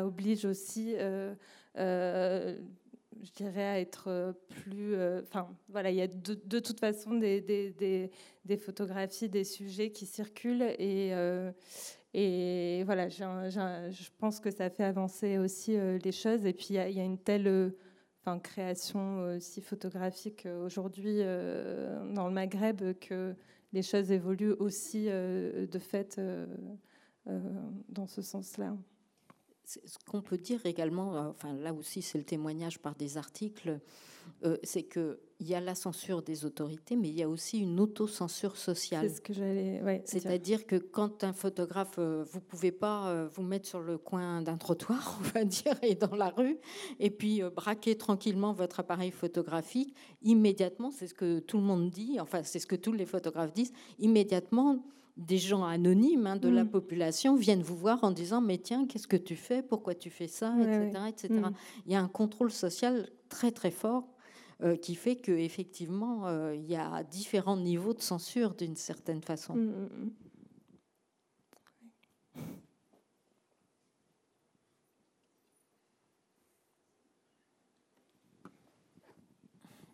oblige 0.06 0.44
aussi 0.44 0.96
je 3.22 3.32
dirais, 3.32 3.64
à 3.64 3.80
être 3.80 4.08
euh, 4.08 4.34
plus. 4.50 4.96
Euh, 4.96 5.22
enfin, 5.24 5.48
voilà, 5.70 5.92
il 5.92 5.98
y 5.98 6.02
a 6.02 6.08
de, 6.08 6.60
toute 6.60 6.80
façon 6.80 7.16
des, 7.16 8.10
photographies, 8.60 9.30
des 9.30 9.44
sujets 9.44 9.92
qui 9.92 10.06
circulent 10.06 10.64
et. 10.80 11.14
Euh, 11.14 11.52
voilà, 12.86 13.10
je 13.10 14.10
pense 14.20 14.40
que 14.40 14.52
ça 14.52 14.70
fait 14.70 14.84
avancer 14.84 15.40
aussi 15.40 15.76
les 16.04 16.12
choses. 16.12 16.46
Et 16.46 16.54
puis, 16.54 16.68
il 16.72 16.76
y, 16.76 17.00
a 17.00 17.04
une 17.04 17.18
telle 17.18 17.74
création 18.44 19.36
aussi 19.36 19.62
photographique 19.62 20.48
aujourd'hui 20.64 21.18
dans 21.18 22.28
le 22.28 22.32
Maghreb 22.32 22.94
que 23.00 23.34
les 23.72 23.82
choses 23.82 24.12
évoluent 24.12 24.54
aussi 24.60 25.06
de 25.06 25.80
fait 25.80 26.22
dans 27.26 28.06
ce 28.06 28.22
sens-là 28.22 28.78
ce 29.66 29.98
qu'on 30.10 30.22
peut 30.22 30.38
dire 30.38 30.66
également, 30.66 31.16
euh, 31.16 31.30
enfin 31.30 31.54
là 31.54 31.74
aussi 31.74 32.02
c'est 32.02 32.18
le 32.18 32.24
témoignage 32.24 32.80
par 32.80 32.96
des 32.96 33.18
articles, 33.18 33.80
euh, 34.46 34.58
c'est 34.64 34.84
qu'il 34.84 35.18
y 35.42 35.54
a 35.54 35.60
la 35.60 35.76
censure 35.76 36.22
des 36.22 36.46
autorités, 36.46 36.96
mais 36.96 37.10
il 37.10 37.16
y 37.16 37.24
a 37.24 37.30
aussi 37.30 37.60
une 37.60 37.80
autocensure 37.80 38.58
sociale. 38.58 39.10
C'est 39.10 39.16
ce 39.18 39.22
que 39.22 39.34
j'allais. 39.34 40.04
C'est-à-dire 40.06 40.66
que 40.66 40.76
quand 40.76 41.24
un 41.24 41.34
photographe, 41.34 41.96
euh, 41.98 42.26
vous 42.32 42.40
pouvez 42.40 42.72
pas 42.72 43.26
vous 43.34 43.44
mettre 43.44 43.68
sur 43.68 43.82
le 43.82 43.98
coin 43.98 44.42
d'un 44.42 44.58
trottoir, 44.58 45.20
on 45.20 45.24
va 45.40 45.46
dire, 45.46 45.76
et 45.82 45.96
dans 45.96 46.16
la 46.16 46.30
rue, 46.30 46.58
et 47.00 47.10
puis 47.10 47.42
braquer 47.56 47.98
tranquillement 47.98 48.54
votre 48.54 48.80
appareil 48.80 49.12
photographique. 49.12 49.94
Immédiatement, 50.22 50.92
c'est 50.92 51.08
ce 51.08 51.14
que 51.14 51.40
tout 51.40 51.58
le 51.58 51.64
monde 51.64 51.90
dit, 51.90 52.20
enfin 52.20 52.44
c'est 52.44 52.60
ce 52.60 52.68
que 52.68 52.76
tous 52.76 52.94
les 52.94 53.06
photographes 53.06 53.54
disent. 53.54 53.74
Immédiatement, 54.00 54.84
des 55.18 55.38
gens 55.38 55.64
anonymes 55.64 56.26
hein, 56.26 56.36
de 56.38 56.50
la 56.50 56.64
mm. 56.64 56.70
population 56.70 57.36
viennent 57.36 57.62
vous 57.62 57.78
voir 57.78 58.04
en 58.04 58.12
disant 58.12 58.42
mais 58.42 58.58
tiens 58.58 58.88
qu'est-ce 58.88 59.08
que 59.08 59.18
tu 59.18 59.36
fais? 59.36 59.62
Pourquoi 59.62 59.94
tu 59.94 60.10
fais 60.10 60.28
ça? 60.28 60.56
Etc, 60.60 61.00
etc. 61.08 61.34
Mm. 61.34 61.54
il 61.86 61.92
y 61.92 61.96
a 61.96 62.02
un 62.02 62.08
contrôle 62.08 62.52
social 62.52 63.10
très 63.30 63.52
très 63.52 63.72
fort 63.72 64.08
euh, 64.64 64.76
qui 64.76 64.96
fait 64.96 65.16
que 65.16 65.32
effectivement 65.32 66.28
euh, 66.28 66.56
il 66.56 66.66
y 66.66 66.76
a 66.76 67.04
différents 67.04 67.58
niveaux 67.58 67.94
de 67.94 68.02
censure 68.02 68.56
d'une 68.56 68.76
certaine 68.76 69.22
façon 69.22 69.56
mm, 69.56 69.90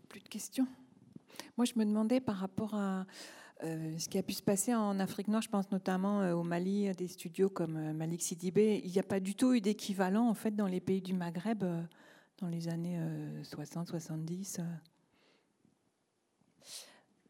plus 0.08 0.22
de 0.22 0.30
questions? 0.30 0.68
Moi 1.58 1.66
je 1.66 1.74
me 1.76 1.84
demandais 1.84 2.22
par 2.22 2.38
rapport 2.38 2.74
à 2.74 3.06
euh, 3.64 3.98
ce 3.98 4.08
qui 4.08 4.18
a 4.18 4.24
pu 4.24 4.34
se 4.34 4.42
passer 4.42 4.74
en 4.74 5.02
Afrique 5.02 5.28
noire, 5.28 5.42
je 5.42 5.50
pense 5.50 5.70
notamment 5.72 6.22
euh, 6.22 6.34
au 6.34 6.44
Mali, 6.44 6.90
des 6.96 7.08
studios 7.08 7.50
comme 7.50 7.76
euh, 7.76 7.94
Malik 7.94 8.22
Sidibé, 8.22 8.82
il 8.86 8.92
n'y 8.92 9.00
a 9.00 9.04
pas 9.04 9.20
du 9.20 9.36
tout 9.36 9.54
eu 9.54 9.60
d'équivalent 9.60 10.30
en 10.30 10.34
fait 10.34 10.56
dans 10.56 10.68
les 10.68 10.80
pays 10.80 11.02
du 11.02 11.14
Maghreb 11.14 11.66
dans 12.40 12.48
les 12.48 12.70
années 12.70 12.98
60-70 13.44 14.62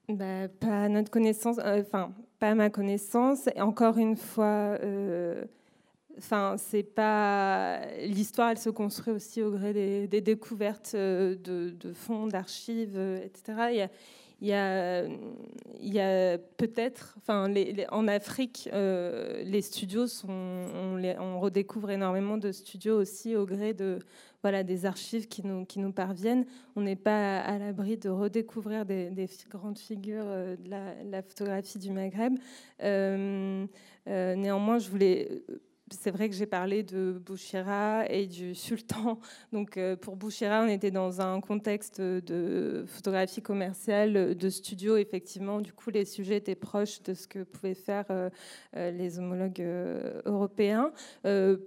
bah, 0.10 0.48
Pas 0.50 0.84
à 0.84 0.90
notre 0.90 1.10
connaissance, 1.10 1.58
enfin 1.58 2.14
pas 2.38 2.54
ma 2.54 2.70
connaissance. 2.70 3.50
Encore 3.58 3.98
une 3.98 4.16
fois, 4.16 4.78
enfin 6.20 6.58
c'est 6.60 6.84
pas 6.84 7.84
l'histoire, 8.06 8.52
elle 8.52 8.60
se 8.60 8.70
construit 8.70 9.14
aussi 9.14 9.42
au 9.42 9.50
gré 9.50 9.74
des, 10.08 10.22
découvertes 10.22 10.96
de, 10.96 11.94
fonds, 11.96 12.28
d'archives, 12.28 13.00
etc. 13.24 13.90
il 14.42 14.48
y 14.48 16.00
a, 16.00 16.38
peut-être, 16.58 17.18
en 17.28 18.08
Afrique, 18.08 18.70
euh, 18.74 19.44
les 19.44 19.62
studios 19.62 20.08
sont, 20.08 20.30
on, 20.30 21.40
redécouvre 21.40 21.90
énormément 21.92 22.38
de 22.38 22.52
studios 22.52 22.98
aussi 22.98 23.36
au 23.36 23.46
gré 23.46 23.74
des 23.74 24.86
archives 24.86 25.28
qui 25.28 25.46
nous, 25.46 25.66
qui 25.66 25.80
nous 25.80 25.92
parviennent. 25.92 26.46
On 26.76 26.82
n'est 26.82 26.96
pas 26.96 27.40
à, 27.40 27.58
l'abri 27.58 27.98
de 27.98 28.10
redécouvrir 28.10 28.86
des, 28.86 29.28
grandes 29.50 29.78
figures 29.78 30.24
euh, 30.26 30.56
de 30.56 31.12
la, 31.12 31.22
photographie 31.22 31.80
du 31.80 31.92
Maghreb. 31.92 32.38
Euh, 32.82 33.66
néanmoins, 34.06 34.80
je 34.80 34.90
voulais 34.90 35.44
c'est 35.92 36.12
vrai 36.12 36.30
que 36.30 36.36
j'ai 36.36 36.46
parlé 36.46 36.84
de 36.84 37.22
Bouchira 37.26 38.06
et 38.10 38.28
du 38.28 38.56
sultan. 38.70 39.20
Donc 39.52 39.78
euh, 39.78 39.96
pour 39.96 40.16
Bouchira, 40.16 40.62
on 40.64 40.68
était 40.68 40.92
dans 40.92 41.22
un 41.22 41.42
contexte 41.42 42.02
de 42.02 42.86
photographie 42.88 43.42
commerciale, 43.42 44.36
de 44.36 44.50
studio. 44.50 44.98
Effectivement, 44.98 45.62
du 45.62 45.74
coup, 45.74 45.90
les 45.90 46.06
sujets 46.06 46.38
étaient 46.38 46.56
proches 46.56 47.02
de 47.04 47.14
ce 47.14 47.28
que 47.28 47.44
pouvaient 47.44 47.74
faire 47.74 48.06
euh, 48.10 48.30
euh, 48.76 48.92
les 48.92 49.20
homologues 49.20 49.66
européens. 50.26 50.92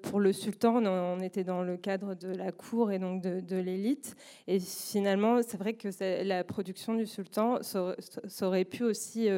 Pour 0.03 0.21
le 0.21 0.33
sultan, 0.33 0.85
on 0.85 1.21
était 1.21 1.45
dans 1.45 1.63
le 1.63 1.77
cadre 1.77 2.15
de 2.15 2.29
la 2.29 2.53
cour 2.53 2.91
et 2.93 2.99
donc 2.99 3.23
de, 3.23 3.57
l'élite. 3.57 4.17
Et 4.47 4.59
finalement, 4.59 5.41
c'est 5.43 5.57
vrai 5.57 5.75
que 5.75 5.89
la 6.25 6.45
production 6.45 6.95
du 6.95 7.07
sultan 7.07 7.59
aurait 8.43 8.65
pu 8.65 8.85
aussi 8.85 9.29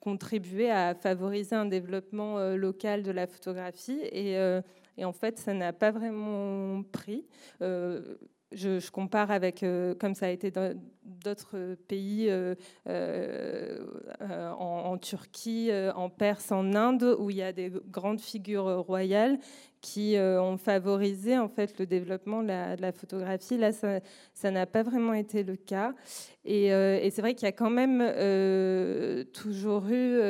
contribuer 0.00 0.70
à 0.70 0.94
favoriser 0.94 1.56
un 1.56 1.66
développement 1.66 2.38
local 2.54 3.02
de 3.02 3.10
la 3.10 3.26
photographie. 3.26 3.98
Et, 4.16 4.38
euh, 4.38 4.62
et 4.96 5.04
en 5.04 5.12
fait, 5.12 5.38
ça 5.38 5.52
n'a 5.52 5.72
pas 5.74 5.90
vraiment 5.90 6.82
pris. 6.90 7.26
Euh, 7.60 8.16
je, 8.52 8.90
compare 8.90 9.30
avec, 9.30 9.64
comme 9.98 10.14
ça 10.14 10.26
a 10.26 10.30
été 10.30 10.50
dans 10.50 10.74
d'autres 11.02 11.76
pays, 11.88 12.30
en, 14.58 14.98
Turquie, 14.98 15.70
en 15.94 16.10
Perse, 16.10 16.52
en 16.52 16.74
Inde, 16.74 17.16
où 17.18 17.30
il 17.30 17.36
y 17.36 17.42
a 17.42 17.52
des 17.52 17.72
grandes 17.86 18.20
figures 18.20 18.84
royales 18.84 19.38
qui 19.80 20.16
ont 20.18 20.56
favorisé 20.56 21.38
en 21.38 21.48
fait 21.48 21.78
le 21.78 21.86
développement 21.86 22.42
de 22.42 22.80
la, 22.80 22.92
photographie. 22.92 23.56
Là, 23.56 23.72
ça 23.72 24.50
n'a 24.50 24.66
pas 24.66 24.82
vraiment 24.82 25.14
été 25.14 25.42
le 25.42 25.56
cas. 25.56 25.94
Et, 26.44 26.66
et 26.66 27.10
c'est 27.10 27.22
vrai 27.22 27.34
qu'il 27.34 27.46
y 27.46 27.48
a 27.48 27.52
quand 27.52 27.70
même 27.70 28.02
toujours 29.32 29.86
eu, 29.88 30.20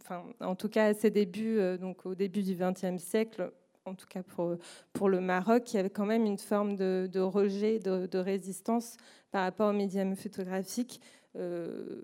enfin, 0.00 0.22
en 0.40 0.54
tout 0.54 0.68
cas 0.68 0.86
à 0.86 0.94
ses 0.94 1.10
débuts, 1.10 1.60
donc 1.80 2.06
au 2.06 2.14
début 2.14 2.42
du 2.42 2.54
XXe 2.54 3.02
siècle, 3.02 3.52
en 3.88 3.94
tout 3.94 4.06
cas 4.06 4.22
pour, 4.22 4.56
pour 4.92 5.08
le 5.08 5.20
Maroc, 5.20 5.72
il 5.72 5.76
y 5.76 5.80
avait 5.80 5.90
quand 5.90 6.06
même 6.06 6.24
une 6.24 6.38
forme 6.38 6.76
de, 6.76 7.20
rejet, 7.20 7.78
de, 7.78 8.18
résistance 8.18 8.96
par 9.30 9.42
rapport 9.44 9.70
aux 9.70 9.76
médiums 9.76 10.16
photographiques. 10.16 11.00
Euh, 11.36 12.02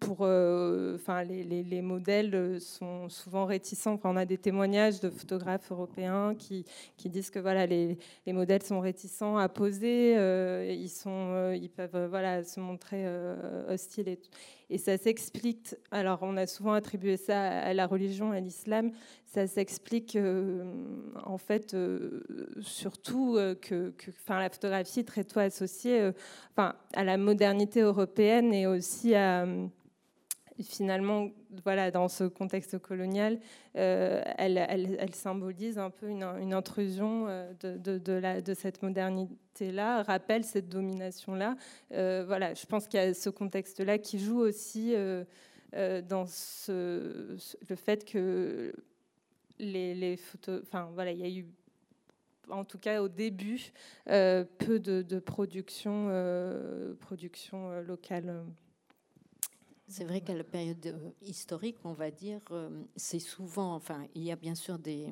pour, 0.00 0.18
euh, 0.22 0.96
enfin, 0.96 1.22
les, 1.22 1.44
les, 1.44 1.80
modèles 1.80 2.60
sont 2.60 3.08
souvent 3.08 3.44
réticents. 3.44 4.00
on 4.02 4.16
a 4.16 4.24
des 4.24 4.36
témoignages 4.36 4.98
de 4.98 5.08
photographes 5.08 5.70
européens 5.70 6.34
qui, 6.36 6.64
qui 6.96 7.08
disent 7.08 7.30
que 7.30 7.38
voilà, 7.38 7.66
les, 7.66 7.96
les, 8.26 8.32
modèles 8.32 8.64
sont 8.64 8.80
réticents 8.80 9.36
à 9.36 9.48
poser, 9.48 10.16
euh, 10.18 10.66
ils, 10.68 10.88
sont, 10.88 11.52
ils 11.52 11.70
peuvent 11.70 12.08
voilà, 12.08 12.42
se 12.42 12.58
montrer 12.58 13.06
hostiles. 13.68 14.08
Et, 14.08 14.18
et 14.72 14.78
ça 14.78 14.96
s'explique, 14.96 15.74
alors 15.90 16.20
on 16.22 16.38
a 16.38 16.46
souvent 16.46 16.72
attribué 16.72 17.18
ça 17.18 17.42
à 17.42 17.74
la 17.74 17.86
religion, 17.86 18.32
à 18.32 18.40
l'islam, 18.40 18.90
ça 19.26 19.46
s'explique 19.46 20.16
euh, 20.16 20.64
en 21.26 21.36
fait 21.36 21.74
euh, 21.74 22.22
surtout 22.62 23.36
euh, 23.36 23.54
que, 23.54 23.92
enfin, 24.08 24.40
la 24.40 24.48
photographie 24.48 25.00
est 25.00 25.04
très 25.04 25.24
tôt 25.24 25.40
associée 25.40 26.10
enfin, 26.52 26.74
à 26.94 27.04
la 27.04 27.18
modernité 27.18 27.80
européenne 27.80 28.54
et 28.54 28.66
aussi 28.66 29.14
à 29.14 29.46
finalement, 30.60 31.30
voilà, 31.64 31.90
dans 31.90 32.08
ce 32.08 32.24
contexte 32.24 32.78
colonial, 32.78 33.38
elle, 33.74 34.58
elle, 34.58 35.14
symbolise 35.14 35.78
un 35.78 35.90
peu 35.90 36.08
une, 36.08 36.22
intrusion 36.52 37.26
de, 37.60 37.78
de, 37.78 37.98
de, 37.98 38.40
de, 38.40 38.54
cette 38.54 38.82
modernité-là, 38.82 40.02
rappelle 40.02 40.44
cette 40.44 40.68
domination-là. 40.68 41.56
voilà, 41.90 42.54
je 42.54 42.66
pense 42.66 42.86
qu'il 42.86 43.00
y 43.00 43.02
a 43.02 43.14
ce 43.14 43.30
contexte-là 43.30 43.98
qui 43.98 44.18
joue 44.18 44.40
aussi 44.40 44.94
dans 45.72 46.26
le 46.68 47.76
fait 47.76 48.04
que 48.04 48.74
les, 49.62 50.16
photos. 50.16 50.62
Enfin, 50.62 50.90
voilà, 50.94 51.12
il 51.12 51.18
y 51.18 51.24
a 51.24 51.28
eu, 51.28 51.46
en 52.48 52.64
tout 52.64 52.78
cas 52.78 53.02
au 53.02 53.08
début, 53.08 53.72
euh, 54.08 54.44
peu 54.58 54.78
de, 54.78 55.18
production, 55.18 56.08
euh, 56.10 56.94
production 56.94 57.70
euh, 57.70 57.82
locale. 57.82 58.44
C'est 59.92 60.04
vrai 60.04 60.22
qu'à 60.22 60.34
la 60.34 60.42
période 60.42 60.96
historique, 61.20 61.76
on 61.84 61.92
va 61.92 62.10
dire, 62.10 62.40
c'est 62.96 63.18
souvent, 63.18 63.74
enfin, 63.74 64.06
il 64.14 64.22
y 64.24 64.32
a 64.32 64.36
bien 64.36 64.54
sûr 64.54 64.78
des, 64.78 65.06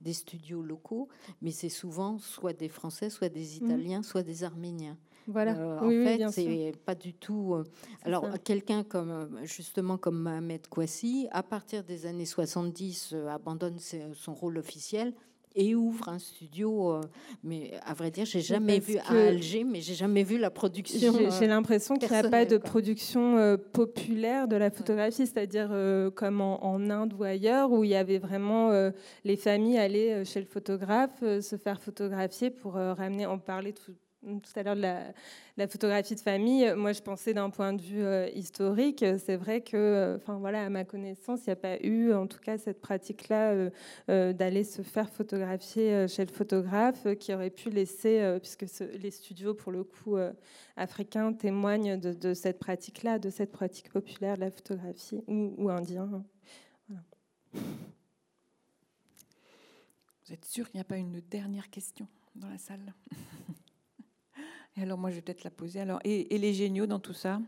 des 0.00 0.12
studios 0.12 0.62
locaux, 0.62 1.08
mais 1.40 1.52
c'est 1.52 1.68
souvent 1.68 2.18
soit 2.18 2.52
des 2.52 2.68
Français, 2.68 3.08
soit 3.08 3.28
des 3.28 3.44
mmh. 3.44 3.64
Italiens, 3.64 4.02
soit 4.02 4.24
des 4.24 4.42
Arméniens. 4.42 4.98
Voilà. 5.26 5.56
Euh, 5.56 5.78
en 5.78 6.04
fait, 6.04 6.28
c'est 6.30 6.72
pas 6.84 6.94
du 6.94 7.12
tout. 7.14 7.54
Euh, 7.54 7.64
alors, 8.02 8.26
quelqu'un 8.44 8.84
comme 8.84 9.10
euh, 9.10 9.26
justement 9.44 9.98
comme 9.98 10.20
Mohamed 10.20 10.66
Kouassi, 10.68 11.28
à 11.32 11.42
partir 11.42 11.82
des 11.82 12.06
années 12.06 12.26
70, 12.26 13.14
abandonne 13.28 13.78
son 14.14 14.34
rôle 14.34 14.58
officiel 14.58 15.14
et 15.56 15.74
ouvre 15.74 16.08
un 16.08 16.18
studio. 16.18 17.00
mais 17.42 17.72
à 17.84 17.94
vrai 17.94 18.10
dire, 18.10 18.24
j'ai 18.24 18.40
jamais 18.40 18.78
vu 18.78 18.98
à 18.98 19.12
Alger, 19.12 19.64
mais 19.64 19.80
j'ai 19.80 19.94
jamais 19.94 20.22
vu 20.22 20.38
la 20.38 20.50
production. 20.50 21.14
J'ai 21.38 21.46
l'impression 21.46 21.96
qu'il 21.96 22.10
n'y 22.10 22.16
a 22.16 22.28
pas 22.28 22.44
de 22.44 22.58
production 22.58 23.58
populaire 23.72 24.46
de 24.48 24.56
la 24.56 24.70
photographie, 24.70 25.26
c'est-à-dire 25.26 25.70
comme 26.14 26.40
en, 26.40 26.76
Inde 26.90 27.14
ou 27.18 27.24
ailleurs, 27.24 27.72
où 27.72 27.82
il 27.84 27.90
y 27.90 27.94
avait 27.94 28.18
vraiment 28.18 28.70
les 29.24 29.36
familles 29.36 29.78
aller 29.78 30.24
chez 30.24 30.40
le 30.40 30.46
photographe, 30.46 31.20
se 31.20 31.56
faire 31.56 31.80
photographier 31.80 32.50
pour 32.50 32.74
ramener, 32.74 33.26
en 33.26 33.38
parler 33.38 33.72
tout, 33.72 33.94
tout 34.26 34.58
à 34.58 34.62
l'heure 34.62 34.76
de 34.76 34.82
la, 34.82 35.68
photographie 35.68 36.14
de 36.14 36.20
famille, 36.20 36.72
moi 36.76 36.92
je 36.92 37.00
pensais 37.00 37.32
d'un 37.32 37.50
point 37.50 37.72
de 37.72 37.80
vue 37.80 38.04
euh, 38.04 38.28
historique, 38.34 39.04
c'est 39.24 39.36
vrai 39.36 39.60
que, 39.60 39.76
euh, 39.76 40.16
enfin 40.16 40.38
voilà, 40.38 40.64
à 40.64 40.68
ma 40.68 40.84
connaissance, 40.84 41.40
il 41.46 41.50
n'y 41.50 41.52
a 41.52 41.56
pas 41.56 41.78
eu, 41.82 42.12
en 42.12 42.26
tout 42.26 42.40
cas, 42.40 42.58
cette 42.58 42.80
pratique-là 42.80 43.70
euh, 44.10 44.32
d'aller 44.32 44.64
se 44.64 44.82
faire 44.82 45.08
photographier 45.10 46.08
chez 46.08 46.24
le 46.24 46.32
photographe, 46.32 47.06
qui 47.18 47.32
aurait 47.32 47.50
pu 47.50 47.70
laisser, 47.70 48.38
puisque 48.40 48.66
les 49.00 49.10
studios, 49.10 49.54
pour 49.54 49.72
le 49.72 49.84
coup, 49.84 50.16
africains 50.76 51.32
témoignent 51.32 51.98
de, 51.98 52.34
cette 52.34 52.58
pratique-là, 52.58 53.18
de 53.18 53.30
cette 53.30 53.52
pratique 53.52 53.90
populaire 53.90 54.36
de 54.36 54.40
la 54.40 54.50
photographie, 54.50 55.22
ou, 55.26 55.54
ou 55.56 55.70
indien. 55.70 56.24
Vous 57.52 57.62
êtes 60.32 60.44
sûr 60.44 60.68
qu'il 60.68 60.78
n'y 60.78 60.82
a 60.82 60.84
pas 60.84 60.96
une 60.96 61.20
dernière 61.20 61.70
question 61.70 62.08
dans 62.34 62.48
la 62.48 62.58
salle? 62.58 62.92
alors 64.82 64.98
moi, 64.98 65.10
je 65.10 65.16
vais 65.16 65.22
peut-être 65.22 65.44
la 65.44 65.50
poser. 65.50 65.80
Alors, 65.80 66.00
et, 66.04 66.36
les 66.36 66.52
géniaux 66.52 66.86
dans 66.86 66.98
tout 66.98 67.14
ça 67.14 67.40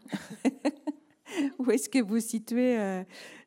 Où 1.58 1.70
est-ce 1.70 1.88
que 1.88 2.02
vous 2.02 2.20
situez 2.20 2.78
euh, 2.78 3.04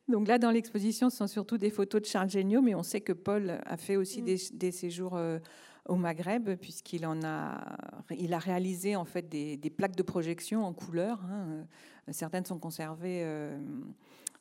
Donc 0.08 0.28
là, 0.28 0.38
dans 0.38 0.52
l'exposition, 0.52 1.10
ce 1.10 1.18
sont 1.18 1.28
surtout 1.28 1.58
des 1.58 1.72
photos 1.72 2.02
de 2.02 2.06
Charles 2.06 2.30
Géniaux, 2.30 2.62
mais 2.62 2.76
on 2.76 2.84
sait 2.84 3.02
que 3.02 3.14
Paul 3.14 3.60
a 3.66 3.78
fait 3.78 3.96
aussi 3.96 4.22
mm. 4.22 4.26
des, 4.54 4.72
séjours 4.72 5.16
euh, 5.16 5.40
au 5.88 5.96
Maghreb, 5.96 6.56
puisqu'il 6.58 7.06
en 7.08 7.24
a, 7.24 7.76
il 8.12 8.34
a 8.34 8.40
réalisé 8.40 8.96
en 8.96 9.06
fait 9.06 9.28
des, 9.28 9.58
plaques 9.76 9.96
de 9.96 10.04
projection 10.04 10.64
en 10.64 10.74
couleur. 10.74 11.20
Hein. 11.26 11.66
Certaines 12.12 12.46
sont 12.46 12.60
conservées. 12.60 13.22
Euh, 13.24 13.58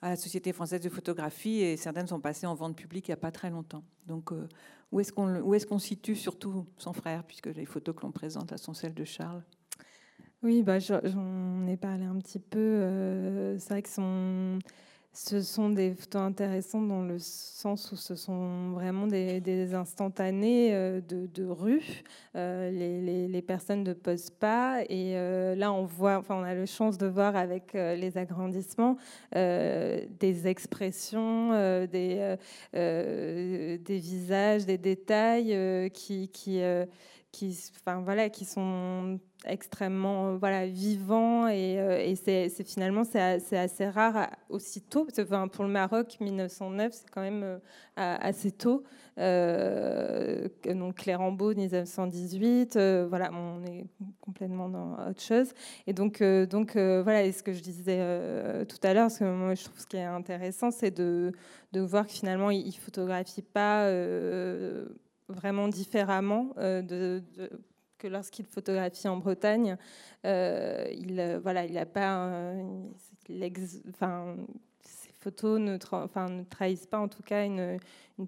à 0.03 0.09
la 0.09 0.17
Société 0.17 0.55
française 0.55 0.81
de 0.81 0.89
photographie 0.89 1.61
et 1.61 1.77
certaines 1.77 2.07
sont 2.07 2.21
passées 2.21 2.47
en 2.47 2.55
vente 2.55 2.75
publique 2.75 3.09
il 3.09 3.11
n'y 3.11 3.15
a 3.15 3.19
pas 3.19 3.31
très 3.31 3.51
longtemps. 3.51 3.85
Donc, 4.07 4.33
où 4.93 5.01
est-ce 5.01 5.13
qu'on 5.67 5.79
situe 5.79 6.17
surtout 6.17 6.67
son 6.77 6.93
frère, 6.93 7.25
puisque 7.25 7.47
les 7.47 7.65
photos 7.65 7.95
que 7.95 8.03
l'on 8.03 8.13
présente 8.13 8.57
sont 8.57 8.75
celles 8.75 8.95
de 8.95 9.05
Charles? 9.05 9.43
Oui, 10.43 10.63
bah, 10.63 10.79
j'en 10.79 11.67
ai 11.67 11.77
parlé 11.77 12.05
un 12.05 12.17
petit 12.19 12.39
peu. 12.39 13.57
C'est 13.59 13.69
vrai 13.69 13.83
que 13.83 13.89
son 13.89 14.59
ce 15.13 15.43
sont 15.43 15.71
des 15.71 15.93
photos 15.93 16.23
intéressantes 16.23 16.87
dans 16.87 17.03
le 17.03 17.19
sens 17.19 17.91
où 17.91 17.97
ce 17.97 18.15
sont 18.15 18.71
vraiment 18.71 19.09
des, 19.09 19.75
instantanés 19.75 20.73
euh, 20.73 21.01
de, 21.01 21.45
rue. 21.45 22.05
Euh, 22.37 22.71
les, 22.71 23.43
personnes 23.43 23.83
ne 23.83 23.93
posent 23.93 24.31
pas. 24.31 24.83
Et 24.89 25.17
euh, 25.17 25.57
là, 25.57 25.73
on 25.73 25.85
voit, 25.85 26.19
enfin, 26.19 26.37
on 26.37 26.45
a 26.45 26.55
la 26.55 26.67
chance 26.67 26.97
de 26.97 27.07
voir 27.07 27.35
avec 27.35 27.73
les 27.73 28.17
agrandissements 28.17 28.97
des 29.35 30.47
expressions, 30.47 31.51
des, 31.87 32.37
des 32.73 33.99
visages, 33.99 34.65
des 34.65 34.79
détails 34.79 35.91
qui, 35.91 36.29
qui, 36.29 36.63
enfin, 37.81 38.01
voilà, 38.03 38.29
qui 38.31 38.45
sont 38.45 39.19
extrêmement 39.47 40.37
voilà, 40.37 40.67
vivants 40.67 41.49
et, 41.49 41.79
euh, 41.79 42.15
c'est, 42.23 42.51
finalement 42.65 43.05
c'est, 43.05 43.41
assez 43.57 43.89
rare 43.89 44.31
aussitôt. 44.49 45.07
Enfin, 45.19 45.49
pour 45.49 45.65
le 45.65 45.71
Maroc, 45.71 46.17
1909, 46.21 46.93
c'est 46.93 47.11
quand 47.11 47.23
même 47.23 47.43
euh, 47.43 47.59
assez 47.97 48.51
tôt. 48.51 48.83
Euh, 49.19 50.49
donc 50.65 50.97
Claire 50.97 51.21
Ambeau, 51.21 51.55
1918, 51.55 52.79
voilà, 53.09 53.31
on 53.33 53.65
est 53.65 53.87
complètement 54.21 54.69
dans 54.69 54.93
autre 55.09 55.21
chose. 55.21 55.53
Et 55.87 55.93
donc, 55.93 56.23
donc 56.23 56.77
voilà, 56.77 57.25
et 57.25 57.33
ce 57.33 57.43
que 57.43 57.53
je 57.53 57.61
disais 57.61 58.67
tout 58.67 58.79
à 58.83 58.95
l'heure, 58.95 59.07
parce 59.07 59.19
que 59.19 59.25
moi 59.25 59.55
je 59.55 59.65
trouve 59.65 59.79
ce 59.79 59.87
qui 59.87 59.97
est 59.97 60.05
intéressant, 60.05 60.71
c'est 60.71 60.91
de, 60.91 61.33
voir 61.75 62.07
que 62.07 62.13
finalement 62.13 62.51
il, 62.51 62.67
ne 62.67 62.73
photographie 62.73 63.43
pas 63.43 63.87
vraiment 65.31 65.69
différemment 65.69 66.53
euh, 66.59 66.83
de, 66.83 67.23
que 68.01 68.09
lorsqu'il 68.09 68.47
photographie 68.47 69.07
en 69.09 69.19
Bretagne. 69.19 69.77
Euh, 70.25 70.87
il 70.93 71.21
euh, 71.21 71.39
voilà, 71.43 71.65
il 71.65 71.75
n'a 71.75 71.87
pas, 71.87 72.55
ces 73.29 75.13
photos 75.13 75.61
ne, 75.61 75.77
trahissent 76.45 76.87
pas 76.87 76.99
en 76.99 77.09
tout 77.09 77.23
cas 77.23 77.45
une, 77.45 77.79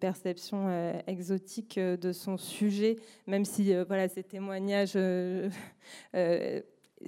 perception 0.01 0.71
exotique 1.07 1.79
de 1.79 2.13
son 2.13 2.39
sujet, 2.39 2.97
même 3.27 3.45
si 3.45 3.75
voilà, 3.85 4.09
ces 4.09 4.23
témoignages 4.23 4.97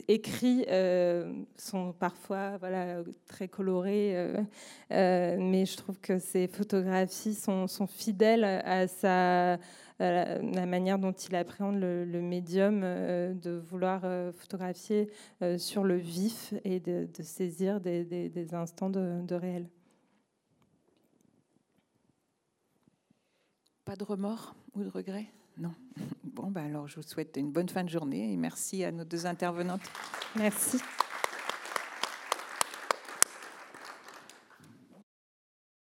écrits 0.07 0.67
sont 1.57 1.95
parfois 1.95 2.59
voilà, 2.59 3.03
très 3.27 3.49
colorés, 3.49 4.35
mais 4.91 5.65
je 5.65 5.77
trouve 5.79 5.99
que 5.99 6.19
ces 6.19 6.47
photographies 6.47 7.35
sont 7.35 7.87
fidèles 7.87 8.45
à 8.45 8.87
sa, 8.87 9.59
la, 9.99 10.67
manière 10.67 10.99
dont 10.99 11.13
il 11.13 11.35
appréhende 11.37 11.77
le, 11.77 12.21
médium, 12.21 12.81
euh, 12.83 13.33
de 13.35 13.51
vouloir 13.51 14.03
euh, 14.05 14.33
photographier 14.33 15.11
euh, 15.43 15.59
sur 15.59 15.85
le 15.85 15.97
vif 15.97 16.55
et 16.65 16.81
de, 16.81 17.09
saisir 17.23 17.81
des, 17.81 18.49
instants 18.53 18.91
de, 18.91 19.35
réel. 19.35 19.69
Pas 23.85 23.97
de 23.97 24.05
remords 24.05 24.55
ou 24.75 24.83
de 24.83 24.89
regrets? 24.89 25.27
Non. 25.59 25.75
Bon, 26.35 26.51
ben 26.51 26.65
alors 26.65 26.89
je 26.89 26.97
vous 26.97 27.03
souhaite 27.03 27.37
une 27.37 27.53
bonne 27.53 27.69
fin 27.69 27.85
de 27.85 27.89
journée 27.89 28.33
et 28.33 28.37
merci 28.37 28.83
à 28.83 28.91
nos 28.91 29.05
deux 29.05 29.25
intervenantes. 29.25 29.89
Merci. 30.35 30.81